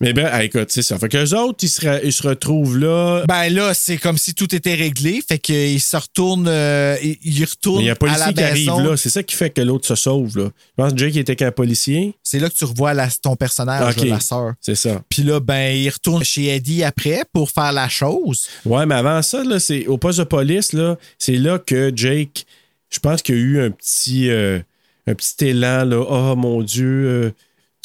Mais 0.00 0.12
ben, 0.12 0.28
ah, 0.30 0.44
écoute, 0.44 0.68
c'est 0.70 0.82
ça. 0.82 0.98
Fait 0.98 1.08
qu'eux 1.08 1.34
autres, 1.34 1.58
ils 1.62 1.68
se, 1.68 2.04
ils 2.04 2.26
retrouvent 2.26 2.78
là. 2.78 3.24
Ben 3.26 3.48
là, 3.48 3.74
c'est 3.74 3.96
comme 3.96 4.18
si 4.18 4.34
tout 4.34 4.54
était 4.54 4.74
réglé. 4.74 5.22
Fait 5.26 5.38
qu'il 5.38 5.80
se 5.80 5.96
retourne, 5.96 6.46
euh, 6.48 6.96
il, 7.02 7.16
il 7.22 7.44
retourne 7.44 7.78
Mais 7.78 7.84
il 7.84 7.86
y 7.86 7.90
a 7.90 7.92
un 7.92 7.96
policier 7.96 8.34
qui 8.34 8.42
arrive 8.42 8.66
là. 8.66 8.96
C'est 8.96 9.10
ça 9.10 9.22
qui 9.22 9.36
fait 9.36 9.50
que 9.50 9.60
l'autre 9.60 9.86
se 9.86 9.94
sauve, 9.94 10.38
là. 10.38 10.44
Je 10.44 10.82
pense 10.82 10.92
que 10.92 10.98
Jake 10.98 11.16
était 11.16 11.36
qu'un 11.36 11.52
policier. 11.52 12.14
C'est 12.22 12.38
là 12.38 12.48
que 12.50 12.54
tu 12.54 12.64
revois 12.64 12.94
la- 12.94 13.08
ton 13.10 13.36
personnage, 13.36 13.96
là, 13.96 14.04
la 14.04 14.20
sœur. 14.20 14.52
C'est 14.60 14.74
ça. 14.74 15.02
Puis 15.08 15.22
là, 15.22 15.40
ben, 15.40 15.74
il 15.74 15.88
retourne 15.88 16.24
chez 16.24 16.54
Eddie 16.54 16.84
après 16.84 17.22
pour 17.32 17.50
faire 17.50 17.72
la 17.72 17.88
chose. 17.88 18.48
Ouais, 18.64 18.84
mais 18.86 18.94
avant 18.96 19.22
ça, 19.22 19.42
là, 19.44 19.58
c'est 19.58 19.86
au 19.86 19.98
poste 19.98 20.18
de 20.18 20.24
police, 20.24 20.72
là, 20.72 20.96
c'est 21.18 21.36
là 21.36 21.58
que 21.58 21.92
Jake, 21.94 22.44
je 22.90 22.98
pense 22.98 23.22
qu'il 23.22 23.34
y 23.34 23.38
a 23.38 23.40
eu 23.40 23.60
un 23.60 23.70
petit, 23.70 24.30
euh, 24.30 24.58
un 25.06 25.14
petit 25.14 25.46
élan, 25.46 25.84
là. 25.84 26.04
Oh 26.08 26.36
mon 26.36 26.62
Dieu, 26.62 26.86
euh, 26.86 27.30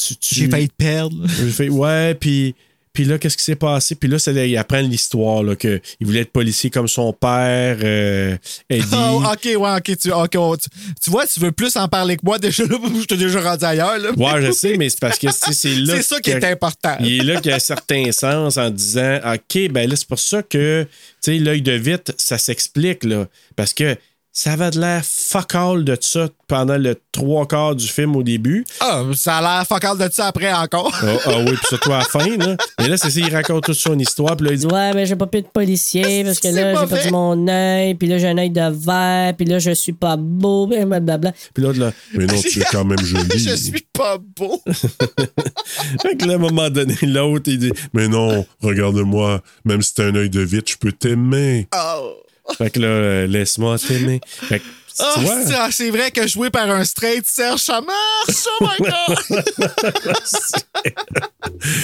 tu, 0.07 0.15
tu- 0.15 0.35
J'ai 0.35 0.49
failli 0.49 0.69
te 0.69 0.73
perdre. 0.75 1.27
fait, 1.27 1.69
ouais, 1.69 2.15
puis. 2.15 2.55
Puis 2.93 3.05
là, 3.05 3.17
qu'est-ce 3.17 3.37
qui 3.37 3.43
s'est 3.45 3.55
passé? 3.55 3.95
Puis 3.95 4.09
là, 4.09 4.19
c'est 4.19 4.33
là, 4.33 4.45
il 4.45 4.57
apprend 4.57 4.81
l'histoire, 4.81 5.43
là, 5.43 5.55
qu'il 5.55 5.79
voulait 6.01 6.19
être 6.23 6.31
policier 6.33 6.69
comme 6.69 6.89
son 6.89 7.13
père, 7.13 7.77
euh, 7.81 8.35
Eddie. 8.69 8.85
Oh, 8.93 9.23
ok, 9.31 9.45
ouais, 9.45 9.77
ok. 9.77 9.97
Tu, 9.97 10.11
ok, 10.11 10.35
on- 10.35 10.57
tu, 10.57 10.67
tu 11.01 11.09
vois, 11.09 11.25
tu 11.25 11.39
veux 11.39 11.53
plus 11.53 11.77
en 11.77 11.87
parler 11.87 12.17
que 12.17 12.21
moi 12.25 12.37
déjà 12.37 12.63
là, 12.69 12.77
je 12.99 13.05
t'ai 13.05 13.15
déjà 13.15 13.39
rendu 13.39 13.63
ailleurs. 13.63 13.97
Là. 13.97 14.11
Ouais, 14.17 14.45
je 14.45 14.51
sais, 14.51 14.75
mais 14.75 14.89
c'est 14.89 14.99
parce 14.99 15.17
que 15.17 15.27
c'est 15.31 15.73
là. 15.75 15.95
C'est 15.95 16.01
ça 16.03 16.19
qui 16.19 16.31
est 16.31 16.43
important. 16.43 16.97
Il 16.99 17.21
est 17.21 17.23
là 17.23 17.39
qu'il 17.39 17.51
y 17.51 17.53
a 17.53 17.55
un 17.55 17.59
certain 17.59 18.11
sens 18.11 18.57
en 18.57 18.69
disant 18.69 19.19
OK, 19.25 19.69
ben 19.71 19.89
là, 19.89 19.95
c'est 19.95 20.07
pour 20.09 20.19
ça 20.19 20.43
que 20.43 20.83
tu 20.83 21.31
sais, 21.31 21.39
l'œil 21.39 21.61
de 21.61 21.71
vite, 21.71 22.11
ça 22.17 22.37
s'explique, 22.37 23.05
là. 23.05 23.25
Parce 23.55 23.73
que 23.73 23.95
ça 24.33 24.53
avait 24.53 24.71
de 24.71 24.79
l'air 24.79 25.03
fuck 25.03 25.55
all 25.55 25.83
de 25.83 25.97
ça 25.99 26.29
pendant 26.47 26.77
le 26.77 26.95
trois 27.11 27.45
quarts 27.45 27.75
du 27.75 27.87
film 27.87 28.15
au 28.15 28.23
début. 28.23 28.65
Ah, 28.79 29.03
ça 29.13 29.37
a 29.37 29.41
l'air 29.41 29.67
focal 29.67 29.97
de 29.97 30.09
ça 30.11 30.27
après 30.27 30.53
encore. 30.53 30.93
Ah 31.01 31.17
ah 31.25 31.37
oui, 31.39 31.51
puis 31.51 31.67
surtout 31.67 31.91
à 31.91 31.99
la 31.99 32.03
fin, 32.05 32.37
là. 32.37 32.55
Mais 32.79 32.87
là, 32.87 32.97
c'est 32.97 33.09
ça, 33.09 33.19
il 33.19 33.33
raconte 33.33 33.65
toute 33.65 33.75
son 33.75 33.97
histoire, 33.99 34.37
puis 34.37 34.47
là, 34.47 34.53
il 34.53 34.59
dit 34.59 34.65
Ouais, 34.67 34.93
mais 34.93 35.05
j'ai 35.05 35.17
pas 35.17 35.27
pu 35.27 35.41
de 35.41 35.47
policier 35.47 36.23
parce 36.23 36.39
que 36.39 36.47
là, 36.47 36.81
j'ai 36.81 36.87
perdu 36.87 37.11
mon 37.11 37.47
œil, 37.47 37.95
puis 37.95 38.07
là, 38.07 38.17
j'ai 38.19 38.29
un 38.29 38.37
œil 38.37 38.51
de 38.51 38.69
verre, 38.69 39.35
puis 39.35 39.45
là, 39.45 39.59
je 39.59 39.71
suis 39.71 39.93
pas 39.93 40.15
beau, 40.17 40.67
blablabla. 40.67 41.33
Puis 41.53 41.63
l'autre, 41.63 41.79
là, 41.79 41.91
mais 42.13 42.25
non, 42.25 42.41
tu 42.41 42.61
es 42.61 42.65
quand 42.71 42.85
même 42.85 43.03
joli. 43.03 43.27
je 43.37 43.55
suis 43.55 43.85
pas 43.91 44.17
beau. 44.17 44.61
Fait 46.01 46.15
que 46.17 46.25
là, 46.25 46.33
à 46.33 46.35
un 46.37 46.39
moment 46.39 46.69
donné, 46.69 46.95
l'autre, 47.01 47.49
il 47.51 47.59
dit 47.59 47.71
Mais 47.93 48.07
non, 48.07 48.45
regarde-moi, 48.61 49.41
même 49.65 49.81
si 49.81 49.93
t'as 49.93 50.05
un 50.05 50.15
œil 50.15 50.29
de 50.29 50.41
vite, 50.41 50.69
je 50.69 50.77
peux 50.77 50.93
t'aimer. 50.93 51.67
Oh. 51.75 52.13
Fait 52.57 52.69
que 52.69 52.79
là, 52.79 52.87
euh, 52.87 53.27
laisse-moi 53.27 53.77
t'aimer. 53.79 54.21
Fait 54.25 54.59
que, 54.59 54.63
Ah, 54.99 55.15
vois, 55.19 55.71
c'est- 55.71 55.89
vrai 55.89 56.11
que 56.11 56.27
joué 56.27 56.49
par 56.49 56.69
un 56.69 56.83
straight 56.83 57.25
Serge, 57.25 57.61
ça 57.61 57.81
marche. 57.81 58.45
Oh 58.59 58.65
my 58.65 58.77
God. 58.85 59.43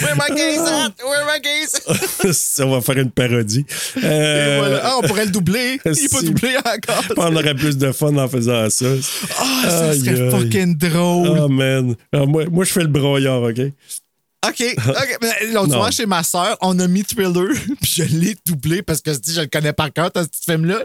Where 0.02 0.14
my 0.16 0.34
gaze 0.36 0.58
at? 0.60 0.92
Where 1.04 1.24
my 1.24 1.40
gaze? 1.40 2.32
ça 2.36 2.66
va 2.66 2.80
faire 2.80 2.98
une 2.98 3.10
parodie. 3.10 3.64
Euh, 4.02 4.56
voilà. 4.60 4.80
Ah, 4.84 4.96
on 4.98 5.06
pourrait 5.06 5.24
le 5.24 5.30
doubler. 5.30 5.80
Il 5.86 5.94
si. 5.96 6.08
doublé 6.26 6.56
encore. 6.58 7.02
On 7.16 7.34
aurait 7.34 7.54
plus 7.54 7.76
de 7.76 7.92
fun 7.92 8.14
en 8.16 8.28
faisant 8.28 8.68
ça. 8.70 8.86
Ah, 9.38 9.70
ça 9.70 9.88
Aïe, 9.90 10.00
serait 10.04 10.30
fucking 10.30 10.76
drôle. 10.76 11.38
Oh 11.40 11.48
man. 11.48 11.94
Moi, 12.12 12.44
moi, 12.50 12.64
je 12.64 12.72
fais 12.72 12.80
le 12.82 12.88
broyeur, 12.88 13.42
OK? 13.42 13.60
OK. 14.46 14.62
OK. 14.76 15.18
Mais 15.20 15.52
L'autre 15.52 15.74
fois, 15.76 15.90
chez 15.90 16.06
ma 16.06 16.22
soeur, 16.22 16.56
on 16.60 16.78
a 16.78 16.86
mis 16.86 17.02
Thriller, 17.04 17.48
puis 17.80 17.92
je 17.96 18.02
l'ai 18.04 18.36
doublé 18.46 18.82
parce 18.82 19.00
que 19.00 19.12
je 19.12 19.18
dis, 19.18 19.34
je 19.34 19.40
le 19.40 19.46
connais 19.48 19.72
par 19.72 19.92
cœur, 19.92 20.10
ce 20.14 20.22
petit 20.22 20.40
film-là. 20.44 20.78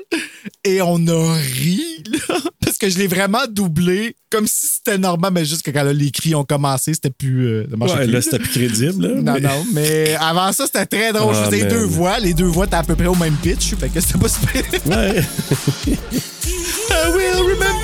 Et 0.63 0.81
on 0.81 0.95
a 1.07 1.33
ri, 1.35 2.03
là, 2.11 2.35
parce 2.65 2.77
que 2.79 2.89
je 2.89 2.97
l'ai 2.97 3.05
vraiment 3.07 3.43
doublé 3.47 4.15
comme 4.31 4.47
si 4.47 4.65
c'était 4.67 4.97
normal, 4.97 5.31
mais 5.33 5.45
juste 5.45 5.61
que 5.61 5.69
quand 5.69 5.83
là, 5.83 5.93
les 5.93 6.09
cris 6.09 6.33
ont 6.33 6.43
commencé, 6.43 6.95
c'était 6.95 7.11
plus. 7.11 7.45
euh, 7.47 7.67
Ouais, 7.79 7.95
plus, 8.05 8.11
là, 8.11 8.21
c'était 8.23 8.39
plus 8.39 8.49
crédible. 8.49 9.07
Là, 9.07 9.21
Non, 9.21 9.33
mais- 9.33 9.39
non, 9.41 9.65
mais 9.71 10.15
avant 10.19 10.51
ça, 10.51 10.65
c'était 10.65 10.87
très 10.87 11.13
drôle. 11.13 11.35
Ah, 11.35 11.43
je 11.45 11.51
faisais 11.51 11.63
les 11.63 11.69
deux 11.69 11.83
voix. 11.85 12.17
Les 12.19 12.33
deux 12.33 12.45
voix 12.47 12.65
étaient 12.65 12.75
à 12.75 12.83
peu 12.83 12.95
près 12.95 13.05
au 13.07 13.15
même 13.15 13.35
pitch. 13.35 13.75
Fait 13.75 13.89
que 13.89 14.01
c'était 14.01 14.17
pas 14.17 14.29
super. 14.29 14.63
Ouais. 14.87 15.21
I 16.89 17.09
will 17.15 17.43
remember. 17.43 17.82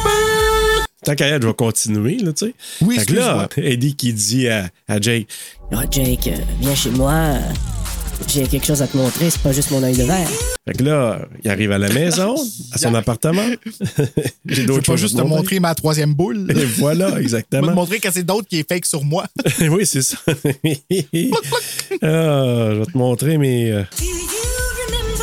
Tant 1.06 1.16
qu'à 1.16 1.40
je 1.40 1.48
vais 1.48 1.54
continuer, 1.54 2.18
là, 2.18 2.34
tu 2.34 2.48
sais. 2.48 2.54
Oui, 2.82 2.98
Fait 3.00 3.06
que 3.06 3.14
là. 3.14 3.48
Eddie 3.58 3.96
qui 3.96 4.12
dit 4.14 4.48
à, 4.50 4.70
à 4.88 5.00
Jake 5.00 5.28
Ah, 5.72 5.84
Jake, 5.90 6.28
euh, 6.28 6.36
viens 6.60 6.76
chez 6.76 6.90
moi. 6.92 7.36
J'ai 8.28 8.46
quelque 8.48 8.66
chose 8.66 8.82
à 8.82 8.88
te 8.88 8.98
montrer, 8.98 9.30
c'est 9.30 9.42
pas 9.42 9.54
juste 9.54 9.72
mon 9.72 9.82
œil 9.82 9.96
de 9.96 10.04
verre. 10.04 10.28
Fait 10.68 10.74
que 10.78 10.84
là, 10.84 11.22
il 11.42 11.50
arrive 11.50 11.72
à 11.72 11.78
la 11.78 11.88
maison, 11.90 12.36
à 12.74 12.78
son 12.78 12.94
appartement. 12.94 13.42
J'ai 14.46 14.64
Je 14.64 14.68
d'autres 14.68 14.82
pas 14.82 14.92
choses 14.92 15.00
juste 15.00 15.16
à 15.16 15.20
te 15.20 15.24
montrer. 15.24 15.38
montrer 15.38 15.60
ma 15.62 15.74
troisième 15.74 16.14
boule. 16.14 16.48
Et 16.52 16.66
voilà, 16.66 17.06
Je 17.12 17.14
vais 17.14 17.20
te 17.20 17.22
exactement. 17.24 17.72
montrer 17.72 18.00
que 18.02 18.12
c'est 18.12 18.24
d'autres 18.24 18.50
qui 18.50 18.60
est 18.60 18.68
fake 18.70 18.86
sur 18.86 19.06
moi. 19.06 19.26
oui, 19.62 19.86
c'est 19.86 20.02
ça. 20.02 20.18
Ah, 20.28 20.34
je 22.02 22.80
vais 22.80 22.86
te 22.86 22.98
montrer 22.98 23.38
mes. 23.38 23.72
euh, 23.72 23.84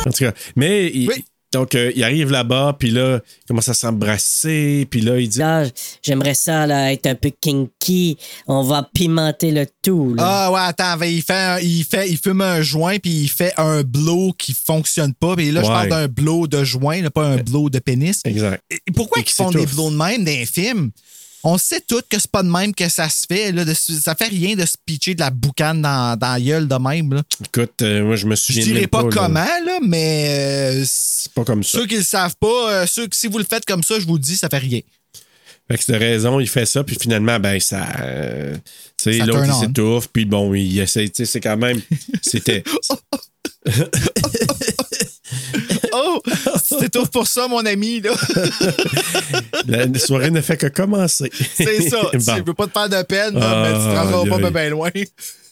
En 0.05 0.11
tout 0.11 0.23
cas, 0.23 0.33
mais 0.55 0.87
il, 0.93 1.07
Oui. 1.09 1.23
Donc, 1.53 1.75
euh, 1.75 1.91
il 1.95 2.03
arrive 2.03 2.29
là-bas, 2.29 2.75
puis 2.77 2.89
là, 2.91 3.19
il 3.25 3.47
commence 3.47 3.69
à 3.69 3.73
s'embrasser, 3.73 4.85
puis 4.89 4.99
là, 5.01 5.17
il 5.19 5.29
dit 5.29 5.39
Là, 5.39 5.65
j'aimerais 6.03 6.33
ça 6.33 6.67
là, 6.67 6.91
être 6.91 7.05
un 7.07 7.15
peu 7.15 7.29
kinky. 7.29 8.17
On 8.47 8.63
va 8.63 8.87
pimenter 8.93 9.51
le 9.51 9.65
tout. 9.81 10.13
Là. 10.15 10.23
Ah 10.25 10.51
ouais, 10.51 10.59
attends, 10.61 11.01
il 11.05 11.21
fait, 11.21 11.33
un- 11.33 11.59
il 11.59 11.83
fait, 11.83 12.09
il 12.09 12.17
fume 12.17 12.41
un 12.41 12.61
joint 12.61 12.97
puis 12.99 13.11
il 13.11 13.29
fait 13.29 13.53
un 13.57 13.83
blow 13.83 14.33
qui 14.37 14.53
fonctionne 14.53 15.13
pas. 15.13 15.35
Puis 15.35 15.51
là, 15.51 15.61
je 15.63 15.67
parle 15.67 15.89
d'un 15.89 16.07
blow 16.07 16.47
de 16.47 16.63
joint, 16.63 17.01
là, 17.01 17.09
pas 17.09 17.25
un 17.25 17.37
blow 17.37 17.69
de 17.69 17.79
pénis. 17.79 18.19
Exact. 18.25 18.61
Et 18.69 18.91
pourquoi 18.91 19.19
Et 19.19 19.21
ils 19.21 19.25
qui 19.25 19.33
font 19.33 19.49
des 19.51 19.65
blows 19.65 19.89
de 19.91 19.95
même 19.95 20.25
dans 20.25 20.31
les 20.31 20.45
films? 20.45 20.91
On 21.49 21.57
sait 21.57 21.79
tous 21.79 22.01
que 22.09 22.19
c'est 22.19 22.29
pas 22.29 22.43
de 22.43 22.49
même 22.49 22.75
que 22.75 22.89
ça 22.89 23.07
se 23.07 23.25
fait. 23.25 23.53
Là, 23.53 23.63
de- 23.63 23.73
ça 23.73 24.15
fait 24.15 24.27
rien 24.27 24.55
de 24.55 24.65
se 24.65 24.75
pitcher 24.85 25.15
de 25.15 25.21
la 25.21 25.29
boucane 25.29 25.81
dans, 25.81 26.17
dans 26.19 26.33
la 26.33 26.41
gueule 26.41 26.67
de 26.67 26.75
même. 26.75 27.13
Là. 27.13 27.23
Écoute, 27.45 27.81
euh, 27.83 28.03
moi, 28.03 28.17
je 28.17 28.25
me 28.25 28.35
Je 28.35 28.41
souviens. 28.41 28.63
dirais 28.65 28.79
même 28.81 28.89
pas, 28.89 29.03
comment, 29.05 29.39
là, 29.65 29.79
mais 29.81 30.27
euh, 30.81 30.83
C'est 30.85 31.31
pas 31.31 31.45
comme 31.45 31.63
ça. 31.63 31.77
ceux 31.77 31.85
qui 31.87 31.95
le 31.95 32.03
savent 32.03 32.35
pas, 32.37 32.71
euh, 32.73 32.85
ceux, 32.85 33.07
si 33.13 33.27
vous 33.27 33.37
le 33.37 33.45
faites 33.45 33.63
comme 33.65 33.81
ça, 33.81 33.97
je 33.97 34.05
vous 34.05 34.15
le 34.15 34.19
dis, 34.19 34.35
ça 34.35 34.49
fait 34.49 34.57
rien. 34.57 34.81
Fait 35.69 35.77
que 35.77 35.83
c'est 35.85 35.95
raison, 35.97 36.39
il 36.41 36.47
fait 36.49 36.65
ça, 36.65 36.83
puis 36.83 36.97
finalement, 36.99 37.39
ben, 37.39 37.59
ça. 37.61 37.85
euh, 38.01 38.55
tu 39.01 39.13
sais, 39.13 39.19
l'autre, 39.19 39.45
il 39.45 39.53
s'étouffe, 39.67 40.07
puis 40.11 40.25
bon, 40.25 40.53
il 40.53 40.77
essaie, 40.79 41.07
tu 41.07 41.15
sais, 41.17 41.25
c'est 41.25 41.39
quand 41.41 41.57
même. 41.57 41.81
C'était. 42.21 42.63
Oh! 45.93 46.21
C'est 46.93 46.99
tout 46.99 47.05
pour 47.07 47.27
ça, 47.27 47.47
mon 47.47 47.65
ami. 47.65 48.01
là. 48.01 48.11
La 49.67 49.99
soirée 49.99 50.31
ne 50.31 50.41
fait 50.41 50.57
que 50.57 50.67
commencer. 50.67 51.29
C'est 51.55 51.89
ça. 51.89 51.97
Bon. 52.13 52.35
Je 52.37 52.43
veux 52.43 52.53
pas 52.53 52.67
te 52.67 52.71
faire 52.71 52.89
de 52.89 53.03
peine, 53.03 53.37
Ah, 53.41 53.63
mais 53.63 53.73
tu 53.73 53.79
te 53.79 54.13
rendras 54.13 54.35
aïe, 54.37 54.41
pas 54.41 54.49
bien 54.51 54.69
loin. 54.69 54.89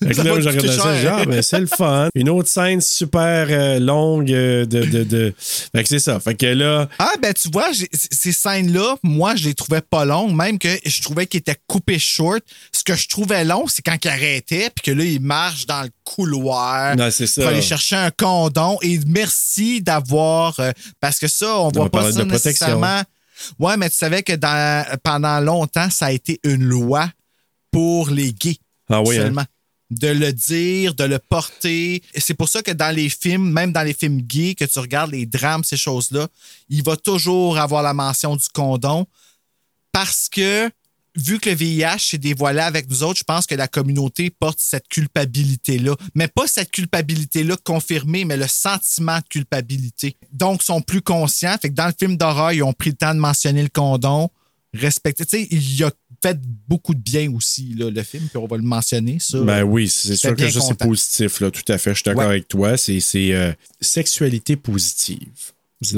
Ça 0.01 0.23
là, 0.23 0.35
coûter 0.35 0.47
regardais 0.49 0.67
ça, 0.77 1.01
genre, 1.01 1.25
ben, 1.25 1.41
c'est 1.41 1.59
le 1.59 1.67
fun. 1.67 2.09
Une 2.15 2.29
autre 2.29 2.49
scène 2.49 2.81
super 2.81 3.47
euh, 3.49 3.79
longue 3.79 4.31
euh, 4.31 4.65
de, 4.65 4.83
de, 4.83 5.03
de- 5.03 5.33
Fait 5.37 5.83
que 5.83 5.89
c'est 5.89 5.99
ça. 5.99 6.19
Fait 6.19 6.35
que 6.35 6.45
là, 6.45 6.89
Ah, 6.99 7.11
ben 7.21 7.33
tu 7.33 7.49
vois, 7.49 7.71
j'ai- 7.71 7.89
ces 7.93 8.31
scènes-là, 8.31 8.95
moi, 9.03 9.35
je 9.35 9.45
les 9.45 9.53
trouvais 9.53 9.81
pas 9.81 10.03
longues, 10.05 10.33
même 10.35 10.59
que 10.59 10.67
je 10.85 11.01
trouvais 11.01 11.27
qu'ils 11.27 11.39
étaient 11.39 11.57
coupés 11.67 11.99
short. 11.99 12.41
Ce 12.71 12.83
que 12.83 12.95
je 12.95 13.07
trouvais 13.07 13.43
long, 13.45 13.65
c'est 13.67 13.81
quand 13.81 13.97
ils 14.03 14.07
arrêtaient, 14.09 14.69
puis 14.75 14.83
que 14.83 14.91
là, 14.91 15.03
ils 15.05 15.21
marchent 15.21 15.65
dans 15.65 15.83
le 15.83 15.89
couloir 16.03 16.95
Non, 16.95 17.09
c'est 17.11 17.27
ça. 17.27 17.41
pour 17.41 17.49
aller 17.51 17.61
chercher 17.61 17.95
un 17.95 18.11
condom. 18.11 18.77
Et 18.81 18.99
merci 19.07 19.81
d'avoir... 19.81 20.59
euh, 20.59 20.71
parce 20.99 21.19
que 21.19 21.27
ça, 21.27 21.57
on 21.59 21.69
voit 21.69 21.89
pas 21.89 22.11
ça 22.11 22.23
de 22.23 22.31
nécessairement... 22.31 23.01
Ouais, 23.59 23.75
mais 23.75 23.89
tu 23.89 23.97
savais 23.97 24.23
que 24.23 24.31
dans, 24.33 24.85
pendant 25.03 25.39
longtemps, 25.41 25.89
ça 25.89 26.05
a 26.05 26.11
été 26.13 26.39
une 26.45 26.63
loi 26.63 27.09
pour 27.71 28.09
les 28.09 28.31
gays 28.31 28.57
ah 28.89 29.01
oui, 29.01 29.17
hein? 29.17 29.33
De 29.99 30.07
le 30.07 30.33
dire, 30.33 30.93
de 30.93 31.05
le 31.05 31.19
porter. 31.19 32.03
C'est 32.17 32.33
pour 32.33 32.49
ça 32.49 32.61
que 32.61 32.71
dans 32.71 32.93
les 32.93 33.09
films, 33.09 33.49
même 33.49 33.71
dans 33.71 33.83
les 33.83 33.93
films 33.93 34.21
gays, 34.21 34.55
que 34.55 34.65
tu 34.65 34.79
regardes 34.79 35.11
les 35.11 35.25
drames, 35.25 35.63
ces 35.63 35.77
choses-là, 35.77 36.27
il 36.69 36.83
va 36.83 36.97
toujours 36.97 37.57
avoir 37.57 37.81
la 37.81 37.93
mention 37.93 38.35
du 38.35 38.47
condom 38.53 39.05
parce 39.95 40.27
que, 40.27 40.69
vu 41.15 41.39
que 41.39 41.49
le 41.49 41.55
VIH 41.55 41.99
s'est 41.99 42.17
dévoilé 42.17 42.59
avec 42.59 42.89
nous 42.89 43.03
autres, 43.03 43.19
je 43.19 43.23
pense 43.23 43.45
que 43.45 43.55
la 43.55 43.69
communauté 43.69 44.29
porte 44.29 44.59
cette 44.59 44.89
culpabilité-là. 44.89 45.95
Mais 46.15 46.27
pas 46.27 46.47
cette 46.47 46.71
culpabilité-là 46.71 47.55
confirmée, 47.63 48.25
mais 48.25 48.35
le 48.35 48.49
sentiment 48.49 49.19
de 49.19 49.23
culpabilité. 49.29 50.17
Donc, 50.33 50.63
sont 50.63 50.81
plus 50.81 51.01
conscients. 51.01 51.55
Fait 51.61 51.69
que 51.69 51.73
dans 51.73 51.87
le 51.87 51.93
film 51.97 52.17
d'horreur, 52.17 52.51
ils 52.51 52.61
ont 52.61 52.73
pris 52.73 52.89
le 52.89 52.97
temps 52.97 53.15
de 53.15 53.19
mentionner 53.21 53.63
le 53.63 53.69
condom, 53.69 54.29
respecter. 54.73 55.25
Tu 55.25 55.37
sais, 55.37 55.47
il 55.49 55.83
a 55.85 55.91
fait 56.29 56.39
beaucoup 56.67 56.93
de 56.93 56.99
bien 56.99 57.31
aussi, 57.31 57.73
là, 57.77 57.89
le 57.89 58.03
film, 58.03 58.23
puis 58.27 58.37
on 58.37 58.47
va 58.47 58.57
le 58.57 58.63
mentionner, 58.63 59.17
ça. 59.19 59.39
Ben 59.41 59.63
oui, 59.63 59.87
c'est 59.89 60.15
sûr 60.15 60.35
que 60.35 60.49
ça, 60.49 60.59
c'est 60.61 60.77
positif, 60.77 61.39
là, 61.41 61.51
tout 61.51 61.71
à 61.71 61.77
fait. 61.77 61.91
Je 61.91 61.95
suis 61.95 62.03
d'accord 62.05 62.23
Ouais. 62.23 62.29
avec 62.29 62.47
toi. 62.47 62.77
C'est 62.77 62.99
euh, 63.15 63.51
sexualité 63.81 64.55
positive. 64.55 65.27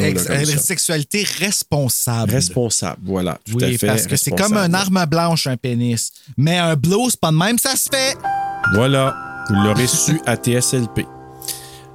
Ex- 0.01 0.25
euh, 0.29 0.45
sexualité 0.57 1.23
responsable. 1.39 2.31
Responsable, 2.31 3.01
voilà. 3.05 3.39
Tout 3.49 3.57
à 3.61 3.67
fait. 3.71 3.87
parce 3.87 4.07
que 4.07 4.15
c'est 4.17 4.31
comme 4.31 4.57
une 4.57 4.75
arme 4.75 5.05
blanche, 5.05 5.47
un 5.47 5.55
pénis. 5.55 6.11
Mais 6.35 6.57
un 6.57 6.75
blow, 6.75 7.09
c'est 7.09 7.19
pas 7.19 7.31
de 7.31 7.37
même, 7.37 7.57
ça 7.57 7.75
se 7.75 7.87
fait. 7.89 8.17
Voilà, 8.73 9.15
vous 9.49 9.55
l'aurez 9.55 9.87
su 9.87 10.19
à 10.25 10.35
TSLP. 10.35 11.05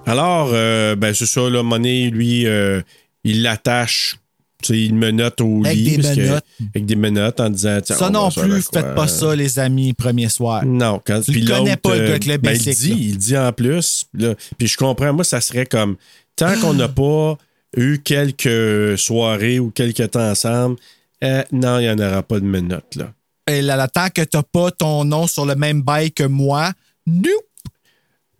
Alors, 0.06 0.50
euh, 0.52 0.96
ben 0.96 1.12
c'est 1.14 1.26
ça, 1.26 1.48
là, 1.50 1.62
Monet, 1.62 2.08
lui, 2.10 2.46
euh, 2.46 2.80
il 3.24 3.42
l'attache, 3.42 4.16
tu 4.62 4.72
sais, 4.74 4.80
il 4.80 4.94
menotte 4.94 5.40
au 5.40 5.62
Avec 5.64 5.76
lit. 5.76 5.96
des 5.96 6.02
parce 6.02 6.14
que- 6.14 6.20
menottes. 6.20 6.44
avec 6.74 6.86
des 6.86 6.96
menottes 6.96 7.40
en 7.40 7.50
disant... 7.50 7.78
tiens, 7.84 7.96
Ça 7.96 8.08
on 8.08 8.10
non 8.10 8.30
plus, 8.30 8.62
faites 8.72 8.94
pas 8.94 9.08
ça, 9.08 9.34
les 9.36 9.58
amis, 9.58 9.92
premier 9.92 10.28
soir. 10.28 10.64
Non, 10.64 11.00
quand 11.04 11.20
Tu 11.22 11.32
le 11.32 11.46
connais 11.54 11.76
pas, 11.76 11.94
le 11.96 12.02
euh, 12.02 12.18
le 12.18 12.36
ben, 12.38 12.52
il 12.54 12.64
basic, 12.64 12.76
dit, 12.78 12.90
là. 12.90 12.96
il 12.98 13.18
dit 13.18 13.36
en 13.38 13.52
plus. 13.52 14.06
là, 14.14 14.34
puis 14.56 14.66
je 14.68 14.76
comprends, 14.76 15.12
moi, 15.12 15.24
ça 15.24 15.40
serait 15.40 15.66
comme 15.66 15.96
tant 16.36 16.58
qu'on 16.60 16.74
n'a 16.74 16.88
pas 16.88 17.36
eu 17.76 17.98
quelques 17.98 18.98
soirées 18.98 19.58
ou 19.58 19.70
quelques 19.70 20.10
temps 20.10 20.30
ensemble, 20.30 20.76
euh, 21.24 21.42
non, 21.52 21.78
il 21.78 21.82
n'y 21.82 21.90
en 21.90 21.98
aura 21.98 22.22
pas 22.22 22.40
de 22.40 22.44
menottes, 22.44 22.96
là. 22.96 23.12
Et 23.50 23.60
là, 23.60 23.76
là, 23.76 23.88
tant 23.88 24.08
que 24.08 24.22
t'as 24.22 24.42
pas 24.44 24.70
ton 24.70 25.04
nom 25.04 25.26
sur 25.26 25.44
le 25.46 25.56
même 25.56 25.82
bail 25.82 26.12
que 26.12 26.22
moi, 26.24 26.72
nope. 27.06 27.28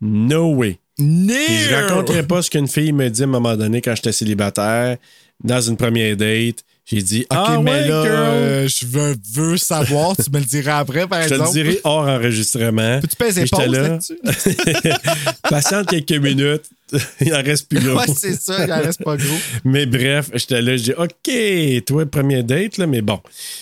No 0.01 0.53
way. 0.55 0.79
No. 0.99 1.33
Puis 1.33 1.57
je 1.57 1.73
raconterai 1.73 2.23
pas 2.27 2.41
ce 2.41 2.49
qu'une 2.51 2.67
fille 2.67 2.91
me 2.93 3.09
dit 3.09 3.21
à 3.21 3.25
un 3.25 3.27
moment 3.27 3.55
donné 3.57 3.81
quand 3.81 3.95
j'étais 3.95 4.11
célibataire, 4.11 4.97
dans 5.43 5.61
une 5.61 5.77
première 5.77 6.15
date. 6.17 6.63
J'ai 6.85 7.01
dit, 7.01 7.21
OK, 7.21 7.27
ah 7.29 7.59
mais 7.63 7.71
ouais, 7.71 7.87
là, 7.87 8.03
girl. 8.03 8.13
euh, 8.13 8.67
je 8.67 8.85
veux, 8.85 9.15
veux 9.35 9.55
savoir. 9.55 10.17
tu 10.17 10.29
me 10.29 10.39
le 10.39 10.43
diras 10.43 10.79
après, 10.79 11.07
par 11.07 11.21
Je 11.23 11.29
te 11.29 11.33
le 11.35 11.39
exemple. 11.39 11.53
dirai 11.53 11.79
hors 11.85 12.05
enregistrement. 12.09 12.99
Peux-tu 12.99 13.15
peser 13.15 13.45
pause 13.45 13.65
là. 13.67 13.87
là-dessus? 13.87 14.17
Patiente 15.49 15.87
quelques 15.87 16.21
minutes. 16.21 16.63
il 17.21 17.33
en 17.33 17.41
reste 17.41 17.69
plus 17.69 17.79
gros. 17.79 17.97
ouais, 17.97 18.05
c'est 18.15 18.35
ça, 18.39 18.65
il 18.65 18.71
en 18.73 18.81
reste 18.81 19.01
pas 19.01 19.15
gros. 19.15 19.37
Mais 19.63 19.85
bref, 19.85 20.29
j'étais 20.33 20.61
là, 20.61 20.75
je 20.75 20.83
dis 20.83 20.91
OK, 20.93 21.85
toi, 21.85 22.05
première 22.05 22.43
date, 22.43 22.77
là, 22.77 22.85
mais 22.85 23.01
bon. 23.01 23.19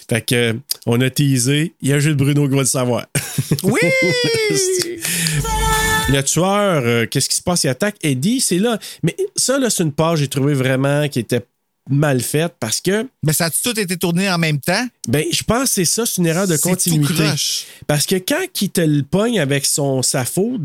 Fait 0.09 0.21
que, 0.25 0.55
on 0.87 0.99
a 0.99 1.09
teasé. 1.11 1.73
Il 1.79 1.89
y 1.89 1.93
a 1.93 1.99
juste 1.99 2.17
Bruno 2.17 2.49
qui 2.49 2.55
va 2.55 2.61
le 2.61 2.65
savoir. 2.67 3.05
Oui! 3.63 3.79
Le 6.09 6.21
tueur, 6.23 6.81
euh, 6.85 7.05
qu'est-ce 7.05 7.29
qui 7.29 7.35
se 7.37 7.41
passe? 7.41 7.63
Il 7.63 7.69
attaque 7.69 7.95
Eddie, 8.01 8.41
c'est 8.41 8.57
là. 8.57 8.79
Mais 9.03 9.15
ça, 9.35 9.59
là, 9.59 9.69
c'est 9.69 9.83
une 9.83 9.91
page, 9.93 10.19
j'ai 10.19 10.27
trouvé 10.27 10.53
vraiment 10.53 11.07
qui 11.07 11.19
était 11.19 11.41
mal 11.91 12.21
faite 12.21 12.53
parce 12.59 12.81
que, 12.81 13.07
Mais 13.23 13.33
ça 13.33 13.45
a 13.45 13.49
tout 13.51 13.79
été 13.79 13.97
tourné 13.97 14.29
en 14.29 14.37
même 14.37 14.59
temps? 14.59 14.87
ben, 15.07 15.23
je 15.31 15.43
pense 15.43 15.63
que 15.63 15.69
c'est 15.75 15.85
ça, 15.85 16.05
c'est 16.05 16.17
une 16.17 16.27
erreur 16.27 16.47
de 16.47 16.57
continuité. 16.57 17.23
Parce 17.87 18.05
que 18.05 18.15
quand 18.15 18.43
il 18.61 18.69
te 18.69 18.81
le 18.81 19.03
pogne 19.03 19.39
avec 19.39 19.65
son, 19.65 20.01
sa 20.01 20.25
faute, 20.25 20.61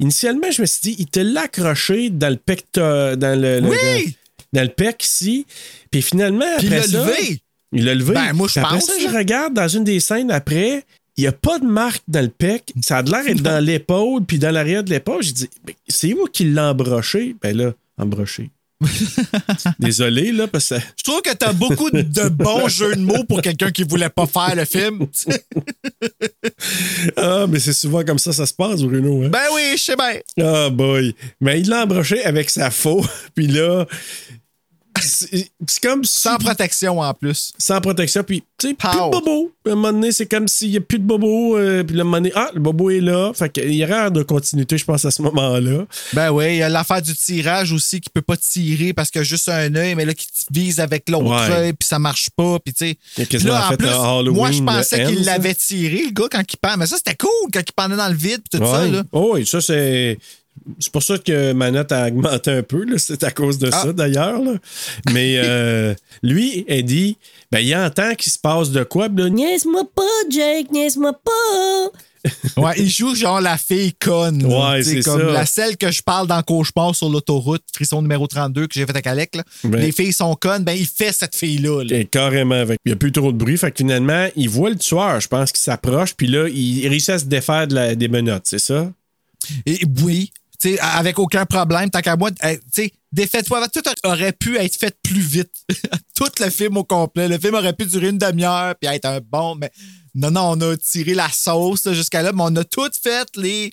initialement, 0.00 0.50
je 0.50 0.62
me 0.62 0.66
suis 0.66 0.80
dit, 0.82 0.96
il 0.98 1.06
te 1.06 1.20
l'a 1.20 1.42
accroché 1.42 2.10
dans 2.10 2.28
le 2.30 2.36
pecto, 2.36 2.80
dans 2.80 3.40
le, 3.40 3.60
le- 3.60 3.68
Oui! 3.68 4.16
dans 4.52 4.62
le 4.62 4.68
pec 4.68 5.04
ici. 5.04 5.46
Puis 5.90 6.02
finalement, 6.02 6.44
Puis 6.58 6.66
après 6.68 6.86
il 6.86 6.92
l'a 6.92 7.00
levé. 7.06 7.42
Il 7.72 7.84
l'a 7.84 7.94
levé. 7.94 8.14
Ben, 8.14 8.32
moi, 8.34 8.46
je 8.48 8.52
Puis 8.52 8.60
après 8.60 8.76
pense, 8.78 8.86
ça, 8.86 8.92
je 9.00 9.08
regarde 9.08 9.54
dans 9.54 9.66
une 9.68 9.82
des 9.84 9.98
scènes 10.00 10.30
après, 10.30 10.84
il 11.16 11.22
n'y 11.22 11.26
a 11.26 11.32
pas 11.32 11.58
de 11.58 11.66
marque 11.66 12.02
dans 12.08 12.20
le 12.22 12.28
pec. 12.28 12.72
Ça 12.82 12.98
a 12.98 13.02
l'air 13.02 13.24
d'être 13.24 13.42
dans 13.42 13.64
l'épaule, 13.64 14.24
puis 14.24 14.38
dans 14.38 14.50
l'arrière 14.52 14.82
de 14.84 14.90
l'épaule. 14.90 15.22
J'ai 15.22 15.32
dit, 15.32 15.50
Mais 15.66 15.74
c'est 15.88 16.12
où 16.12 16.26
qu'il 16.26 16.54
l'a 16.54 16.70
embroché? 16.70 17.34
Ben 17.42 17.56
là, 17.56 17.72
embroché. 17.98 18.50
Désolé, 19.78 20.32
là, 20.32 20.46
parce 20.46 20.68
que. 20.70 20.74
Je 20.96 21.02
trouve 21.04 21.22
que 21.22 21.34
t'as 21.34 21.52
beaucoup 21.52 21.90
de- 21.90 22.28
bons 22.28 22.68
jeux 22.68 22.94
de 22.94 23.00
mots 23.00 23.24
pour 23.24 23.40
quelqu'un 23.42 23.70
qui 23.70 23.82
voulait 23.84 24.08
pas 24.10 24.26
faire 24.26 24.54
le 24.54 24.64
film. 24.64 25.06
Ah, 27.16 27.46
mais 27.48 27.58
c'est 27.58 27.72
souvent 27.72 28.02
comme 28.04 28.18
ça, 28.18 28.32
ça 28.32 28.46
se 28.46 28.52
passe, 28.52 28.82
Bruno. 28.82 29.22
Hein? 29.24 29.28
ben 29.28 29.40
oui, 29.54 29.62
je 29.76 29.82
sais 29.82 29.96
bien. 29.96 30.18
Ah, 30.44 30.70
boy. 30.70 31.14
Mais 31.40 31.60
il 31.60 31.68
l'a 31.68 31.82
embroché 31.84 32.24
avec 32.24 32.50
sa 32.50 32.70
faux, 32.70 33.04
puis 33.34 33.46
là. 33.46 33.86
C'est 35.00 35.48
comme 35.82 36.04
si- 36.04 36.18
Sans 36.18 36.36
protection 36.36 37.00
en 37.00 37.12
plus. 37.14 37.52
sans 37.58 37.80
protection, 37.80 38.22
puis 38.22 38.42
tu 38.58 38.68
sais, 38.68 38.74
plus 38.74 38.88
de 38.88 39.10
bobo. 39.10 39.52
À 39.66 39.70
un 39.70 39.74
moment 39.74 39.92
donné, 39.92 40.12
c'est 40.12 40.26
comme 40.26 40.46
s'il 40.46 40.70
n'y 40.70 40.76
a 40.76 40.80
plus 40.80 40.98
de 40.98 41.04
bobo, 41.04 41.56
euh, 41.58 41.82
puis 41.82 41.96
le 41.96 42.04
moment 42.04 42.18
donné, 42.18 42.32
ah, 42.34 42.50
le 42.54 42.60
bobo 42.60 42.90
est 42.90 43.00
là. 43.00 43.32
Fait 43.34 43.50
qu'il 43.50 43.74
y 43.74 43.82
a 43.82 43.88
erreur 43.88 44.10
de 44.10 44.22
continuité, 44.22 44.78
je 44.78 44.84
pense, 44.84 45.04
à 45.04 45.10
ce 45.10 45.20
moment-là. 45.22 45.84
Ben 46.12 46.30
oui, 46.30 46.44
il 46.54 46.56
y 46.56 46.62
a 46.62 46.68
l'affaire 46.68 47.02
du 47.02 47.14
tirage 47.14 47.72
aussi 47.72 48.00
qui 48.00 48.08
peut 48.10 48.22
pas 48.22 48.36
tirer 48.36 48.92
parce 48.92 49.10
qu'il 49.10 49.20
y 49.20 49.22
a 49.22 49.24
juste 49.24 49.48
un 49.48 49.74
œil, 49.74 49.94
mais 49.94 50.04
là 50.04 50.14
qui 50.14 50.26
vise 50.50 50.80
avec 50.80 51.08
l'autre 51.08 51.24
Ouais. 51.48 51.54
œil, 51.54 51.72
puis 51.72 51.86
ça 51.88 51.98
marche 51.98 52.30
pas, 52.36 52.58
puis 52.60 52.72
tu 52.74 52.86
sais. 52.90 52.98
Là, 53.48 53.66
en 53.66 53.70
fait 53.70 53.76
plus, 53.78 53.88
moi 54.30 54.50
je 54.52 54.62
pensais 54.62 55.04
qu'il 55.06 55.24
l'avait 55.24 55.54
tiré, 55.54 56.02
le 56.06 56.10
gars, 56.12 56.28
quand 56.30 56.42
il 56.52 56.56
pend. 56.56 56.76
Mais 56.78 56.86
ça, 56.86 56.96
c'était 56.96 57.16
cool 57.16 57.30
quand 57.52 57.60
il 57.60 57.72
pendait 57.74 57.96
dans 57.96 58.08
le 58.08 58.14
vide, 58.14 58.40
puis 58.50 58.58
tout 58.60 58.64
ça. 58.66 58.86
Là. 58.92 59.02
Oh, 59.12 59.32
oui, 59.34 59.46
ça, 59.46 59.60
c'est. 59.60 60.18
C'est 60.78 60.90
pour 60.92 61.02
ça 61.02 61.18
que 61.18 61.52
ma 61.52 61.70
note 61.70 61.92
a 61.92 62.06
augmenté 62.08 62.50
un 62.50 62.62
peu. 62.62 62.86
C'est 62.98 63.22
à 63.24 63.30
cause 63.30 63.58
de 63.58 63.68
Ah. 63.72 63.82
ça, 63.82 63.92
d'ailleurs. 63.92 64.40
Mais 65.12 65.34
euh, 65.44 65.94
lui, 66.22 66.64
Eddie, 66.68 67.18
ben, 67.52 67.58
il 67.60 67.74
entend 67.76 68.14
qu'il 68.14 68.32
se 68.32 68.38
passe 68.38 68.70
de 68.70 68.82
quoi. 68.84 69.08
là, 69.08 69.28
Niaise-moi 69.28 69.82
pas, 69.94 70.02
Jake, 70.30 70.70
niaise-moi 70.72 71.12
pas. 71.12 71.98
Ouais, 72.56 72.72
il 72.78 72.88
joue 72.88 73.14
genre 73.14 73.38
la 73.42 73.58
fille 73.58 73.92
conne. 73.92 74.48
là. 74.48 74.70
Ouais, 74.72 74.78
Tu 74.78 74.84
sais, 74.84 74.94
c'est 74.96 75.10
comme 75.10 75.20
ça. 75.20 75.26
La 75.30 75.44
celle 75.44 75.76
que 75.76 75.90
je 75.90 76.00
parle 76.00 76.26
dans 76.26 76.42
Cauchemar 76.42 76.94
sur 76.94 77.10
l'autoroute, 77.10 77.62
frisson 77.74 78.00
numéro 78.00 78.26
32 78.26 78.66
que 78.66 78.72
j'ai 78.72 78.86
fait 78.86 78.92
avec 78.92 79.06
Alec. 79.06 79.36
Là. 79.36 79.42
Ben. 79.64 79.78
Les 79.78 79.92
filles 79.92 80.14
sont 80.14 80.34
connes, 80.34 80.64
ben 80.64 80.72
il 80.72 80.86
fait 80.86 81.12
cette 81.12 81.36
fille-là. 81.36 81.82
là. 81.84 81.98
Et 81.98 82.06
carrément 82.06 82.54
avec. 82.54 82.78
Il 82.86 82.88
n'y 82.88 82.92
a 82.94 82.96
plus 82.96 83.12
trop 83.12 83.30
de 83.30 83.36
bruit. 83.36 83.58
Fait 83.58 83.70
que 83.72 83.76
finalement, 83.76 84.26
il 84.36 84.48
voit 84.48 84.70
le 84.70 84.76
tueur, 84.76 85.20
je 85.20 85.28
pense, 85.28 85.52
qu'il 85.52 85.60
s'approche. 85.60 86.14
Puis 86.14 86.26
là, 86.26 86.48
il 86.48 86.88
réussit 86.88 87.10
à 87.10 87.18
se 87.18 87.26
défaire 87.26 87.68
de 87.68 87.74
la- 87.74 87.94
des 87.94 88.08
menottes, 88.08 88.44
c'est 88.46 88.58
ça? 88.58 88.90
Et 89.66 89.80
oui, 90.02 90.32
avec 90.80 91.18
aucun 91.18 91.46
problème. 91.46 91.90
Tant 91.90 92.00
qu'à 92.00 92.16
moi, 92.16 92.30
euh, 92.44 92.54
tu 92.54 92.60
sais, 92.84 92.92
défais-toi. 93.12 93.66
Tout 93.68 93.82
aurait 94.04 94.32
pu 94.32 94.56
être 94.56 94.76
fait 94.76 94.96
plus 95.02 95.20
vite. 95.20 95.50
tout 96.16 96.30
le 96.40 96.50
film 96.50 96.76
au 96.76 96.84
complet. 96.84 97.28
Le 97.28 97.38
film 97.38 97.54
aurait 97.54 97.72
pu 97.72 97.86
durer 97.86 98.08
une 98.08 98.18
demi-heure 98.18 98.74
puis 98.80 98.88
être 98.92 99.04
un 99.06 99.20
bon, 99.20 99.54
mais 99.56 99.70
non, 100.14 100.30
non, 100.30 100.52
on 100.52 100.60
a 100.72 100.76
tiré 100.76 101.14
la 101.14 101.28
sauce 101.32 101.84
là, 101.86 101.92
jusqu'à 101.92 102.22
là, 102.22 102.32
mais 102.32 102.42
on 102.44 102.54
a 102.56 102.64
tout 102.64 102.90
fait 103.02 103.28
les, 103.36 103.72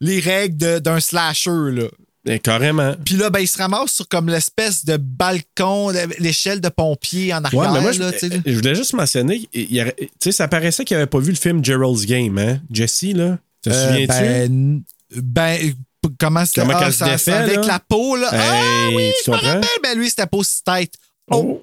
les 0.00 0.20
règles 0.20 0.56
de- 0.56 0.78
d'un 0.78 1.00
slasher, 1.00 1.50
là. 1.72 1.84
Ben, 2.22 2.38
carrément. 2.38 2.94
Puis 3.04 3.14
là, 3.16 3.30
ben, 3.30 3.40
il 3.40 3.48
se 3.48 3.56
ramasse 3.56 3.92
sur 3.92 4.06
comme 4.06 4.28
l'espèce 4.28 4.84
de 4.84 4.98
balcon, 4.98 5.90
l'échelle 6.18 6.60
de 6.60 6.68
pompier 6.68 7.32
en 7.32 7.42
arrière. 7.44 7.60
Ouais, 7.62 7.68
mais 7.72 7.80
moi, 7.80 7.92
je, 7.92 8.00
là, 8.00 8.12
sais. 8.12 8.28
je 8.44 8.54
voulais 8.56 8.74
juste 8.74 8.92
mentionner, 8.92 9.48
il 9.54 9.74
y 9.74 9.82
sais, 10.22 10.30
ça 10.30 10.46
paraissait 10.46 10.84
qu'il 10.84 10.96
n'avait 10.98 11.06
pas 11.06 11.18
vu 11.18 11.30
le 11.30 11.38
film 11.38 11.64
Gerald's 11.64 12.04
Game, 12.04 12.36
hein? 12.36 12.60
Jesse, 12.70 13.14
là? 13.14 13.38
Te 13.62 13.70
Euh, 13.70 13.88
souviens-tu? 13.88 14.06
ben, 14.06 14.82
ben, 15.16 15.72
comment 16.18 16.44
Comment 16.54 16.72
ah, 16.74 16.80
qu'elle 16.80 16.92
se 16.92 16.98
ça- 16.98 17.10
défait, 17.10 17.32
Avec 17.32 17.56
là? 17.56 17.66
la 17.66 17.78
peau, 17.80 18.16
là. 18.16 18.28
ah 18.32 18.36
Hey, 18.36 18.96
oui, 18.96 19.12
tu 19.18 19.24
je 19.26 19.30
me 19.30 19.36
rappelle. 19.36 19.64
Ben, 19.82 19.98
lui, 19.98 20.08
c'était 20.08 20.26
peau 20.26 20.42
si 20.42 20.62
tête. 20.64 20.94
Oh. 21.30 21.62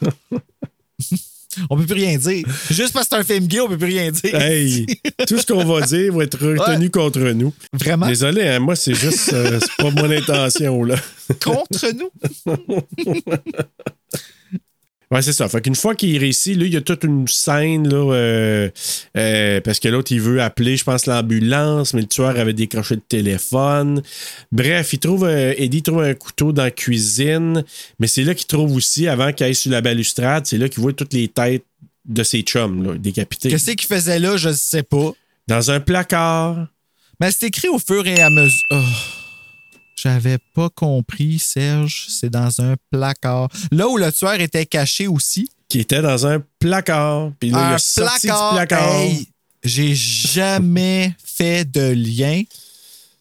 on 1.70 1.76
peut 1.76 1.86
plus 1.86 1.94
rien 1.94 2.18
dire. 2.18 2.46
Juste 2.70 2.92
parce 2.92 3.08
que 3.08 3.16
c'est 3.16 3.20
un 3.20 3.24
film 3.24 3.46
gay, 3.46 3.60
on 3.60 3.68
peut 3.68 3.78
plus 3.78 3.86
rien 3.86 4.10
dire. 4.10 4.34
Hey, 4.34 4.86
tout 5.26 5.38
ce 5.38 5.46
qu'on 5.46 5.64
va 5.64 5.86
dire 5.86 6.12
va 6.12 6.24
être 6.24 6.38
retenu 6.38 6.90
contre 6.90 7.20
nous. 7.20 7.52
Vraiment? 7.72 8.06
Désolé, 8.06 8.42
hein, 8.48 8.58
moi, 8.58 8.76
c'est 8.76 8.94
juste, 8.94 9.32
euh, 9.32 9.58
c'est 9.60 9.76
pas 9.82 9.90
mon 9.90 10.10
intention, 10.10 10.82
là. 10.84 10.96
Contre 11.42 11.86
nous? 11.94 12.10
Ouais, 15.12 15.22
c'est 15.22 15.32
ça. 15.32 15.48
Fait 15.48 15.60
qu'une 15.60 15.76
fois 15.76 15.94
qu'il 15.94 16.18
réussit, 16.18 16.56
là, 16.56 16.66
il 16.66 16.74
y 16.74 16.76
a 16.76 16.80
toute 16.80 17.04
une 17.04 17.28
scène, 17.28 17.88
là, 17.88 18.12
euh, 18.12 18.70
euh, 19.16 19.60
parce 19.60 19.78
que 19.78 19.88
l'autre, 19.88 20.10
il 20.10 20.20
veut 20.20 20.42
appeler, 20.42 20.76
je 20.76 20.82
pense, 20.82 21.06
l'ambulance, 21.06 21.94
mais 21.94 22.00
le 22.00 22.08
tueur 22.08 22.36
avait 22.36 22.52
décroché 22.52 22.96
le 22.96 23.00
téléphone. 23.00 24.02
Bref, 24.50 24.92
il 24.92 24.98
trouve, 24.98 25.24
euh, 25.24 25.54
Eddie 25.56 25.82
trouve 25.82 26.02
un 26.02 26.14
couteau 26.14 26.52
dans 26.52 26.64
la 26.64 26.72
cuisine, 26.72 27.62
mais 28.00 28.08
c'est 28.08 28.24
là 28.24 28.34
qu'il 28.34 28.48
trouve 28.48 28.74
aussi, 28.74 29.06
avant 29.06 29.32
qu'il 29.32 29.46
aille 29.46 29.54
sur 29.54 29.70
la 29.70 29.80
balustrade, 29.80 30.44
c'est 30.44 30.58
là 30.58 30.68
qu'il 30.68 30.82
voit 30.82 30.92
toutes 30.92 31.12
les 31.12 31.28
têtes 31.28 31.64
de 32.04 32.24
ses 32.24 32.40
chums, 32.42 32.82
là, 32.82 32.98
décapités. 32.98 33.48
Qu'est-ce 33.48 33.70
qu'il 33.72 33.86
faisait 33.86 34.18
là, 34.18 34.36
je 34.36 34.48
ne 34.48 34.54
sais 34.54 34.82
pas. 34.82 35.12
Dans 35.46 35.70
un 35.70 35.78
placard. 35.78 36.66
Mais 37.20 37.30
c'est 37.30 37.46
écrit 37.46 37.68
au 37.68 37.78
fur 37.78 38.04
et 38.08 38.20
à 38.20 38.30
mesure. 38.30 38.60
Oh. 38.72 38.82
J'avais 39.96 40.38
pas 40.54 40.68
compris, 40.68 41.38
Serge. 41.38 42.06
C'est 42.10 42.30
dans 42.30 42.60
un 42.60 42.74
placard. 42.90 43.48
Là 43.72 43.88
où 43.88 43.96
le 43.96 44.12
tueur 44.12 44.38
était 44.40 44.66
caché 44.66 45.06
aussi. 45.06 45.48
Qui 45.68 45.80
était 45.80 46.02
dans 46.02 46.26
un 46.26 46.42
placard. 46.58 47.32
Puis 47.40 47.50
là, 47.50 47.58
il 47.58 47.72
un 47.72 47.74
a 47.74 47.78
sorti 47.78 48.26
placard. 48.26 48.50
du 48.52 48.56
placard. 48.56 48.94
Hey, 49.00 49.28
J'ai 49.64 49.94
jamais 49.94 51.14
fait 51.24 51.64
de 51.70 51.92
lien. 51.92 52.42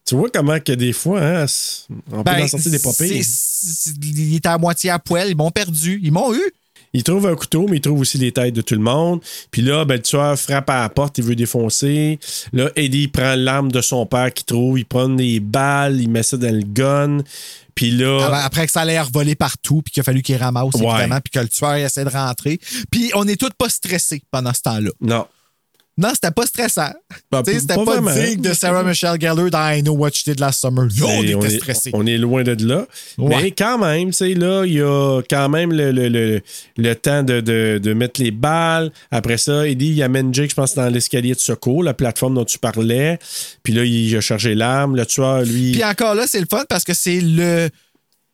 Tu 0.05 0.15
vois 0.15 0.30
comment 0.30 0.59
que 0.59 0.73
des 0.73 0.93
fois, 0.93 1.19
hein, 1.21 1.45
on 2.11 2.23
peut 2.23 2.30
en 2.43 2.47
sortir 2.47 2.71
des 2.71 2.78
c'est- 2.78 3.93
Il 4.03 4.36
était 4.36 4.49
à 4.49 4.57
moitié 4.59 4.91
à 4.91 4.99
poil. 4.99 5.30
Ils 5.30 5.36
m'ont 5.36 5.49
perdu. 5.49 5.99
Ils 6.03 6.11
m'ont 6.11 6.32
eu. 6.36 6.43
Il 6.96 7.04
trouve 7.04 7.28
un 7.28 7.36
couteau, 7.36 7.68
mais 7.68 7.78
il 7.78 7.82
trouve 7.82 8.00
aussi 8.00 8.18
les 8.18 8.32
têtes 8.32 8.54
de 8.54 8.62
tout 8.62 8.74
le 8.74 8.80
monde. 8.80 9.20
Puis 9.52 9.62
là, 9.62 9.84
ben, 9.84 9.96
le 9.96 10.02
tueur 10.02 10.39
frappe 10.39 10.70
à 10.70 10.84
la 10.84 10.89
porte, 10.89 11.18
il 11.18 11.26
veut 11.26 11.36
défoncer. 11.36 12.20
Là, 12.54 12.70
Eddie 12.78 13.10
prend 13.10 13.36
l'arme 13.36 13.70
de 13.70 13.82
son 13.82 14.06
père 14.06 14.34
qu'il 14.34 14.46
trouve, 14.46 14.80
il 14.80 14.86
prend 14.86 15.10
des 15.10 15.41
balles, 15.41 16.00
il 16.00 16.10
met 16.10 16.24
ça 16.24 16.38
dans 16.38 16.56
le 16.56 16.64
gun. 16.64 17.18
Puis 17.76 17.91
là, 17.91 18.30
Après 18.46 18.66
que 18.66 18.72
ça 18.72 18.82
allait 18.82 19.00
revoler 19.02 19.36
partout, 19.36 19.82
puis 19.82 19.91
qu'il 19.91 20.00
a 20.00 20.04
fallu 20.06 20.22
qu'il 20.22 20.38
ramasse, 20.38 20.74
évidemment, 20.74 21.20
puis 21.20 21.32
que 21.32 21.39
le 21.39 21.50
tueur 21.50 21.74
essaie 21.74 22.06
de 22.06 22.10
rentrer. 22.10 22.60
Puis 22.89 23.12
on 23.14 23.28
est 23.28 23.36
tous 23.36 23.52
pas 23.58 23.68
stressés 23.68 24.24
pendant 24.32 24.54
ce 24.54 24.62
temps-là. 24.62 24.91
non. 25.02 25.28
Non, 25.98 26.10
c'était 26.14 26.32
pas 26.32 26.46
stressant. 26.46 26.89
Bah, 27.32 27.41
sais, 27.46 27.58
c'était 27.58 27.76
pas 27.76 27.86
pas, 28.02 28.14
digne 28.14 28.41
de 28.41 28.52
Sarah 28.54 28.84
Michelle 28.84 29.18
Gellar 29.20 29.50
dans 29.50 29.70
I 29.72 29.82
Know 29.82 29.93
What 29.96 30.10
You 30.10 30.34
Did 30.34 30.41
Last 30.41 30.60
Summer. 30.60 30.88
On 31.02 31.24
était 31.24 31.32
est, 31.48 31.58
stressés. 31.58 31.91
on 31.93 32.06
est 32.06 32.18
loin 32.18 32.43
de 32.43 32.54
là. 32.68 32.86
Ouais. 33.18 33.43
Mais 33.43 33.52
quand 33.52 33.78
même, 33.78 34.08
tu 34.10 34.14
sais, 34.18 34.34
là, 34.34 34.66
il 34.66 34.74
y 34.74 34.82
a 34.82 35.22
quand 35.30 35.48
même 35.48 35.72
le, 35.72 35.93
le- 35.93 36.10
le- 36.10 36.41
le 36.76 36.96
temps 36.96 37.24
de, 37.24 37.39
de- 37.39 37.80
de 37.82 37.93
mettre 37.93 38.22
les 38.22 38.32
balles. 38.32 38.91
Après 39.10 39.38
ça, 39.38 39.66
Eddie, 39.66 39.91
il 39.93 40.04
amène 40.04 40.34
Jake, 40.34 40.50
je 40.50 40.56
pense, 40.56 40.76
dans 40.76 40.89
l'escalier 40.89 41.34
de 41.34 41.39
secours, 41.39 41.82
la 41.82 41.93
plateforme 41.93 42.36
dont 42.36 42.43
tu 42.46 42.60
parlais. 42.60 43.18
Puis 43.64 43.72
là, 43.72 43.86
il 43.86 44.18
a 44.18 44.22
chargé 44.22 44.54
l'arme. 44.54 44.98
Le 44.98 45.06
tueur, 45.06 45.43
lui. 45.43 45.72
Puis 45.72 45.84
encore 45.86 46.14
là, 46.16 46.26
c'est 46.28 46.41
le 46.41 46.48
fun 46.50 46.66
parce 46.68 46.84
que 46.84 46.93
c'est 46.93 47.22
le 47.22 47.70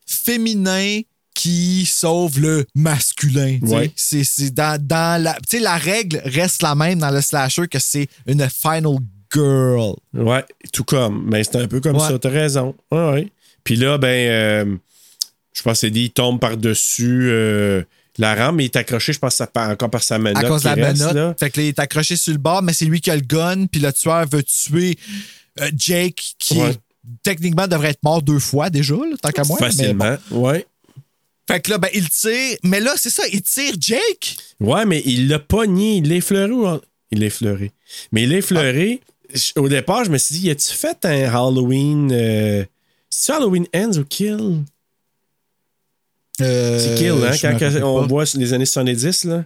féminin 0.08 1.02
qui 1.42 1.86
sauve 1.86 2.40
le 2.40 2.66
masculin. 2.76 3.58
Ouais. 3.64 3.92
C'est, 3.96 4.54
dans, 4.54 4.80
dans 4.82 5.22
la. 5.24 5.34
Tu 5.50 5.58
sais, 5.58 5.60
la 5.60 5.78
règle 5.78 6.22
reste 6.26 6.62
la 6.62 6.76
même 6.76 7.00
dans 7.00 7.10
le 7.10 7.22
slasher 7.22 7.68
que 7.68 7.80
c'est 7.80 8.08
une 8.28 8.48
final 8.50 8.98
girl. 9.34 9.94
Ouais, 10.14 10.46
tout 10.74 10.84
comme. 10.84 11.26
Mais 11.30 11.44
c'est 11.44 11.56
un 11.58 11.68
peu 11.68 11.80
comme 11.80 11.96
Ouais. 11.98 12.08
ça, 12.08 12.20
t'as 12.20 12.30
raison. 12.30 12.76
Ouais, 12.92 13.12
ouais. 13.12 13.28
Puis 13.64 13.76
là, 13.76 13.98
ben, 13.98 14.08
euh, 14.08 14.76
je 15.54 15.62
pense 15.64 15.82
qu'Eddie, 15.82 16.06
il 16.06 16.10
tombe 16.12 16.40
par-dessus 16.40 17.30
euh, 17.32 17.84
la 18.18 18.36
rampe, 18.36 18.58
mais 18.58 18.64
il 18.64 18.68
est 18.68 18.76
accroché, 18.76 19.14
je 19.14 19.20
pense, 19.20 19.42
encore 19.42 19.90
par 19.90 20.04
sa 20.04 20.20
menotte. 20.20 20.44
à 20.44 20.48
cause 20.48 20.64
de 20.64 20.70
la 20.70 20.74
reste, 20.76 21.00
menotte. 21.02 21.16
là. 21.16 21.36
Fait 21.40 21.50
que 21.50 21.60
là, 21.60 21.66
il 21.66 21.70
est 21.70 21.80
accroché 21.80 22.16
sur 22.18 22.34
le 22.34 22.40
bord, 22.40 22.62
mais 22.62 22.74
c'est 22.74 22.86
lui 22.86 23.02
qui 23.02 23.10
a 23.10 23.16
le 23.16 23.22
gun, 23.22 23.66
puis 23.66 23.82
le 23.82 23.92
tueur 23.94 24.28
veut 24.32 24.44
tuer 24.44 24.98
euh, 25.60 25.70
Jake, 25.76 26.36
qui 26.40 26.58
Ouais. 26.60 26.76
techniquement 27.24 27.68
devrait 27.68 27.90
être 27.90 28.04
mort 28.04 28.22
deux 28.22 28.40
fois 28.40 28.70
déjà, 28.70 28.94
là, 28.96 29.16
tant 29.22 29.30
qu'à 29.32 29.44
moi. 29.44 29.58
mais 29.60 29.68
bon. 29.68 29.76
Facilement. 29.76 30.18
Ouais. 30.32 30.66
Fait 31.52 31.60
que 31.62 31.70
là, 31.72 31.78
ben, 31.78 31.90
il 31.94 32.08
tire. 32.10 32.58
Mais 32.64 32.80
là, 32.80 32.94
c'est 32.96 33.10
ça, 33.10 33.24
il 33.32 33.42
tire 33.42 33.74
Jake. 33.80 34.38
Ouais, 34.60 34.86
mais 34.86 35.02
il 35.06 35.28
l'a 35.28 35.40
pogné. 35.40 35.98
Il 35.98 36.08
l'a 36.10 36.16
effleuré 36.16 36.52
ou. 36.52 36.68
Il 37.12 37.20
l'a 37.20 37.26
effleuré. 37.28 37.72
Mais 38.12 38.24
il 38.24 38.30
l'a 38.30 38.38
effleuré. 38.38 39.02
Au 39.58 39.68
départ, 39.70 40.04
je 40.06 40.12
me 40.12 40.18
suis 40.18 40.36
dit, 40.40 40.50
as-tu 40.50 40.72
fait 40.74 41.04
un 41.06 41.24
Halloween. 41.34 42.10
euh, 42.12 42.64
C'est-tu 43.10 43.38
Halloween 43.38 43.66
Ends 43.76 43.98
ou 43.98 44.04
Kill? 44.06 44.64
Euh, 46.42 46.80
C'est 46.80 46.96
Kill, 46.96 47.12
hein? 47.24 47.58
Quand 47.60 47.84
on 47.84 48.08
voit 48.08 48.24
les 48.36 48.54
années 48.54 48.66
70, 48.66 49.26
là? 49.26 49.46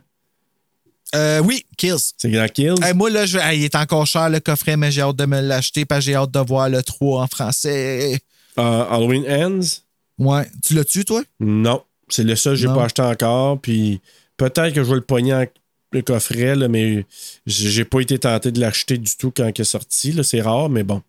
Euh, 1.15 1.39
oui, 1.39 1.65
Kills. 1.77 1.95
C'est 2.17 2.29
dans 2.29 2.47
Kill. 2.47 2.73
Hey, 2.83 2.93
moi, 2.93 3.09
là, 3.09 3.25
je- 3.25 3.37
hey, 3.37 3.59
il 3.59 3.63
est 3.65 3.75
encore 3.75 4.05
cher 4.07 4.29
le 4.29 4.39
coffret, 4.39 4.75
mais 4.75 4.91
j'ai 4.91 5.01
hâte 5.01 5.15
de 5.15 5.25
me 5.25 5.39
l'acheter 5.39 5.85
parce 5.85 5.99
que 6.01 6.05
j'ai 6.05 6.15
hâte 6.15 6.31
de 6.31 6.39
voir 6.39 6.67
le 6.69 6.81
3 6.83 7.21
en 7.23 7.27
français. 7.27 8.19
Euh, 8.57 8.85
Halloween 8.89 9.25
Ends? 9.29 9.81
Ouais. 10.17 10.47
Tu 10.65 10.73
l'as 10.73 10.83
tué, 10.85 11.03
toi? 11.03 11.21
Non. 11.39 11.83
C'est 12.09 12.23
le 12.23 12.35
seul 12.35 12.53
que 12.53 12.59
j'ai 12.59 12.67
pas 12.67 12.85
acheté 12.85 13.01
encore. 13.01 13.59
Puis 13.59 14.01
peut-être 14.37 14.73
que 14.73 14.83
je 14.83 14.89
vais 14.89 14.95
le 14.95 15.01
pogner 15.01 15.33
en 15.33 15.45
le 15.91 16.01
coffret, 16.01 16.55
là, 16.55 16.67
mais 16.67 17.05
j'ai 17.45 17.85
pas 17.85 18.01
été 18.01 18.19
tenté 18.19 18.51
de 18.51 18.59
l'acheter 18.59 18.97
du 18.97 19.15
tout 19.15 19.31
quand 19.31 19.49
il 19.55 19.61
est 19.61 19.63
sorti. 19.63 20.13
C'est 20.23 20.41
rare, 20.41 20.69
mais 20.69 20.83
bon. 20.83 21.01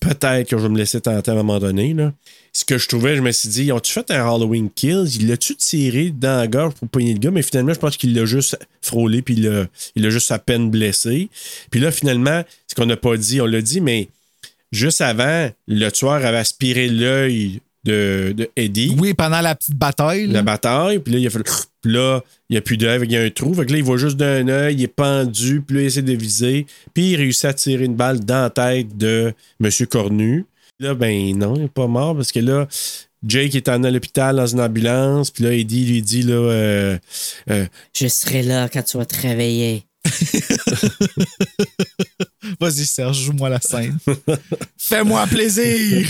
Peut-être 0.00 0.48
que 0.48 0.56
je 0.56 0.62
vais 0.62 0.68
me 0.68 0.78
laisser 0.78 1.00
tenter 1.00 1.30
à 1.30 1.34
un 1.34 1.36
moment 1.36 1.58
donné. 1.58 1.92
Là. 1.92 2.12
Ce 2.52 2.64
que 2.64 2.78
je 2.78 2.88
trouvais, 2.88 3.16
je 3.16 3.20
me 3.20 3.30
suis 3.30 3.48
dit, 3.50 3.72
ont-tu 3.72 3.92
fait 3.92 4.10
un 4.10 4.26
Halloween 4.26 4.70
Kills? 4.70 5.16
Il 5.16 5.28
l'a-tu 5.28 5.54
tiré 5.56 6.10
dans 6.10 6.38
la 6.38 6.48
gorge 6.48 6.74
pour 6.74 6.88
pogner 6.88 7.12
le 7.12 7.18
gars? 7.18 7.30
Mais 7.30 7.42
finalement, 7.42 7.74
je 7.74 7.78
pense 7.78 7.96
qu'il 7.98 8.14
l'a 8.14 8.24
juste 8.24 8.58
frôlé, 8.80 9.20
puis 9.20 9.34
il 9.34 10.02
l'a 10.02 10.10
juste 10.10 10.30
à 10.30 10.38
peine 10.38 10.70
blessé. 10.70 11.28
Puis 11.70 11.80
là, 11.80 11.90
finalement, 11.90 12.42
ce 12.68 12.74
qu'on 12.74 12.86
n'a 12.86 12.96
pas 12.96 13.16
dit, 13.18 13.40
on 13.42 13.46
l'a 13.46 13.60
dit, 13.60 13.82
mais 13.82 14.08
juste 14.72 15.02
avant, 15.02 15.50
le 15.68 15.90
tueur 15.90 16.12
avait 16.12 16.38
aspiré 16.38 16.88
l'œil 16.88 17.60
de, 17.86 18.34
de 18.36 18.50
Eddie 18.56 18.94
Oui, 18.98 19.14
pendant 19.14 19.40
la 19.40 19.54
petite 19.54 19.76
bataille. 19.76 20.26
là. 20.26 20.34
la 20.34 20.42
bataille, 20.42 20.98
puis 20.98 21.12
là, 21.12 21.18
il 21.18 21.26
a 21.26 21.30
fait 21.30 21.42
puis 21.82 21.92
là, 21.92 22.20
il 22.50 22.54
n'y 22.54 22.58
a 22.58 22.60
plus 22.60 22.76
d'œil, 22.76 23.00
il 23.04 23.12
y 23.12 23.16
a 23.16 23.22
un 23.22 23.30
trou. 23.30 23.54
Fait 23.54 23.64
que 23.64 23.72
là, 23.72 23.78
il 23.78 23.84
voit 23.84 23.96
juste 23.96 24.16
d'un 24.16 24.48
œil, 24.48 24.74
il 24.74 24.82
est 24.82 24.88
pendu, 24.88 25.62
puis 25.64 25.76
là, 25.76 25.82
il 25.82 25.86
essaie 25.86 26.02
de 26.02 26.12
viser, 26.12 26.66
puis 26.92 27.12
il 27.12 27.16
réussit 27.16 27.44
à 27.44 27.54
tirer 27.54 27.84
une 27.84 27.94
balle 27.94 28.24
dans 28.24 28.42
la 28.42 28.50
tête 28.50 28.96
de 28.96 29.32
M. 29.62 29.70
Cornu. 29.88 30.44
Là, 30.80 30.94
ben 30.94 31.38
non, 31.38 31.54
il 31.54 31.62
n'est 31.62 31.68
pas 31.68 31.86
mort 31.86 32.16
parce 32.16 32.32
que 32.32 32.40
là, 32.40 32.66
Jake 33.24 33.54
est 33.54 33.68
en 33.68 33.84
à 33.84 33.90
l'hôpital 33.90 34.36
dans 34.36 34.46
une 34.46 34.60
ambulance, 34.60 35.30
puis 35.30 35.44
là, 35.44 35.52
Eddie 35.52 35.86
lui 35.86 36.02
dit, 36.02 36.22
là, 36.22 36.34
euh, 36.34 36.98
euh, 37.50 37.66
Je 37.94 38.08
serai 38.08 38.42
là 38.42 38.68
quand 38.68 38.82
tu 38.82 38.98
vas 38.98 39.06
te 39.06 39.20
réveiller. 39.20 39.84
Vas-y, 42.60 42.86
Serge, 42.86 43.20
joue-moi 43.20 43.48
la 43.48 43.60
scène. 43.60 43.98
Fais-moi 44.78 45.26
plaisir. 45.26 46.06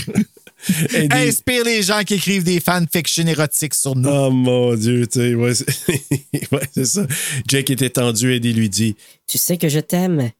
Inspire 1.11 1.63
les 1.63 1.83
gens 1.83 2.03
qui 2.03 2.15
écrivent 2.15 2.43
des 2.43 2.59
fanfictions 2.59 3.25
érotiques 3.25 3.75
sur 3.75 3.95
nous. 3.95 4.09
Oh 4.09 4.31
mon 4.31 4.75
Dieu, 4.75 5.07
tu 5.07 5.19
sais, 5.19 5.35
ouais, 5.35 5.53
c'est 5.53 5.67
ouais, 6.51 6.85
ça. 6.85 7.05
Jake 7.47 7.69
est 7.71 7.81
étendu, 7.81 8.33
Eddie 8.33 8.53
lui 8.53 8.69
dit, 8.69 8.95
Tu 9.27 9.37
sais 9.37 9.57
que 9.57 9.69
je 9.69 9.79
t'aime. 9.79 10.31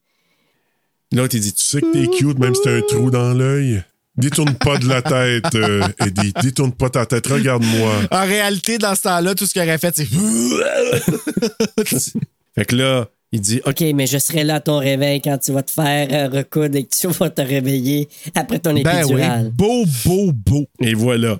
L'autre, 1.14 1.36
il 1.36 1.42
dit 1.42 1.54
Tu 1.54 1.64
sais 1.64 1.82
que 1.82 1.92
t'es 1.92 2.08
cute, 2.08 2.40
même 2.40 2.56
si 2.56 2.62
t'as 2.64 2.78
un 2.78 2.82
trou 2.82 3.12
dans 3.12 3.34
l'œil. 3.34 3.84
Détourne 4.18 4.56
pas 4.56 4.80
de 4.80 4.88
la 4.88 5.04
tête, 5.04 5.54
euh, 5.54 5.88
Eddie. 6.06 6.34
Détourne 6.42 6.72
pas 6.72 6.90
ta 6.90 7.06
tête. 7.06 7.28
Regarde-moi. 7.28 7.94
En 8.10 8.26
réalité, 8.26 8.80
dans 8.80 8.96
ce 8.96 9.04
temps-là, 9.04 9.36
tout 9.36 9.46
ce 9.46 9.54
qu'il 9.54 9.62
aurait 9.62 9.78
fait, 9.78 9.96
c'est. 9.96 10.08
Fait 12.56 12.66
que 12.66 12.76
là, 12.76 13.08
il 13.32 13.42
dit 13.42 13.62
OK, 13.66 13.82
mais 13.94 14.08
je 14.08 14.18
serai 14.18 14.44
là 14.44 14.56
à 14.56 14.60
ton 14.60 14.80
réveil 14.80 15.22
quand 15.22 15.38
tu 15.38 15.52
vas 15.52 15.64
te 15.64 15.72
faire 15.72 16.08
euh, 16.12 16.30
recoudre 16.38 16.78
et 16.78 16.84
que 16.84 16.96
tu 16.96 17.08
vas 17.08 17.30
te 17.30 17.42
réveiller 17.42 18.08
après 18.36 18.60
ton 18.60 18.74
ben 18.74 18.84
oui. 18.86 19.00
épidural. 19.00 19.52
Beau, 19.54 19.86
beau, 20.06 20.32
beau. 20.32 20.66
Et 20.82 20.94
voilà. 20.94 21.40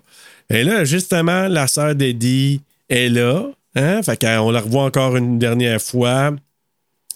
Et 0.50 0.64
là, 0.64 0.84
justement, 0.84 1.48
la 1.48 1.68
sœur 1.68 1.96
d'Eddie 1.96 2.62
est 2.90 3.10
là. 3.10 3.50
Hein? 3.76 4.02
Fait 4.04 4.20
qu'on 4.20 4.52
la 4.52 4.60
revoit 4.60 4.84
encore 4.84 5.16
une 5.16 5.40
dernière 5.40 5.82
fois. 5.82 6.34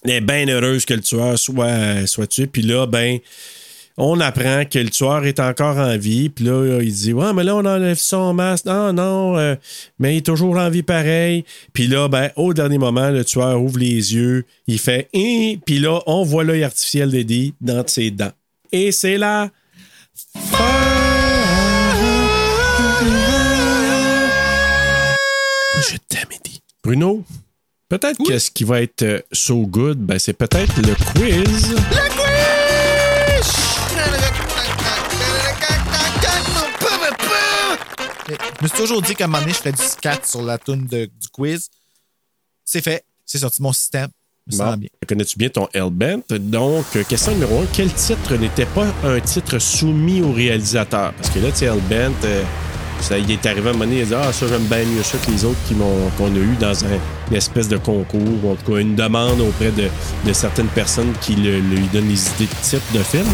Elle 0.03 0.11
est 0.11 0.21
bien 0.21 0.47
heureuse 0.47 0.85
que 0.85 0.93
le 0.93 1.01
tueur 1.01 1.37
soit, 1.37 2.07
soit 2.07 2.27
tué. 2.27 2.47
Puis 2.47 2.61
là, 2.61 2.85
ben, 2.87 3.19
on 4.03 4.19
apprend 4.19 4.65
que 4.65 4.79
le 4.79 4.89
tueur 4.89 5.25
est 5.25 5.39
encore 5.39 5.77
en 5.77 5.95
vie. 5.95 6.29
Puis 6.29 6.45
là, 6.45 6.79
il 6.81 6.91
dit 6.91 7.13
Ouais, 7.13 7.33
mais 7.33 7.43
là, 7.43 7.55
on 7.55 7.63
enlève 7.65 7.99
son 7.99 8.33
masque. 8.33 8.65
Non, 8.65 8.91
non, 8.91 9.37
euh, 9.37 9.55
mais 9.99 10.15
il 10.15 10.17
est 10.17 10.25
toujours 10.25 10.57
en 10.57 10.71
vie 10.71 10.81
pareil. 10.81 11.45
Puis 11.71 11.85
là, 11.85 12.07
ben, 12.07 12.31
au 12.35 12.51
dernier 12.55 12.79
moment, 12.79 13.11
le 13.11 13.23
tueur 13.23 13.61
ouvre 13.61 13.77
les 13.77 14.15
yeux. 14.15 14.45
Il 14.65 14.79
fait 14.79 15.07
Hein? 15.13 15.55
Puis 15.65 15.77
là, 15.77 15.99
on 16.07 16.23
voit 16.23 16.43
l'œil 16.43 16.63
artificiel 16.63 17.11
d'Eddie 17.11 17.53
dans 17.61 17.83
ses 17.85 18.09
dents. 18.09 18.31
Et 18.71 18.91
c'est 18.91 19.19
là. 19.19 19.49
Je 25.77 25.97
t'aime, 26.09 26.27
Eddie. 26.31 26.61
Bruno, 26.83 27.23
peut-être 27.87 28.17
que 28.27 28.39
ce 28.39 28.49
qui 28.49 28.63
va 28.63 28.81
être 28.81 29.03
euh, 29.03 29.19
so 29.31 29.67
good, 29.67 29.99
ben, 29.99 30.17
c'est 30.17 30.33
peut-être 30.33 30.75
le 30.77 30.95
quiz. 31.13 31.75
Je 38.59 38.63
me 38.63 38.67
suis 38.67 38.77
toujours 38.77 39.01
dit 39.01 39.15
qu'à 39.15 39.25
un 39.25 39.27
moment 39.27 39.39
donné, 39.41 39.53
je 39.53 39.57
ferais 39.57 39.71
du 39.71 39.81
scat 39.83 40.19
sur 40.23 40.41
la 40.41 40.57
tune 40.57 40.85
de- 40.87 41.05
du 41.05 41.27
quiz. 41.31 41.69
C'est 42.65 42.81
fait. 42.81 43.03
C'est 43.25 43.39
sorti 43.39 43.61
mon 43.61 43.73
système. 43.73 44.09
Je 44.47 44.53
me 44.53 44.57
sens 44.57 44.71
Bon. 44.73 44.77
bien. 44.77 44.89
Connais-tu 45.07 45.37
bien 45.37 45.49
ton 45.49 45.67
Hellbent? 45.73 46.23
Donc, 46.39 46.85
euh, 46.95 47.03
question 47.03 47.31
numéro 47.33 47.61
un. 47.61 47.65
Quel 47.73 47.93
titre 47.93 48.35
n'était 48.35 48.65
pas 48.65 48.87
un 49.03 49.19
titre 49.19 49.59
soumis 49.59 50.21
au 50.21 50.31
réalisateur? 50.33 51.13
Parce 51.13 51.29
que 51.29 51.39
là, 51.39 51.51
tu 51.51 51.57
sais, 51.57 51.65
Hellbent, 51.65 52.15
euh, 52.25 52.43
ça 53.01 53.17
y 53.17 53.33
est 53.33 53.45
arrivé 53.45 53.67
à 53.67 53.69
un 53.69 53.73
moment 53.73 53.85
donné, 53.85 53.97
il 53.97 54.01
a 54.03 54.05
dit 54.05 54.13
Ah, 54.15 54.31
ça, 54.33 54.45
j'aime 54.47 54.63
bien 54.65 54.79
mieux 54.85 55.03
ça 55.03 55.17
que 55.25 55.31
les 55.31 55.43
autres 55.45 55.57
qu'on 56.17 56.25
a 56.25 56.29
eu 56.37 56.55
dans 56.59 56.85
un- 56.85 56.87
une 57.31 57.37
espèce 57.37 57.67
de 57.67 57.77
concours, 57.77 58.21
ou 58.43 58.51
en 58.51 58.55
tout 58.55 58.71
cas 58.73 58.79
une 58.79 58.95
demande 58.95 59.39
auprès 59.41 59.71
de, 59.71 59.87
de 60.25 60.33
certaines 60.33 60.67
personnes 60.67 61.13
qui 61.21 61.35
le- 61.35 61.59
lui 61.59 61.87
donnent 61.93 62.09
les 62.09 62.21
idées 62.27 62.45
de 62.45 62.55
titre 62.63 62.81
de 62.93 62.99
film. 63.03 63.25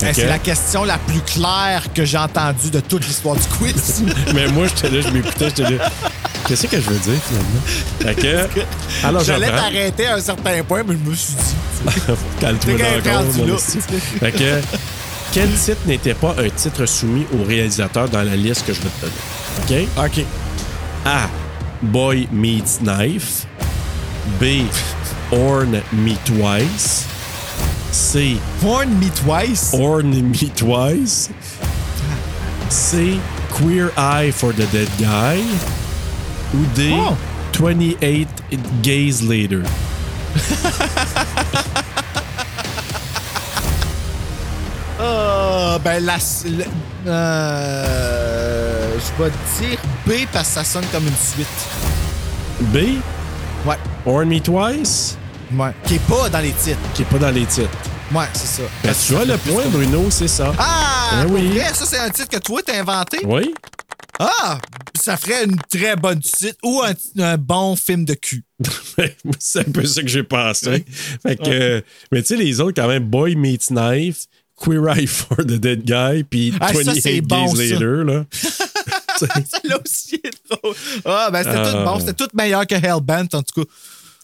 Que- 0.00 0.06
C'est 0.14 0.26
la 0.26 0.38
question 0.38 0.84
la 0.84 0.98
plus 0.98 1.20
claire 1.20 1.84
que 1.94 2.04
j'ai 2.04 2.18
entendue 2.18 2.70
de 2.70 2.80
toute 2.80 3.06
l'histoire 3.06 3.36
du 3.36 3.46
quiz. 3.58 4.02
Mais 4.34 4.46
moi, 4.48 4.66
j'étais 4.66 4.90
là, 4.94 5.00
je 5.02 5.08
m'écoutais, 5.12 5.46
j'étais 5.48 5.62
là. 5.76 5.90
Qu'est-ce 6.46 6.66
que 6.66 6.80
je 6.80 6.88
veux 6.88 6.98
dire, 6.98 7.20
finalement? 7.28 7.60
Fait 8.00 8.14
que. 8.14 9.06
Alors, 9.06 9.22
J'allais 9.22 9.48
t'arrêter 9.48 10.06
à 10.06 10.14
un 10.14 10.20
certain 10.20 10.62
point, 10.66 10.82
mais 10.86 10.94
je 11.04 11.10
me 11.10 11.14
suis 11.14 11.34
dit. 11.34 11.90
Calme-toi 12.40 12.72
dans 13.04 13.20
le. 13.46 13.56
Fait 14.20 14.32
que, 14.32 14.60
quel 15.38 15.50
titre 15.50 15.86
n'était 15.86 16.14
pas 16.14 16.34
un 16.36 16.50
titre 16.50 16.84
soumis 16.84 17.24
au 17.32 17.44
réalisateur 17.44 18.08
dans 18.08 18.24
la 18.24 18.34
liste 18.34 18.66
que 18.66 18.72
je 18.72 18.80
vais 18.80 18.88
te 18.88 19.70
donner? 19.70 19.86
OK? 19.96 20.04
OK. 20.04 20.24
A. 21.06 21.28
Boy 21.80 22.28
Meets 22.32 22.80
Knife. 22.80 23.46
B. 24.40 24.66
Horn 25.30 25.80
Me 25.92 26.16
Twice. 26.24 27.06
C. 27.92 28.36
Horn 28.64 28.90
Me 28.98 29.08
Twice? 29.10 29.72
Horn 29.72 30.10
Me 30.10 30.50
Twice. 30.56 31.30
C. 32.68 33.20
Queer 33.52 33.92
Eye 33.96 34.32
for 34.32 34.52
the 34.52 34.66
Dead 34.72 34.88
Guy. 34.98 35.38
Ou 36.52 36.66
D. 36.74 36.90
Oh. 36.94 37.16
28 37.52 38.26
Gays 38.82 39.22
Later. 39.22 39.62
Ah, 45.60 45.76
ben, 45.82 46.04
la. 46.04 46.18
le- 46.44 46.64
euh, 47.78 48.96
je 48.98 49.22
vais 49.22 49.30
dire 49.60 49.78
B 50.06 50.12
parce 50.32 50.48
que 50.50 50.54
ça 50.54 50.64
sonne 50.64 50.84
comme 50.92 51.04
une 51.04 51.16
suite. 51.16 51.46
B? 52.72 53.00
Ouais. 53.66 53.74
Horn 54.06 54.28
Me 54.28 54.38
Twice? 54.38 55.18
Ouais. 55.52 55.70
Qui 55.84 55.96
est 55.96 56.06
pas 56.06 56.28
dans 56.28 56.38
les 56.38 56.52
titres. 56.52 56.78
Qui 56.94 57.02
est 57.02 57.06
pas 57.06 57.18
dans 57.18 57.30
les 57.32 57.44
titres. 57.44 57.76
Ouais, 58.14 58.26
c'est 58.34 58.62
ça. 58.62 58.68
Ben, 58.84 58.94
tu 59.04 59.14
vois 59.14 59.24
le 59.24 59.36
point, 59.36 59.64
Bruno, 59.66 60.06
c'est 60.10 60.28
ça. 60.28 60.52
Ah! 60.58 61.24
Ben 61.24 61.26
oui. 61.32 61.48
vrai, 61.48 61.74
ça, 61.74 61.84
c'est 61.86 61.98
un 61.98 62.10
titre 62.10 62.28
que 62.28 62.38
toi, 62.38 62.60
t'as 62.64 62.78
inventé? 62.78 63.18
Oui? 63.24 63.52
Ah! 64.20 64.58
Ça 65.00 65.16
ferait 65.16 65.44
une 65.44 65.56
très 65.70 65.96
bonne 65.96 66.20
titre 66.20 66.56
ou 66.62 66.82
un, 66.82 66.92
un 67.22 67.36
bon 67.36 67.74
film 67.74 68.04
de 68.04 68.14
cul. 68.14 68.44
c'est 69.40 69.60
un 69.68 69.72
peu 69.72 69.84
ça 69.84 70.02
que 70.02 70.08
j'ai 70.08 70.22
pensé. 70.22 70.84
Fait 71.22 71.36
que, 71.36 71.48
euh, 71.50 71.80
mais 72.12 72.22
tu 72.22 72.28
sais, 72.28 72.36
les 72.36 72.60
autres, 72.60 72.80
quand 72.80 72.88
même, 72.88 73.04
Boy 73.04 73.34
Meets 73.34 73.70
Knife, 73.70 74.26
Queer 74.60 74.88
Eye 74.88 75.06
for 75.06 75.36
the 75.38 75.58
Dead 75.58 75.84
Guy, 75.84 76.24
puis 76.24 76.52
Ah, 76.60 76.72
ça, 76.74 76.82
28 76.82 77.00
c'est 77.00 77.20
bon, 77.20 77.52
Days 77.52 77.68
ça. 77.68 77.74
Later, 77.74 78.04
là. 78.04 78.24
Celle-là 79.18 79.78
aussi 79.84 80.16
est 80.16 80.32
drôle. 80.50 80.74
Ah, 81.04 81.28
ben, 81.32 81.42
c'était 81.42 81.56
Ah. 81.56 81.72
tout 81.72 81.84
bon. 81.84 82.00
C'était 82.00 82.12
tout 82.12 82.28
meilleur 82.34 82.66
que 82.66 82.74
Hellbent, 82.74 83.28
en 83.34 83.42
tout 83.42 83.62
cas. 83.64 83.70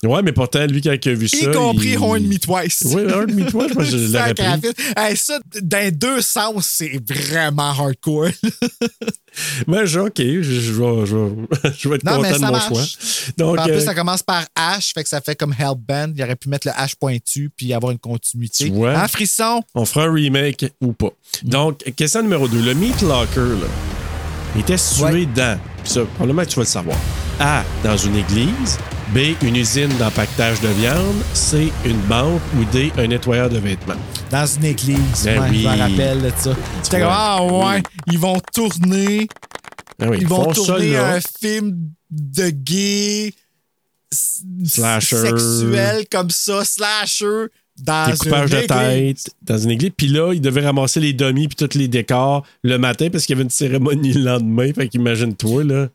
Ouais, 0.06 0.22
mais 0.22 0.32
pourtant, 0.32 0.66
lui, 0.66 0.80
quand 0.80 0.94
il 1.04 1.08
a 1.08 1.14
vu 1.14 1.28
ça. 1.28 1.36
Y 1.36 1.50
compris 1.52 1.88
il... 1.90 1.98
Horn 1.98 2.22
Me 2.26 2.38
Twice. 2.38 2.82
Oui, 2.86 3.02
Horn 3.10 3.32
Me 3.32 3.44
Twice, 3.50 3.74
moi, 3.74 3.84
je 3.84 3.96
Sacré 4.12 4.34
pris. 4.60 4.70
Hey, 4.96 5.16
ça, 5.16 5.38
dans 5.62 5.90
deux 5.96 6.20
sens, 6.20 6.66
c'est 6.66 7.00
vraiment 7.06 7.70
hardcore. 7.70 8.28
Mais 9.66 9.86
je- 9.86 9.98
OK, 9.98 10.12
je, 10.18 10.42
je 10.42 10.72
vais, 10.72 11.06
je 11.06 11.16
vais- 11.16 11.72
je 11.78 11.88
vais 11.88 11.96
être 11.96 12.04
Non, 12.04 12.16
content 12.18 12.32
de 12.34 12.38
mon 12.38 12.52
marche. 12.52 12.68
choix. 12.68 12.82
Donc, 13.36 13.58
en 13.58 13.64
plus, 13.64 13.72
euh, 13.74 13.80
ça 13.80 13.94
commence 13.94 14.22
par 14.22 14.44
H, 14.56 14.92
fait 14.94 15.02
que 15.02 15.08
ça 15.08 15.20
fait 15.20 15.34
comme 15.34 15.54
Hellbent. 15.58 16.12
Il 16.16 16.22
aurait 16.22 16.36
pu 16.36 16.48
mettre 16.48 16.68
le 16.68 16.72
H 16.72 16.94
pointu 17.00 17.50
puis 17.56 17.72
avoir 17.74 17.90
une 17.92 17.98
continuité. 17.98 18.66
Tu 18.66 18.70
vois? 18.72 18.92
Hein, 18.96 19.08
frisson? 19.08 19.60
on 19.74 19.84
fera 19.84 20.04
un 20.06 20.12
remake 20.12 20.66
ou 20.80 20.92
pas. 20.92 21.10
Donc, 21.42 21.78
question 21.96 22.22
numéro 22.22 22.46
2. 22.46 22.60
Le 22.62 22.74
Meat 22.74 23.02
Locker, 23.02 23.40
là, 23.40 23.66
il 24.54 24.60
était 24.60 24.76
situé 24.78 25.04
Ouais. 25.04 25.26
dans, 25.34 25.58
puis 25.82 25.92
ça, 25.92 26.02
probablement 26.04 26.42
que 26.42 26.48
tu 26.50 26.56
vas 26.56 26.62
le 26.62 26.68
savoir. 26.68 26.96
A, 27.40 27.64
dans 27.82 27.96
une 27.96 28.14
église? 28.16 28.78
B, 29.12 29.34
une 29.42 29.56
usine 29.56 29.88
d'empaquetage 29.98 30.60
de 30.60 30.68
viande. 30.68 31.16
C, 31.34 31.72
une 31.84 32.00
banque. 32.02 32.40
Ou 32.58 32.64
D, 32.72 32.92
un 32.96 33.06
nettoyeur 33.06 33.50
de 33.50 33.58
vêtements. 33.58 33.94
Dans 34.30 34.46
une 34.46 34.64
église. 34.64 35.24
Ben 35.24 35.40
ouais, 35.40 35.48
oui. 35.50 35.62
Je 35.62 35.68
me 35.68 35.78
rappelle 35.78 36.22
de 36.22 36.32
ça. 36.36 36.54
Comme, 36.90 37.08
ah 37.10 37.42
ouais, 37.42 37.82
ils 38.10 38.18
vont 38.18 38.40
tourner. 38.52 39.28
Oui, 40.00 40.18
Ils 40.20 40.26
vont 40.26 40.52
ça, 40.52 40.54
tourner 40.54 40.96
un 40.96 41.20
film 41.20 41.90
de 42.10 42.50
gay 42.50 43.32
Slasher. 44.64 45.16
sexuel 45.16 46.04
comme 46.10 46.30
ça, 46.30 46.64
slasher, 46.64 47.46
dans 47.78 48.10
Découpage 48.10 48.52
une 48.52 48.60
de 48.60 48.66
tête 48.66 49.30
dans 49.42 49.58
une 49.58 49.70
église. 49.72 49.90
Puis 49.96 50.08
là, 50.08 50.32
il 50.32 50.40
devait 50.40 50.64
ramasser 50.64 51.00
les 51.00 51.12
dummies 51.12 51.48
puis 51.48 51.56
tous 51.56 51.76
les 51.76 51.88
décors 51.88 52.44
le 52.62 52.78
matin 52.78 53.08
parce 53.10 53.26
qu'il 53.26 53.34
y 53.34 53.36
avait 53.36 53.44
une 53.44 53.50
cérémonie 53.50 54.12
le 54.12 54.22
lendemain. 54.22 54.72
Fait 54.72 54.88
qu'imagine-toi, 54.88 55.64
là. 55.64 55.88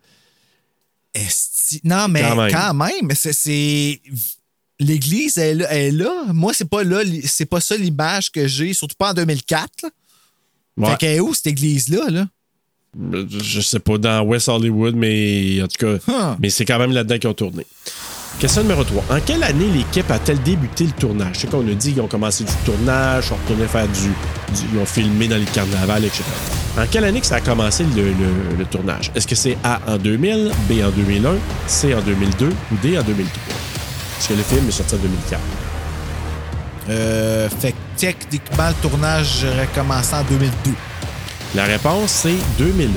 Non, 1.84 2.08
mais 2.10 2.22
Quand 2.22 2.48
quand 2.52 2.74
même. 2.74 3.10
c'est-. 3.16 4.02
L'église 4.82 5.38
elle 5.38 5.62
est 5.62 5.64
là, 5.64 5.68
elle 5.72 5.82
est 5.82 5.92
là. 5.92 6.12
Moi, 6.34 6.54
c'est 6.54 6.70
pas 6.70 6.84
là, 6.84 7.02
c'est 7.26 7.46
pas 7.46 7.60
ça 7.60 7.76
l'image 7.76 8.32
que 8.32 8.48
j'ai, 8.48 8.74
surtout 8.74 8.96
pas 8.98 9.12
en 9.12 9.14
2004. 9.14 9.70
là. 9.84 9.90
Ouais. 10.78 10.92
Fait 10.92 10.98
qu'elle 10.98 11.16
est 11.18 11.20
où 11.20 11.34
cette 11.34 11.48
église-là? 11.48 12.10
Là? 12.10 12.28
Je 13.30 13.60
sais 13.62 13.80
pas, 13.80 13.98
dans 13.98 14.22
West 14.22 14.48
Hollywood, 14.48 14.96
mais 14.96 15.62
en 15.62 15.68
tout 15.68 15.86
cas, 15.86 15.96
Huh. 16.08 16.38
mais 16.40 16.50
c'est 16.50 16.64
quand 16.66 16.80
même 16.80 16.92
là-dedans 16.94 17.18
qu'ils 17.20 17.30
ont 17.30 17.34
tourné. 17.34 17.66
Question 18.40 18.62
numéro 18.62 18.86
3. 18.86 19.04
En 19.10 19.20
quelle 19.20 19.44
année 19.44 19.68
l'équipe 19.68 20.10
a-t-elle 20.10 20.42
débuté 20.44 20.86
le 20.86 20.92
tournage? 20.94 21.36
Je 21.36 21.40
sais 21.42 21.48
qu'on 21.48 21.68
a 21.68 21.74
dit 21.74 21.92
qu'ils 21.92 22.02
ont 22.02 22.08
commencé 22.08 22.46
du 22.46 22.54
tournage, 22.66 23.26
ils 23.28 23.34
ont 23.34 23.38
retourné 23.44 23.68
faire 23.68 23.88
du, 23.88 24.00
du- 24.08 24.66
Ils 24.74 24.80
ont 24.80 24.86
filmé 24.86 25.28
dans 25.28 25.36
les 25.38 25.46
carnavals, 25.46 26.06
etc. 26.06 26.24
En 26.78 26.86
quelle 26.88 27.04
année 27.04 27.20
que 27.20 27.26
ça 27.28 27.36
a 27.36 27.42
commencé 27.42 27.84
le, 27.84 28.04
le- 28.14 28.56
le 28.58 28.66
tournage? 28.66 29.12
Est-ce 29.16 29.28
que 29.28 29.36
c'est 29.36 29.58
A 29.64 29.80
en 29.88 29.98
2000, 29.98 30.52
B 30.70 30.84
en 30.84 30.90
2001, 30.92 31.36
C 31.68 31.94
en 31.94 32.02
2002 32.02 32.48
ou 32.50 32.76
D 32.82 32.98
en 32.98 33.04
2003? 33.04 33.44
Parce 34.16 34.28
que 34.28 34.34
le 34.34 34.44
film 34.44 34.68
est 34.68 34.72
sorti 34.72 34.96
en 34.96 35.00
2004. 35.00 35.42
Euh, 36.90 37.50
fait 37.50 37.72
que 37.74 37.78
techniquement, 37.98 38.70
le 38.70 38.90
tournage 38.90 39.44
aurait 39.46 39.68
commencé 39.76 40.16
en 40.16 40.24
2002. 40.24 40.72
La 41.56 41.66
réponse, 41.66 42.12
c'est 42.12 42.36
2001. 42.58 42.90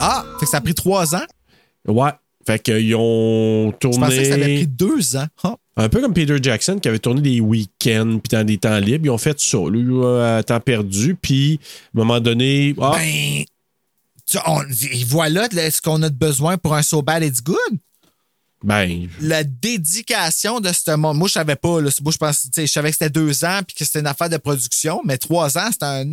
Ah! 0.00 0.24
Fait 0.40 0.46
que 0.46 0.50
ça 0.50 0.58
a 0.58 0.60
pris 0.60 0.74
trois 0.74 1.14
ans? 1.14 1.24
Ouais. 1.86 2.10
Fait 2.46 2.58
qu'ils 2.60 2.94
ont 2.96 3.72
Je 3.80 3.88
pensais 3.98 4.18
que 4.18 4.24
ça 4.24 4.34
avait 4.34 4.40
tourné. 4.42 4.54
pris 4.56 4.66
deux 4.66 5.16
ans. 5.16 5.26
Ah. 5.44 5.54
Un 5.76 5.88
peu 5.88 6.00
comme 6.02 6.12
Peter 6.12 6.36
Jackson 6.42 6.78
qui 6.80 6.88
avait 6.88 6.98
tourné 6.98 7.22
des 7.22 7.40
week-ends 7.40 8.18
puis 8.22 8.36
dans 8.36 8.44
des 8.44 8.58
temps 8.58 8.78
libres. 8.78 9.06
Ils 9.06 9.10
ont 9.10 9.18
fait 9.18 9.40
ça, 9.40 9.58
là, 9.58 10.36
à 10.36 10.42
temps 10.42 10.60
perdu. 10.60 11.14
Puis, 11.14 11.58
à 11.62 12.00
un 12.00 12.04
moment 12.04 12.20
donné, 12.20 12.74
ah, 12.80 12.92
Ben, 12.98 13.44
tu- 14.28 15.04
voilà 15.06 15.48
le- 15.50 15.70
ce 15.70 15.80
qu'on 15.80 16.02
a 16.02 16.10
de 16.10 16.14
besoin 16.14 16.58
pour 16.58 16.74
un 16.74 16.82
So 16.82 17.00
Bad 17.00 17.22
It's 17.22 17.42
Good? 17.42 17.78
Ben, 18.64 19.08
La 19.20 19.44
dédication 19.44 20.60
de 20.60 20.70
ce 20.72 20.94
monde. 20.96 21.16
Moi, 21.18 21.28
je 21.28 21.32
savais 21.34 21.56
pas. 21.56 21.80
Là, 21.80 21.90
moi, 22.02 22.12
je 22.12 22.18
pense, 22.18 22.46
je 22.56 22.66
savais 22.66 22.90
que 22.90 22.96
c'était 22.96 23.10
deux 23.10 23.44
ans 23.44 23.60
puis 23.66 23.74
que 23.76 23.84
c'était 23.84 24.00
une 24.00 24.06
affaire 24.06 24.28
de 24.28 24.36
production, 24.36 25.00
mais 25.04 25.18
trois 25.18 25.56
ans, 25.58 25.68
c'était 25.72 25.84
un 25.86 26.04
de 26.04 26.12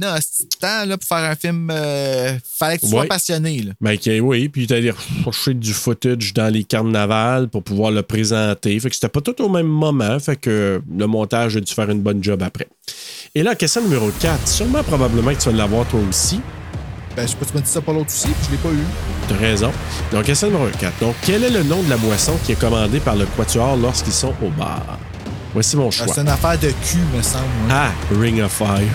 temps 0.60 0.86
là, 0.86 0.98
pour 0.98 1.08
faire 1.08 1.30
un 1.32 1.36
film. 1.36 1.70
euh, 1.72 2.38
fallait 2.58 2.78
que 2.78 2.84
tu 2.86 2.90
sois 2.90 3.02
Ouais. 3.02 3.08
passionné. 3.08 3.62
Là. 3.62 3.72
ben, 3.82 3.98
que- 3.98 4.20
oui. 4.20 4.50
Puis, 4.50 4.68
rechercher 5.26 5.54
du 5.54 5.74
footage 5.74 6.34
dans 6.34 6.52
les 6.52 6.64
carnavals 6.64 7.48
pour 7.50 7.64
pouvoir 7.64 7.92
le 7.92 8.02
présenter. 8.04 8.80
Fait 8.80 8.90
que 8.90 8.96
c'était 8.96 9.10
pas 9.10 9.22
tout 9.22 9.40
au 9.42 9.50
même 9.50 9.68
moment. 9.68 10.20
Fait 10.20 10.36
que 10.36 10.82
le 10.98 11.08
montage 11.08 11.58
a 11.58 11.60
dû 11.62 11.74
faire 11.74 11.90
une 11.90 12.02
bonne 12.02 12.24
job 12.24 12.42
après. 12.44 12.68
Et 13.36 13.44
là, 13.44 13.56
question 13.56 13.82
numéro 13.84 14.10
4. 14.20 14.48
Sûrement, 14.48 14.84
probablement 14.84 15.34
que 15.34 15.40
tu 15.40 15.50
vas 15.50 15.56
l'avoir 15.56 15.88
toi 15.88 16.00
aussi. 16.10 16.40
Ben, 17.16 17.24
je 17.28 17.32
sais 17.32 17.38
pas, 17.38 17.46
tu 17.46 17.54
m'as 17.54 17.62
dit 17.62 17.70
ça 17.70 17.82
pour 17.82 17.94
l'autre 17.94 18.10
aussi, 18.12 18.28
puis 18.28 18.46
je 18.48 18.52
l'ai 18.52 18.58
pas 18.58 18.70
eu. 18.70 19.19
Raison. 19.36 19.72
Donc, 20.12 20.24
question 20.26 20.48
numéro 20.48 20.68
4. 20.80 20.94
Donc, 21.02 21.16
quel 21.22 21.44
est 21.44 21.50
le 21.50 21.64
nom 21.64 21.82
de 21.84 21.90
la 21.90 21.98
boisson 21.98 22.34
qui 22.44 22.52
est 22.54 22.60
commandée 22.60 23.00
par 23.00 23.16
le 23.16 23.26
quatuor 23.26 23.76
lorsqu'ils 23.78 24.14
sont 24.14 24.34
au 24.44 24.50
bar? 24.50 24.82
Voici 25.54 25.76
mon 25.78 25.88
Ah, 25.88 25.92
choix. 25.92 26.08
C'est 26.14 26.22
une 26.22 26.30
affaire 26.30 26.58
de 26.60 26.68
cul, 26.70 27.00
me 27.16 27.22
semble. 27.24 27.46
Ah, 27.72 27.90
Ring 28.20 28.42
of 28.42 28.52
Fire. 28.52 28.80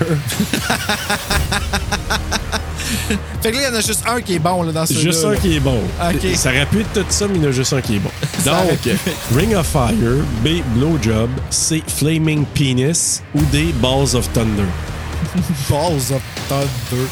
Fait 3.41 3.51
que 3.51 3.57
là, 3.57 3.63
il 3.69 3.73
y 3.73 3.75
en 3.75 3.77
a 3.77 3.81
juste 3.81 4.03
un 4.07 4.21
qui 4.21 4.35
est 4.35 4.39
bon 4.39 4.63
là, 4.63 4.71
dans 4.71 4.85
ce 4.85 4.93
juste 4.93 5.23
un 5.25 5.35
qui 5.35 5.57
est 5.57 5.59
bon. 5.59 5.79
Ok. 6.01 6.35
Ça 6.35 6.49
aurait 6.49 6.65
pu 6.65 6.79
être 6.81 6.93
tout 6.93 7.05
ça, 7.09 7.27
mais 7.27 7.35
il 7.37 7.43
y 7.43 7.45
en 7.45 7.49
a 7.49 7.51
juste 7.51 7.73
un 7.73 7.81
qui 7.81 7.95
est 7.97 7.99
bon. 7.99 8.09
Donc. 8.45 8.89
Ring 9.35 9.53
of 9.55 9.67
Fire, 9.67 10.23
B, 10.43 10.61
Blowjob, 10.75 11.29
C, 11.49 11.83
Flaming 11.87 12.45
Penis 12.53 13.21
ou 13.35 13.41
D, 13.51 13.73
Balls 13.81 14.15
of 14.15 14.31
Thunder? 14.33 14.65
Balls 15.69 16.11
of 16.11 16.21
Thunder. 16.47 17.07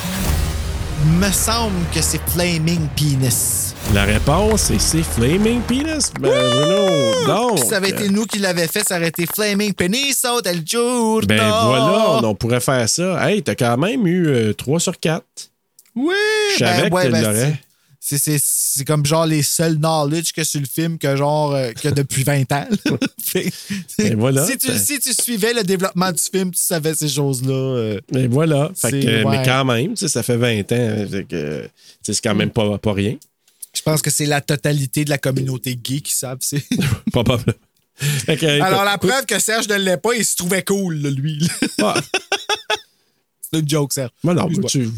Me 1.05 1.29
semble 1.31 1.85
que 1.93 2.01
c'est 2.01 2.21
Flaming 2.29 2.87
Penis. 2.95 3.73
La 3.93 4.05
réponse 4.05 4.71
est 4.71 4.79
c'est 4.79 5.03
Flaming 5.03 5.59
Penis. 5.61 6.09
Ben, 6.21 6.29
Bruno, 6.29 7.25
donc. 7.27 7.59
Si 7.59 7.65
ça 7.67 7.77
avait 7.77 7.89
été 7.89 8.07
nous 8.07 8.25
qui 8.25 8.39
l'avait 8.39 8.69
fait, 8.69 8.87
ça 8.87 8.95
aurait 8.95 9.09
été 9.09 9.25
Flaming 9.25 9.73
Penis 9.73 10.15
oh, 10.25 10.39
del 10.39 10.61
giorno. 10.65 11.27
Ben 11.27 11.43
voilà, 11.65 12.21
on 12.23 12.35
pourrait 12.35 12.61
faire 12.61 12.87
ça. 12.87 13.29
Hey, 13.29 13.43
t'as 13.43 13.55
quand 13.55 13.75
même 13.75 14.07
eu 14.07 14.27
euh, 14.27 14.53
3 14.53 14.79
sur 14.79 14.97
4. 14.97 15.25
Oui! 15.97 16.13
Je 16.53 16.59
savais 16.59 16.89
que 16.89 17.03
tu 17.05 17.11
ben, 17.11 17.21
l'aurais. 17.21 17.59
C'est- 18.05 18.17
c'est- 18.17 18.37
C'est 18.37 18.79
c'est 18.79 18.85
comme 18.85 19.05
genre 19.05 19.25
les 19.27 19.43
seuls 19.43 19.75
knowledge 19.77 20.31
que 20.33 20.43
sur 20.43 20.59
le 20.59 20.65
film 20.65 20.97
que 20.97 21.15
genre 21.15 21.53
euh, 21.53 21.71
que 21.73 21.89
depuis 21.89 22.23
20 22.23 22.51
ans. 22.51 22.67
Fait- 23.23 23.53
Ben 23.99 24.17
voilà. 24.17 24.45
si, 24.47 24.57
tu, 24.57 24.67
si 24.77 24.99
tu 24.99 25.13
suivais 25.13 25.53
le 25.53 25.63
développement 25.63 26.11
du 26.11 26.21
film, 26.21 26.49
tu 26.51 26.59
savais 26.61 26.95
ces 26.95 27.07
choses-là. 27.07 27.53
euh, 27.53 27.99
Et 28.15 28.27
voilà. 28.27 28.71
Fait 28.75 28.89
C'est- 28.89 28.99
que, 29.01 29.07
euh, 29.07 29.23
ouais. 29.23 29.37
Mais 29.37 29.45
quand 29.45 29.63
même, 29.65 29.95
ça 29.95 30.23
fait 30.23 30.37
20 30.37 30.59
ans. 30.71 31.07
sais, 31.29 31.69
c'est 32.03 32.21
quand 32.21 32.33
même 32.35 32.49
pas, 32.49 32.77
pas 32.79 32.93
rien. 32.93 33.15
je 33.75 33.81
pense 33.83 34.01
que 34.01 34.09
c'est 34.09 34.25
la 34.25 34.41
totalité 34.41 35.05
de 35.05 35.09
la 35.11 35.17
communauté 35.19 35.75
gay 35.75 35.99
qui 36.01 36.13
savent. 36.13 36.39
Probablement. 37.11 37.53
Que, 38.25 38.31
écoute, 38.33 38.43
Alors 38.43 38.83
la 38.85 38.97
preuve 38.97 39.25
que 39.27 39.37
Serge 39.39 39.67
ne 39.69 39.75
l'est 39.75 39.97
pas, 39.97 40.13
il 40.15 40.25
se 40.25 40.35
trouvait 40.35 40.63
cool, 40.63 40.95
lui. 40.95 41.47
ah, 41.81 41.93
c'est 43.51 43.59
une 43.59 43.69
joke, 43.69 43.93
Serge. 43.93 44.09
moi, 44.23 44.33
non, 44.33 44.49
tu- 44.67 44.89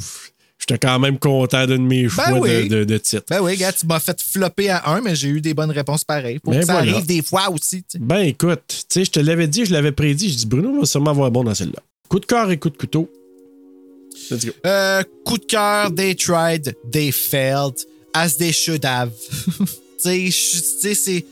j'étais 0.60 0.80
quand 0.80 1.00
même 1.00 1.20
content 1.20 1.66
d'un 1.68 1.78
de 1.78 1.82
mes 1.84 2.08
choix 2.10 2.26
Ben 2.32 2.40
oui. 2.40 2.68
de, 2.70 2.78
de, 2.80 2.84
de 2.86 2.98
titre. 2.98 3.24
Ben 3.30 3.42
oui, 3.42 3.56
gars, 3.58 3.72
tu 3.74 3.86
m'as 3.86 4.00
fait 4.00 4.20
flopper 4.22 4.70
à 4.70 4.90
un, 4.90 5.02
mais 5.02 5.16
j'ai 5.16 5.28
eu 5.30 5.42
des 5.42 5.54
bonnes 5.54 5.72
réponses 5.72 6.04
pareilles. 6.04 6.40
Faut 6.44 6.52
Ben 6.52 6.60
que 6.62 6.66
ça 6.66 6.74
voilà. 6.74 6.92
arrive 6.94 7.06
des 7.06 7.22
fois 7.22 7.50
aussi. 7.50 7.84
Ben 8.00 8.20
écoute, 8.22 8.62
tu 8.68 8.76
sais, 8.90 9.06
je 9.06 9.12
te 9.12 9.20
l'avais 9.20 9.48
dit, 9.48 9.66
je 9.66 9.74
l'avais 9.74 9.92
prédit. 9.92 10.32
Je 10.32 10.38
dis, 10.38 10.46
Bruno 10.46 10.80
va 10.80 10.86
sûrement 10.86 11.12
avoir 11.12 11.30
bon 11.32 11.44
dans 11.44 11.54
celle-là. 11.56 11.80
Coup 12.10 12.20
de 12.20 12.26
cœur 12.26 12.50
et 12.52 12.58
coup 12.58 12.70
de 12.70 12.78
couteau. 12.78 13.10
Let's 14.32 14.46
go. 14.46 14.52
Euh, 14.66 15.04
coup 15.26 15.38
de 15.38 15.46
cœur, 15.46 15.94
they 15.94 16.16
tried, 16.16 16.74
they 16.92 17.12
failed, 17.12 17.76
as 18.14 18.38
they 18.38 18.54
should 18.54 18.86
have. 18.86 19.12
tu 19.58 19.66
sais, 20.00 20.26
je- 20.28 20.32
tu 20.32 20.64
sais, 20.82 20.96
c'est 20.96 21.26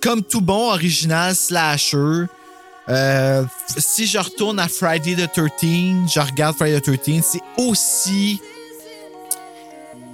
comme 0.00 0.22
tout 0.22 0.40
bon 0.40 0.70
original 0.72 1.34
slasher. 1.34 2.24
Euh, 2.88 3.44
si 3.76 4.06
je 4.06 4.18
retourne 4.18 4.58
à 4.58 4.68
Friday 4.68 5.14
the 5.14 5.30
13, 5.32 6.12
je 6.12 6.20
regarde 6.20 6.56
Friday 6.56 6.80
the 6.80 7.00
13, 7.00 7.22
c'est 7.24 7.62
aussi 7.62 8.40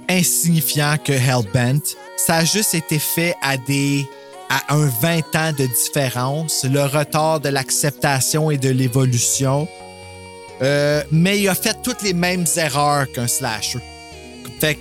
insignifiant 0.07 0.97
que 1.03 1.13
Hellbent. 1.13 1.81
Ça 2.17 2.37
a 2.37 2.45
juste 2.45 2.73
été 2.73 2.99
fait 2.99 3.35
à 3.41 3.57
des 3.57 4.07
à 4.49 4.73
un 4.73 4.87
20 4.87 5.35
ans 5.35 5.51
de 5.57 5.67
différence, 5.67 6.65
le 6.65 6.83
retard 6.83 7.39
de 7.39 7.49
l'acceptation 7.49 8.49
et 8.49 8.57
de 8.57 8.69
l'évolution. 8.69 9.67
Euh, 10.61 11.03
mais 11.11 11.39
il 11.39 11.47
a 11.47 11.55
fait 11.55 11.77
toutes 11.83 12.01
les 12.01 12.13
mêmes 12.13 12.45
erreurs 12.57 13.09
qu'un 13.11 13.27
slasher. 13.27 13.79
Fait 14.59 14.75
que 14.75 14.79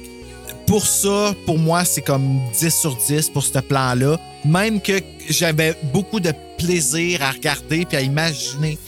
pour 0.68 0.86
ça, 0.86 1.34
pour 1.46 1.58
moi, 1.58 1.84
c'est 1.86 2.02
comme 2.02 2.40
10 2.52 2.70
sur 2.70 2.94
10 2.94 3.30
pour 3.30 3.42
ce 3.42 3.58
plan-là. 3.58 4.18
Même 4.44 4.82
que 4.82 5.00
j'avais 5.28 5.74
beaucoup 5.94 6.20
de 6.20 6.32
plaisir 6.58 7.22
à 7.22 7.30
regarder 7.30 7.86
puis 7.86 7.96
à 7.96 8.02
imaginer 8.02 8.78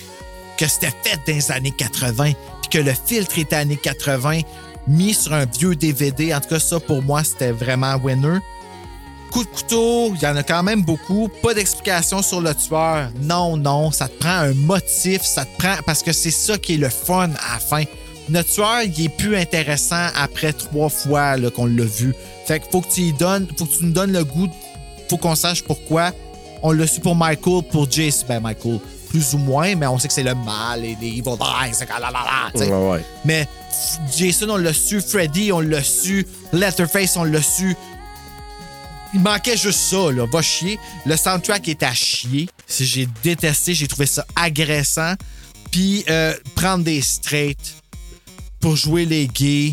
que 0.58 0.68
c'était 0.68 0.92
fait 1.02 1.18
dans 1.26 1.34
les 1.34 1.50
années 1.50 1.74
80 1.76 2.32
puis 2.60 2.70
que 2.70 2.78
le 2.78 2.92
filtre 2.92 3.38
était 3.38 3.56
années 3.56 3.78
80 3.82 4.40
mis 4.88 5.14
sur 5.14 5.32
un 5.32 5.46
vieux 5.46 5.74
DVD. 5.74 6.34
En 6.34 6.40
tout 6.40 6.50
cas, 6.50 6.60
ça, 6.60 6.78
pour 6.80 7.02
moi, 7.02 7.24
c'était 7.24 7.52
vraiment 7.52 7.94
winner. 7.96 8.38
Coup 9.30 9.44
de 9.44 9.48
couteau, 9.48 10.12
il 10.14 10.22
y 10.22 10.26
en 10.26 10.36
a 10.36 10.42
quand 10.42 10.62
même 10.62 10.82
beaucoup. 10.82 11.30
Pas 11.42 11.54
d'explication 11.54 12.20
sur 12.20 12.42
le 12.42 12.54
tueur. 12.54 13.10
Non, 13.22 13.56
non, 13.56 13.90
ça 13.90 14.08
te 14.08 14.18
prend 14.18 14.28
un 14.28 14.52
motif, 14.52 15.22
ça 15.22 15.46
te 15.46 15.56
prend. 15.56 15.76
Parce 15.86 16.02
que 16.02 16.12
c'est 16.12 16.30
ça 16.30 16.58
qui 16.58 16.74
est 16.74 16.78
le 16.78 16.90
fun 16.90 17.30
à 17.30 17.54
la 17.54 17.58
fin. 17.58 17.84
Notre 18.30 18.48
tueur, 18.48 18.82
il 18.84 19.04
est 19.04 19.08
plus 19.08 19.36
intéressant 19.36 20.06
après 20.14 20.52
trois 20.52 20.88
fois 20.88 21.36
qu'on 21.50 21.66
l'a 21.66 21.84
vu. 21.84 22.14
Fait 22.46 22.60
qu'il 22.60 22.70
faut 22.70 22.80
que 22.80 22.92
tu 22.92 23.00
y 23.00 23.12
donnes, 23.12 23.48
faut 23.58 23.64
que 23.64 23.76
tu 23.76 23.84
nous 23.84 23.92
donnes 23.92 24.12
le 24.12 24.24
goût, 24.24 24.48
faut 25.08 25.16
qu'on 25.16 25.34
sache 25.34 25.64
pourquoi. 25.64 26.12
On 26.62 26.70
l'a 26.70 26.86
su 26.86 27.00
pour 27.00 27.16
Michael, 27.16 27.62
pour 27.72 27.90
Jace, 27.90 28.24
ben 28.24 28.38
Michael, 28.38 28.78
plus 29.08 29.34
ou 29.34 29.38
moins, 29.38 29.74
mais 29.74 29.88
on 29.88 29.98
sait 29.98 30.06
que 30.06 30.14
c'est 30.14 30.22
le 30.22 30.36
mal 30.36 30.84
et 30.84 30.96
les 31.00 31.08
evil 31.08 31.36
eyes. 31.40 31.72
Ouais, 32.54 32.68
ouais. 32.68 33.04
Mais 33.24 33.48
Jason, 34.16 34.48
on 34.50 34.58
l'a 34.58 34.72
su. 34.72 35.00
Freddy, 35.00 35.50
on 35.50 35.60
l'a 35.60 35.82
su. 35.82 36.24
Letterface, 36.52 37.16
on 37.16 37.24
l'a 37.24 37.42
su. 37.42 37.74
Il 39.12 39.20
manquait 39.20 39.56
juste 39.56 39.80
ça, 39.80 40.12
là. 40.12 40.24
Va 40.30 40.40
chier. 40.40 40.78
Le 41.04 41.16
soundtrack 41.16 41.66
est 41.66 41.82
à 41.82 41.92
chier. 41.92 42.48
J'ai 42.68 43.08
détesté, 43.24 43.74
j'ai 43.74 43.88
trouvé 43.88 44.06
ça 44.06 44.24
agressant. 44.36 45.14
Puis 45.72 46.04
euh, 46.08 46.34
prendre 46.54 46.84
des 46.84 47.00
straights 47.00 47.79
pour 48.60 48.76
jouer 48.76 49.06
les 49.06 49.26
gays 49.26 49.72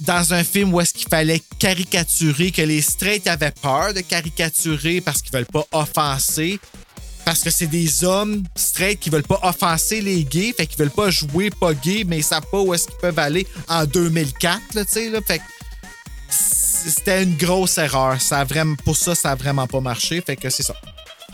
dans 0.00 0.32
un 0.32 0.44
film 0.44 0.72
où 0.72 0.80
est-ce 0.80 0.94
qu'il 0.94 1.08
fallait 1.08 1.42
caricaturer, 1.58 2.50
que 2.50 2.62
les 2.62 2.82
straights 2.82 3.26
avaient 3.26 3.50
peur 3.50 3.92
de 3.92 4.00
caricaturer 4.00 5.00
parce 5.00 5.20
qu'ils 5.22 5.32
veulent 5.32 5.46
pas 5.46 5.66
offenser. 5.72 6.58
Parce 7.24 7.40
que 7.40 7.50
c'est 7.50 7.66
des 7.66 8.04
hommes 8.04 8.42
straight 8.54 9.00
qui 9.00 9.08
veulent 9.08 9.22
pas 9.22 9.40
offenser 9.42 10.02
les 10.02 10.24
gays, 10.24 10.52
fait 10.54 10.66
qu'ils 10.66 10.78
veulent 10.78 10.90
pas 10.90 11.08
jouer 11.08 11.48
pas 11.50 11.72
gay, 11.72 12.04
mais 12.06 12.18
ils 12.18 12.24
savent 12.24 12.46
pas 12.50 12.60
où 12.60 12.74
est-ce 12.74 12.86
qu'ils 12.86 12.98
peuvent 12.98 13.18
aller 13.18 13.46
en 13.66 13.86
2004, 13.86 14.74
là, 14.74 14.84
tu 14.84 14.90
sais, 14.90 15.08
là. 15.08 15.20
Fait 15.26 15.38
que 15.38 15.44
c'était 16.28 17.22
une 17.22 17.36
grosse 17.36 17.78
erreur. 17.78 18.20
Ça 18.20 18.40
a 18.40 18.44
vraiment, 18.44 18.76
pour 18.84 18.96
ça, 18.96 19.14
ça 19.14 19.30
a 19.30 19.34
vraiment 19.36 19.66
pas 19.66 19.80
marché, 19.80 20.20
fait 20.20 20.36
que 20.36 20.50
c'est 20.50 20.62
ça. 20.62 20.74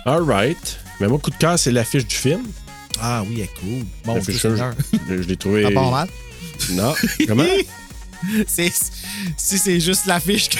All 0.06 0.22
right. 0.22 0.78
Mais 1.00 1.08
moi, 1.08 1.18
coup 1.18 1.30
de 1.30 1.36
cœur, 1.36 1.58
c'est 1.58 1.72
l'affiche 1.72 2.06
du 2.06 2.14
film. 2.14 2.46
Ah 3.00 3.22
oui, 3.26 3.36
elle 3.36 3.42
est 3.44 3.60
cool. 3.60 3.84
Bon, 4.04 4.18
Dieu 4.18 4.34
je, 5.08 5.14
l'ai 5.28 5.36
trouvé. 5.36 5.62
Ça 5.64 5.70
part 5.70 5.90
mal. 5.90 6.08
Non. 6.72 6.92
Comment? 7.26 7.44
Si 8.46 8.70
c'est 9.58 9.80
juste 9.80 10.04
l'affiche 10.04 10.50
que 10.50 10.58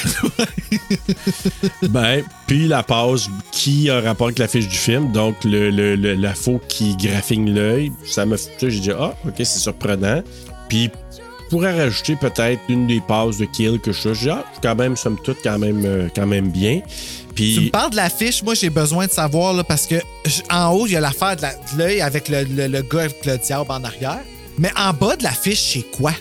ben, 1.89 2.23
puis 2.47 2.67
la 2.67 2.83
pause 2.83 3.29
qui 3.53 3.91
a 3.91 3.97
un 3.99 4.01
rapport 4.01 4.29
avec 4.29 4.39
l'affiche 4.39 4.67
du 4.67 4.77
film, 4.79 5.13
donc 5.13 5.37
le, 5.45 5.69
le- 5.71 5.95
le- 5.95 6.15
la 6.15 6.35
faux 6.35 6.59
qui 6.69 6.97
graphigne 6.97 7.53
l'œil, 7.53 7.93
ça 8.07 8.25
m'a 8.25 8.39
fait. 8.39 8.71
J'ai 8.71 8.81
dit, 8.81 8.91
ah, 8.93 9.15
ok, 9.27 9.35
c'est 9.39 9.59
surprenant. 9.59 10.23
Puis, 10.71 10.89
pourrais 11.51 11.79
rajouter 11.79 12.17
peut-être 12.17 12.61
une 12.71 12.87
des 12.87 13.01
passes 13.01 13.37
de 13.37 13.45
kill 13.45 13.79
que 13.79 13.93
je 13.93 14.15
suis. 14.15 14.31
Ah, 14.31 14.45
quand 14.63 14.77
même, 14.77 14.97
somme 14.97 15.19
toute, 15.23 15.39
quand 15.43 15.59
même, 15.59 15.83
euh, 15.85 16.09
quand 16.15 16.27
même 16.27 16.49
bien. 16.51 16.81
Tu 17.35 17.61
me 17.67 17.71
parles 17.71 17.91
de 17.91 17.97
l'affiche, 17.97 18.43
moi 18.43 18.55
j'ai 18.55 18.71
besoin 18.71 19.07
de 19.07 19.11
savoir 19.13 19.53
là, 19.55 19.65
parce 19.65 19.87
que 19.87 19.97
en 20.51 20.69
haut, 20.73 20.87
il 20.87 20.93
y 20.93 20.97
a 20.97 21.01
l'affaire 21.01 21.37
de 21.37 21.43
la- 21.43 21.55
l'œil 21.77 22.01
avec 22.01 22.29
le, 22.29 22.45
le- 22.45 22.67
le 22.67 22.83
gars 22.83 23.01
avec 23.03 23.25
le 23.25 23.39
diable 23.39 23.71
en 23.71 23.83
arrière. 23.85 24.21
Mais 24.59 24.71
en 24.77 24.93
bas 24.93 25.17
de 25.17 25.23
l'affiche, 25.23 25.73
c'est 25.73 25.91
quoi? 25.91 26.13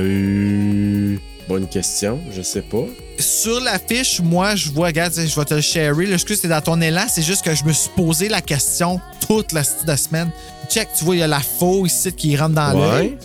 euh, 0.00 1.16
bonne 1.48 1.68
question, 1.68 2.18
je 2.34 2.42
sais 2.42 2.62
pas. 2.62 2.84
Sur 3.18 3.60
l'affiche, 3.60 4.20
moi, 4.20 4.56
je 4.56 4.70
vois, 4.70 4.88
regarde, 4.88 5.12
je 5.14 5.34
vais 5.34 5.44
te 5.44 5.54
le 5.54 5.60
sharer. 5.60 6.06
Là, 6.06 6.14
excuse, 6.14 6.38
c'est 6.42 6.48
dans 6.48 6.60
ton 6.60 6.80
élan. 6.80 7.06
C'est 7.08 7.22
juste 7.22 7.42
que 7.44 7.54
je 7.54 7.64
me 7.64 7.72
suis 7.72 7.90
posé 7.96 8.28
la 8.28 8.40
question 8.42 9.00
toute 9.26 9.52
la 9.52 9.62
la 9.86 9.96
semaine. 9.96 10.30
Check, 10.68 10.88
tu 10.96 11.04
vois, 11.04 11.14
il 11.16 11.20
y 11.20 11.22
a 11.22 11.26
la 11.28 11.40
faux 11.40 11.86
ici 11.86 12.12
qui 12.12 12.36
rentre 12.36 12.54
dans 12.54 12.72
l'œil. 12.90 13.16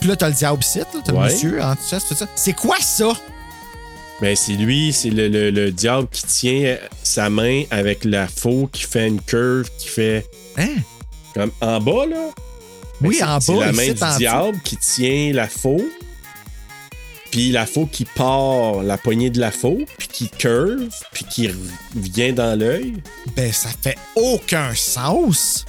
Puis 0.00 0.08
là, 0.08 0.16
t'as 0.16 0.28
le 0.28 0.34
diable 0.34 0.60
ici, 0.62 0.80
t'as 1.04 1.12
le 1.12 1.18
monsieur 1.24 1.62
en 1.62 1.74
tout 1.74 1.82
ça. 1.88 1.98
C'est 2.36 2.52
quoi 2.54 2.76
ça? 2.80 3.12
Ben, 4.20 4.34
c'est 4.34 4.52
lui, 4.54 4.92
c'est 4.94 5.10
le, 5.10 5.28
le- 5.28 5.50
le 5.50 5.70
diable 5.70 6.08
qui 6.10 6.22
tient 6.24 6.76
sa 7.02 7.28
main 7.28 7.64
avec 7.70 8.04
la 8.04 8.26
faux 8.26 8.68
qui 8.72 8.82
fait 8.84 9.08
une 9.08 9.20
curve 9.20 9.68
qui 9.78 9.88
fait 9.88 10.26
Hein? 10.56 10.76
comme 11.34 11.50
en 11.60 11.78
bas, 11.80 12.06
là. 12.06 12.30
Ben, 13.00 13.08
Oui, 13.08 13.16
c'est- 13.16 13.24
en 13.24 13.40
C'est 13.40 13.52
bas, 13.52 13.66
la 13.66 13.72
ici, 13.72 13.94
main 14.00 14.10
du 14.12 14.18
diable 14.18 14.60
qui 14.64 14.76
tient 14.78 15.32
la 15.34 15.48
faux. 15.48 15.84
Puis 17.30 17.50
la 17.52 17.66
faux 17.66 17.84
qui 17.86 18.06
part 18.06 18.82
la 18.82 18.96
poignée 18.96 19.28
de 19.28 19.38
la 19.40 19.50
faux, 19.50 19.78
puis 19.98 20.08
qui 20.08 20.28
curve, 20.30 20.88
puis 21.12 21.24
qui 21.28 21.50
vient 21.94 22.32
dans 22.32 22.58
l'œil. 22.58 22.94
Ben, 23.36 23.52
ça 23.52 23.68
fait 23.82 23.96
aucun 24.14 24.74
sens. 24.74 25.66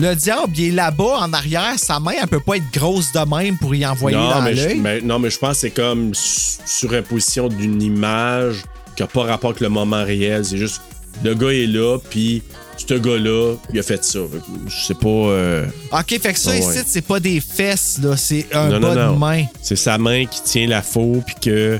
Le 0.00 0.14
diable, 0.14 0.52
il 0.56 0.68
est 0.68 0.70
là-bas, 0.72 1.18
en 1.20 1.32
arrière. 1.32 1.74
Sa 1.76 2.00
main, 2.00 2.12
elle 2.22 2.28
peut 2.28 2.40
pas 2.40 2.56
être 2.56 2.70
grosse 2.72 3.12
de 3.12 3.20
même 3.36 3.58
pour 3.58 3.74
y 3.74 3.84
envoyer 3.84 4.16
non, 4.16 4.30
dans 4.30 4.40
l'œil. 4.44 4.78
mais- 4.80 5.00
non, 5.00 5.18
mais 5.18 5.30
je 5.30 5.38
pense 5.38 5.56
que 5.56 5.60
c'est 5.60 5.70
comme 5.70 6.14
su- 6.14 6.58
surimposition 6.66 7.48
d'une 7.48 7.82
image 7.82 8.62
qui 8.96 9.02
n'a 9.02 9.08
pas 9.08 9.24
rapport 9.24 9.50
avec 9.50 9.60
le 9.60 9.68
moment 9.68 10.02
réel. 10.04 10.44
C'est 10.44 10.56
juste, 10.56 10.80
le 11.22 11.34
gars 11.34 11.50
est 11.50 11.66
là, 11.66 11.98
puis 12.10 12.42
ce 12.76 12.94
gars-là, 12.94 13.56
il 13.72 13.78
a 13.78 13.82
fait 13.82 14.02
ça. 14.04 14.20
Je 14.66 14.86
sais 14.86 14.94
pas. 14.94 15.06
euh, 15.08 15.66
OK, 15.92 16.18
fait 16.20 16.32
que 16.32 16.38
ça, 16.38 16.52
Ah 16.52 16.56
ici, 16.56 16.66
ouais. 16.68 16.82
c'est 16.86 17.04
pas 17.06 17.20
des 17.20 17.40
fesses, 17.40 17.98
là. 18.02 18.16
C'est 18.16 18.46
un 18.54 18.68
Non, 18.70 18.80
bas 18.80 18.94
non, 18.94 19.06
non. 19.06 19.12
de 19.14 19.18
main. 19.18 19.44
C'est 19.60 19.76
sa 19.76 19.98
main 19.98 20.24
qui 20.24 20.42
tient 20.42 20.66
la 20.66 20.80
faux, 20.82 21.22
puis 21.26 21.34
que. 21.42 21.78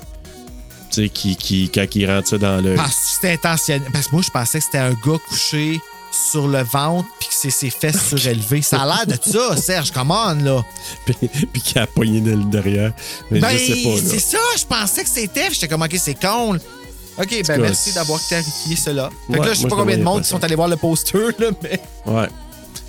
Tu 0.92 1.02
sais, 1.04 1.08
qui, 1.08 1.36
qui, 1.36 1.70
quand 1.72 1.86
il 1.94 2.10
rentre 2.10 2.28
ça 2.28 2.36
dans 2.38 2.60
l'œil. 2.60 2.74
Parce 2.76 2.96
que 2.96 3.00
c'était 3.14 3.32
intentionnel. 3.34 3.88
Parce 3.92 4.08
que 4.08 4.12
moi, 4.12 4.22
je 4.26 4.30
pensais 4.30 4.58
que 4.58 4.64
c'était 4.64 4.78
un 4.78 4.90
gars 4.90 5.18
couché 5.28 5.80
sur 6.10 6.48
le 6.48 6.62
ventre 6.62 7.08
puis 7.18 7.28
que 7.28 7.34
c'est 7.34 7.50
ses 7.50 7.70
fesses 7.70 8.08
surélevées. 8.08 8.62
Ça 8.62 8.82
a 8.82 8.86
l'air 8.86 9.06
de 9.06 9.16
ça, 9.30 9.56
Serge, 9.60 9.90
come 9.92 10.10
on, 10.10 10.34
là. 10.42 10.64
puis, 11.06 11.14
puis 11.52 11.62
qui 11.62 11.78
a 11.78 11.86
poigné 11.86 12.20
de- 12.20 12.34
derrière. 12.50 12.92
Mais 13.30 13.40
Ben, 13.40 13.50
je 13.56 13.72
sais 13.74 13.82
pas, 13.82 13.94
là. 13.94 14.00
c'est 14.04 14.20
ça, 14.20 14.38
je 14.58 14.64
pensais 14.64 15.02
que 15.04 15.08
c'était. 15.10 15.46
puis 15.46 15.54
J'étais 15.54 15.68
comme, 15.68 15.82
OK, 15.82 15.94
c'est 15.98 16.20
con. 16.20 16.56
OK, 17.18 17.42
ben 17.46 17.60
merci 17.60 17.92
d'avoir 17.92 18.18
clarifié 18.26 18.76
cela. 18.76 19.10
Fait 19.26 19.34
que 19.34 19.40
Ouais, 19.40 19.46
là, 19.46 19.52
je 19.54 19.58
sais 19.60 19.68
pas 19.68 19.76
combien 19.76 19.98
de 19.98 20.02
monde 20.02 20.22
qui 20.22 20.28
sont 20.28 20.42
allés 20.42 20.54
voir 20.54 20.68
le 20.68 20.76
poster, 20.76 21.18
là, 21.38 21.48
mais. 21.62 21.80
Ouais. 22.06 22.28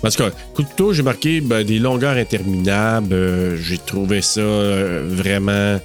Parce 0.00 0.16
que, 0.16 0.30
coup 0.54 0.62
de 0.62 0.68
couteau, 0.68 0.92
j'ai 0.92 1.02
marqué 1.02 1.40
ben, 1.40 1.62
des 1.64 1.78
longueurs 1.78 2.16
interminables. 2.16 3.12
Euh, 3.12 3.56
j'ai 3.56 3.78
trouvé 3.78 4.22
ça 4.22 4.40
euh, 4.40 5.02
vraiment. 5.06 5.78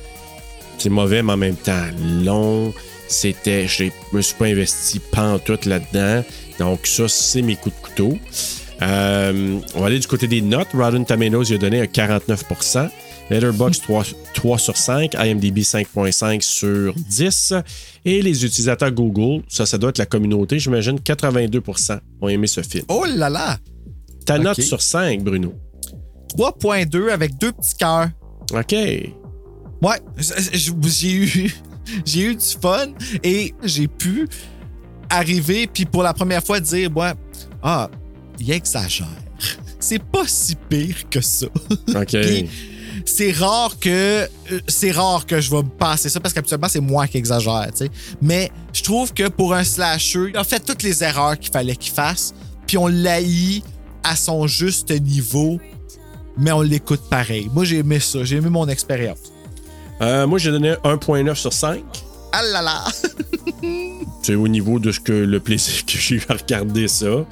C'est 0.78 0.90
mauvais, 0.90 1.22
mais 1.24 1.34
en 1.34 1.38
même 1.38 1.56
temps 1.56 1.86
long. 2.24 2.74
C'était. 3.08 3.68
Je 3.68 3.86
me 4.14 4.22
suis 4.22 4.36
pas 4.36 4.46
investi 4.46 5.00
pantoute 5.00 5.66
là-dedans. 5.66 6.24
Donc, 6.60 6.88
ça, 6.88 7.08
c'est 7.08 7.42
mes 7.42 7.56
coups 7.56 7.76
de 7.76 7.82
couteau. 7.82 8.18
Euh, 8.82 9.60
on 9.76 9.80
va 9.80 9.88
aller 9.88 10.00
du 10.00 10.08
côté 10.08 10.28
des 10.28 10.42
notes. 10.42 10.70
Rotten 10.74 11.06
Tomatoes, 11.06 11.46
il 11.50 11.56
a 11.56 11.58
donné 11.58 11.82
un 11.82 11.88
49 11.88 12.44
Letterboxd 13.30 13.82
3, 13.84 14.04
3 14.34 14.58
sur 14.58 14.78
5, 14.78 15.14
IMDb 15.16 15.60
5.5 15.60 16.42
sur 16.42 16.94
10. 16.94 17.54
Et 18.06 18.22
les 18.22 18.46
utilisateurs 18.46 18.92
Google, 18.92 19.44
ça, 19.48 19.66
ça 19.66 19.78
doit 19.78 19.90
être 19.90 19.98
la 19.98 20.06
communauté, 20.06 20.60
j'imagine, 20.60 20.98
82% 20.98 22.00
ont 22.22 22.30
aimé 22.30 22.48
ce 22.48 22.62
film. 22.62 22.86
Oh 22.88 23.06
là 23.06 23.30
là! 23.30 23.58
Ta 24.26 24.38
note 24.38 24.62
sur 24.62 24.82
5, 24.82 25.24
Bruno? 25.24 25.54
3.2 26.38 27.10
avec 27.10 27.38
deux 27.38 27.52
petits 27.52 27.76
cœurs. 27.76 28.10
OK. 28.54 28.74
Ouais, 29.82 30.00
eu, 31.04 31.54
j'ai 32.06 32.22
eu 32.22 32.36
du 32.36 32.46
fun 32.62 32.88
et 33.24 33.54
j'ai 33.64 33.88
pu 33.88 34.28
arriver 35.10 35.68
puis 35.68 35.86
pour 35.86 36.04
la 36.04 36.14
première 36.14 36.44
fois 36.44 36.60
dire, 36.60 36.96
ouais, 36.96 37.14
ah, 37.64 37.90
il 38.40 38.52
exagère. 38.52 39.08
C'est 39.80 40.02
pas 40.02 40.28
si 40.28 40.56
pire 40.56 41.10
que 41.10 41.22
ça. 41.22 41.48
OK. 41.96 42.18
C'est 43.06 43.32
rare 43.32 43.78
que 43.80 43.90
euh, 44.24 44.28
c'est 44.68 44.92
rare 44.92 45.26
que 45.26 45.40
je 45.40 45.50
vais 45.52 45.62
me 45.62 45.70
passer 45.70 46.10
ça 46.10 46.20
parce 46.20 46.34
qu'habituellement 46.34 46.68
c'est 46.68 46.82
moi 46.82 47.08
qui 47.08 47.18
exagère, 47.18 47.68
tu 47.72 47.86
sais. 47.86 47.92
Mais 48.22 48.52
je 48.74 48.82
trouve 48.82 49.14
que 49.14 49.30
pour 49.30 49.54
un 49.54 49.64
slasher, 49.64 50.30
il 50.30 50.36
a 50.36 50.44
fait 50.44 50.60
toutes 50.60 50.84
les 50.84 51.04
erreurs 51.04 51.38
qu'il 51.40 51.52
fallait 51.52 51.76
qu'il 51.76 51.94
fasse, 51.94 52.34
puis 52.66 52.78
on 52.78 52.88
l'haït 52.88 53.64
à 54.04 54.16
son 54.16 54.48
juste 54.48 54.92
niveau, 55.00 55.60
mais 56.38 56.52
on 56.52 56.62
l'écoute 56.62 57.08
pareil. 57.10 57.50
Moi 57.54 57.64
j'ai 57.64 57.78
aimé 57.78 58.00
ça, 58.02 58.24
j'ai 58.24 58.38
aimé 58.38 58.50
mon 58.50 58.68
expérience. 58.68 59.32
Euh, 60.02 60.28
moi, 60.28 60.40
j'ai 60.40 60.52
donné 60.52 60.74
1.9 60.84 61.36
sur 61.36 61.54
5. 61.54 61.82
Ah 62.32 62.42
là 62.44 62.62
là! 62.62 62.84
C'est 64.24 64.36
au 64.36 64.48
niveau 64.48 64.80
de 64.80 64.92
ce 64.92 65.00
que 65.00 65.14
le 65.14 65.40
plaisir 65.40 65.86
que 65.86 65.98
j'ai 65.98 66.16
eu 66.16 66.24
à 66.30 66.34
regarder 66.34 66.88
ça. 66.88 67.26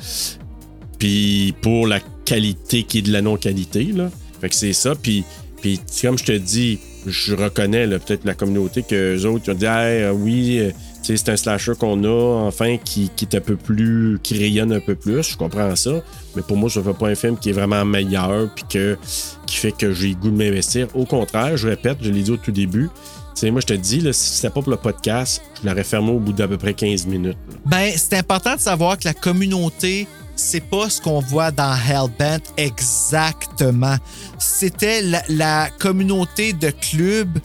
Puis 0.98 1.54
pour 1.62 1.88
la 1.88 2.00
qualité 2.00 2.84
qui 2.84 3.00
est 3.00 3.02
de 3.02 3.12
la 3.12 3.22
non-qualité, 3.22 3.86
là. 3.86 4.10
Fait 4.42 4.50
que 4.50 4.56
c'est 4.56 4.74
ça. 4.74 4.96
Puis, 4.96 5.24
puis 5.62 5.80
comme 6.02 6.18
je 6.18 6.24
te 6.24 6.32
dis, 6.32 6.80
je 7.06 7.36
reconnais 7.36 7.88
peut-être 7.88 8.26
la 8.26 8.34
communauté 8.34 8.84
que 8.84 9.16
eux 9.16 9.26
autres 9.26 9.52
ont 9.52 9.56
dit 9.56 9.66
Hey, 9.66 10.04
euh, 10.04 10.12
oui, 10.12 10.60
euh, 10.60 10.72
c'est 11.02 11.30
un 11.30 11.38
slasher 11.38 11.74
qu'on 11.80 12.04
a, 12.04 12.48
enfin, 12.48 12.78
qui, 12.78 13.12
est 13.22 13.36
un 13.36 13.42
peu 13.42 13.56
plus. 13.56 14.20
qui 14.24 14.38
rayonne 14.38 14.74
un 14.74 14.80
peu 14.80 14.96
plus. 14.96 15.22
Je 15.24 15.38
comprends 15.38 15.76
ça. 15.76 16.02
Mais 16.36 16.42
pour 16.42 16.58
moi, 16.58 16.70
ça 16.70 16.82
fait 16.82 16.94
pas 16.94 17.10
un 17.10 17.16
film 17.16 17.38
qui 17.38 17.50
est 17.50 17.54
vraiment 17.54 17.86
meilleur, 17.86 18.50
puis 18.56 18.66
que, 18.70 18.98
qui 19.46 19.58
fait 19.58 19.72
que 19.72 19.94
j'ai 19.94 20.10
le 20.10 20.16
goût 20.16 20.32
de 20.32 20.38
m'investir. 20.38 20.88
Au 20.96 21.06
contraire, 21.06 21.56
je 21.58 21.68
répète, 21.68 21.98
je 22.02 22.10
l'ai 22.10 22.24
dit 22.24 22.32
au 22.32 22.38
tout 22.38 22.52
début. 22.52 22.90
Tu 23.36 23.42
sais, 23.42 23.52
moi, 23.52 23.60
je 23.60 23.68
te 23.68 23.74
dis, 23.74 24.00
là, 24.00 24.14
si 24.14 24.36
c'était 24.36 24.50
pas 24.50 24.62
pour 24.62 24.72
le 24.72 24.78
podcast, 24.78 25.42
je 25.62 25.68
l'aurais 25.68 25.84
fermé 25.84 26.10
au 26.12 26.20
bout 26.20 26.32
d'à 26.32 26.48
peu 26.48 26.58
près 26.58 26.74
15 26.74 27.06
minutes. 27.06 27.38
là. 27.50 27.56
Ben, 27.66 27.92
c'est 27.98 28.14
important 28.18 28.56
de 28.56 28.62
savoir 28.62 28.98
que 28.98 29.04
la 29.06 29.14
communauté, 29.14 30.08
c'est 30.38 30.62
pas 30.62 30.90
ce 30.90 31.02
qu'on 31.02 31.20
voit 31.20 31.52
dans 31.52 31.76
Hellbent 31.76 32.42
exactement. 32.56 33.98
C'était 34.40 35.02
la, 35.02 35.22
la 35.28 35.70
communauté 35.80 36.54
de 36.54 36.70
clubs 36.70 37.38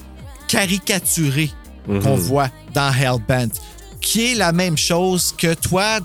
caricaturés 0.47 1.51
qu'on 1.87 2.15
voit 2.15 2.51
dans 2.73 2.93
Hellbent, 2.93 3.51
qui 4.01 4.33
est 4.33 4.35
la 4.35 4.53
même 4.53 4.77
chose 4.79 5.35
que 5.37 5.55
toi. 5.55 5.99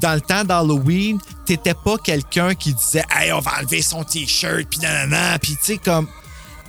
Dans 0.00 0.14
le 0.14 0.20
temps 0.22 0.42
d'Halloween, 0.42 1.18
t'étais 1.44 1.74
pas 1.74 1.96
quelqu'un 1.98 2.54
qui 2.54 2.72
disait 2.72 3.04
Hey, 3.10 3.30
on 3.32 3.40
va 3.40 3.52
enlever 3.60 3.82
son 3.82 4.02
t-shirt, 4.04 4.64
puis 4.68 4.80
nanana, 4.80 5.38
puis 5.38 5.52
tu 5.52 5.58
sais, 5.64 5.76
comme. 5.76 6.08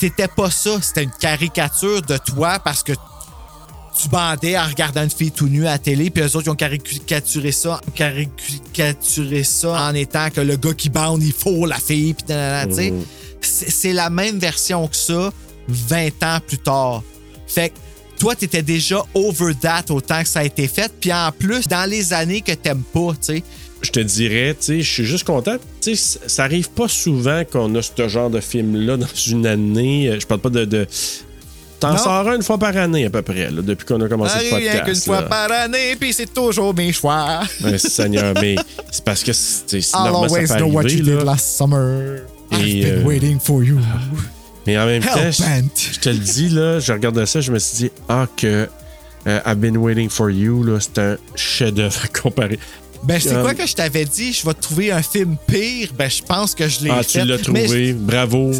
T'étais 0.04 0.28
pas 0.28 0.52
ça. 0.52 0.82
C'était 0.82 1.04
une 1.04 1.12
caricature 1.18 2.02
de 2.02 2.18
toi 2.18 2.60
parce 2.60 2.84
que 2.84 2.92
tu 2.92 4.10
bandais 4.10 4.60
en 4.60 4.68
regardant 4.68 5.02
une 5.02 5.10
fille 5.10 5.32
tout 5.32 5.48
nue 5.48 5.66
à 5.66 5.72
la 5.72 5.78
télé, 5.78 6.10
puis 6.10 6.22
eux 6.22 6.36
autres, 6.36 6.48
ils 6.48 6.50
ont 6.50 6.56
caricaturé 6.56 7.54
ça, 7.54 7.80
caricaturé 7.96 9.46
ça 9.46 9.82
en 9.82 9.94
étant 9.96 10.30
que 10.30 10.42
le 10.42 10.58
gars 10.58 10.74
qui 10.74 10.90
bande, 10.90 11.24
il 11.24 11.32
faut 11.32 11.66
la 11.66 11.78
fille, 11.78 12.16
puis. 12.16 12.26
C'est 12.28 12.92
c'est 13.40 13.94
la 13.94 14.10
même 14.10 14.40
version 14.40 14.86
que 14.90 14.96
ça, 14.98 15.32
20 15.70 16.24
ans 16.24 16.40
plus 16.46 16.58
tard. 16.58 17.02
Fait 17.48 17.70
que 17.70 17.76
toi, 18.20 18.36
t'étais 18.36 18.62
déjà 18.62 19.02
over 19.14 19.56
that 19.56 19.86
autant 19.90 20.22
que 20.22 20.28
ça 20.28 20.40
a 20.40 20.44
été 20.44 20.68
fait, 20.68 20.92
puis 21.00 21.14
en 21.14 21.32
plus, 21.32 21.70
dans 21.70 21.90
les 21.90 22.12
années 22.12 22.42
que 22.42 22.52
t'aimes 22.52 22.84
pas, 22.84 23.12
tu 23.14 23.38
sais. 23.38 23.44
Je 23.84 23.92
te 23.92 24.00
dirais, 24.00 24.56
tu 24.58 24.66
sais, 24.66 24.82
je 24.82 24.90
suis 24.90 25.06
juste 25.06 25.26
content. 25.26 25.58
Tu 25.82 25.96
sais, 25.96 26.20
ça 26.26 26.44
arrive 26.46 26.70
pas 26.70 26.88
souvent 26.88 27.44
qu'on 27.44 27.74
a 27.76 27.82
ce 27.82 28.08
genre 28.08 28.30
de 28.30 28.40
film-là 28.40 28.98
dans 28.98 29.08
une 29.28 29.46
année. 29.46 30.10
Euh, 30.10 30.20
Je 30.20 30.26
parle 30.26 30.42
pas 30.42 30.50
de. 30.50 30.66
de... 30.66 30.88
T'en 31.80 31.98
sors 31.98 32.30
un 32.30 32.38
une 32.38 32.44
fois 32.44 32.58
par 32.58 32.78
année 32.78 33.06
à 33.06 33.10
peu 33.10 33.22
près, 33.22 33.52
là, 33.52 33.62
depuis 33.62 33.86
qu'on 33.86 34.00
a 34.00 34.08
commencé 34.08 34.36
le 34.36 34.54
Arrive 34.54 34.56
rien 34.56 34.80
podcast. 34.80 35.04
qu'une 35.04 35.14
fois 35.14 35.24
par 35.24 35.52
année, 35.52 35.98
puis 36.00 36.14
c'est 36.14 36.34
toujours 36.34 36.74
mes 36.74 36.94
choix. 36.94 37.42
Ouais, 37.62 37.78
Seigneur, 37.78 38.34
mais 38.42 38.56
c'est 38.90 39.04
parce 39.04 39.22
que 39.22 39.34
c'est 39.34 39.82
normal, 39.94 40.48
ça 40.48 40.56
peut 40.56 40.62
know 40.62 40.72
what 40.72 40.84
arriver, 40.84 41.00
you 41.00 41.18
did 41.18 41.26
last 41.26 41.58
summer. 41.58 42.22
Et, 42.54 42.56
I've 42.56 42.86
been 42.86 43.00
euh, 43.00 43.06
waiting 43.06 43.38
for 43.38 43.64
you. 43.66 43.80
Mais 44.66 44.78
en 44.78 44.86
même 44.86 45.04
temps, 45.04 45.30
je, 45.30 46.00
te 46.00 46.08
le 46.08 46.20
dis, 46.20 46.48
là, 46.48 46.80
je 46.80 46.94
regardais 46.94 47.26
ça, 47.26 47.42
je 47.42 47.52
me 47.52 47.60
suis 47.60 47.76
dit, 47.76 47.92
ah, 48.08 48.28
que 48.38 48.70
euh, 49.28 49.40
I've 49.46 49.58
been 49.58 49.76
waiting 49.76 50.10
for 50.10 50.30
you, 50.30 50.64
là, 50.64 50.80
c'est 50.80 51.00
un 51.00 51.18
chef-d'œuvre 51.36 52.00
à 52.06 52.08
comparer. 52.08 52.60
Ben, 53.04 53.20
c'est 53.20 53.34
Euh, 53.36 53.42
quoi 53.42 53.54
que 53.54 53.66
je 53.68 53.74
t'avais 53.74 54.06
dit? 54.06 54.32
Je 54.34 54.46
vais 54.46 54.54
te 54.54 54.62
trouver 54.62 54.92
un 54.92 55.02
film 55.02 55.36
pire. 55.48 55.90
Ben, 55.98 56.10
je 56.10 56.22
pense 56.24 56.56
que 56.56 56.68
je 56.68 56.82
l'ai 56.86 56.90
Ah, 56.90 57.04
fait. 57.04 57.22
tu 57.22 57.26
l'as 57.28 57.38
trouvé, 57.38 57.94
bravo. 57.94 58.52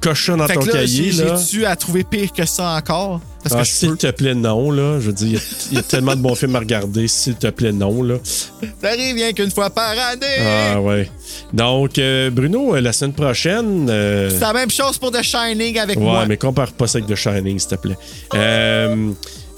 Cochon 0.00 0.36
dans 0.36 0.48
Fait 0.48 0.54
ton 0.54 0.64
là, 0.64 0.72
cahier, 0.72 1.12
j'ai-tu 1.12 1.64
à 1.64 1.76
trouver 1.76 2.02
pire 2.02 2.32
que 2.32 2.44
ça 2.44 2.74
encore? 2.76 3.20
Parce 3.44 3.54
Ah, 3.56 3.64
s'il 3.64 3.96
te 3.96 4.10
plaît, 4.10 4.34
non, 4.34 4.72
là. 4.72 4.98
Je 5.00 5.06
veux 5.06 5.12
dire, 5.12 5.26
il 5.28 5.32
y 5.34 5.36
a- 5.36 5.40
il 5.70 5.76
y, 5.76 5.78
a 5.78 5.82
tellement 5.84 6.16
de 6.16 6.20
bons 6.20 6.34
films 6.34 6.56
à 6.56 6.58
regarder. 6.58 7.06
S'il 7.06 7.36
te 7.36 7.46
plaît, 7.46 7.70
non, 7.70 8.02
là. 8.02 8.16
Ça 8.24 8.88
arrive 8.88 9.14
rien 9.14 9.32
qu'une 9.32 9.50
fois 9.52 9.70
par 9.70 9.90
année. 9.92 10.26
Ah, 10.74 10.80
ouais. 10.80 11.08
Donc, 11.52 11.98
euh, 12.00 12.30
Bruno, 12.30 12.74
euh, 12.74 12.80
la 12.80 12.92
semaine 12.92 13.12
prochaine. 13.14 13.86
euh, 13.88 14.28
C'est 14.28 14.40
la 14.40 14.52
même 14.52 14.70
chose 14.72 14.98
pour 14.98 15.12
The 15.12 15.22
Shining 15.22 15.78
avec 15.78 15.96
ouais, 15.98 16.02
moi. 16.02 16.26
mais 16.26 16.36
compare 16.36 16.72
pas 16.72 16.88
ça 16.88 16.98
avec 16.98 17.08
The 17.08 17.14
Shining, 17.14 17.58
s'il 17.60 17.68
te 17.70 17.74
plaît. 17.76 17.96
Euh, 18.34 19.12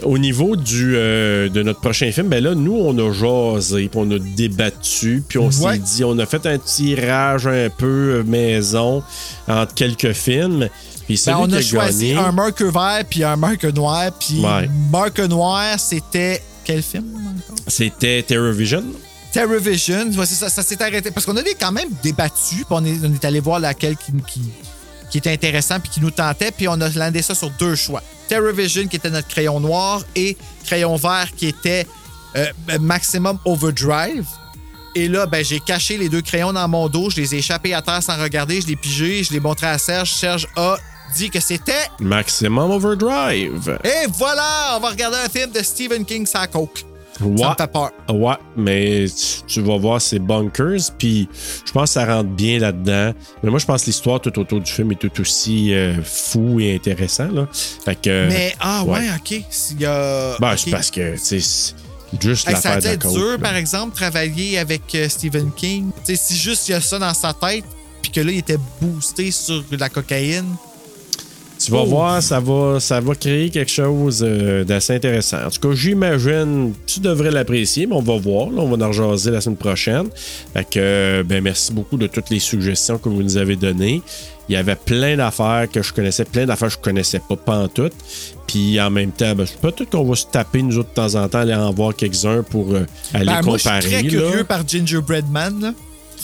au 0.05 0.19
niveau 0.19 0.57
du, 0.57 0.95
euh, 0.97 1.49
de 1.49 1.63
notre 1.63 1.81
prochain 1.81 2.11
film, 2.13 2.29
ben 2.29 2.43
là, 2.43 2.55
nous, 2.55 2.75
on 2.77 2.97
a 2.99 3.13
jasé, 3.13 3.89
puis 3.89 4.01
on 4.01 4.11
a 4.11 4.19
débattu, 4.19 5.23
puis 5.29 5.39
on 5.39 5.47
Ouais. 5.47 5.75
s'est 5.75 5.79
dit, 5.79 6.05
on 6.05 6.19
a 6.19 6.27
fait 6.27 6.45
un 6.47 6.59
tirage 6.59 7.47
un 7.47 7.69
peu 7.71 7.87
euh, 8.21 8.23
maison 8.25 9.03
entre 9.49 9.75
quelques 9.75 10.13
films. 10.13 10.69
Puis 11.07 11.21
Ben, 11.27 11.37
on 11.39 11.53
a 11.53 11.57
a 11.57 11.63
choisi 11.63 12.09
gagné, 12.11 12.19
un 12.21 12.33
marqueur 12.33 12.71
vert 12.73 13.05
puis 13.11 13.25
un 13.25 13.37
marqueur 13.37 13.73
noir. 13.75 14.11
Puis 14.19 14.41
Ouais. 14.41 14.69
marqueur 14.91 15.29
noir, 15.29 15.79
c'était. 15.79 16.43
Quel 16.65 16.83
film 16.83 17.05
c'était 17.67 18.23
Terrorvision. 18.23 18.85
Terrorvision. 19.33 20.07
Ouais, 20.17 20.27
c'est 20.27 20.35
ça, 20.37 20.49
ça 20.49 20.63
s'est 20.63 20.81
arrêté. 20.83 21.11
Parce 21.11 21.27
qu'on 21.27 21.37
a 21.37 21.43
des- 21.43 21.55
quand 21.59 21.73
même 21.73 21.89
débattu, 22.03 22.57
puis 22.57 22.65
on 22.71 22.85
est, 22.85 22.97
on 23.05 23.13
est 23.13 23.25
allé 23.25 23.41
voir 23.41 23.59
laquelle 23.61 23.97
qui, 23.97 24.13
qui, 24.29 24.43
qui 25.11 25.19
était 25.19 25.33
intéressant, 25.33 25.81
puis 25.81 25.91
qui 25.91 26.01
nous 26.01 26.11
tentait, 26.11 26.51
puis 26.51 26.69
on 26.69 26.81
a 26.81 26.89
landé 26.91 27.21
ça 27.23 27.35
sur 27.35 27.51
deux 27.59 27.75
choix. 27.75 28.03
Terrorvision, 28.33 28.87
qui 28.89 28.97
était 28.97 29.11
notre 29.11 29.29
crayon 29.29 29.61
noir, 29.61 30.03
et 30.17 30.39
crayon 30.65 30.97
vert, 30.97 31.29
qui 31.37 31.49
était 31.49 31.87
euh, 32.35 32.47
Maximum 32.81 33.39
Overdrive. 33.45 34.25
Et 34.95 35.07
là, 35.07 35.27
ben, 35.27 35.45
j'ai 35.45 35.61
caché 35.61 35.99
les 35.99 36.09
deux 36.09 36.23
crayons 36.23 36.55
dans 36.55 36.67
mon 36.67 36.89
dos, 36.89 37.11
je 37.11 37.17
les 37.21 37.35
ai 37.35 37.39
échappés 37.41 37.75
à 37.75 37.83
terre 37.83 38.03
sans 38.03 38.17
regarder, 38.17 38.63
je 38.63 38.69
les 38.69 38.73
ai 38.73 38.77
pigés, 38.77 39.23
je 39.23 39.33
les 39.33 39.37
ai 39.37 39.41
montrés 39.41 39.67
à 39.67 39.77
Serge. 39.77 40.15
Serge 40.15 40.49
a 40.57 40.79
dit 41.15 41.29
que 41.29 41.41
c'était. 41.41 41.89
Maximum 42.01 42.71
Overdrive. 42.71 43.79
Et 43.85 44.07
voilà, 44.17 44.77
on 44.79 44.81
va 44.81 44.89
regarder 44.89 45.19
un 45.19 45.29
film 45.29 45.51
de 45.51 45.63
Stephen 45.63 46.07
King 46.07 46.25
sans 46.25 46.47
coke. 46.47 46.87
Ça 47.19 47.25
Ouais. 47.27 47.33
me 47.49 47.55
fait 47.57 47.73
peur. 47.73 47.91
Ouais, 48.11 48.35
mais 48.57 49.05
tu, 49.07 49.43
tu 49.47 49.61
vas 49.61 49.77
voir, 49.77 50.01
c'est 50.01 50.19
bunkers, 50.19 50.81
puis 50.99 51.29
je 51.67 51.71
pense 51.73 51.91
que 51.91 51.95
ça 51.95 52.07
rentre 52.07 52.31
bien 52.31 52.59
là-dedans. 52.59 53.13
Mais 53.43 53.51
moi, 53.51 53.59
je 53.59 53.67
pense 53.67 53.83
que 53.83 53.87
l'histoire 53.87 54.21
tout 54.21 54.37
autour 54.39 54.61
du 54.61 54.71
film 54.71 54.93
est 54.93 54.97
tout 54.97 55.21
aussi 55.21 55.75
euh, 55.75 56.03
fou 56.03 56.59
et 56.61 56.75
intéressant. 56.75 57.29
Là. 57.31 57.47
Fait 57.53 57.97
que, 58.01 58.29
Mais, 58.29 58.55
ah 58.61 58.83
ouais, 58.85 59.01
ouais. 59.01 59.07
ok. 59.17 59.45
S'il 59.51 59.81
y 59.81 59.87
a. 59.87 60.37
ben, 60.41 60.57
c'est 60.57 60.71
parce 60.71 60.91
que, 60.91 61.13
tu 61.13 61.19
sais, 61.19 61.41
c'est 61.41 61.75
juste 62.21 62.49
Hey, 62.49 62.57
ça 62.57 62.73
a 62.73 62.75
l'affaire 62.77 62.77
dû 62.77 62.83
de 62.99 63.05
la 63.05 63.11
être 63.11 63.13
dur, 63.19 63.31
là. 63.33 63.39
par 63.39 63.57
exemple, 63.57 63.95
travailler 63.95 64.59
avec 64.59 64.83
euh, 64.95 65.09
Stephen 65.09 65.51
King. 65.55 65.91
Tu 66.05 66.17
sais, 66.17 66.23
si 66.23 66.37
juste 66.37 66.69
il 66.69 66.73
y 66.73 66.75
a 66.75 66.81
ça 66.81 66.99
dans 66.99 67.15
sa 67.15 67.33
tête, 67.35 67.65
puis 68.01 68.11
que 68.11 68.21
là, 68.21 68.33
il 68.33 68.39
était 68.39 68.59
boosté 68.81 69.31
sur 69.31 69.63
la 69.71 69.89
cocaïne. 69.89 70.47
Tu 71.65 71.71
vas 71.71 71.85
voir, 71.85 72.23
ça 72.23 72.41
va, 72.41 72.81
ça 72.81 73.01
va 73.01 73.15
créer 73.15 73.51
quelque 73.51 73.71
chose 73.71 74.25
euh, 74.27 74.65
d'assez 74.65 74.95
intéressant. 74.95 75.39
En 75.47 75.51
tout 75.51 75.69
cas, 75.69 75.75
j'imagine, 75.75 76.73
tu 76.87 77.01
devrais 77.01 77.31
l'apprécier, 77.31 77.87
mais 77.87 77.95
on 77.95 78.03
va 78.03 78.17
voir. 78.17 78.51
Là, 78.51 78.63
on 78.63 78.77
va 78.77 78.87
en 78.87 78.93
jaser 78.93 79.31
la 79.31 79.41
semaine 79.41 79.57
prochaine. 79.57 80.09
Fait 80.55 80.65
que, 80.65 80.79
euh, 80.79 81.23
ben, 81.23 81.43
merci 81.43 81.73
beaucoup 81.73 81.97
de 81.97 82.07
toutes 82.07 82.31
les 82.31 82.41
suggestions 82.41 82.99
que 82.99 83.09
vous 83.09 83.23
nous 83.23 83.37
avez 83.37 83.57
données. 83.57 84.03
Il 84.49 84.55
y 84.55 84.57
avait 84.57 84.75
plein 84.75 85.17
d'affaires 85.17 85.67
que 85.73 85.83
je 85.83 85.93
connaissais, 85.93 86.25
plein 86.25 86.47
d'affaires 86.47 86.69
que 86.69 86.75
je 86.75 86.81
connaissais 86.81 87.21
pas, 87.21 87.37
pas 87.37 87.57
en 87.59 87.69
tout. 87.69 87.91
Puis 88.47 88.81
en 88.81 88.91
même 88.91 89.13
temps, 89.13 89.35
ben, 89.35 89.47
peut-être 89.61 89.91
qu'on 89.91 90.05
va 90.05 90.17
se 90.17 90.27
taper, 90.27 90.63
nous 90.63 90.79
autres, 90.79 90.91
de 90.91 90.95
temps 90.95 91.15
en 91.15 91.29
temps, 91.29 91.39
aller 91.39 91.55
en 91.55 91.73
voir 91.73 91.95
quelques-uns 91.95 92.43
pour 92.43 92.73
euh, 92.75 92.85
aller 93.15 93.27
Ben, 93.27 93.43
moi, 93.43 93.57
je 93.57 93.63
comparer. 93.65 93.83
suis 93.83 93.91
très 93.91 94.03
là. 94.03 94.09
curieux 94.09 94.45
par 94.45 94.67
Gingerbread 94.67 95.31
Man. 95.31 95.61
Là. 95.61 95.75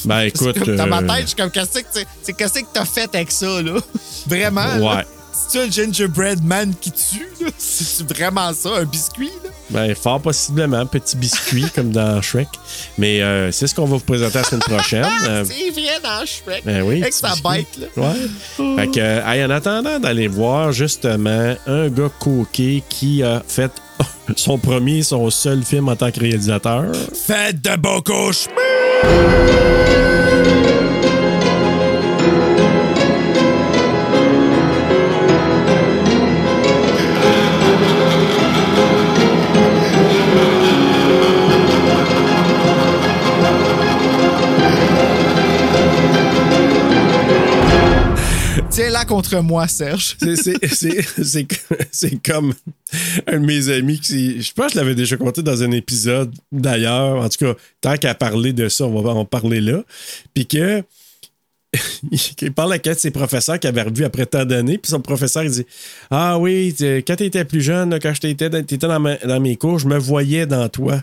Ben 0.05 0.20
écoute. 0.23 0.59
comme 0.59 0.77
dans 0.77 0.86
ma 0.86 1.02
tête, 1.02 1.23
je 1.23 1.27
suis 1.28 1.36
comme, 1.36 1.51
qu'est-ce 1.51 1.78
que 1.81 2.32
qu'est-ce 2.32 2.60
t'as 2.73 2.85
fait 2.85 3.15
avec 3.15 3.31
ça, 3.31 3.62
là? 3.62 3.78
Vraiment? 4.27 4.74
Ouais. 4.77 4.81
là? 4.81 5.05
C'est-tu 5.33 5.59
un 5.65 5.71
gingerbread 5.71 6.45
man 6.45 6.75
qui 6.81 6.91
tue, 6.91 7.29
là? 7.41 7.51
C'est-tu 7.59 8.13
vraiment 8.15 8.53
ça, 8.53 8.71
un 8.77 8.85
biscuit, 8.85 9.31
là? 9.45 9.51
Ben, 9.71 9.95
fort 9.95 10.21
possiblement, 10.21 10.87
petit 10.87 11.17
biscuit 11.17 11.67
comme 11.75 11.91
dans 11.91 12.21
Shrek. 12.23 12.49
Mais 12.97 13.21
euh, 13.23 13.53
c'est 13.53 13.67
ce 13.67 13.75
qu'on 13.75 13.85
va 13.85 13.97
vous 13.97 14.05
présenter 14.05 14.39
la 14.39 14.45
semaine 14.45 14.61
prochaine. 14.63 15.07
Euh, 15.29 15.45
C'est 15.45 15.71
vrai 15.71 16.01
dans 16.03 16.25
Shrek. 16.25 16.65
ben 16.65 16.83
oui. 16.83 17.03
Avec 17.03 17.13
sa 17.13 17.29
biscuit. 17.31 17.43
bête, 17.51 17.91
là. 17.97 18.03
Ouais. 18.03 18.77
Fait 18.77 18.91
que, 18.91 19.01
euh, 19.01 19.47
en 19.47 19.51
attendant 19.51 19.99
d'aller 19.99 20.29
voir 20.29 20.73
justement 20.73 21.55
un 21.67 21.89
gars 21.89 22.11
coqué 22.19 22.83
qui 22.89 23.23
a 23.23 23.43
fait 23.47 23.71
son 24.37 24.59
premier, 24.59 25.03
son 25.03 25.29
seul 25.31 25.63
film 25.63 25.89
en 25.89 25.97
tant 25.97 26.11
que 26.11 26.21
réalisateur. 26.21 26.85
Faites 27.27 27.61
de 27.61 27.77
beaux 27.77 28.01
cauchemars! 28.03 28.55
Tiens 48.79 48.91
là 48.91 49.05
contre 49.05 49.41
moi, 49.41 49.67
Serge. 49.67 50.17
C'est- 50.21 52.21
comme 52.25 52.55
un 53.27 53.41
de 53.41 53.45
mes 53.45 53.71
amis 53.71 53.99
qui. 53.99 54.41
Je 54.41 54.53
pense 54.53 54.67
que 54.67 54.73
je 54.75 54.79
l'avais 54.79 54.95
déjà 54.95 55.17
conté 55.17 55.43
dans 55.43 55.65
un 55.65 55.73
épisode 55.73 56.33
d'ailleurs. 56.53 57.17
En 57.17 57.29
tout 57.29 57.45
cas, 57.45 57.61
tant 57.81 57.97
qu'à 57.97 58.15
parler 58.15 58.53
de 58.53 58.69
ça, 58.69 58.85
on 58.85 59.03
va 59.03 59.11
en 59.11 59.25
parler 59.25 59.61
là. 59.61 59.83
Puis 60.33 60.47
que. 60.47 60.85
il 62.41 62.53
parle 62.53 62.75
à 62.75 62.79
de 62.79 62.95
ses 62.95 63.11
professeurs 63.11 63.59
qu'il 63.59 63.67
avait 63.67 63.83
revu 63.83 64.05
après 64.05 64.27
tant 64.27 64.45
d'années. 64.45 64.79
Puis 64.79 64.93
son 64.93 65.01
professeur, 65.01 65.43
il 65.43 65.51
dit 65.51 65.67
Ah 66.09 66.39
oui, 66.39 66.73
tu- 66.79 66.99
quand 66.99 67.17
tu 67.17 67.25
étais 67.25 67.45
plus 67.45 67.63
jeune, 67.63 67.99
quand 68.01 68.15
je 68.15 68.21
t'étais 68.21 68.49
dans, 68.49 69.41
mes 69.41 69.57
cours, 69.57 69.81
je 69.81 69.89
me 69.89 69.99
voyais 69.99 70.47
dans 70.47 70.69
toi. 70.69 71.03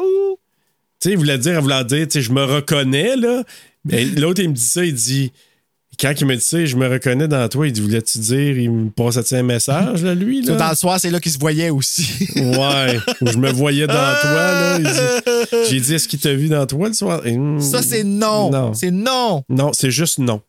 Ouh. 0.00 0.40
Tu 1.00 1.08
sais, 1.08 1.12
il 1.12 1.18
voulait 1.18 1.38
dire, 1.38 1.52
il 1.52 1.60
voulait 1.60 1.84
dire, 1.84 2.08
tu 2.08 2.14
sais, 2.14 2.20
je 2.20 2.32
me 2.32 2.42
reconnais, 2.42 3.14
là. 3.14 3.44
Ben, 3.84 4.12
L'autre, 4.16 4.42
il 4.42 4.48
me 4.48 4.54
dit 4.54 4.60
ça, 4.60 4.84
il 4.84 4.92
dit 4.92 5.30
quand 5.98 6.12
il 6.20 6.26
me 6.26 6.34
dit 6.36 6.42
ça, 6.42 6.64
je 6.64 6.76
me 6.76 6.88
reconnais 6.88 7.28
dans 7.28 7.48
toi, 7.48 7.66
il 7.66 7.72
dit 7.72 7.80
Voulais-tu 7.80 8.18
dire, 8.18 8.58
il 8.58 8.70
me 8.70 8.90
passait 8.90 9.36
un 9.36 9.42
message, 9.42 10.02
là, 10.02 10.14
lui 10.14 10.42
là? 10.42 10.54
Dans 10.58 10.70
le 10.70 10.74
soir, 10.74 10.98
c'est 11.00 11.10
là 11.10 11.20
qu'il 11.20 11.32
se 11.32 11.38
voyait 11.38 11.70
aussi. 11.70 12.06
Ouais, 12.36 12.98
où 13.20 13.26
je 13.26 13.38
me 13.38 13.50
voyais 13.50 13.86
dans 13.86 13.94
toi, 14.22 14.78
J'ai 15.68 15.80
dit 15.80 15.94
Est-ce 15.94 16.08
qu'il 16.08 16.18
t'a 16.18 16.32
vu 16.34 16.48
dans 16.48 16.66
toi 16.66 16.88
le 16.88 16.94
soir? 16.94 17.26
Et, 17.26 17.36
hmm, 17.36 17.60
Ça, 17.60 17.82
c'est 17.82 18.04
non. 18.04 18.50
Non. 18.50 18.74
C'est 18.74 18.90
non. 18.90 19.42
Non, 19.48 19.72
c'est 19.72 19.90
juste 19.90 20.18
non. 20.18 20.40